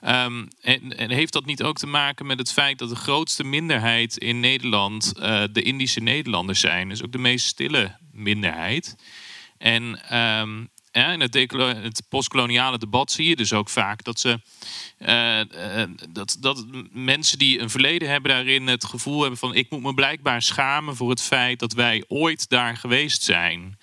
Ehm, 0.00 0.46
en, 0.60 0.98
en 0.98 1.10
heeft 1.10 1.32
dat 1.32 1.44
niet 1.44 1.62
ook 1.62 1.76
te 1.76 1.86
maken 1.86 2.26
met 2.26 2.38
het 2.38 2.52
feit 2.52 2.78
dat 2.78 2.88
de 2.88 2.96
grootste 2.96 3.44
minderheid 3.44 4.16
in 4.16 4.40
Nederland 4.40 5.18
eh, 5.18 5.42
de 5.52 5.62
Indische 5.62 6.00
Nederlanders 6.00 6.60
zijn? 6.60 6.88
Dus 6.88 7.02
ook 7.02 7.12
de 7.12 7.18
meest 7.18 7.46
stille 7.46 7.96
minderheid. 8.12 8.96
En 9.58 10.00
in 10.92 11.20
het, 11.20 12.02
postkoloniale 12.08 12.78
debat 12.78 13.12
zie 13.12 13.28
je 13.28 13.36
dus 13.36 13.52
ook 13.52 13.68
vaak 13.68 14.04
dat 14.04 14.20
ze 14.20 14.40
eh, 14.98 15.40
eh, 15.80 15.90
dat, 16.10 16.36
dat 16.40 16.64
mensen 16.90 17.38
die 17.38 17.60
een 17.60 17.70
verleden 17.70 18.08
hebben 18.08 18.30
daarin 18.30 18.66
het 18.66 18.84
gevoel 18.84 19.20
hebben 19.20 19.38
van 19.38 19.54
ik 19.54 19.70
moet 19.70 19.82
me 19.82 19.94
blijkbaar 19.94 20.42
schamen 20.42 20.96
voor 20.96 21.10
het 21.10 21.22
feit 21.22 21.58
dat 21.58 21.72
wij 21.72 22.04
ooit 22.08 22.48
daar 22.48 22.76
geweest 22.76 23.22
zijn. 23.22 23.78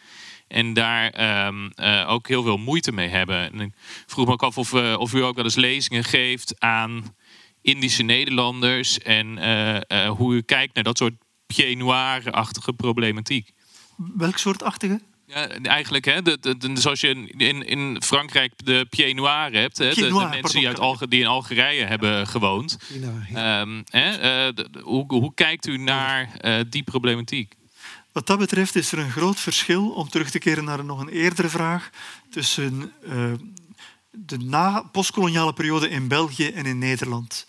En 0.48 0.74
daar 0.74 1.10
ehm, 1.10 1.70
eh, 1.76 2.10
ook 2.10 2.28
heel 2.28 2.44
veel 2.44 2.58
moeite 2.58 2.92
mee 2.92 3.10
hebben. 3.10 3.52
En 3.52 3.60
ik 3.60 3.74
vroeg 4.06 4.26
me 4.26 4.32
ook 4.32 4.44
af 4.44 4.58
of, 4.58 4.74
of 4.74 5.14
u 5.14 5.24
ook 5.24 5.36
wel 5.36 5.44
eens 5.44 5.56
lezingen 5.56 6.04
geeft 6.04 6.60
aan 6.60 7.16
Indische 7.62 8.04
Nederlanders. 8.04 9.00
En 9.00 9.28
hoe 10.08 10.36
u 10.36 10.42
kijkt 10.42 10.76
naar 10.76 10.84
dat 10.84 10.98
soort 10.98 11.14
pied 11.46 11.78
noir-achtige 11.78 12.74
problematiek. 12.74 13.52
Welk 14.16 14.38
soort 14.38 14.64
achtige? 14.64 15.02
Ja, 15.34 15.48
eigenlijk, 15.62 16.06
hè, 16.06 16.22
de, 16.22 16.38
de, 16.40 16.58
de- 16.58 16.80
zoals 16.82 17.00
je 17.02 17.34
in, 17.38 17.68
in 17.68 18.02
Frankrijk 18.04 18.54
de 18.64 18.86
pied 18.90 19.16
noir 19.16 19.52
hebt. 19.54 19.78
Hè, 19.78 19.94
de- 19.94 20.02
mensen 20.02 20.42
pardon. 20.42 20.52
die, 20.52 20.68
uit 20.68 20.80
Alge- 20.80 21.08
die 21.08 21.20
in 21.20 21.28
Algerije 21.28 21.86
hebben 21.86 22.28
gewoond. 22.28 22.78
Ehm, 23.34 23.82
hè, 23.90 24.10
eh, 24.12 24.56
de- 24.56 24.68
de- 24.72 24.80
hoe, 24.84 25.06
hoe 25.08 25.34
kijkt 25.34 25.68
u 25.68 25.78
naar 25.78 26.36
eh, 26.38 26.60
die 26.70 26.84
problematiek? 26.84 27.54
Wat 28.12 28.28
dat 28.28 28.40
betreft 28.40 28.76
is 28.76 28.92
er 28.92 29.00
een 29.00 29.12
groot 29.12 29.40
verschil, 29.40 29.90
om 29.90 30.10
terug 30.10 30.30
te 30.30 30.40
keren 30.40 30.64
naar 30.64 30.86
nog 30.86 31.00
een 31.00 31.10
eerdere 31.10 31.50
vraag, 31.50 31.90
tussen 32.32 32.92
eh, 33.10 33.32
de 34.12 34.38
na-postkoloniale 34.38 35.54
periode 35.54 35.90
in 35.90 36.08
België 36.08 36.48
en 36.48 36.66
in 36.66 36.78
Nederland. 36.78 37.48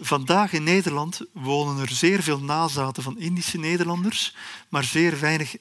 Vandaag 0.00 0.52
in 0.52 0.62
Nederland 0.62 1.20
wonen 1.32 1.82
er 1.82 1.88
zeer 1.90 2.22
veel 2.22 2.40
nazaten 2.40 3.02
van 3.02 3.18
Indische 3.18 3.58
Nederlanders, 3.58 4.34
maar 4.68 4.84
zeer 4.84 5.20
weinig 5.20 5.56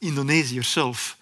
Indonesiërs 0.00 0.72
zelf. 0.72 1.18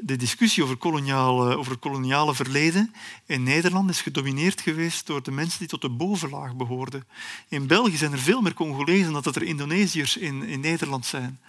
De 0.00 0.16
discussie 0.16 0.62
over, 0.62 0.76
koloniale, 0.76 1.56
over 1.56 1.72
het 1.72 1.80
koloniale 1.80 2.34
verleden 2.34 2.94
in 3.26 3.42
Nederland 3.42 3.90
is 3.90 4.00
gedomineerd 4.00 4.60
geweest 4.60 5.06
door 5.06 5.22
de 5.22 5.30
mensen 5.30 5.58
die 5.58 5.68
tot 5.68 5.80
de 5.80 5.88
bovenlaag 5.88 6.56
behoorden. 6.56 7.06
In 7.48 7.66
België 7.66 7.96
zijn 7.96 8.12
er 8.12 8.18
veel 8.18 8.40
meer 8.40 8.54
Congolezen 8.54 9.12
dan 9.12 9.22
dat 9.22 9.36
er 9.36 9.42
Indonesiërs 9.42 10.16
in, 10.16 10.42
in 10.42 10.60
Nederland 10.60 11.06
zijn. 11.06 11.40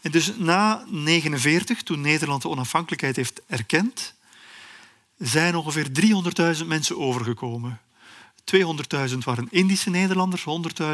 En 0.00 0.10
dus 0.10 0.26
na 0.26 0.74
1949, 0.74 1.82
toen 1.82 2.00
Nederland 2.00 2.42
de 2.42 2.48
onafhankelijkheid 2.48 3.16
heeft 3.16 3.42
erkend, 3.46 4.14
zijn 5.18 5.56
ongeveer 5.56 5.88
300.000 6.60 6.66
mensen 6.66 6.98
overgekomen. 6.98 7.80
200.000 8.44 9.18
waren 9.24 9.48
Indische 9.50 9.90
Nederlanders, 9.90 10.44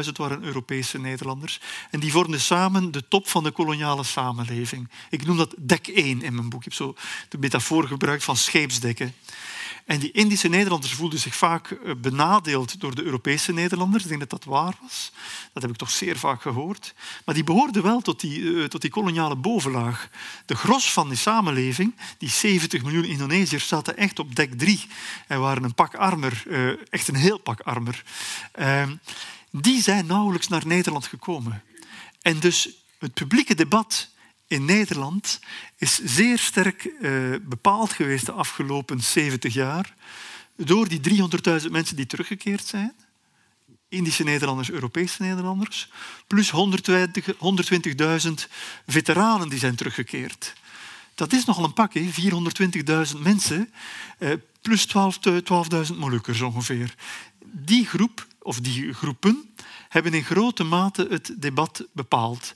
100.000 0.05 0.11
waren 0.13 0.43
Europese 0.43 0.99
Nederlanders. 0.99 1.59
En 1.89 1.99
die 1.99 2.11
vormden 2.11 2.41
samen 2.41 2.91
de 2.91 3.07
top 3.07 3.27
van 3.27 3.43
de 3.43 3.51
koloniale 3.51 4.03
samenleving. 4.03 4.89
Ik 5.09 5.25
noem 5.25 5.37
dat 5.37 5.55
dek 5.57 5.87
1 5.87 6.21
in 6.21 6.35
mijn 6.35 6.49
boek. 6.49 6.59
Ik 6.59 6.63
heb 6.63 6.73
zo 6.73 6.95
de 7.29 7.37
metafoor 7.37 7.87
gebruikt 7.87 8.23
van 8.23 8.37
scheepsdekken. 8.37 9.13
En 9.91 9.99
die 9.99 10.11
Indische 10.11 10.47
Nederlanders 10.47 10.93
voelden 10.93 11.19
zich 11.19 11.35
vaak 11.35 11.71
eh, 11.71 11.91
benadeeld 11.97 12.79
door 12.79 12.95
de 12.95 13.03
Europese 13.03 13.53
Nederlanders. 13.53 14.03
Ik 14.03 14.09
denk 14.09 14.19
dat 14.19 14.29
dat 14.29 14.43
waar 14.43 14.73
was. 14.81 15.11
Dat 15.53 15.61
heb 15.61 15.71
ik 15.71 15.77
toch 15.77 15.91
zeer 15.91 16.17
vaak 16.17 16.41
gehoord. 16.41 16.93
Maar 17.25 17.35
die 17.35 17.43
behoorden 17.43 17.83
wel 17.83 18.01
tot 18.01 18.19
die, 18.19 18.61
eh, 18.61 18.63
tot 18.63 18.81
die 18.81 18.89
koloniale 18.89 19.35
bovenlaag. 19.35 20.09
De 20.45 20.55
gros 20.55 20.93
van 20.93 21.09
die 21.09 21.17
samenleving, 21.17 21.95
die 22.17 22.29
70 22.29 22.83
miljoen 22.83 23.03
Indonesiërs, 23.03 23.67
zaten 23.67 23.97
echt 23.97 24.19
op 24.19 24.35
dek 24.35 24.59
3 24.59 24.87
en 25.27 25.39
waren 25.39 25.63
een 25.63 25.73
pak 25.73 25.95
armer, 25.95 26.43
eh, 26.49 26.67
echt 26.89 27.07
een 27.07 27.15
heel 27.15 27.37
pak 27.37 27.59
armer. 27.59 28.03
Ehm, 28.51 28.95
die 29.49 29.81
zijn 29.81 30.05
nauwelijks 30.05 30.47
naar 30.47 30.67
Nederland 30.67 31.07
gekomen. 31.07 31.63
En 32.21 32.39
dus 32.39 32.69
het 32.99 33.13
publieke 33.13 33.55
debat 33.55 34.09
in 34.51 34.65
Nederland 34.65 35.39
is 35.77 35.99
zeer 36.03 36.37
sterk 36.37 36.85
eh, 36.85 37.11
bepaald 37.41 37.93
geweest 37.93 38.25
de 38.25 38.31
afgelopen 38.31 38.99
70 38.99 39.53
jaar 39.53 39.95
door 40.55 40.87
die 40.87 40.99
300.000 41.61 41.71
mensen 41.71 41.95
die 41.95 42.05
teruggekeerd 42.05 42.65
zijn. 42.65 42.93
Indische 43.89 44.23
Nederlanders, 44.23 44.71
Europese 44.71 45.21
Nederlanders, 45.21 45.89
plus 46.27 46.49
120 46.49 47.33
120.000 48.27 48.31
veteranen 48.87 49.49
die 49.49 49.59
zijn 49.59 49.75
teruggekeerd. 49.75 50.53
Dat 51.15 51.33
is 51.33 51.45
nogal 51.45 51.63
een 51.63 51.73
pak, 51.73 51.93
hè? 51.93 52.09
420.000 53.11 53.19
mensen, 53.21 53.73
eh, 54.17 54.31
plus 54.61 54.85
12 54.85 55.17
te- 55.17 55.43
12.000 55.43 55.97
Molukkers 55.99 56.41
ongeveer. 56.41 56.95
Die 57.45 57.85
groep, 57.85 58.27
of 58.41 58.59
die 58.59 58.93
groepen, 58.93 59.53
hebben 59.89 60.13
in 60.13 60.23
grote 60.23 60.63
mate 60.63 61.07
het 61.09 61.33
debat 61.37 61.85
bepaald 61.93 62.55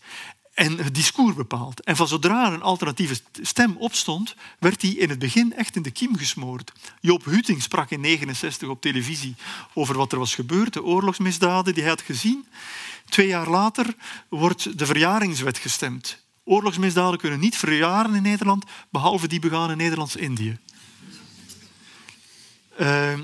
en 0.56 0.78
het 0.78 0.96
discours 0.96 1.36
bepaald. 1.36 1.84
En 1.84 1.96
van 1.96 2.08
zodra 2.08 2.54
een 2.54 2.62
alternatieve 2.62 3.20
stem 3.42 3.76
opstond, 3.78 4.36
werd 4.60 4.82
die 4.82 4.98
in 4.98 5.10
het 5.10 5.20
begin 5.20 5.54
echt 5.54 5.76
in 5.76 5.82
de 5.82 5.92
kiem 5.92 6.18
gesmoord. 6.18 6.72
Joop 7.02 7.26
Huting 7.26 7.62
sprak 7.62 7.90
in 7.90 8.02
1969 8.02 8.70
op 8.70 8.82
televisie 8.82 9.36
over 9.74 9.98
wat 9.98 10.12
er 10.12 10.20
was 10.20 10.36
gebeurd, 10.36 10.74
de 10.74 10.84
oorlogsmisdaden 10.84 11.74
die 11.74 11.84
hij 11.84 11.92
had 11.92 12.02
gezien. 12.02 12.46
Twee 13.10 13.28
jaar 13.28 13.50
later 13.50 13.96
wordt 14.30 14.80
de 14.80 14.86
verjaringswet 14.86 15.58
gestemd. 15.58 16.24
Oorlogsmisdaden 16.44 17.20
kunnen 17.20 17.40
niet 17.40 17.58
verjaren 17.58 18.16
in 18.16 18.22
Nederland, 18.22 18.66
behalve 18.90 19.28
die 19.28 19.40
begaan 19.40 19.72
in 19.72 19.78
Nederlands-Indië. 19.78 20.58
Uh, 22.80 23.20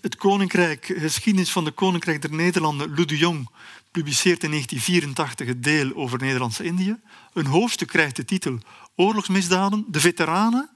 het 0.00 0.16
Koninkrijk, 0.16 0.94
geschiedenis 0.98 1.50
van 1.50 1.64
de 1.64 1.70
Koninkrijk 1.70 2.22
der 2.22 2.34
Nederlanden, 2.34 2.94
Lou 2.94 3.04
de 3.04 3.16
Jong, 3.16 3.48
publiceert 3.98 4.42
in 4.42 4.50
1984 4.50 5.46
het 5.46 5.62
deel 5.62 5.94
over 5.94 6.18
Nederlands-Indië. 6.18 6.96
Een 7.32 7.46
hoofdstuk 7.46 7.88
krijgt 7.88 8.16
de 8.16 8.24
titel 8.24 8.58
Oorlogsmisdaden. 8.96 9.84
De 9.88 10.00
veteranen 10.00 10.70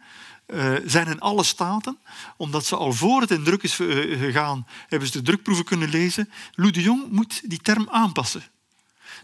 uh, 0.46 0.74
zijn 0.84 1.06
in 1.06 1.20
alle 1.20 1.44
staten, 1.44 1.98
omdat 2.36 2.66
ze 2.66 2.76
al 2.76 2.92
voor 2.92 3.20
het 3.20 3.30
in 3.30 3.44
druk 3.44 3.62
is 3.62 3.78
uh, 3.78 4.18
gegaan, 4.18 4.66
hebben 4.88 5.08
ze 5.08 5.18
de 5.18 5.24
drukproeven 5.24 5.64
kunnen 5.64 5.88
lezen. 5.88 6.30
Lou 6.54 6.70
de 6.70 6.82
Jong 6.82 7.10
moet 7.10 7.40
die 7.44 7.58
term 7.58 7.88
aanpassen. 7.90 8.42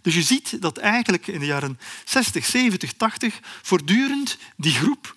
Dus 0.03 0.15
je 0.15 0.23
ziet 0.23 0.63
dat 0.63 0.77
eigenlijk 0.77 1.27
in 1.27 1.41
de 1.41 1.47
jaren 1.47 1.79
60, 2.05 2.45
70, 2.45 2.93
80 2.93 3.41
voortdurend 3.63 4.39
die 4.57 4.73
groep 4.73 5.17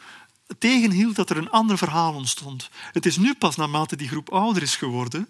tegenhield 0.59 1.15
dat 1.15 1.29
er 1.29 1.37
een 1.37 1.49
ander 1.49 1.77
verhaal 1.77 2.13
ontstond. 2.13 2.69
Het 2.91 3.05
is 3.05 3.17
nu 3.17 3.33
pas 3.33 3.55
naarmate 3.55 3.95
die 3.95 4.07
groep 4.07 4.29
ouder 4.29 4.61
is 4.61 4.75
geworden 4.75 5.27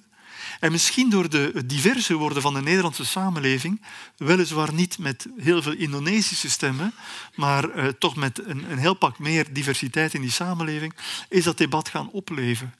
en 0.61 0.71
misschien 0.71 1.09
door 1.09 1.29
de, 1.29 1.65
diverse 1.65 2.13
worden 2.13 2.41
van 2.41 2.53
de 2.53 2.61
Nederlandse 2.61 3.05
samenleving, 3.05 3.81
weliswaar 4.17 4.73
niet 4.73 4.97
met 4.97 5.27
heel 5.37 5.61
veel 5.61 5.73
Indonesische 5.73 6.49
stemmen, 6.49 6.93
maar 7.35 7.75
uh, 7.75 7.87
toch 7.87 8.15
met 8.15 8.45
een, 8.45 8.71
een 8.71 8.77
heel 8.77 8.93
pak 8.93 9.19
meer 9.19 9.53
diversiteit 9.53 10.13
in 10.13 10.21
die 10.21 10.31
samenleving, 10.31 10.93
is 11.29 11.43
dat 11.43 11.57
debat 11.57 11.89
gaan 11.89 12.11
opleven. 12.11 12.73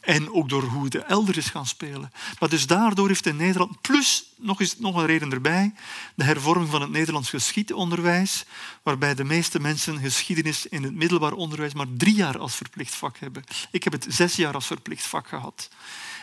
En 0.00 0.32
ook 0.32 0.48
door 0.48 0.62
hoe 0.62 0.84
het 0.84 0.94
elder 0.94 1.36
is 1.36 1.48
gaan 1.48 1.66
spelen. 1.66 2.12
Maar 2.38 2.48
dus 2.48 2.66
daardoor 2.66 3.08
heeft 3.08 3.26
in 3.26 3.36
Nederland, 3.36 3.80
plus 3.80 4.24
nog, 4.36 4.60
eens, 4.60 4.78
nog 4.78 4.96
een 4.96 5.06
reden 5.06 5.32
erbij, 5.32 5.74
de 6.14 6.24
hervorming 6.24 6.70
van 6.70 6.80
het 6.80 6.90
Nederlands 6.90 7.30
geschiedonderwijs, 7.30 8.44
waarbij 8.82 9.14
de 9.14 9.24
meeste 9.24 9.60
mensen 9.60 9.98
geschiedenis 9.98 10.66
in 10.66 10.82
het 10.82 10.94
middelbaar 10.94 11.32
onderwijs 11.32 11.74
maar 11.74 11.86
drie 11.96 12.14
jaar 12.14 12.38
als 12.38 12.54
verplicht 12.54 12.94
vak 12.94 13.18
hebben. 13.18 13.44
Ik 13.70 13.84
heb 13.84 13.92
het 13.92 14.06
zes 14.08 14.36
jaar 14.36 14.54
als 14.54 14.66
verplicht 14.66 15.06
vak 15.06 15.28
gehad. 15.28 15.68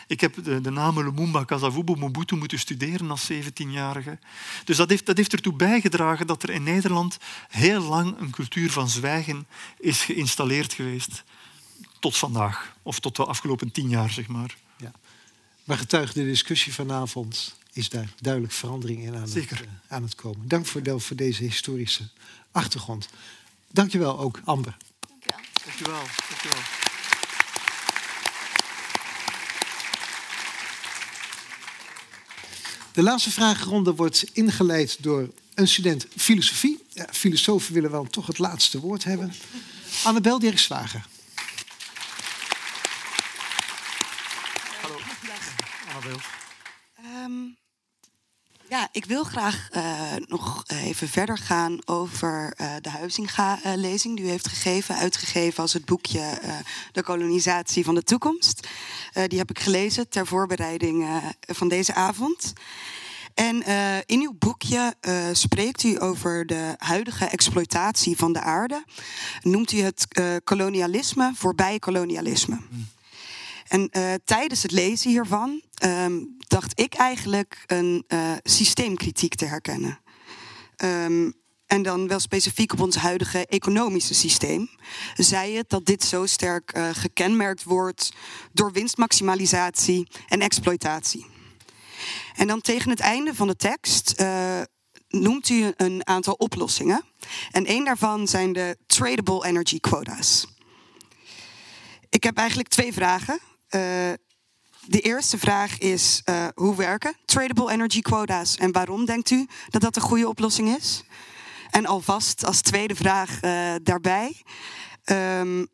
Ik 0.06 0.20
heb 0.20 0.44
de, 0.44 0.60
de 0.60 0.70
namen 0.70 1.04
Lumumba, 1.04 1.44
Kasavubu, 1.44 1.96
Mobutu 1.96 2.36
moeten 2.36 2.58
studeren 2.58 3.10
als 3.10 3.32
17-jarige. 3.32 4.18
Dus 4.64 4.76
dat 4.76 4.88
heeft, 4.88 5.06
dat 5.06 5.16
heeft 5.16 5.32
ertoe 5.32 5.52
bijgedragen 5.52 6.26
dat 6.26 6.42
er 6.42 6.50
in 6.50 6.62
Nederland 6.62 7.18
heel 7.48 7.82
lang 7.82 8.20
een 8.20 8.30
cultuur 8.30 8.70
van 8.70 8.88
zwijgen 8.88 9.46
is 9.78 10.02
geïnstalleerd 10.02 10.72
geweest 10.72 11.24
tot 12.00 12.16
vandaag, 12.16 12.76
of 12.82 13.00
tot 13.00 13.16
de 13.16 13.24
afgelopen 13.24 13.72
tien 13.72 13.88
jaar, 13.88 14.10
zeg 14.10 14.26
maar. 14.26 14.56
Ja. 14.76 14.92
Maar 15.64 15.78
getuige 15.78 16.12
de 16.12 16.24
discussie 16.24 16.74
vanavond 16.74 17.56
is 17.72 17.88
daar 17.88 18.12
duidelijk 18.20 18.52
verandering 18.52 19.02
in 19.02 19.16
aan, 19.16 19.28
Zeker. 19.28 19.56
Het, 19.56 19.66
uh, 19.66 19.72
aan 19.88 20.02
het 20.02 20.14
komen. 20.14 20.48
Dank 20.48 20.66
voor, 20.66 20.82
Del 20.82 20.98
voor 20.98 21.16
deze 21.16 21.42
historische 21.42 22.08
achtergrond. 22.52 23.08
Dank 23.70 23.92
je 23.92 23.98
wel 23.98 24.18
ook, 24.18 24.40
Amber. 24.44 24.76
Dank 25.08 25.22
je 25.22 25.32
wel. 25.32 25.38
Dank 25.64 25.78
je 25.78 25.84
wel. 25.84 26.00
Dank 26.28 26.40
je 26.42 26.48
wel. 26.48 26.84
De 32.96 33.02
laatste 33.02 33.30
vragenronde 33.30 33.94
wordt 33.94 34.24
ingeleid 34.32 35.02
door 35.02 35.28
een 35.54 35.68
student 35.68 36.06
filosofie. 36.16 36.84
Ja, 36.92 37.06
filosofen 37.12 37.74
willen 37.74 37.90
wel 37.90 38.04
toch 38.04 38.26
het 38.26 38.38
laatste 38.38 38.80
woord 38.80 39.04
hebben. 39.04 39.32
Annabel 40.04 40.38
Dirkswager. 40.38 41.06
Um, 47.24 47.56
ja, 48.68 48.88
ik 48.92 49.04
wil 49.04 49.24
graag 49.24 49.68
uh, 49.76 49.82
nog 50.26 50.62
even 50.68 51.08
verder 51.08 51.38
gaan 51.38 51.78
over 51.84 52.54
uh, 52.60 52.74
de 52.80 52.90
Huizinga-lezing 52.90 54.16
die 54.16 54.24
u 54.24 54.28
heeft 54.28 54.48
gegeven, 54.48 54.96
uitgegeven 54.96 55.62
als 55.62 55.72
het 55.72 55.84
boekje 55.84 56.18
uh, 56.44 56.54
De 56.92 57.02
kolonisatie 57.02 57.84
van 57.84 57.94
de 57.94 58.02
toekomst. 58.02 58.68
die 59.26 59.38
heb 59.38 59.50
ik 59.50 59.58
gelezen 59.58 60.08
ter 60.08 60.26
voorbereiding 60.26 61.06
van 61.40 61.68
deze 61.68 61.94
avond. 61.94 62.52
En 63.34 63.62
in 64.06 64.20
uw 64.20 64.34
boekje 64.38 64.94
spreekt 65.32 65.82
u 65.82 66.02
over 66.02 66.46
de 66.46 66.74
huidige 66.78 67.24
exploitatie 67.24 68.16
van 68.16 68.32
de 68.32 68.40
aarde. 68.40 68.84
Noemt 69.42 69.72
u 69.72 69.80
het 69.80 70.06
kolonialisme 70.44 71.32
voorbij 71.34 71.78
kolonialisme. 71.78 72.58
Mm. 72.70 72.86
En 73.68 73.90
uh, 73.92 74.14
tijdens 74.24 74.62
het 74.62 74.70
lezen 74.70 75.10
hiervan 75.10 75.62
um, 75.84 76.36
dacht 76.38 76.80
ik 76.80 76.94
eigenlijk 76.94 77.62
een 77.66 78.04
uh, 78.08 78.32
systeemkritiek 78.42 79.34
te 79.34 79.44
herkennen. 79.44 80.00
Um, 80.84 81.34
en 81.66 81.82
dan 81.82 82.08
wel 82.08 82.20
specifiek 82.20 82.72
op 82.72 82.80
ons 82.80 82.96
huidige 82.96 83.46
economische 83.46 84.14
systeem. 84.14 84.70
Zei 85.14 85.56
het 85.56 85.68
dat 85.68 85.86
dit 85.86 86.04
zo 86.04 86.26
sterk 86.26 86.76
uh, 86.76 86.88
gekenmerkt 86.92 87.62
wordt 87.62 88.12
door 88.52 88.72
winstmaximalisatie 88.72 90.08
en 90.28 90.40
exploitatie. 90.40 91.26
En 92.34 92.46
dan 92.46 92.60
tegen 92.60 92.90
het 92.90 93.00
einde 93.00 93.34
van 93.34 93.46
de 93.46 93.56
tekst 93.56 94.14
noemt 95.08 95.48
u 95.48 95.72
een 95.76 96.06
aantal 96.06 96.34
oplossingen. 96.34 97.04
En 97.50 97.66
één 97.66 97.84
daarvan 97.84 98.28
zijn 98.28 98.52
de 98.52 98.76
tradable 98.86 99.46
energy 99.46 99.80
quotas. 99.80 100.46
Ik 102.08 102.22
heb 102.22 102.36
eigenlijk 102.36 102.68
twee 102.68 102.92
vragen. 102.92 103.40
Uh, 103.70 103.80
de 104.86 105.00
eerste 105.00 105.38
vraag 105.38 105.78
is: 105.78 106.22
uh, 106.24 106.46
hoe 106.54 106.76
werken 106.76 107.16
tradable 107.24 107.70
energy 107.70 108.00
quota's 108.00 108.56
en 108.56 108.72
waarom 108.72 109.04
denkt 109.04 109.30
u 109.30 109.46
dat 109.68 109.80
dat 109.80 109.96
een 109.96 110.02
goede 110.02 110.28
oplossing 110.28 110.76
is? 110.76 111.02
En 111.70 111.86
alvast 111.86 112.44
als 112.44 112.60
tweede 112.60 112.94
vraag 112.94 113.42
uh, 113.42 113.74
daarbij. 113.82 114.42
Um, 115.04 115.68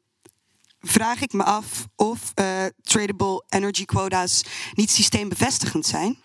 vraag 0.81 1.21
ik 1.21 1.33
me 1.33 1.43
af 1.43 1.87
of 1.97 2.33
tradable 2.83 3.45
energy 3.49 3.85
quota's 3.85 4.45
niet 4.75 4.91
systeembevestigend 4.91 5.87
zijn. 5.87 6.19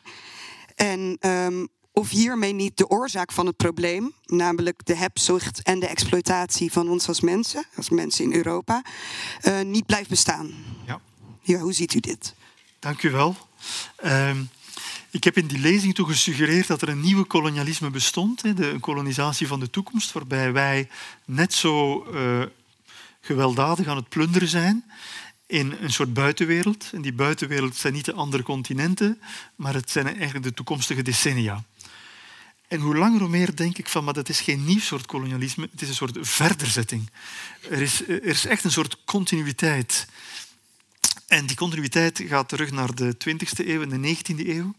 En 0.75 1.17
um, 1.19 1.67
of 1.91 2.09
hiermee 2.09 2.53
niet 2.53 2.77
de 2.77 2.87
oorzaak 2.87 3.31
van 3.31 3.45
het 3.45 3.55
probleem, 3.57 4.13
namelijk 4.25 4.85
de 4.85 4.95
hebzucht 4.95 5.63
en 5.63 5.79
de 5.79 5.87
exploitatie 5.87 6.71
van 6.71 6.89
ons 6.89 7.07
als 7.07 7.21
mensen, 7.21 7.65
als 7.75 7.89
mensen 7.89 8.23
in 8.23 8.33
Europa, 8.33 8.81
niet 9.65 9.85
blijft 9.85 10.09
bestaan. 10.09 10.53
Ja. 10.85 11.01
Ja, 11.47 11.59
hoe 11.59 11.73
ziet 11.73 11.93
u 11.93 11.99
dit? 11.99 12.33
Dank 12.79 13.03
u 13.03 13.11
wel. 13.11 13.37
Uh, 14.03 14.31
ik 15.09 15.23
heb 15.23 15.37
in 15.37 15.47
die 15.47 15.59
lezing 15.59 15.95
toen 15.95 16.07
gesuggereerd 16.07 16.67
dat 16.67 16.81
er 16.81 16.89
een 16.89 17.01
nieuwe 17.01 17.23
kolonialisme 17.23 17.89
bestond, 17.89 18.43
een 18.43 18.79
kolonisatie 18.79 19.47
van 19.47 19.59
de 19.59 19.69
toekomst, 19.69 20.11
waarbij 20.11 20.51
wij 20.51 20.89
net 21.25 21.53
zo 21.53 22.05
uh, 22.13 22.43
gewelddadig 23.21 23.87
aan 23.87 23.95
het 23.95 24.09
plunderen 24.09 24.47
zijn 24.47 24.91
in 25.45 25.75
een 25.81 25.91
soort 25.91 26.13
buitenwereld. 26.13 26.89
En 26.93 27.01
die 27.01 27.13
buitenwereld 27.13 27.75
zijn 27.75 27.93
niet 27.93 28.05
de 28.05 28.13
andere 28.13 28.43
continenten, 28.43 29.21
maar 29.55 29.73
het 29.73 29.89
zijn 29.89 30.07
eigenlijk 30.07 30.43
de 30.43 30.53
toekomstige 30.53 31.01
decennia. 31.01 31.63
En 32.67 32.79
hoe 32.79 32.95
langer 32.95 33.19
hoe 33.19 33.29
meer 33.29 33.55
denk 33.55 33.77
ik 33.77 33.89
van, 33.89 34.03
maar 34.03 34.13
dat 34.13 34.29
is 34.29 34.41
geen 34.41 34.65
nieuw 34.65 34.79
soort 34.79 35.05
kolonialisme, 35.05 35.67
het 35.71 35.81
is 35.81 35.87
een 35.87 35.95
soort 35.95 36.17
verderzetting. 36.21 37.09
Er 37.69 37.81
is, 37.81 38.07
er 38.07 38.23
is 38.23 38.45
echt 38.45 38.63
een 38.63 38.71
soort 38.71 38.97
continuïteit. 39.05 40.07
En 41.27 41.45
die 41.45 41.55
continuïteit 41.55 42.23
gaat 42.27 42.49
terug 42.49 42.71
naar 42.71 42.95
de 42.95 43.15
20e 43.29 43.67
eeuw 43.67 43.81
en 43.81 43.89
de 43.89 44.15
19e 44.15 44.47
eeuw. 44.47 44.75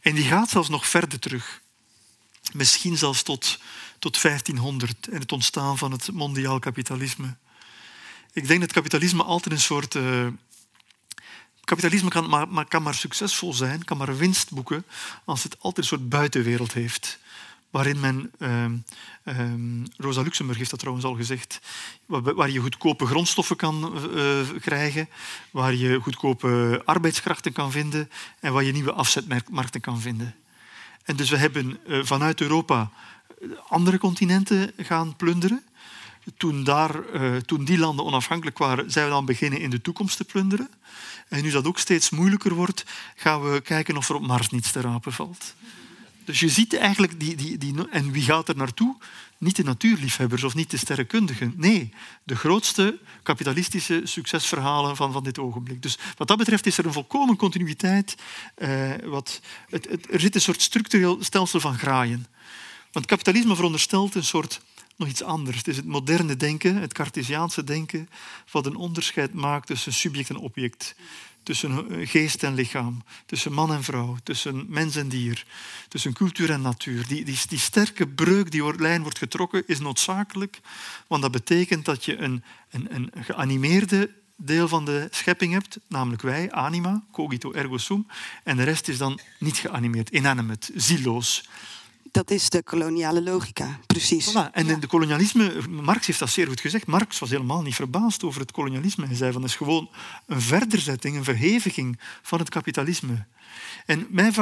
En 0.00 0.14
die 0.14 0.24
gaat 0.24 0.50
zelfs 0.50 0.68
nog 0.68 0.86
verder 0.88 1.18
terug. 1.18 1.60
Misschien 2.52 2.96
zelfs 2.96 3.22
tot, 3.22 3.58
tot 3.98 4.22
1500 4.22 5.08
en 5.08 5.20
het 5.20 5.32
ontstaan 5.32 5.78
van 5.78 5.92
het 5.92 6.12
mondiaal 6.12 6.58
kapitalisme. 6.58 7.36
Ik 8.32 8.46
denk 8.46 8.60
dat 8.60 8.72
kapitalisme 8.72 9.22
altijd 9.22 9.54
een 9.54 9.60
soort. 9.60 9.94
Uh, 9.94 10.26
kapitalisme 11.64 12.10
kan 12.10 12.28
maar, 12.28 12.66
kan 12.66 12.82
maar 12.82 12.94
succesvol 12.94 13.52
zijn, 13.52 13.84
kan 13.84 13.96
maar 13.96 14.16
winst 14.16 14.50
boeken, 14.50 14.84
als 15.24 15.42
het 15.42 15.56
altijd 15.58 15.78
een 15.78 15.98
soort 15.98 16.08
buitenwereld 16.08 16.72
heeft 16.72 17.18
waarin 17.74 18.00
men, 18.00 18.32
uh, 18.38 19.84
Rosa 19.96 20.20
Luxemburg 20.22 20.58
heeft 20.58 20.70
dat 20.70 20.78
trouwens 20.78 21.06
al 21.06 21.14
gezegd, 21.14 21.60
waar, 22.06 22.50
je 22.50 22.60
goedkope 22.60 23.06
grondstoffen 23.06 23.56
kan 23.56 24.00
uh, 24.14 24.40
krijgen, 24.60 25.08
waar 25.50 25.74
je 25.74 26.00
goedkope 26.00 26.82
arbeidskrachten 26.84 27.52
kan 27.52 27.70
vinden 27.70 28.10
en 28.40 28.52
waar 28.52 28.64
je 28.64 28.72
nieuwe 28.72 28.92
afzetmarkten 28.92 29.80
kan 29.80 30.00
vinden. 30.00 30.34
En 31.04 31.16
dus 31.16 31.30
we 31.30 31.36
hebben 31.36 31.78
uh, 31.86 32.04
vanuit 32.04 32.40
Europa 32.40 32.90
andere 33.68 33.98
continenten 33.98 34.72
gaan 34.76 35.16
plunderen. 35.16 35.62
Toen, 36.36 36.64
daar, 36.64 36.94
toen 37.44 37.64
die 37.64 37.78
landen 37.78 38.04
onafhankelijk 38.04 38.58
waren, 38.58 38.90
zijn 38.90 39.04
we 39.04 39.10
dan 39.10 39.24
beginnen 39.24 39.60
in 39.60 39.70
de 39.70 39.80
toekomst 39.80 40.16
te 40.16 40.24
plunderen. 40.24 40.68
En 41.28 41.42
nu 41.42 41.50
dat 41.50 41.66
ook 41.66 41.78
steeds 41.78 42.10
moeilijker 42.10 42.54
wordt, 42.54 42.84
gaan 43.16 43.42
we 43.42 43.60
kijken 43.60 43.96
of 43.96 44.08
er 44.08 44.14
op 44.14 44.26
Mars 44.26 44.48
niets 44.48 44.72
te 44.72 44.80
rapen 44.80 45.12
valt. 45.12 45.54
Dus 46.24 46.40
je 46.40 46.48
ziet 46.48 46.74
eigenlijk, 46.74 47.20
die, 47.20 47.36
die, 47.36 47.58
die, 47.58 47.88
en 47.90 48.10
wie 48.10 48.22
gaat 48.22 48.48
er 48.48 48.56
naartoe? 48.56 48.96
Niet 49.38 49.56
de 49.56 49.64
natuurliefhebbers 49.64 50.44
of 50.44 50.54
niet 50.54 50.70
de 50.70 50.76
sterrenkundigen. 50.76 51.52
Nee, 51.56 51.92
de 52.22 52.36
grootste 52.36 52.98
kapitalistische 53.22 54.00
succesverhalen 54.04 54.96
van, 54.96 55.12
van 55.12 55.24
dit 55.24 55.38
ogenblik. 55.38 55.82
Dus 55.82 55.98
wat 56.16 56.28
dat 56.28 56.38
betreft 56.38 56.66
is 56.66 56.78
er 56.78 56.86
een 56.86 56.92
volkomen 56.92 57.36
continuïteit. 57.36 58.14
Eh, 58.54 58.92
wat, 59.04 59.40
het, 59.68 59.88
het, 59.88 60.12
er 60.12 60.20
zit 60.20 60.34
een 60.34 60.40
soort 60.40 60.62
structureel 60.62 61.24
stelsel 61.24 61.60
van 61.60 61.78
graaien. 61.78 62.26
Want 62.92 63.06
kapitalisme 63.06 63.54
veronderstelt 63.54 64.14
een 64.14 64.24
soort 64.24 64.60
nog 64.96 65.08
iets 65.08 65.22
anders. 65.22 65.56
Het 65.56 65.68
is 65.68 65.76
het 65.76 65.86
moderne 65.86 66.36
denken, 66.36 66.76
het 66.76 66.92
Cartesiaanse 66.92 67.64
denken, 67.64 68.08
wat 68.50 68.66
een 68.66 68.76
onderscheid 68.76 69.34
maakt 69.34 69.66
tussen 69.66 69.92
subject 69.92 70.28
en 70.28 70.36
object. 70.36 70.94
Tussen 71.44 71.90
eh, 71.90 72.08
geest 72.08 72.42
en 72.42 72.54
lichaam, 72.54 73.02
tussen 73.26 73.52
man 73.52 73.72
en 73.72 73.82
vrouw, 73.82 74.16
tussen 74.22 74.66
mens 74.68 74.96
en 74.96 75.08
dier, 75.08 75.44
tussen 75.88 76.12
cultuur 76.12 76.50
en 76.50 76.60
natuur. 76.60 77.06
Die, 77.06 77.24
die, 77.24 77.38
die 77.48 77.58
sterke 77.58 78.08
breuk, 78.08 78.50
die 78.50 78.80
lijn 78.80 79.02
wordt 79.02 79.18
getrokken, 79.18 79.62
is 79.66 79.78
noodzakelijk, 79.78 80.60
want 81.06 81.22
dat 81.22 81.30
betekent 81.30 81.84
dat 81.84 82.04
je 82.04 82.16
een, 82.16 82.44
een, 82.70 82.94
een 82.94 83.10
geanimeerde 83.24 84.10
deel 84.36 84.68
van 84.68 84.84
de 84.84 85.08
schepping 85.10 85.52
hebt, 85.52 85.78
namelijk 85.88 86.22
wij, 86.22 86.52
anima, 86.52 87.02
cogito 87.12 87.52
ergo 87.52 87.78
sum, 87.78 88.06
en 88.44 88.56
de 88.56 88.62
rest 88.62 88.88
is 88.88 88.98
dan 88.98 89.20
niet 89.38 89.56
geanimeerd, 89.56 90.08
inanimate, 90.08 90.72
zieloos. 90.74 91.48
Dat 92.14 92.30
is 92.30 92.50
de 92.50 92.62
koloniale 92.62 93.22
logica, 93.22 93.78
precies. 93.86 94.30
Voilà. 94.30 94.50
En 94.52 94.80
de 94.80 94.86
kolonialisme, 94.86 95.68
Marx 95.68 96.06
heeft 96.06 96.18
dat 96.18 96.30
zeer 96.30 96.46
goed 96.46 96.60
gezegd. 96.60 96.86
Marx 96.86 97.18
was 97.18 97.30
helemaal 97.30 97.62
niet 97.62 97.74
verbaasd 97.74 98.24
over 98.24 98.40
het 98.40 98.50
kolonialisme. 98.50 99.06
Hij 99.06 99.16
zei 99.16 99.32
van 99.32 99.42
het 99.42 99.50
is 99.50 99.56
gewoon 99.56 99.88
een 100.26 100.40
verderzetting, 100.40 101.16
een 101.16 101.24
verheviging 101.24 101.98
van 102.22 102.38
het 102.38 102.48
kapitalisme. 102.48 103.24
En 103.86 104.06
mij 104.10 104.32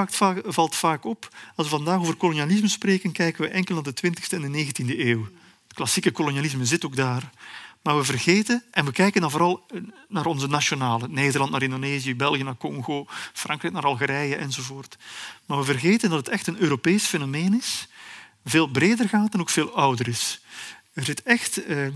valt 0.45 0.77
vaak 0.77 1.05
op, 1.05 1.29
als 1.55 1.69
we 1.69 1.77
vandaag 1.77 1.99
over 1.99 2.15
kolonialisme 2.15 2.69
spreken, 2.69 3.13
kijken 3.13 3.43
we 3.43 3.49
enkel 3.49 3.75
naar 3.75 3.85
de 3.85 3.95
20e 4.07 4.29
en 4.29 4.53
de 4.53 4.67
19e 4.67 4.99
eeuw. 4.99 5.23
Het 5.65 5.75
klassieke 5.75 6.11
kolonialisme 6.11 6.65
zit 6.65 6.85
ook 6.85 6.97
daar. 6.97 7.31
Maar 7.83 7.97
we 7.97 8.05
vergeten, 8.05 8.65
en 8.71 8.85
we 8.85 8.93
kijken 8.93 9.21
dan 9.21 9.31
vooral 9.31 9.67
naar 10.09 10.27
onze 10.27 10.47
nationale. 10.47 11.09
Nederland 11.09 11.51
naar 11.51 11.63
Indonesië, 11.63 12.17
België 12.17 12.43
naar 12.43 12.57
Congo, 12.57 13.07
Frankrijk 13.33 13.75
naar 13.75 13.85
Algerije 13.85 14.37
enzovoort. 14.37 14.97
Maar 15.47 15.59
we 15.59 15.65
vergeten 15.65 16.11
dat 16.11 16.19
het 16.19 16.29
echt 16.29 16.47
een 16.47 16.61
Europees 16.61 17.05
fenomeen 17.05 17.55
is, 17.55 17.89
veel 18.45 18.67
breder 18.67 19.09
gaat 19.09 19.35
en 19.35 19.41
ook 19.41 19.51
veel 19.51 19.77
ouder 19.77 20.09
is. 20.09 20.41
Echt, 21.25 21.65
eh, 21.65 21.87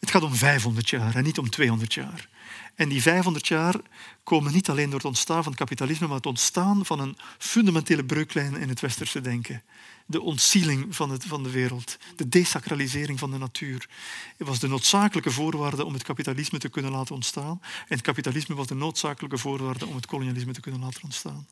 het 0.00 0.10
gaat 0.10 0.22
om 0.22 0.34
500 0.34 0.88
jaar 0.90 1.14
en 1.14 1.24
niet 1.24 1.38
om 1.38 1.50
200 1.50 1.94
jaar. 1.94 2.28
En 2.74 2.88
die 2.88 3.02
500 3.02 3.46
jaar 3.46 3.74
komen 4.22 4.52
niet 4.52 4.70
alleen 4.70 4.86
door 4.90 4.98
het 4.98 5.04
ontstaan 5.04 5.42
van 5.42 5.52
het 5.52 5.60
kapitalisme, 5.60 6.06
maar 6.06 6.16
het 6.16 6.26
ontstaan 6.26 6.86
van 6.86 7.00
een 7.00 7.16
fundamentele 7.38 8.04
breuklijn 8.04 8.56
in 8.56 8.68
het 8.68 8.80
westerse 8.80 9.20
denken 9.20 9.62
de 10.06 10.20
ontzieling 10.20 10.96
van, 10.96 11.10
het, 11.10 11.24
van 11.24 11.42
de 11.42 11.50
wereld, 11.50 11.96
de 12.16 12.28
desacralisering 12.28 13.18
van 13.18 13.30
de 13.30 13.38
natuur. 13.38 13.88
Het 14.36 14.46
was 14.46 14.58
de 14.58 14.68
noodzakelijke 14.68 15.30
voorwaarde 15.30 15.84
om 15.84 15.92
het 15.92 16.02
kapitalisme 16.02 16.58
te 16.58 16.68
kunnen 16.68 16.92
laten 16.92 17.14
ontstaan. 17.14 17.60
En 17.62 17.96
het 17.96 18.00
kapitalisme 18.00 18.54
was 18.54 18.66
de 18.66 18.74
noodzakelijke 18.74 19.38
voorwaarde 19.38 19.86
om 19.86 19.94
het 19.94 20.06
kolonialisme 20.06 20.52
te 20.52 20.60
kunnen 20.60 20.80
laten 20.80 21.02
ontstaan. 21.02 21.46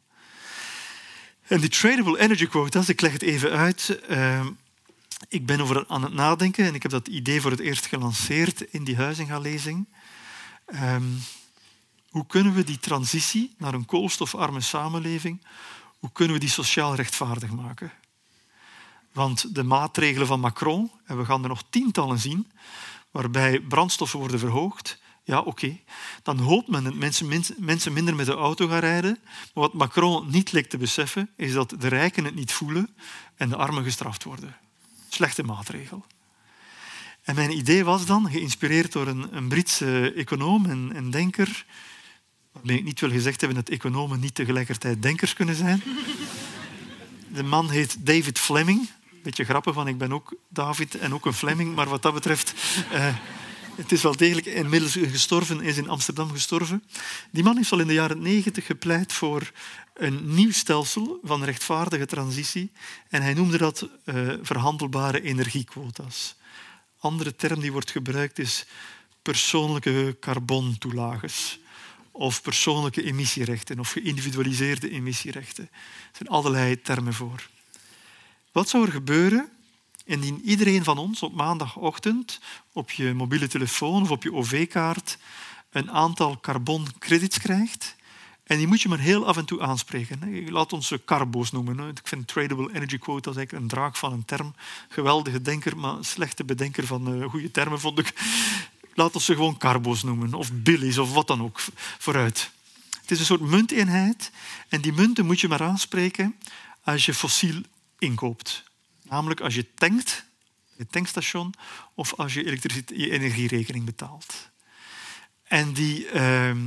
En 1.46 1.60
die 1.60 1.68
tradable 1.68 2.18
energy 2.18 2.46
quotas, 2.46 2.88
ik 2.88 3.00
leg 3.00 3.12
het 3.12 3.22
even 3.22 3.50
uit. 3.50 4.00
Uh, 4.10 4.46
ik 5.28 5.46
ben 5.46 5.60
over 5.60 5.84
aan 5.88 6.02
het 6.02 6.12
nadenken 6.12 6.64
en 6.64 6.74
ik 6.74 6.82
heb 6.82 6.90
dat 6.90 7.08
idee 7.08 7.40
voor 7.40 7.50
het 7.50 7.60
eerst 7.60 7.86
gelanceerd 7.86 8.60
in 8.60 8.84
die 8.84 8.96
Huizinga-lezing. 8.96 9.86
Uh, 10.66 10.96
hoe 12.08 12.26
kunnen 12.26 12.54
we 12.54 12.64
die 12.64 12.78
transitie 12.78 13.54
naar 13.58 13.74
een 13.74 13.86
koolstofarme 13.86 14.60
samenleving, 14.60 15.44
hoe 15.98 16.12
kunnen 16.12 16.34
we 16.34 16.40
die 16.40 16.48
sociaal 16.48 16.94
rechtvaardig 16.94 17.50
maken? 17.50 17.92
Want 19.14 19.54
de 19.54 19.62
maatregelen 19.62 20.26
van 20.26 20.40
Macron, 20.40 20.90
en 21.04 21.18
we 21.18 21.24
gaan 21.24 21.42
er 21.42 21.48
nog 21.48 21.62
tientallen 21.70 22.18
zien, 22.18 22.50
waarbij 23.10 23.60
brandstoffen 23.60 24.18
worden 24.18 24.38
verhoogd, 24.38 24.98
ja, 25.24 25.40
oké. 25.40 25.78
Dan 26.22 26.38
hoopt 26.38 26.68
men 26.68 26.84
dat 26.84 26.94
mensen, 27.58 27.92
minder 27.92 28.14
met 28.14 28.26
de 28.26 28.32
auto 28.32 28.68
gaan 28.68 28.78
rijden. 28.78 29.18
Maar 29.22 29.62
wat 29.64 29.72
Macron 29.72 30.30
niet 30.30 30.52
lijkt 30.52 30.70
te 30.70 30.76
beseffen, 30.76 31.30
is 31.36 31.52
dat 31.52 31.74
de 31.78 31.88
rijken 31.88 32.24
het 32.24 32.34
niet 32.34 32.52
voelen 32.52 32.96
en 33.34 33.48
de 33.48 33.56
armen 33.56 33.84
gestraft 33.84 34.24
worden. 34.24 34.56
Slechte 35.08 35.42
maatregel. 35.42 36.04
En 37.22 37.34
mijn 37.34 37.56
idee 37.56 37.84
was 37.84 38.06
dan, 38.06 38.30
geïnspireerd 38.30 38.92
door 38.92 39.06
een, 39.06 39.36
een 39.36 39.48
Britse 39.48 40.12
econoom 40.16 40.66
en, 40.66 40.92
en 40.94 41.10
denker, 41.10 41.64
waarmee 42.52 42.78
ik 42.78 42.84
niet 42.84 43.00
wil 43.00 43.10
gezegd 43.10 43.40
hebben 43.40 43.64
dat 43.64 43.74
economen 43.74 44.20
niet 44.20 44.34
tegelijkertijd 44.34 45.02
denkers 45.02 45.32
kunnen 45.32 45.54
zijn. 45.54 45.82
De 47.28 47.42
man 47.42 47.70
heet 47.70 48.06
David 48.06 48.38
Fleming, 48.38 48.88
beetje 49.24 49.44
grappig, 49.44 49.74
want 49.74 49.88
ik 49.88 49.98
ben 49.98 50.12
ook 50.12 50.34
David 50.48 50.94
en 50.94 51.14
ook 51.14 51.26
een 51.26 51.32
Fleming. 51.34 51.74
Maar 51.74 51.88
wat 51.88 52.02
dat 52.02 52.14
betreft, 52.14 52.54
uh, 52.92 53.16
het 53.76 53.92
is 53.92 54.02
wel 54.02 54.16
degelijk 54.16 54.46
inmiddels 54.46 54.92
gestorven, 54.92 55.60
is 55.60 55.76
in 55.76 55.88
Amsterdam 55.88 56.30
gestorven. 56.30 56.84
Die 57.30 57.42
man 57.42 57.56
heeft 57.56 57.72
al 57.72 57.80
in 57.80 57.86
de 57.86 57.92
jaren 57.92 58.22
negentig 58.22 58.66
gepleit 58.66 59.12
voor 59.12 59.52
een 59.94 60.34
nieuw 60.34 60.52
stelsel 60.52 61.18
van 61.22 61.44
rechtvaardige 61.44 62.06
transitie. 62.06 62.72
En 63.08 63.22
hij 63.22 63.34
noemde 63.34 63.58
dat 63.58 63.88
uh, 64.04 64.32
verhandelbare 64.42 65.22
energiequota's. 65.22 66.36
Andere 66.98 67.36
term 67.36 67.60
die 67.60 67.72
wordt 67.72 67.90
gebruikt 67.90 68.38
is 68.38 68.66
persoonlijke 69.22 70.16
carbontoelages 70.20 71.58
of 72.10 72.42
persoonlijke 72.42 73.02
emissierechten 73.02 73.78
of 73.78 73.90
geïndividualiseerde 73.90 74.90
emissierechten. 74.90 75.64
Er 75.72 76.16
zijn 76.16 76.28
allerlei 76.28 76.80
termen 76.80 77.14
voor. 77.14 77.48
Wat 78.54 78.68
zou 78.68 78.86
er 78.86 78.92
gebeuren 78.92 79.48
indien 80.04 80.40
iedereen 80.44 80.84
van 80.84 80.98
ons 80.98 81.22
op 81.22 81.34
maandagochtend 81.34 82.40
op 82.72 82.90
je 82.90 83.14
mobiele 83.14 83.48
telefoon 83.48 84.02
of 84.02 84.10
op 84.10 84.22
je 84.22 84.32
OV-kaart 84.32 85.18
een 85.70 85.90
aantal 85.90 86.40
carboncredits 86.40 87.38
krijgt? 87.38 87.96
En 88.44 88.58
die 88.58 88.66
moet 88.66 88.82
je 88.82 88.88
maar 88.88 88.98
heel 88.98 89.26
af 89.26 89.36
en 89.36 89.44
toe 89.44 89.62
aanspreken. 89.62 90.50
Laat 90.50 90.72
ons 90.72 90.86
ze 90.86 91.04
carbo's 91.04 91.52
noemen. 91.52 91.88
Ik 91.88 92.00
vind 92.02 92.28
tradable 92.28 92.74
energy 92.74 92.98
quote 92.98 93.28
als 93.28 93.36
eigenlijk 93.36 93.64
een 93.64 93.78
draak 93.78 93.96
van 93.96 94.12
een 94.12 94.24
term. 94.24 94.54
Geweldige 94.88 95.42
denker, 95.42 95.76
maar 95.76 95.96
slechte 96.00 96.44
bedenker 96.44 96.86
van 96.86 97.14
uh, 97.14 97.30
goede 97.30 97.50
termen 97.50 97.80
vond 97.80 97.98
ik. 97.98 98.12
Laat 98.94 99.14
ons 99.14 99.24
ze 99.24 99.34
gewoon 99.34 99.58
carbo's 99.58 100.02
noemen, 100.02 100.34
of 100.34 100.52
billies, 100.52 100.98
of 100.98 101.12
wat 101.12 101.26
dan 101.26 101.42
ook. 101.42 101.60
Vooruit. 101.98 102.50
Het 103.00 103.10
is 103.10 103.18
een 103.18 103.24
soort 103.24 103.40
munteenheid. 103.40 104.30
En 104.68 104.80
die 104.80 104.92
munten 104.92 105.26
moet 105.26 105.40
je 105.40 105.48
maar 105.48 105.62
aanspreken 105.62 106.34
als 106.82 107.06
je 107.06 107.14
fossiel 107.14 107.62
inkoopt. 108.04 108.62
Namelijk 109.02 109.40
als 109.40 109.54
je 109.54 109.74
tankt, 109.74 110.24
het 110.76 110.92
tankstation, 110.92 111.54
of 111.94 112.14
als 112.14 112.34
je, 112.34 112.58
je 112.94 113.10
energierekening 113.10 113.84
betaalt. 113.84 114.50
En 115.44 115.72
die, 115.72 116.08
ehm, 116.08 116.66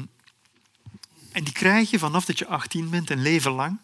en 1.31 1.43
die 1.43 1.53
krijg 1.53 1.89
je 1.89 1.99
vanaf 1.99 2.25
dat 2.25 2.39
je 2.39 2.47
18 2.47 2.89
bent, 2.89 3.09
een 3.09 3.21
leven 3.21 3.51
lang. 3.51 3.79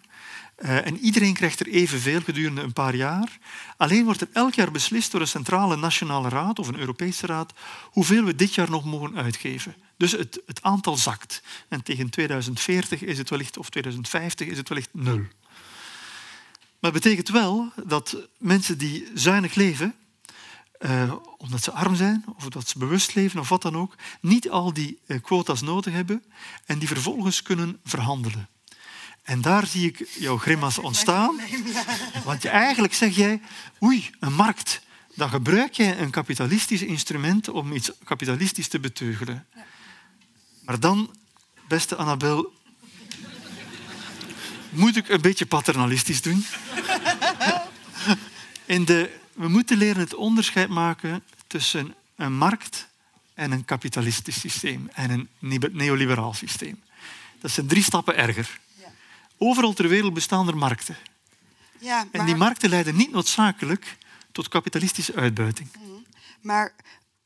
Uh, 0.57 0.85
en 0.85 0.97
iedereen 0.97 1.34
krijgt 1.34 1.59
er 1.59 1.67
evenveel 1.67 2.21
gedurende 2.21 2.61
een 2.61 2.73
paar 2.73 2.95
jaar. 2.95 3.38
Alleen 3.77 4.03
wordt 4.03 4.21
er 4.21 4.27
elk 4.34 4.53
jaar 4.53 4.71
beslist 4.71 5.11
door 5.11 5.21
een 5.21 5.27
centrale 5.27 5.75
nationale 5.75 6.30
raad 6.30 6.59
of 6.59 6.67
een 6.67 6.80
Europese 6.80 7.25
raad 7.25 7.53
hoeveel 7.84 8.23
we 8.23 8.35
dit 8.35 8.53
jaar 8.53 8.69
nog 8.69 8.85
mogen 8.85 9.15
uitgeven. 9.15 9.75
Dus 9.97 10.11
het, 10.11 10.41
het 10.45 10.61
aantal 10.61 10.97
zakt. 10.97 11.43
En 11.67 11.84
tegen 11.84 12.09
2040 12.09 13.01
is 13.01 13.17
het 13.17 13.30
wellicht, 13.30 13.57
of 13.57 13.69
2050 13.69 14.47
is 14.47 14.57
het 14.57 14.69
wellicht 14.69 14.89
nul. 14.91 15.21
Maar 16.84 16.91
het 16.91 17.03
betekent 17.03 17.30
wel 17.30 17.72
dat 17.85 18.18
mensen 18.38 18.77
die 18.77 19.07
zuinig 19.14 19.55
leven, 19.55 19.95
uh, 20.80 21.14
omdat 21.38 21.64
ze 21.64 21.72
arm 21.72 21.95
zijn 21.95 22.26
of 22.35 22.49
dat 22.49 22.69
ze 22.69 22.77
bewust 22.77 23.15
leven 23.15 23.39
of 23.39 23.49
wat 23.49 23.61
dan 23.61 23.77
ook, 23.77 23.95
niet 24.22 24.49
al 24.49 24.73
die 24.73 24.99
uh, 25.07 25.22
quota's 25.22 25.61
nodig 25.61 25.93
hebben 25.93 26.23
en 26.65 26.80
die 26.80 26.88
vervolgens 26.88 27.41
kunnen 27.41 27.80
verhandelen. 27.84 28.49
En 29.22 29.41
daar 29.41 29.68
zie 29.68 29.88
ik 29.88 30.07
jouw 30.19 30.38
grimas 30.38 30.77
ontstaan. 30.77 31.39
Want 32.26 32.41
je, 32.41 32.49
eigenlijk 32.49 32.93
zeg 32.93 33.15
jij, 33.15 33.41
oei, 33.84 34.10
een 34.19 34.34
markt. 34.34 34.81
Dan 35.15 35.30
gebruik 35.30 35.73
jij 35.73 35.99
een 35.99 36.11
kapitalistisch 36.11 36.81
instrument 36.81 37.49
om 37.49 37.73
iets 37.73 37.91
kapitalistisch 38.03 38.68
te 38.68 38.80
beteugelen. 38.80 39.47
Maar 40.65 40.80
dan, 40.80 41.15
beste 41.68 41.95
Annabel, 41.95 42.53
moet 44.73 44.95
ik 44.95 45.09
een 45.09 45.21
beetje 45.21 45.45
paternalistisch 45.45 46.21
doen. 46.21 46.45
In 48.65 48.85
de, 48.85 49.19
we 49.33 49.47
moeten 49.47 49.77
leren 49.77 50.01
het 50.01 50.15
onderscheid 50.15 50.69
maken 50.69 51.23
tussen 51.47 51.95
een 52.15 52.33
markt 52.33 52.87
en 53.33 53.51
een 53.51 53.65
kapitalistisch 53.65 54.39
systeem 54.39 54.89
en 54.93 55.09
een 55.09 55.29
neoliberaal 55.71 56.33
systeem. 56.33 56.83
Dat 57.39 57.51
zijn 57.51 57.67
drie 57.67 57.83
stappen 57.83 58.17
erger. 58.17 58.59
Overal 59.37 59.73
ter 59.73 59.87
wereld 59.87 60.13
bestaan 60.13 60.47
er 60.47 60.57
markten. 60.57 60.97
Ja, 61.79 61.97
maar... 61.97 62.21
En 62.21 62.25
die 62.25 62.35
markten 62.35 62.69
leiden 62.69 62.95
niet 62.95 63.11
noodzakelijk 63.11 63.97
tot 64.31 64.47
kapitalistische 64.47 65.15
uitbuiting. 65.15 65.69
Maar 66.41 66.73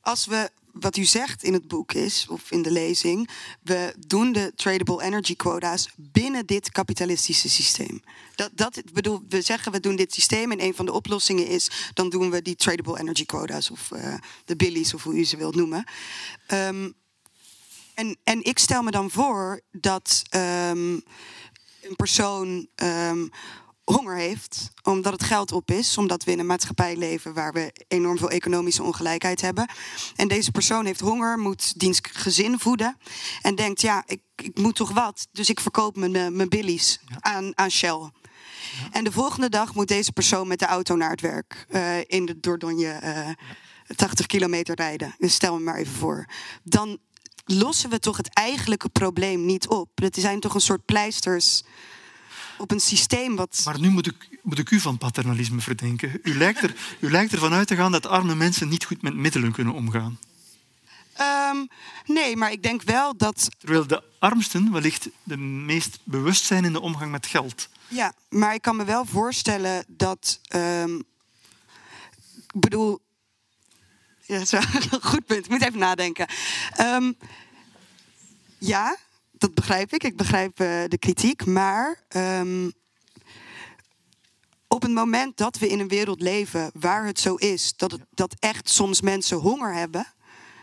als 0.02 0.26
we 0.26 0.52
wat 0.80 0.98
u 0.98 1.04
zegt 1.04 1.44
in 1.44 1.54
het 1.54 1.68
boek 1.68 1.94
is, 1.94 2.26
of 2.30 2.52
in 2.52 2.62
de 2.62 2.72
lezing, 2.72 3.30
we 3.64 3.96
doen 4.08 4.32
de 4.32 4.52
tradable 4.56 5.04
energy 5.04 5.36
quota's 5.36 5.90
binnen 5.96 6.46
dit 6.46 6.72
kapitalistische 6.72 7.50
systeem. 7.50 8.02
Dat, 8.36 8.50
dat 8.54 8.82
bedoel, 8.94 9.22
we 9.30 9.42
zeggen 9.42 9.72
we 9.72 9.80
doen 9.80 9.96
dit 9.96 10.14
systeem 10.14 10.52
en 10.52 10.64
een 10.64 10.76
van 10.76 10.86
de 10.86 10.92
oplossingen 10.92 11.48
is, 11.48 11.92
dan 11.94 12.10
doen 12.10 12.30
we 12.30 12.42
die 12.42 12.56
tradable 12.56 13.00
energy 13.00 13.26
quota's 13.26 13.70
of 13.70 13.92
uh, 13.92 14.14
de 14.46 14.56
billies 14.56 14.94
of 14.94 15.04
hoe 15.04 15.16
u 15.16 15.26
ze 15.26 15.38
wilt 15.38 15.56
noemen. 15.56 15.86
Um, 16.48 16.96
en, 17.94 18.18
en 18.24 18.44
ik 18.44 18.60
stel 18.60 18.84
me 18.84 18.92
dan 18.92 19.12
voor 19.12 19.62
dat 19.72 20.22
um, 20.36 21.04
een 21.82 21.96
persoon 21.96 22.68
um, 22.76 23.30
honger 23.94 24.16
heeft, 24.16 24.70
omdat 24.84 25.14
het 25.14 25.24
geld 25.24 25.52
op 25.52 25.72
is, 25.72 25.98
omdat 25.98 26.24
we 26.24 26.32
in 26.32 26.40
een 26.40 26.46
maatschappij 26.46 26.96
leven 26.96 27.34
waar 27.34 27.54
we 27.54 27.86
enorm 27.88 28.18
veel 28.18 28.30
economische 28.30 28.84
ongelijkheid 28.84 29.42
hebben. 29.42 29.70
En 30.16 30.28
deze 30.28 30.52
persoon 30.52 30.86
heeft 30.86 31.00
honger, 31.00 31.38
moet 31.38 31.80
diens 31.80 32.00
gezin 32.02 32.60
voeden 32.60 32.98
en 33.42 33.56
denkt, 33.56 33.82
ja, 33.82 34.04
ik, 34.06 34.22
ik 34.36 34.60
moet 34.60 34.76
toch 34.76 34.92
wat, 34.92 35.28
dus 35.32 35.50
ik 35.50 35.60
verkoop 35.60 35.96
mijn, 35.96 36.16
eh, 36.16 36.28
mijn 36.28 36.50
billies 36.50 37.00
aan, 37.20 37.58
aan 37.58 37.72
Shell. 37.72 38.12
En 38.92 39.04
de 39.04 39.12
volgende 39.12 39.50
dag 39.50 39.76
moet 39.76 39.88
deze 39.88 40.12
persoon 40.12 40.48
met 40.48 40.60
de 40.60 40.66
auto 40.66 40.96
naar 40.96 41.10
het 41.10 41.22
werk 41.22 41.66
eh, 41.70 42.00
in 42.00 42.26
de 42.26 42.40
Dordogne 42.40 42.92
eh 42.92 43.30
80 43.96 44.26
kilometer 44.26 44.76
rijden. 44.76 45.16
Dus 45.18 45.34
stel 45.34 45.54
me 45.54 45.64
maar 45.64 45.76
even 45.76 45.94
voor. 45.94 46.26
Dan 46.64 46.98
lossen 47.46 47.90
we 47.90 48.00
toch 48.00 48.18
het 48.18 48.34
eigenlijke 48.34 48.90
probleem 48.90 49.46
niet 49.46 49.68
op. 49.68 49.90
Het 49.96 50.16
zijn 50.16 50.40
toch 50.40 50.54
een 50.54 50.62
soort 50.62 50.86
pleisters 50.86 51.64
op 52.58 52.72
een 52.72 52.80
systeem 52.80 53.36
wat. 53.36 53.62
Maar 53.66 53.80
nu 53.80 53.90
moet 53.90 54.08
ik, 54.08 54.40
moet 54.44 54.60
ik 54.60 54.70
u 54.72 54.80
van 54.80 54.98
paternalisme 54.98 55.62
verdenken. 55.62 56.20
U 56.24 56.38
lijkt, 56.38 56.64
er, 56.64 56.76
u 57.00 57.12
lijkt 57.12 57.32
ervan 57.34 57.54
uit 57.54 57.68
te 57.68 57.76
gaan 57.76 57.92
dat 57.92 58.06
arme 58.06 58.36
mensen 58.36 58.68
niet 58.70 58.86
goed 58.86 59.02
met 59.02 59.16
middelen 59.16 59.52
kunnen 59.52 59.74
omgaan. 59.74 60.20
Ehm, 61.14 61.66
nee, 62.06 62.36
maar 62.36 62.52
ik 62.52 62.64
denk 62.64 62.82
wel 62.84 63.18
dat. 63.18 63.50
Terwijl 63.58 63.88
de 63.88 64.04
armsten 64.20 64.72
wellicht 64.72 65.10
de 65.24 65.38
meest 65.38 66.00
bewust 66.04 66.46
zijn 66.46 66.66
in 66.66 66.74
de 66.74 66.82
omgang 66.82 67.12
met 67.12 67.26
geld. 67.26 67.70
Ja, 67.88 68.14
maar 68.30 68.54
ik 68.54 68.62
kan 68.62 68.76
me 68.76 68.84
wel 68.86 69.06
voorstellen 69.06 69.86
dat. 69.88 70.40
ehm, 70.48 70.96
ik 72.54 72.60
bedoel. 72.60 73.00
Ja, 74.26 74.46
zo, 74.52 74.60
goed 75.02 75.26
punt. 75.26 75.46
Ik 75.46 75.50
moet 75.52 75.66
even 75.66 75.80
nadenken. 75.80 76.28
Ehm, 76.72 77.12
ja, 78.58 78.98
dat 79.40 79.54
begrijp 79.54 79.94
ik. 79.94 80.04
Ik 80.04 80.18
begrijp 80.18 80.60
eh, 80.60 80.84
de 80.88 80.98
kritiek. 80.98 81.46
Maar 81.46 82.04
ehm, 82.08 82.70
op 84.68 84.82
het 84.82 84.92
moment 84.92 85.38
dat 85.38 85.58
we 85.58 85.68
in 85.68 85.80
een 85.80 85.88
wereld 85.88 86.22
leven 86.22 86.72
waar 86.80 87.06
het 87.06 87.20
zo 87.20 87.36
is 87.36 87.74
dat, 87.76 87.92
het, 87.92 88.02
dat 88.10 88.36
echt 88.40 88.70
soms 88.70 89.02
mensen 89.02 89.38
honger 89.38 89.74
hebben 89.74 90.16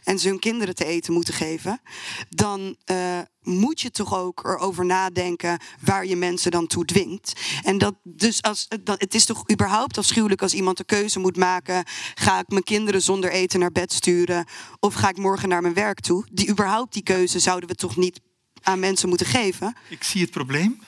en 0.05 0.19
ze 0.19 0.29
hun 0.29 0.39
kinderen 0.39 0.75
te 0.75 0.85
eten 0.85 1.13
moeten 1.13 1.35
geven, 1.35 1.81
dan 2.29 2.77
eh, 2.85 3.19
moet 3.43 3.81
je 3.81 3.91
toch 3.91 4.15
ook 4.15 4.45
erover 4.45 4.85
nadenken 4.85 5.59
waar 5.81 6.07
je 6.07 6.17
mensen 6.17 6.51
dan 6.51 6.67
toe 6.67 6.85
dwingt. 6.85 7.41
En 7.63 7.79
dat 7.79 7.95
dus 8.03 8.43
als 8.43 8.69
dat, 8.83 9.01
het 9.01 9.15
is 9.15 9.25
toch 9.25 9.51
überhaupt 9.51 9.99
afschuwelijk 9.99 10.43
als 10.43 10.55
iemand 10.55 10.77
de 10.77 10.85
keuze 10.85 11.19
moet 11.19 11.37
maken: 11.37 11.85
ga 12.15 12.39
ik 12.39 12.49
mijn 12.49 12.63
kinderen 12.63 13.03
zonder 13.03 13.31
eten 13.31 13.61
naar 13.61 13.73
bed 13.73 13.93
sturen 13.93 14.47
of 14.81 14.95
ga 14.95 15.09
ik 15.09 15.17
morgen 15.17 15.49
naar 15.49 15.63
mijn 15.63 15.75
werk 15.75 16.01
toe? 16.01 16.27
Die 16.33 16.51
überhaupt 16.51 16.93
die 16.93 17.03
keuze 17.03 17.39
zouden 17.39 17.69
we 17.69 17.75
toch 17.75 17.97
niet 17.97 18.21
aan 18.65 18.79
mensen 18.79 19.09
moeten 19.09 19.27
geven. 19.27 19.77
Ik 19.89 20.05
zie 20.05 20.21
het 20.21 20.31
probleem, 20.31 20.81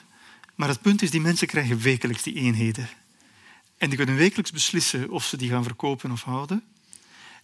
maar 0.55 0.69
het 0.69 0.81
punt 0.81 1.03
is, 1.03 1.11
die 1.11 1.21
mensen 1.21 1.47
krijgen 1.47 1.81
wekelijks 1.81 2.23
die 2.23 2.35
eenheden. 2.35 2.89
En 3.79 3.89
die 3.89 3.99
kunnen 3.99 4.17
wekelijks 4.17 4.51
beslissen 4.51 5.11
of 5.11 5.25
ze 5.25 5.37
die 5.37 5.51
gaan 5.51 5.63
verkopen 5.63 6.11
of 6.11 6.23
houden. 6.23 6.63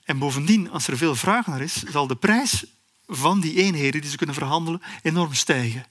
En 0.04 0.18
bovendien, 0.18 0.70
als 0.70 0.86
er 0.86 0.96
veel 0.96 1.14
vraag 1.14 1.46
naar 1.46 1.60
is, 1.60 1.82
zal 1.82 2.06
de 2.06 2.16
prijs 2.16 2.64
van 3.06 3.40
die 3.40 3.56
eenheden 3.56 4.00
die 4.00 4.10
ze 4.10 4.16
kunnen 4.16 4.34
verhandelen 4.34 4.82
enorm 5.02 5.34
stijgen. 5.34 5.86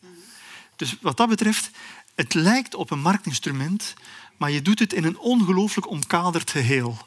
Dus 0.76 0.96
wat 1.02 1.18
dat 1.18 1.30
betreft, 1.30 1.70
het 2.16 2.34
lijkt 2.34 2.76
op 2.76 2.92
een 2.92 3.00
marktinstrument, 3.00 3.94
maar 4.38 4.52
je 4.52 4.62
doet 4.62 4.80
het 4.80 4.94
in 4.94 5.04
een 5.04 5.18
ongelooflijk 5.18 5.90
omkaderd 5.90 6.52
geheel. 6.52 6.98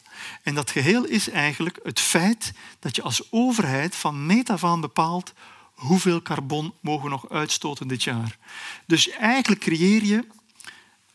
En 0.42 0.54
dat 0.54 0.70
geheel 0.70 1.04
is 1.04 1.30
eigenlijk 1.30 1.78
het 1.82 2.00
feit 2.00 2.52
dat 2.78 2.96
je 2.96 3.02
als 3.02 3.32
overheid 3.32 3.96
van 3.96 4.26
meet 4.26 4.50
af 4.50 4.64
aan 4.64 4.80
bepaalt 4.80 5.32
hoeveel 5.74 6.22
carbon 6.22 6.74
mogen 6.80 7.04
we 7.04 7.10
nog 7.10 7.30
uitstoten 7.30 7.88
dit 7.88 8.02
jaar. 8.02 8.38
Dus 8.86 9.10
eigenlijk 9.10 9.60
creëer 9.60 10.04
je 10.04 10.26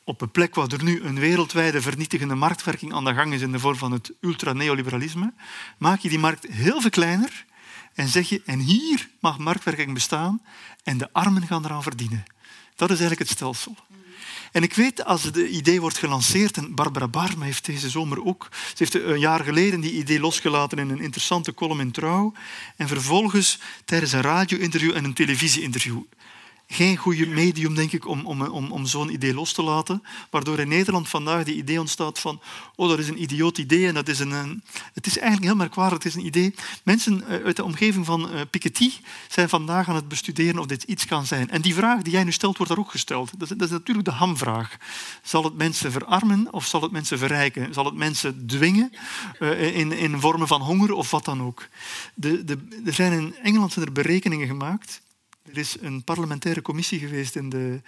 op 0.04 0.22
een 0.22 0.32
plek 0.32 0.56
waar 0.56 0.68
er 0.68 0.84
nu 0.84 1.02
een 1.02 1.20
wereldwijde 1.20 1.82
vernietigende 1.82 2.36
marktwerking 2.36 2.94
aan 2.94 3.06
de 3.06 3.14
gang 3.14 3.34
is 3.34 3.42
in 3.42 3.52
de 3.52 3.60
vorm 3.60 3.76
van 3.76 3.92
het 3.92 4.14
ultra-neoliberalisme, 4.22 5.34
maak 5.78 6.00
je 6.00 6.10
die 6.10 6.20
markt 6.20 6.48
heel 6.48 6.82
veel 6.82 6.90
kleiner 6.90 7.46
en 7.94 8.08
zeg 8.08 8.30
je, 8.30 8.42
en 8.46 8.60
hier 8.60 9.10
mag 9.20 9.38
marktwerking 9.38 9.94
bestaan 9.94 10.42
en 10.84 10.98
de 10.98 11.14
armen 11.14 11.48
gaan 11.48 11.66
eraan 11.66 11.84
verdienen. 11.84 12.24
Dat 12.76 12.90
is 12.90 13.00
eigenlijk 13.00 13.30
het 13.30 13.38
stelsel. 13.38 13.76
En 14.52 14.64
ik 14.64 14.74
weet, 14.74 15.06
als 15.06 15.24
het 15.24 15.36
idee 15.36 15.82
wordt 15.82 15.98
gelanceerd, 15.98 16.58
en 16.58 16.76
Barbara 16.76 17.08
Barma 17.08 17.46
heeft 17.46 17.66
deze 17.66 17.90
zomer 17.90 18.26
ook, 18.26 18.48
ze 18.52 18.74
heeft 18.76 18.94
een 18.94 19.20
jaar 19.20 19.44
geleden 19.44 19.82
die 19.82 19.92
idee 19.92 20.20
losgelaten 20.20 20.78
in 20.78 20.90
een 20.90 21.02
interessante 21.02 21.54
column 21.54 21.80
in 21.80 21.92
Trouw, 21.92 22.34
en 22.76 22.88
vervolgens 22.88 23.60
tijdens 23.86 24.12
een 24.12 24.22
radio-interview 24.22 24.96
en 24.96 25.04
een 25.04 25.14
televisie-interview 25.14 26.02
geen 26.72 26.98
goede 26.98 27.28
medium, 27.28 27.76
denk 27.76 27.92
ik, 27.92 28.08
om, 28.08 28.26
om, 28.26 28.42
om, 28.42 28.72
om 28.72 28.86
zo'n 28.86 29.14
idee 29.14 29.34
los 29.34 29.54
te 29.54 29.64
laten. 29.64 30.04
Waardoor 30.30 30.60
in 30.60 30.68
Nederland 30.68 31.10
vandaag 31.10 31.44
die 31.44 31.56
idee 31.56 31.80
ontstaat 31.80 32.20
van 32.20 32.42
oh, 32.76 32.90
dat 32.90 33.00
is 33.00 33.08
een 33.08 33.22
idioot 33.22 33.58
idee 33.58 33.88
en 33.88 33.94
dat 33.94 34.08
is 34.08 34.20
een. 34.20 34.64
Het 34.94 35.06
is 35.06 35.18
eigenlijk 35.18 35.48
heel 35.48 35.56
merkwaardig, 35.56 35.98
het 35.98 36.06
is 36.06 36.16
een 36.16 36.26
idee. 36.26 36.56
Mensen 36.84 37.28
eh, 37.28 37.46
uit 37.46 37.56
de 37.56 37.64
omgeving 37.64 38.06
van 38.06 38.30
uh, 38.34 38.42
Piketty 38.50 38.92
zijn 39.28 39.50
vandaag 39.50 39.90
aan 39.90 39.96
het 39.96 40.08
bestuderen 40.08 40.60
of 40.60 40.66
dit 40.66 40.84
iets 40.84 41.06
kan 41.06 41.26
zijn. 41.26 41.50
En 41.50 41.62
die 41.62 41.74
vraag 41.74 42.02
die 42.02 42.14
jij 42.14 42.24
nu 42.24 42.32
stelt, 42.32 42.58
wordt 42.58 42.72
daar 42.72 42.82
ook 42.82 42.92
gesteld. 42.92 43.32
Dat 43.40 43.62
is, 43.62 43.70
natuurlijk 43.70 44.08
de 44.08 44.14
hamvraag. 44.14 44.78
Zal 45.24 45.44
het 45.44 45.56
mensen 45.56 45.92
verarmen 45.92 46.48
of 46.54 46.66
zal 46.66 46.82
het 46.82 46.92
mensen 46.92 47.18
verrijken? 47.18 47.74
Zal 47.74 47.86
het 47.86 47.96
mensen 47.96 48.48
dwingen 48.48 48.92
uh, 49.40 49.78
in, 49.78 49.92
in 49.92 50.20
vormen 50.20 50.48
van 50.48 50.62
honger 50.62 50.94
of 50.94 51.12
wat 51.12 51.26
dan 51.26 51.42
ook? 51.42 51.68
De, 52.14 52.44
de, 52.44 52.82
er 52.86 52.94
zijn 52.94 53.12
in 53.12 53.36
Engeland 53.44 53.74
zijn 53.74 53.86
er 53.86 53.92
berekeningen 53.92 54.48
gemaakt 54.48 55.02
er 55.50 55.58
is 55.58 55.78
een 55.80 56.04
parlementaire 56.04 56.62
commissie 56.62 57.00
geweest 57.00 57.36
in 57.36 57.50
de, 57.50 57.82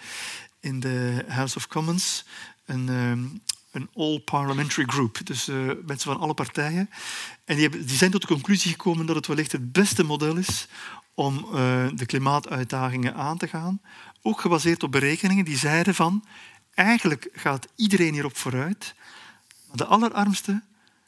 in 0.60 0.80
de 0.80 1.24
House 1.28 1.56
of 1.56 1.66
Commons, 1.66 2.24
een, 2.64 2.88
um, 2.88 3.42
een 3.70 3.88
all-parliamentary 3.94 4.86
group, 4.86 5.18
dus 5.24 5.48
uh, 5.48 5.72
mensen 5.86 6.12
van 6.12 6.20
alle 6.20 6.34
partijen. 6.34 6.90
En 7.44 7.54
die, 7.54 7.62
hebben, 7.62 7.86
die, 7.86 7.96
zijn 7.96 8.10
tot 8.10 8.20
de 8.20 8.26
conclusie 8.26 8.70
gekomen 8.70 9.06
dat 9.06 9.16
het 9.16 9.26
wellicht 9.26 9.52
het 9.52 9.72
beste 9.72 10.04
model 10.04 10.36
is 10.36 10.68
om 11.14 11.36
uh, 11.36 11.86
de 11.94 12.06
klimaatuitdagingen 12.06 13.14
aan 13.14 13.38
te 13.38 13.48
gaan. 13.48 13.80
Ook 14.22 14.40
gebaseerd 14.40 14.82
op 14.82 14.92
berekeningen 14.92 15.44
die 15.44 15.58
zeiden 15.58 15.94
van 15.94 16.24
eigenlijk 16.74 17.28
gaat 17.32 17.66
iedereen 17.76 18.12
hierop 18.12 18.36
vooruit, 18.36 18.94
maar 19.66 19.76
de 19.76 19.84
allerarmsten, 19.84 20.64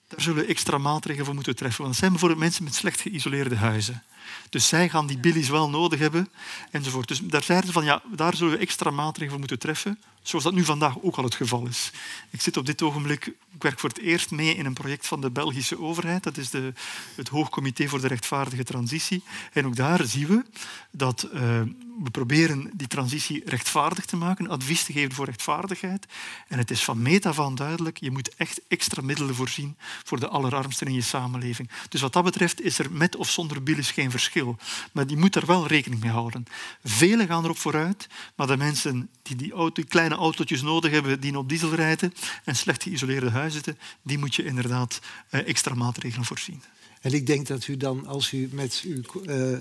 daar 0.08 0.20
zullen 0.20 0.42
we 0.42 0.48
extra 0.48 0.78
maatregelen 0.78 1.24
voor 1.26 1.34
moeten 1.34 1.56
treffen. 1.56 1.80
Want 1.80 1.90
dat 1.90 2.00
zijn 2.00 2.10
bijvoorbeeld 2.10 2.42
mensen 2.42 2.64
met 2.64 2.74
slecht 2.74 3.00
geïsoleerde 3.00 3.56
huizen. 3.56 4.02
Dus 4.50 4.68
zij 4.68 4.88
gaan 4.88 5.06
die 5.06 5.18
billies 5.18 5.48
wel 5.48 5.70
nodig 5.70 5.98
hebben, 5.98 6.28
enzovoort. 6.70 7.08
Dus 7.08 7.20
daar 7.20 7.42
zeiden 7.42 7.66
ze 7.66 7.72
van, 7.72 7.84
ja, 7.84 8.02
daar 8.12 8.36
zullen 8.36 8.52
we 8.52 8.58
extra 8.58 8.90
maatregelen 8.90 9.30
voor 9.30 9.38
moeten 9.38 9.58
treffen, 9.58 9.98
zoals 10.24 10.44
dat 10.44 10.54
nu 10.54 10.64
vandaag 10.64 11.02
ook 11.02 11.16
al 11.16 11.24
het 11.24 11.34
geval 11.34 11.66
is. 11.66 11.90
Ik 12.30 12.40
zit 12.40 12.56
op 12.56 12.66
dit 12.66 12.82
ogenblik, 12.82 13.26
ik 13.26 13.62
werk 13.62 13.80
voor 13.80 13.88
het 13.88 13.98
eerst 13.98 14.30
mee 14.30 14.56
in 14.56 14.66
een 14.66 14.74
project 14.74 15.06
van 15.06 15.20
de 15.20 15.30
Belgische 15.30 15.80
overheid, 15.80 16.22
dat 16.22 16.36
is 16.36 16.50
de, 16.50 16.72
het 17.14 17.28
Hoogcomité 17.28 17.88
voor 17.88 18.00
de 18.00 18.06
Rechtvaardige 18.06 18.64
Transitie. 18.64 19.22
En 19.52 19.66
ook 19.66 19.76
daar 19.76 20.04
zien 20.04 20.26
we 20.26 20.44
dat 20.90 21.28
uh, 21.34 21.60
we 22.02 22.10
proberen 22.10 22.70
die 22.74 22.86
transitie 22.86 23.42
rechtvaardig 23.44 24.04
te 24.04 24.16
maken, 24.16 24.48
advies 24.48 24.84
te 24.84 24.92
geven 24.92 25.12
voor 25.12 25.24
rechtvaardigheid. 25.24 26.06
En 26.48 26.58
het 26.58 26.70
is 26.70 26.84
van 26.84 27.02
meet 27.02 27.26
af 27.26 27.40
aan 27.40 27.54
duidelijk, 27.54 27.98
je 27.98 28.10
moet 28.10 28.34
echt 28.34 28.60
extra 28.68 29.02
middelen 29.02 29.34
voorzien 29.34 29.76
voor 30.04 30.20
de 30.20 30.28
allerarmsten 30.28 30.86
in 30.86 30.94
je 30.94 31.00
samenleving. 31.00 31.70
Dus 31.88 32.00
wat 32.00 32.12
dat 32.12 32.24
betreft 32.24 32.60
is 32.60 32.78
er 32.78 32.92
met 32.92 33.16
of 33.16 33.30
zonder 33.30 33.62
billies 33.62 33.90
geen 33.90 34.10
verschil. 34.10 34.56
Maar 34.92 35.06
die 35.06 35.16
moet 35.16 35.36
er 35.36 35.46
wel 35.46 35.66
rekening 35.66 36.00
mee 36.00 36.10
houden. 36.10 36.46
Velen 36.84 37.26
gaan 37.26 37.44
erop 37.44 37.58
vooruit, 37.58 38.06
maar 38.34 38.46
de 38.46 38.56
mensen 38.56 39.08
die 39.22 39.36
die, 39.36 39.52
auto, 39.52 39.72
die 39.74 39.84
kleine 39.84 40.13
autootjes 40.14 40.62
nodig 40.62 40.90
hebben 40.90 41.20
die 41.20 41.38
op 41.38 41.48
diesel 41.48 41.74
rijden 41.74 42.14
en 42.44 42.56
slecht 42.56 42.82
geïsoleerde 42.82 43.30
huizen 43.30 43.52
zitten, 43.64 43.78
die 44.02 44.18
moet 44.18 44.34
je 44.34 44.44
inderdaad 44.44 45.00
uh, 45.30 45.48
extra 45.48 45.74
maatregelen 45.74 46.24
voorzien. 46.24 46.62
En 47.04 47.12
ik 47.12 47.26
denk 47.26 47.46
dat 47.46 47.66
u 47.66 47.76
dan, 47.76 48.06
als 48.06 48.32
u 48.32 48.48
met 48.52 48.82
uw 48.84 49.02
uh, 49.26 49.50
uh, 49.50 49.58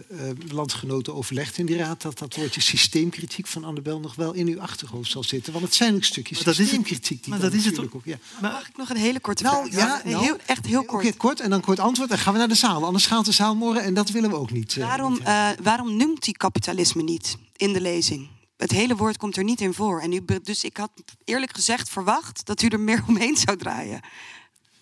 landgenoten 0.47 1.15
overlegt 1.15 1.57
in 1.57 1.65
die 1.65 1.77
raad, 1.77 2.01
dat 2.01 2.19
dat 2.19 2.35
woordje 2.35 2.61
systeemkritiek 2.61 3.47
van 3.47 3.63
Annabel 3.63 3.99
nog 3.99 4.15
wel 4.15 4.33
in 4.33 4.47
uw 4.47 4.61
achterhoofd 4.61 5.11
zal 5.11 5.23
zitten. 5.23 5.53
Want 5.53 5.65
het 5.65 5.73
zijn 5.73 5.95
ook 5.95 6.03
stukjes 6.03 6.43
maar 6.43 6.53
systeemkritiek. 6.53 7.27
maar 7.27 7.39
dat 7.39 7.53
is 7.53 7.65
het 7.65 7.79
ook. 7.79 8.01
Ja. 8.03 8.17
Maar, 8.41 8.51
Mag 8.51 8.67
ik 8.67 8.77
nog 8.77 8.89
een 8.89 8.97
hele 8.97 9.19
korte 9.19 9.43
nou, 9.43 9.71
vraag? 9.71 10.03
Ja, 10.03 10.09
nou, 10.09 10.23
heel, 10.23 10.37
echt 10.45 10.65
heel 10.65 10.83
kort. 10.83 11.03
Okay, 11.03 11.17
kort 11.17 11.39
en 11.39 11.49
dan 11.49 11.61
kort 11.61 11.79
antwoord. 11.79 12.09
Dan 12.09 12.17
gaan 12.17 12.33
we 12.33 12.39
naar 12.39 12.47
de 12.47 12.55
zaal. 12.55 12.85
Anders 12.85 13.05
gaat 13.05 13.25
de 13.25 13.31
zaal 13.31 13.55
morgen 13.55 13.83
en 13.83 13.93
dat 13.93 14.09
willen 14.09 14.29
we 14.29 14.35
ook 14.35 14.51
niet. 14.51 14.75
Uh, 14.75 14.85
waarom, 14.85 15.13
niet 15.13 15.23
waarom 15.63 15.97
noemt 15.97 16.25
hij 16.25 16.33
kapitalisme 16.33 17.03
niet 17.03 17.37
in 17.55 17.73
de 17.73 17.81
lezing? 17.81 18.27
Het 18.63 18.71
hele 18.71 18.95
woord 18.95 19.17
komt 19.17 19.37
er 19.37 19.43
niet 19.43 19.61
in 19.61 19.73
voor. 19.73 20.01
En 20.01 20.13
u, 20.13 20.25
dus 20.43 20.63
ik 20.63 20.77
had 20.77 20.91
eerlijk 21.23 21.55
gezegd 21.55 21.89
verwacht 21.89 22.45
dat 22.45 22.61
u 22.61 22.67
er 22.67 22.79
meer 22.79 23.03
omheen 23.07 23.37
zou 23.37 23.57
draaien 23.57 24.01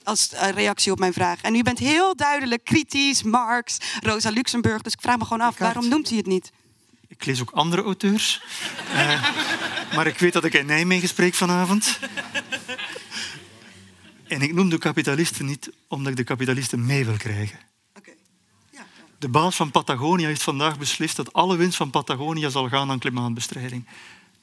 als 0.03 0.29
reactie 0.31 0.91
op 0.91 0.99
mijn 0.99 1.13
vraag. 1.13 1.41
En 1.41 1.55
u 1.55 1.63
bent 1.63 1.79
heel 1.79 2.15
duidelijk 2.15 2.63
kritisch, 2.63 3.23
Marx, 3.23 3.77
Rosa 3.99 4.29
Luxemburg. 4.29 4.81
Dus 4.81 4.93
ik 4.93 5.01
vraag 5.01 5.17
me 5.17 5.23
gewoon 5.23 5.47
af, 5.47 5.57
waarom 5.57 5.87
noemt 5.87 6.07
hij 6.07 6.17
het 6.17 6.25
niet? 6.25 6.51
Ik 7.07 7.25
lees 7.25 7.41
ook 7.41 7.51
andere 7.51 7.81
auteurs. 7.81 8.43
uh, 8.93 9.25
maar 9.95 10.07
ik 10.07 10.19
weet 10.19 10.33
dat 10.33 10.45
ik 10.45 10.53
in 10.53 10.65
Nijmegen 10.65 11.07
spreek 11.07 11.33
vanavond. 11.33 11.99
En 14.27 14.41
ik 14.41 14.53
noem 14.53 14.69
de 14.69 14.77
kapitalisten 14.77 15.45
niet 15.45 15.71
omdat 15.87 16.11
ik 16.11 16.17
de 16.17 16.23
kapitalisten 16.23 16.85
mee 16.85 17.05
wil 17.05 17.17
krijgen. 17.17 17.70
De 19.21 19.29
baas 19.29 19.55
van 19.55 19.71
Patagonia 19.71 20.27
heeft 20.27 20.43
vandaag 20.43 20.77
beslist 20.77 21.15
dat 21.15 21.33
alle 21.33 21.57
winst 21.57 21.77
van 21.77 21.89
Patagonia 21.89 22.49
zal 22.49 22.69
gaan 22.69 22.89
aan 22.89 22.99
klimaatbestrijding. 22.99 23.87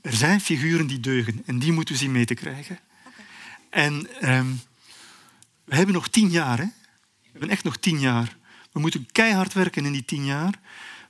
Er 0.00 0.12
zijn 0.12 0.40
figuren 0.40 0.86
die 0.86 1.00
deugen 1.00 1.42
en 1.46 1.59
die 1.59 1.72
moeten 1.72 1.94
we 1.94 2.00
zien 2.00 2.12
mee 2.12 2.24
te 2.24 2.34
krijgen. 2.34 2.78
En 3.70 4.20
ehm, 4.20 4.46
we 5.64 5.74
hebben 5.74 5.94
nog 5.94 6.09
tien 6.09 6.30
jaar. 6.30 6.59
Hè? 6.59 6.64
We 6.64 7.28
hebben 7.30 7.50
echt 7.50 7.64
nog 7.64 7.76
tien 7.76 8.00
jaar. 8.00 8.36
We 8.72 8.80
moeten 8.80 9.06
keihard 9.12 9.52
werken 9.52 9.84
in 9.84 9.92
die 9.92 10.05
tien 10.05 10.24
jaar. 10.24 10.60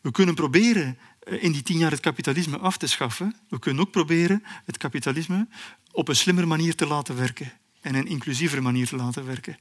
We 0.00 0.10
kunnen 0.10 0.34
proberen 0.34 0.98
eh, 1.20 1.42
in 1.42 1.52
die 1.52 1.62
tien 1.62 1.78
jaar 1.78 1.90
het 1.90 2.00
kapitalisme 2.00 2.58
af 2.58 2.76
te 2.76 2.86
schaffen. 2.86 3.36
We 3.48 3.58
kunnen 3.58 3.82
ook 3.82 3.90
proberen 3.90 4.44
het 4.64 4.76
kapitalisme 4.76 5.48
op 5.92 6.08
een 6.08 6.16
slimmer 6.16 6.46
manier 6.46 6.74
te 6.74 6.86
laten 6.86 7.16
werken 7.16 7.52
en 7.80 7.94
een 7.94 8.06
inclusievere 8.06 8.60
manier 8.60 8.86
te 8.86 8.96
laten 8.96 9.26
werken. 9.26 9.58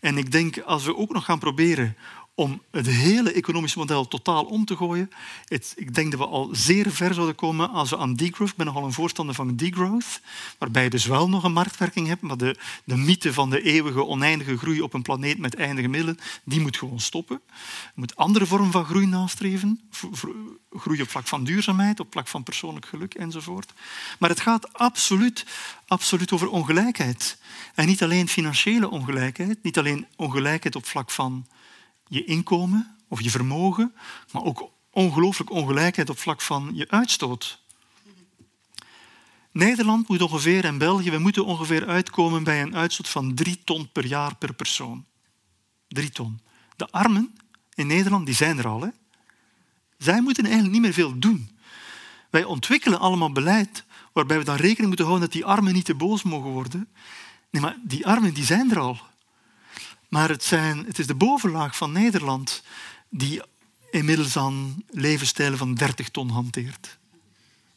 En 0.00 0.18
ik 0.18 0.32
denk, 0.32 0.58
als 0.58 0.84
we 0.84 0.96
ook 0.96 1.12
nog 1.12 1.24
gaan 1.24 1.38
proberen 1.38 1.96
om 2.38 2.62
het 2.70 2.86
hele 2.86 3.32
economische 3.32 3.78
model 3.78 4.08
totaal 4.08 4.44
om 4.44 4.64
te 4.64 4.76
gooien. 4.76 5.10
Het, 5.44 5.72
ik 5.76 5.94
denk 5.94 6.10
dat 6.10 6.20
we 6.20 6.26
al 6.26 6.48
zeer 6.52 6.90
ver 6.90 7.14
zouden 7.14 7.34
komen 7.34 7.70
als 7.70 7.90
we 7.90 7.96
aan 7.96 8.14
degrowth... 8.14 8.50
Ik 8.50 8.56
ben 8.56 8.66
nogal 8.66 8.84
een 8.84 8.92
voorstander 8.92 9.34
van 9.34 9.56
degrowth, 9.56 10.20
waarbij 10.58 10.82
je 10.82 10.90
dus 10.90 11.06
wel 11.06 11.28
nog 11.28 11.44
een 11.44 11.52
marktwerking 11.52 12.06
hebt, 12.06 12.22
maar 12.22 12.36
de, 12.36 12.56
de 12.84 12.96
mythe 12.96 13.32
van 13.32 13.50
de 13.50 13.62
eeuwige, 13.62 14.04
oneindige 14.04 14.56
groei 14.56 14.82
op 14.82 14.94
een 14.94 15.02
planeet 15.02 15.38
met 15.38 15.54
eindige 15.54 15.88
middelen, 15.88 16.18
die 16.44 16.60
moet 16.60 16.76
gewoon 16.76 17.00
stoppen. 17.00 17.40
Je 17.84 17.92
moet 17.94 18.16
andere 18.16 18.46
vormen 18.46 18.70
van 18.70 18.84
groei 18.84 19.06
nastreven. 19.06 19.80
Groei 20.70 21.02
op 21.02 21.10
vlak 21.10 21.26
van 21.26 21.44
duurzaamheid, 21.44 22.00
op 22.00 22.06
vlak 22.10 22.28
van 22.28 22.42
persoonlijk 22.42 22.86
geluk 22.86 23.14
enzovoort. 23.14 23.72
Maar 24.18 24.30
het 24.30 24.40
gaat 24.40 24.72
absoluut, 24.72 25.46
absoluut 25.86 26.32
over 26.32 26.48
ongelijkheid. 26.48 27.38
En 27.74 27.86
niet 27.86 28.02
alleen 28.02 28.28
financiële 28.28 28.90
ongelijkheid, 28.90 29.62
niet 29.62 29.78
alleen 29.78 30.06
ongelijkheid 30.16 30.76
op 30.76 30.86
vlak 30.86 31.10
van 31.10 31.46
je 32.08 32.24
inkomen 32.24 32.96
of 33.08 33.20
je 33.20 33.30
vermogen, 33.30 33.94
maar 34.32 34.42
ook 34.42 34.70
ongelooflijk 34.90 35.50
ongelijkheid 35.50 36.10
op 36.10 36.18
vlak 36.18 36.40
van 36.40 36.70
je 36.74 36.90
uitstoot. 36.90 37.60
Nederland 39.52 40.08
moet 40.08 40.22
ongeveer 40.22 40.64
en 40.64 40.78
België, 40.78 41.10
we 41.10 41.18
moeten 41.18 41.44
ongeveer 41.44 41.86
uitkomen 41.86 42.44
bij 42.44 42.62
een 42.62 42.76
uitstoot 42.76 43.08
van 43.08 43.34
drie 43.34 43.60
ton 43.64 43.88
per 43.92 44.06
jaar 44.06 44.36
per 44.36 44.54
persoon. 44.54 45.04
Drie 45.88 46.10
ton. 46.10 46.40
De 46.76 46.90
armen 46.90 47.34
in 47.74 47.86
Nederland, 47.86 48.26
die 48.26 48.34
zijn 48.34 48.58
er 48.58 48.66
al. 48.66 48.80
Hè? 48.80 48.88
Zij 49.98 50.20
moeten 50.20 50.44
eigenlijk 50.44 50.72
niet 50.72 50.82
meer 50.82 50.92
veel 50.92 51.18
doen. 51.18 51.50
Wij 52.30 52.44
ontwikkelen 52.44 52.98
allemaal 52.98 53.32
beleid 53.32 53.84
waarbij 54.12 54.38
we 54.38 54.44
dan 54.44 54.56
rekening 54.56 54.86
moeten 54.86 55.06
houden 55.06 55.24
dat 55.24 55.36
die 55.36 55.44
armen 55.44 55.72
niet 55.72 55.84
te 55.84 55.94
boos 55.94 56.22
mogen 56.22 56.50
worden. 56.50 56.88
Nee, 57.50 57.62
maar 57.62 57.76
die 57.84 58.06
armen 58.06 58.34
die 58.34 58.44
zijn 58.44 58.70
er 58.70 58.78
al. 58.78 59.00
Maar 60.08 60.28
het, 60.28 60.44
zijn, 60.44 60.84
het 60.86 60.98
is 60.98 61.06
de 61.06 61.14
bovenlaag 61.14 61.76
van 61.76 61.92
Nederland 61.92 62.62
die 63.08 63.42
inmiddels 63.90 64.36
aan 64.36 64.82
levensstijlen 64.90 65.58
van 65.58 65.74
30 65.74 66.08
ton 66.08 66.30
hanteert. 66.30 66.98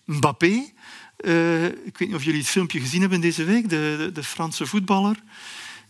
Mbappé, 0.06 0.72
uh, 1.26 1.66
ik 1.66 1.98
weet 1.98 2.08
niet 2.08 2.14
of 2.14 2.24
jullie 2.24 2.40
het 2.40 2.50
filmpje 2.50 2.80
gezien 2.80 3.02
hebben 3.02 3.22
deze 3.22 3.44
week, 3.44 3.70
de, 3.70 3.96
de, 3.98 4.12
de 4.14 4.24
Franse 4.24 4.66
voetballer, 4.66 5.24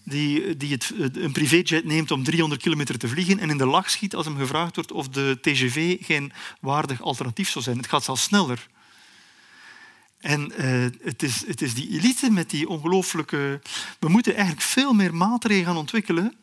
die, 0.04 0.58
die 0.58 0.72
het, 0.72 0.94
een 0.98 1.32
privéjet 1.32 1.86
neemt 1.86 2.12
om 2.12 2.24
300 2.24 2.62
kilometer 2.62 2.98
te 2.98 3.08
vliegen 3.08 3.40
en 3.40 3.50
in 3.50 3.58
de 3.58 3.66
lach 3.66 3.90
schiet 3.90 4.16
als 4.16 4.26
hem 4.26 4.38
gevraagd 4.38 4.76
wordt 4.76 4.92
of 4.92 5.08
de 5.08 5.38
TGV 5.42 6.06
geen 6.06 6.32
waardig 6.60 7.02
alternatief 7.02 7.50
zou 7.50 7.64
zijn. 7.64 7.78
Het 7.78 7.88
gaat 7.88 8.04
zelfs 8.04 8.24
sneller. 8.24 8.68
En 10.22 10.52
uh, 10.58 10.90
het, 11.02 11.24
is, 11.24 11.48
het 11.48 11.62
is 11.62 11.74
die 11.74 11.90
elite 11.90 12.30
met 12.30 12.50
die 12.50 12.70
ongelooflijke... 12.70 13.62
We 14.00 14.10
moeten 14.10 14.34
eigenlijk 14.34 14.62
veel 14.62 14.94
meer 14.94 15.16
maatregelen 15.16 15.66
gaan 15.66 15.78
ontwikkelen. 15.78 16.36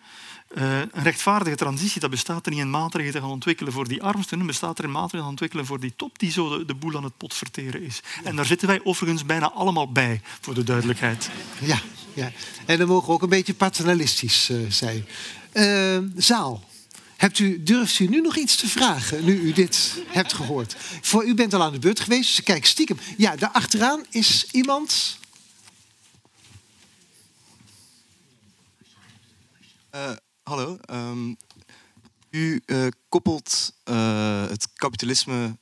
Uh, 0.56 0.78
een 0.78 1.02
rechtvaardige 1.02 1.56
transitie, 1.56 2.00
dat 2.00 2.10
bestaat 2.10 2.46
er 2.46 2.52
niet 2.52 2.60
in 2.60 2.70
maatregelen 2.70 3.14
te 3.14 3.20
gaan 3.20 3.30
ontwikkelen 3.30 3.72
voor 3.72 3.88
die 3.88 4.02
armsten, 4.02 4.46
bestaat 4.46 4.78
er 4.78 4.84
in 4.84 4.90
maatregelen 4.90 5.22
gaan 5.22 5.30
ontwikkelen 5.30 5.66
voor 5.66 5.80
die 5.80 5.92
top 5.96 6.18
die 6.18 6.30
zo 6.30 6.59
de, 6.59 6.64
de 6.64 6.74
boel 6.74 6.96
aan 6.96 7.05
het 7.05 7.16
pot 7.16 7.34
verteren 7.34 7.82
is. 7.82 8.00
En 8.24 8.36
daar 8.36 8.44
zitten 8.44 8.68
wij 8.68 8.80
overigens 8.84 9.24
bijna 9.26 9.50
allemaal 9.50 9.92
bij, 9.92 10.20
voor 10.40 10.55
de 10.55 10.64
duidelijkheid. 10.64 11.30
Ja, 11.60 11.80
ja. 12.14 12.32
en 12.66 12.78
dan 12.78 12.88
mogen 12.88 13.06
we 13.06 13.12
ook 13.12 13.22
een 13.22 13.28
beetje 13.28 13.55
paternalistisch 13.55 14.50
uh, 14.50 14.70
zijn. 14.70 15.06
zaal. 16.16 16.68
Hebt 17.19 17.39
u, 17.39 17.62
durft 17.62 17.99
u 17.99 18.07
nu 18.07 18.20
nog 18.20 18.36
iets 18.36 18.57
te 18.57 18.69
vragen, 18.69 19.24
nu 19.24 19.40
u 19.40 19.53
dit 19.53 20.03
hebt 20.07 20.32
gehoord? 20.32 20.77
Voor 21.01 21.24
u 21.24 21.35
bent 21.35 21.55
al 21.55 21.62
aan 21.62 21.73
de 21.73 21.78
beurt 21.78 22.01
geweest, 22.01 22.36
dus 22.36 22.45
kijk 22.45 22.66
stiekem. 22.66 22.99
Ja, 23.16 23.36
daar 23.36 23.51
achteraan 23.51 24.05
is 24.11 24.47
iemand. 24.51 25.19
Uh, 29.95 30.11
hallo. 30.43 30.78
Um, 30.90 31.36
u 32.31 32.62
uh, 32.66 32.86
koppelt 33.09 33.73
uh, 33.85 34.49
het 34.49 34.69
kapitalisme, 34.74 35.59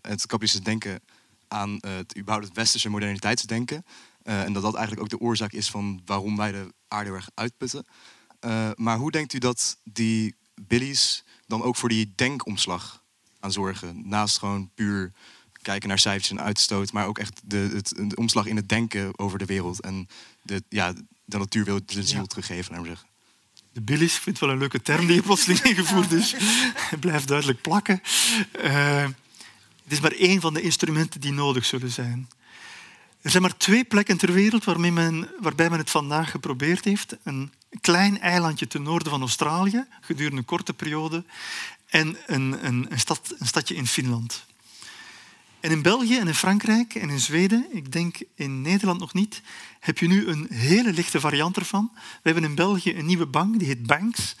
het 0.00 0.26
kapitalistische 0.26 0.64
denken 0.64 1.00
aan 1.48 1.78
het 1.80 2.16
überhaupt 2.16 2.46
het 2.46 2.56
westerse 2.56 2.88
moderniteitsdenken. 2.88 3.84
en 4.22 4.52
dat 4.52 4.62
dat 4.62 4.74
eigenlijk 4.74 5.02
ook 5.02 5.20
de 5.20 5.26
oorzaak 5.26 5.52
is 5.52 5.70
van 5.70 6.02
waarom 6.04 6.36
wij 6.36 6.52
de 6.52 6.72
aarde 6.88 7.10
erg 7.10 7.28
uitputten. 7.34 7.86
maar 8.74 8.96
hoe 8.96 9.10
denkt 9.10 9.32
u 9.32 9.38
dat 9.38 9.76
die 9.84 10.34
billies 10.60 11.24
dan 11.46 11.62
ook 11.62 11.76
voor 11.76 11.88
die 11.88 12.12
denkomslag 12.14 13.02
aan 13.40 13.52
zorgen. 13.52 14.08
Naast 14.08 14.38
gewoon 14.38 14.70
puur 14.74 15.12
kijken 15.62 15.88
naar 15.88 15.98
cijfers 15.98 16.30
en 16.30 16.40
uitstoot, 16.40 16.92
maar 16.92 17.06
ook 17.06 17.18
echt 17.18 17.40
de, 17.44 17.70
het, 17.74 17.92
de 18.10 18.16
omslag 18.16 18.46
in 18.46 18.56
het 18.56 18.68
denken 18.68 19.18
over 19.18 19.38
de 19.38 19.44
wereld 19.44 19.80
en 19.80 20.08
de, 20.42 20.62
ja, 20.68 20.92
de 21.24 21.38
natuur 21.38 21.64
wil 21.64 21.80
de 21.86 22.02
ziel 22.02 22.20
ja. 22.20 22.26
teruggeven, 22.26 22.72
naar 22.74 22.84
zeggen. 22.84 23.08
De 23.72 23.80
billies, 23.80 24.16
ik 24.16 24.22
vind 24.22 24.38
het 24.38 24.44
wel 24.44 24.50
een 24.50 24.58
leuke 24.58 24.82
term 24.82 25.06
die 25.06 25.14
je 25.14 25.22
plotseling 25.22 25.60
ingevoerd 25.70 26.12
is. 26.12 26.34
Het 26.74 27.00
blijft 27.00 27.28
duidelijk 27.28 27.62
plakken. 27.62 28.00
Uh, 28.64 29.02
het 29.82 29.92
is 29.92 30.00
maar 30.00 30.12
één 30.12 30.40
van 30.40 30.54
de 30.54 30.60
instrumenten 30.60 31.20
die 31.20 31.32
nodig 31.32 31.64
zullen 31.64 31.90
zijn. 31.90 32.28
Er 33.20 33.30
zijn 33.30 33.42
maar 33.42 33.56
twee 33.56 33.84
plekken 33.84 34.16
ter 34.16 34.32
wereld 34.32 34.64
waarmee 34.64 34.92
men, 34.92 35.28
waarbij 35.40 35.70
men 35.70 35.78
het 35.78 35.90
vandaag 35.90 36.30
geprobeerd 36.30 36.84
heeft. 36.84 37.16
Een 37.22 37.52
klein 37.80 38.20
eilandje 38.20 38.66
ten 38.66 38.82
noorden 38.82 39.10
van 39.10 39.20
Australië, 39.20 39.86
gedurende 40.00 40.36
een 40.36 40.44
korte 40.44 40.74
periode, 40.74 41.24
en 41.86 42.16
een, 42.26 42.66
een, 42.66 42.86
een, 42.88 42.98
stad, 42.98 43.34
een 43.38 43.46
stadje 43.46 43.74
in 43.74 43.86
Finland. 43.86 44.44
En 45.60 45.70
in 45.70 45.82
België 45.82 46.18
en 46.18 46.26
in 46.26 46.34
Frankrijk 46.34 46.94
en 46.94 47.10
in 47.10 47.20
Zweden, 47.20 47.66
ik 47.70 47.92
denk 47.92 48.16
in 48.34 48.62
Nederland 48.62 49.00
nog 49.00 49.12
niet, 49.12 49.42
heb 49.80 49.98
je 49.98 50.06
nu 50.06 50.26
een 50.26 50.46
hele 50.50 50.92
lichte 50.92 51.20
variant 51.20 51.56
ervan. 51.56 51.90
We 51.94 52.30
hebben 52.30 52.44
in 52.44 52.54
België 52.54 52.96
een 52.96 53.06
nieuwe 53.06 53.26
bank, 53.26 53.58
die 53.58 53.68
heet 53.68 53.86
Banks. 53.86 54.36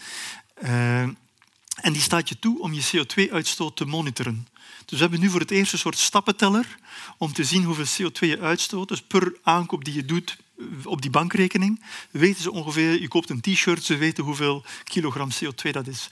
Uh, 0.62 1.00
en 1.00 1.92
die 1.92 2.00
staat 2.00 2.28
je 2.28 2.38
toe 2.38 2.60
om 2.60 2.72
je 2.72 2.82
CO2-uitstoot 2.96 3.76
te 3.76 3.84
monitoren. 3.84 4.48
Dus 4.84 4.98
we 4.98 5.04
hebben 5.04 5.20
nu 5.20 5.30
voor 5.30 5.40
het 5.40 5.50
eerst 5.50 5.72
een 5.72 5.78
soort 5.78 5.98
stappenteller 5.98 6.78
om 7.18 7.32
te 7.32 7.44
zien 7.44 7.64
hoeveel 7.64 8.10
CO2 8.10 8.18
je 8.18 8.40
uitstoot. 8.40 8.88
Dus 8.88 9.02
per 9.02 9.36
aankoop 9.42 9.84
die 9.84 9.94
je 9.94 10.04
doet 10.04 10.36
op 10.84 11.02
die 11.02 11.10
bankrekening 11.10 11.82
weten 12.10 12.42
ze 12.42 12.52
ongeveer, 12.52 13.00
je 13.00 13.08
koopt 13.08 13.30
een 13.30 13.40
t-shirt, 13.40 13.84
ze 13.84 13.96
weten 13.96 14.24
hoeveel 14.24 14.64
kilogram 14.84 15.28
CO2 15.30 15.70
dat 15.70 15.86
is. 15.86 16.08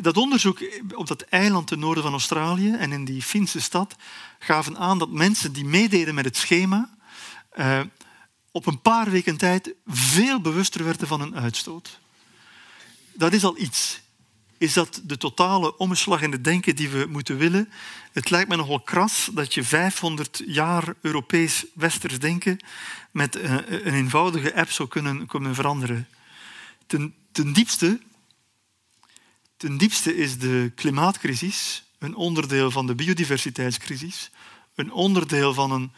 Dat 0.00 0.16
onderzoek 0.16 0.62
op 0.94 1.06
dat 1.06 1.22
eiland 1.22 1.66
ten 1.66 1.78
noorden 1.78 2.02
van 2.02 2.12
Australië 2.12 2.72
en 2.72 2.92
in 2.92 3.04
die 3.04 3.22
Finse 3.22 3.60
stad 3.60 3.96
gaven 4.38 4.78
aan 4.78 4.98
dat 4.98 5.10
mensen 5.10 5.52
die 5.52 5.64
meededen 5.64 6.14
met 6.14 6.24
het 6.24 6.36
schema 6.36 6.94
uh, 7.58 7.80
op 8.50 8.66
een 8.66 8.80
paar 8.80 9.10
weken 9.10 9.36
tijd 9.36 9.74
veel 9.86 10.40
bewuster 10.40 10.84
werden 10.84 11.06
van 11.06 11.20
hun 11.20 11.36
uitstoot. 11.36 12.00
Dat 13.12 13.32
is 13.32 13.44
al 13.44 13.58
iets 13.58 14.01
is 14.62 14.72
dat 14.72 15.00
de 15.04 15.16
totale 15.16 15.76
omslag 15.76 16.22
in 16.22 16.32
het 16.32 16.44
denken 16.44 16.76
die 16.76 16.88
we 16.88 17.06
moeten 17.08 17.36
willen. 17.36 17.72
Het 18.12 18.30
lijkt 18.30 18.48
me 18.48 18.56
nogal 18.56 18.80
kras 18.80 19.30
dat 19.32 19.54
je 19.54 19.64
500 19.64 20.42
jaar 20.46 20.94
Europees 21.00 21.64
westers 21.74 22.18
denken 22.18 22.58
met 23.10 23.36
eh, 23.36 23.54
een 23.66 23.94
eenvoudige 23.94 24.54
app 24.54 24.70
zou 24.70 24.88
kunnen, 24.88 25.26
kunnen 25.26 25.54
veranderen. 25.54 26.08
Ten, 26.86 27.14
diepste, 27.52 28.00
ten 29.56 29.78
diepste 29.78 30.16
is 30.16 30.38
de 30.38 30.72
klimaatcrisis 30.74 31.84
een 31.98 32.14
onderdeel 32.14 32.70
van 32.70 32.86
de 32.86 32.94
biodiversiteitscrisis, 32.94 34.30
een 34.74 34.92
onderdeel 34.92 35.54
van 35.54 35.70
een 35.70 35.92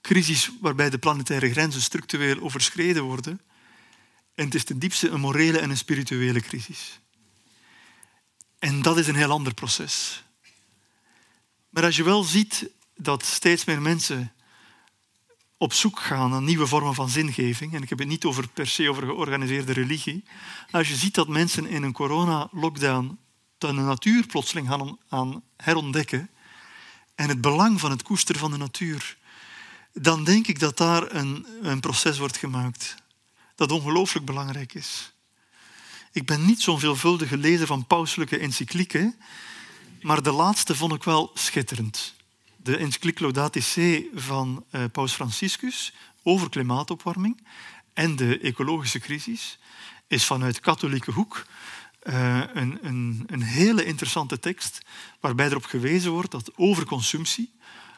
crisis 0.00 0.50
waarbij 0.60 0.90
de 0.90 0.98
planetaire 0.98 1.50
grenzen 1.50 1.82
structureel 1.82 2.40
overschreden 2.40 3.02
worden. 3.02 3.40
En 4.34 4.44
het 4.44 4.54
is 4.54 4.64
ten 4.64 4.78
diepste 4.78 5.08
een 5.08 5.20
morele 5.20 5.58
en 5.58 5.70
een 5.70 5.76
spirituele 5.76 6.40
crisis. 6.40 7.00
En 8.58 8.82
dat 8.82 8.98
is 8.98 9.06
een 9.06 9.14
heel 9.14 9.30
ander 9.30 9.54
proces. 9.54 10.22
Maar 11.68 11.84
als 11.84 11.96
je 11.96 12.04
wel 12.04 12.22
ziet 12.22 12.70
dat 12.96 13.24
steeds 13.24 13.64
meer 13.64 13.82
mensen 13.82 14.32
op 15.56 15.72
zoek 15.72 16.00
gaan 16.00 16.30
naar 16.30 16.42
nieuwe 16.42 16.66
vormen 16.66 16.94
van 16.94 17.08
zingeving, 17.08 17.74
en 17.74 17.82
ik 17.82 17.88
heb 17.88 17.98
het 17.98 18.08
niet 18.08 18.24
over 18.24 18.48
per 18.48 18.66
se 18.66 18.88
over 18.88 19.02
georganiseerde 19.02 19.72
religie, 19.72 20.24
als 20.70 20.88
je 20.88 20.96
ziet 20.96 21.14
dat 21.14 21.28
mensen 21.28 21.66
in 21.66 21.82
een 21.82 21.92
corona-lockdown 21.92 23.18
de 23.58 23.72
natuur 23.72 24.26
plotseling 24.26 24.68
gaan 24.68 24.98
aan 25.08 25.42
herontdekken 25.56 26.30
en 27.14 27.28
het 27.28 27.40
belang 27.40 27.80
van 27.80 27.90
het 27.90 28.02
koesteren 28.02 28.40
van 28.40 28.50
de 28.50 28.56
natuur, 28.56 29.16
dan 29.92 30.24
denk 30.24 30.46
ik 30.46 30.58
dat 30.58 30.76
daar 30.76 31.14
een, 31.14 31.46
een 31.62 31.80
proces 31.80 32.18
wordt 32.18 32.36
gemaakt 32.36 32.94
dat 33.54 33.72
ongelooflijk 33.72 34.26
belangrijk 34.26 34.74
is. 34.74 35.12
Ik 36.12 36.26
ben 36.26 36.44
niet 36.44 36.62
zo'n 36.62 36.78
veelvuldige 36.78 37.36
lezer 37.36 37.66
van 37.66 37.86
pauselijke 37.86 38.38
encyclieken, 38.38 39.14
maar 40.02 40.22
de 40.22 40.32
laatste 40.32 40.74
vond 40.74 40.92
ik 40.92 41.04
wel 41.04 41.30
schitterend. 41.34 42.14
De 42.56 42.76
encycliek 42.76 43.20
Laudate 43.20 44.08
van 44.14 44.64
uh, 44.70 44.84
paus 44.92 45.12
Franciscus 45.12 45.94
over 46.22 46.48
klimaatopwarming 46.48 47.40
en 47.92 48.16
de 48.16 48.38
ecologische 48.38 48.98
crisis, 48.98 49.58
is 50.06 50.24
vanuit 50.24 50.60
katholieke 50.60 51.10
hoek 51.10 51.46
uh, 52.02 52.42
een, 52.54 52.78
een, 52.82 53.24
een 53.26 53.42
hele 53.42 53.84
interessante 53.84 54.38
tekst 54.38 54.80
waarbij 55.20 55.46
erop 55.46 55.64
gewezen 55.64 56.10
wordt 56.10 56.30
dat 56.30 56.50
overconsumptie 56.56 57.52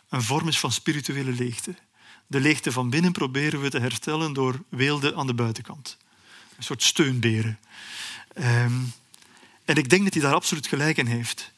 een 0.09 0.23
vorm 0.23 0.49
is 0.49 0.59
van 0.59 0.73
spirituele 0.73 1.33
leegte. 1.33 1.75
De 2.27 2.41
leegte 2.41 2.73
van 2.73 2.91
binnen 2.91 3.13
proberen 3.13 3.61
we 3.61 3.71
te 3.71 3.79
herstellen 3.79 4.33
door 4.33 4.63
weelde 4.69 5.15
aan 5.15 5.27
de 5.27 5.35
buitenkant. 5.35 5.97
Een 6.61 6.67
soort 6.67 6.83
steunberen. 6.83 7.59
Um, 8.39 8.93
en 9.65 9.77
ik 9.77 9.91
denk 9.91 10.05
dat 10.05 10.13
hij 10.13 10.23
daar 10.23 10.35
absoluut 10.35 10.67
gelijk 10.67 10.97
in 10.97 11.07
heeft. 11.07 11.53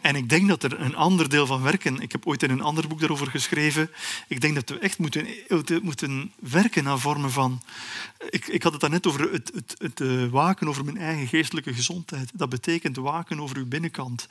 En 0.00 0.16
ik 0.16 0.28
denk 0.28 0.48
dat 0.48 0.62
er 0.62 0.80
een 0.80 0.96
ander 0.96 1.28
deel 1.28 1.46
van 1.46 1.62
werken, 1.62 2.00
ik 2.00 2.12
heb 2.12 2.26
ooit 2.26 2.42
in 2.42 2.50
een 2.50 2.60
ander 2.60 2.88
boek 2.88 2.98
daarover 2.98 3.26
geschreven, 3.26 3.90
ik 4.28 4.40
denk 4.40 4.54
dat 4.54 4.68
we 4.68 4.78
echt 4.78 4.98
moeten, 4.98 5.26
moeten 5.82 6.32
werken 6.38 6.84
naar 6.84 6.98
vormen 6.98 7.30
van... 7.30 7.62
Ik, 8.30 8.46
ik 8.46 8.62
had 8.62 8.72
het 8.72 8.80
daarnet 8.80 9.06
over 9.06 9.32
het, 9.32 9.50
het, 9.54 9.74
het, 9.78 10.00
eh, 10.00 10.26
waken 10.26 10.68
over 10.68 10.84
mijn 10.84 10.98
eigen 10.98 11.26
geestelijke 11.26 11.74
gezondheid. 11.74 12.30
Dat 12.34 12.48
betekent 12.48 12.96
waken 12.96 13.40
over 13.40 13.56
uw 13.56 13.66
binnenkant. 13.66 14.26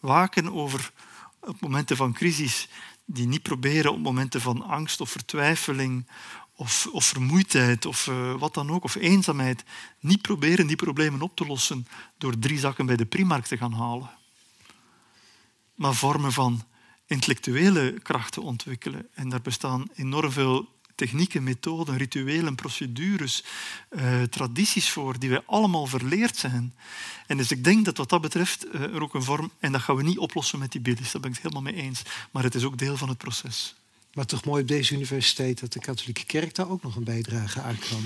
Waken 0.00 0.52
over 0.52 0.92
momenten 1.60 1.96
van 1.96 2.12
crisis, 2.12 2.68
die 3.04 3.26
niet 3.26 3.42
proberen 3.42 3.92
op 3.92 3.98
momenten 3.98 4.40
van 4.40 4.62
angst 4.62 5.00
of 5.00 5.10
vertwijfeling 5.10 6.06
of, 6.60 6.88
of 6.92 7.04
vermoeidheid 7.04 7.86
of 7.86 8.06
uh, 8.06 8.34
wat 8.34 8.54
dan 8.54 8.70
ook, 8.70 8.84
of 8.84 8.94
eenzaamheid, 8.94 9.64
niet 10.00 10.22
proberen 10.22 10.66
die 10.66 10.76
problemen 10.76 11.22
op 11.22 11.36
te 11.36 11.46
lossen 11.46 11.86
door 12.18 12.38
drie 12.38 12.58
zakken 12.58 12.86
bij 12.86 12.96
de 12.96 13.04
Primark 13.06 13.46
te 13.46 13.56
gaan 13.56 13.72
halen. 13.72 14.10
Maar 15.74 15.94
vormen 15.94 16.32
van 16.32 16.64
intellectuele 17.06 18.00
krachten 18.02 18.42
ontwikkelen. 18.42 19.08
En 19.14 19.28
daar 19.28 19.40
bestaan 19.40 19.88
enorm 19.94 20.32
veel 20.32 20.68
technieken, 20.94 21.42
methoden, 21.42 21.96
rituelen, 21.96 22.54
procedures, 22.54 23.44
uh, 23.90 24.22
tradities 24.22 24.90
voor, 24.90 25.18
die 25.18 25.30
wij 25.30 25.42
allemaal 25.46 25.86
verleerd 25.86 26.36
zijn. 26.36 26.74
En 27.26 27.36
dus 27.36 27.50
ik 27.50 27.64
denk 27.64 27.84
dat 27.84 27.96
wat 27.96 28.08
dat 28.08 28.20
betreft 28.20 28.66
uh, 28.66 28.82
er 28.82 29.02
ook 29.02 29.14
een 29.14 29.22
vorm, 29.22 29.50
en 29.58 29.72
dat 29.72 29.80
gaan 29.80 29.96
we 29.96 30.02
niet 30.02 30.18
oplossen 30.18 30.58
met 30.58 30.72
die 30.72 30.80
billies, 30.80 31.12
daar 31.12 31.20
ben 31.20 31.30
ik 31.30 31.36
het 31.36 31.52
helemaal 31.52 31.72
mee 31.72 31.82
eens, 31.82 32.02
maar 32.30 32.42
het 32.42 32.54
is 32.54 32.64
ook 32.64 32.78
deel 32.78 32.96
van 32.96 33.08
het 33.08 33.18
proces. 33.18 33.79
Maar 34.12 34.26
toch 34.26 34.44
mooi 34.44 34.62
op 34.62 34.68
deze 34.68 34.94
universiteit 34.94 35.60
dat 35.60 35.72
de 35.72 35.80
katholieke 35.80 36.24
kerk 36.24 36.54
daar 36.54 36.70
ook 36.70 36.82
nog 36.82 36.96
een 36.96 37.04
bijdrage 37.04 37.60
aan 37.60 37.78
kan, 37.78 38.04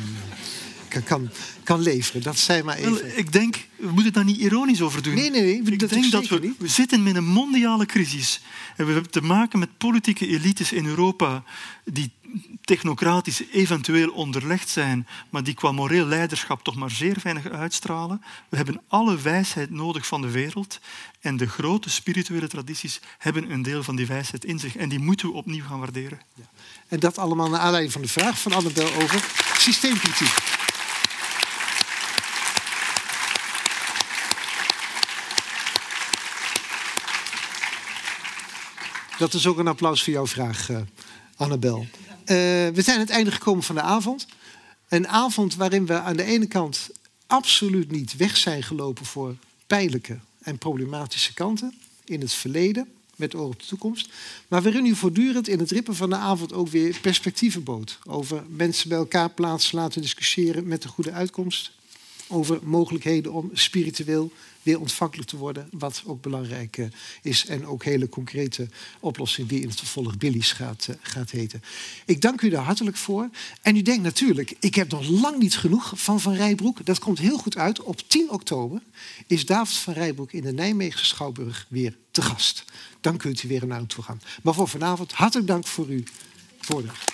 eh, 0.88 1.04
kan, 1.04 1.30
kan, 1.62 1.80
leveren. 1.80 2.22
Dat 2.22 2.38
zei 2.38 2.62
maar 2.62 2.76
even. 2.76 3.18
Ik 3.18 3.32
denk, 3.32 3.66
we 3.76 3.90
moeten 3.90 4.12
daar 4.12 4.24
niet 4.24 4.36
ironisch 4.36 4.80
over 4.80 5.02
doen. 5.02 5.14
Nee, 5.14 5.30
nee, 5.30 5.42
nee. 5.42 5.72
Ik 5.72 5.78
dat 5.78 5.88
denk 5.88 6.10
dat 6.10 6.28
we, 6.28 6.54
we 6.58 6.68
zitten 6.68 7.02
met 7.02 7.16
een 7.16 7.24
mondiale 7.24 7.86
crisis. 7.86 8.40
En 8.76 8.86
we 8.86 8.92
hebben 8.92 9.10
te 9.10 9.22
maken 9.22 9.58
met 9.58 9.78
politieke 9.78 10.26
elites 10.26 10.72
in 10.72 10.86
Europa 10.86 11.44
die 11.84 12.10
technocratisch 12.60 13.42
eventueel 13.52 14.10
onderlegd 14.10 14.68
zijn, 14.68 15.06
maar 15.30 15.42
die 15.42 15.54
qua 15.54 15.72
moreel 15.72 16.06
leiderschap 16.06 16.64
toch 16.64 16.74
maar 16.74 16.90
zeer 16.90 17.16
weinig 17.22 17.50
uitstralen. 17.50 18.22
We 18.48 18.56
hebben 18.56 18.82
alle 18.88 19.20
wijsheid 19.20 19.70
nodig 19.70 20.06
van 20.06 20.22
de 20.22 20.30
wereld 20.30 20.80
en 21.20 21.36
de 21.36 21.48
grote 21.48 21.90
spirituele 21.90 22.48
tradities 22.48 23.00
hebben 23.18 23.50
een 23.50 23.62
deel 23.62 23.82
van 23.82 23.96
die 23.96 24.06
wijsheid 24.06 24.44
in 24.44 24.58
zich 24.58 24.76
en 24.76 24.88
die 24.88 24.98
moeten 24.98 25.28
we 25.28 25.34
opnieuw 25.34 25.64
gaan 25.64 25.78
waarderen. 25.78 26.20
Ja. 26.34 26.44
En 26.88 27.00
dat 27.00 27.18
allemaal 27.18 27.48
naar 27.48 27.60
aanleiding 27.60 27.92
van 27.92 28.02
de 28.02 28.08
vraag 28.08 28.38
van 28.38 28.52
Annabel 28.52 28.94
over 28.94 29.24
systeemkritiek. 29.58 30.62
Dat 39.18 39.34
is 39.34 39.46
ook 39.46 39.58
een 39.58 39.68
applaus 39.68 40.04
voor 40.04 40.12
jouw 40.12 40.26
vraag, 40.26 40.68
uh, 40.68 40.78
Annabel. 41.36 41.78
Uh, 41.80 41.86
we 42.26 42.82
zijn 42.82 42.96
aan 42.96 43.02
het 43.02 43.10
einde 43.10 43.30
gekomen 43.30 43.62
van 43.62 43.74
de 43.74 43.80
avond. 43.80 44.26
Een 44.88 45.08
avond 45.08 45.54
waarin 45.54 45.86
we 45.86 46.00
aan 46.00 46.16
de 46.16 46.24
ene 46.24 46.46
kant 46.46 46.90
absoluut 47.26 47.90
niet 47.90 48.16
weg 48.16 48.36
zijn 48.36 48.62
gelopen 48.62 49.04
voor 49.04 49.36
pijnlijke 49.66 50.18
en 50.42 50.58
problematische 50.58 51.34
kanten 51.34 51.74
in 52.04 52.20
het 52.20 52.32
verleden 52.32 52.88
met 53.16 53.34
oor 53.34 53.46
op 53.46 53.60
de 53.60 53.66
toekomst. 53.66 54.08
Maar 54.48 54.62
waarin 54.62 54.86
u 54.86 54.94
voortdurend 54.94 55.48
in 55.48 55.58
het 55.58 55.70
rippen 55.70 55.94
van 55.94 56.10
de 56.10 56.16
avond 56.16 56.52
ook 56.52 56.68
weer 56.68 56.98
perspectieven 57.00 57.62
bood. 57.62 57.98
Over 58.06 58.44
mensen 58.48 58.88
bij 58.88 58.98
elkaar 58.98 59.30
plaatsen, 59.30 59.78
laten 59.78 60.00
discussiëren 60.00 60.66
met 60.66 60.84
een 60.84 60.90
goede 60.90 61.12
uitkomst. 61.12 61.70
Over 62.28 62.58
mogelijkheden 62.62 63.32
om 63.32 63.50
spiritueel 63.52 64.32
weer 64.64 64.80
ontvankelijk 64.80 65.28
te 65.28 65.36
worden, 65.36 65.68
wat 65.70 66.02
ook 66.06 66.22
belangrijk 66.22 66.78
eh, 66.78 66.86
is. 67.22 67.46
En 67.46 67.66
ook 67.66 67.84
hele 67.84 68.08
concrete 68.08 68.68
oplossingen 69.00 69.48
die 69.48 69.60
in 69.60 69.68
het 69.68 69.78
vervolg 69.78 70.16
Billy's 70.16 70.52
gaat, 70.52 70.86
uh, 70.90 70.96
gaat 71.00 71.30
heten. 71.30 71.62
Ik 72.04 72.20
dank 72.20 72.40
u 72.40 72.48
daar 72.48 72.64
hartelijk 72.64 72.96
voor. 72.96 73.28
En 73.62 73.76
u 73.76 73.82
denkt 73.82 74.02
natuurlijk, 74.02 74.56
ik 74.60 74.74
heb 74.74 74.90
nog 74.90 75.08
lang 75.08 75.38
niet 75.38 75.56
genoeg 75.56 75.92
van 75.94 76.20
Van 76.20 76.34
Rijbroek. 76.34 76.86
Dat 76.86 76.98
komt 76.98 77.18
heel 77.18 77.38
goed 77.38 77.56
uit. 77.56 77.82
Op 77.82 78.00
10 78.06 78.30
oktober 78.30 78.82
is 79.26 79.46
David 79.46 79.76
van 79.76 79.94
Rijbroek 79.94 80.32
in 80.32 80.42
de 80.42 80.52
Nijmeegse 80.52 81.04
Schouwburg 81.04 81.66
weer 81.68 81.96
te 82.10 82.22
gast. 82.22 82.64
Dan 83.00 83.16
kunt 83.16 83.42
u 83.42 83.48
weer 83.48 83.66
naar 83.66 83.78
hem 83.78 83.86
toe 83.86 84.04
gaan. 84.04 84.20
Maar 84.42 84.54
voor 84.54 84.68
vanavond 84.68 85.12
hartelijk 85.12 85.48
dank 85.48 85.66
voor 85.66 85.86
uw 85.86 86.02
voordracht. 86.58 87.12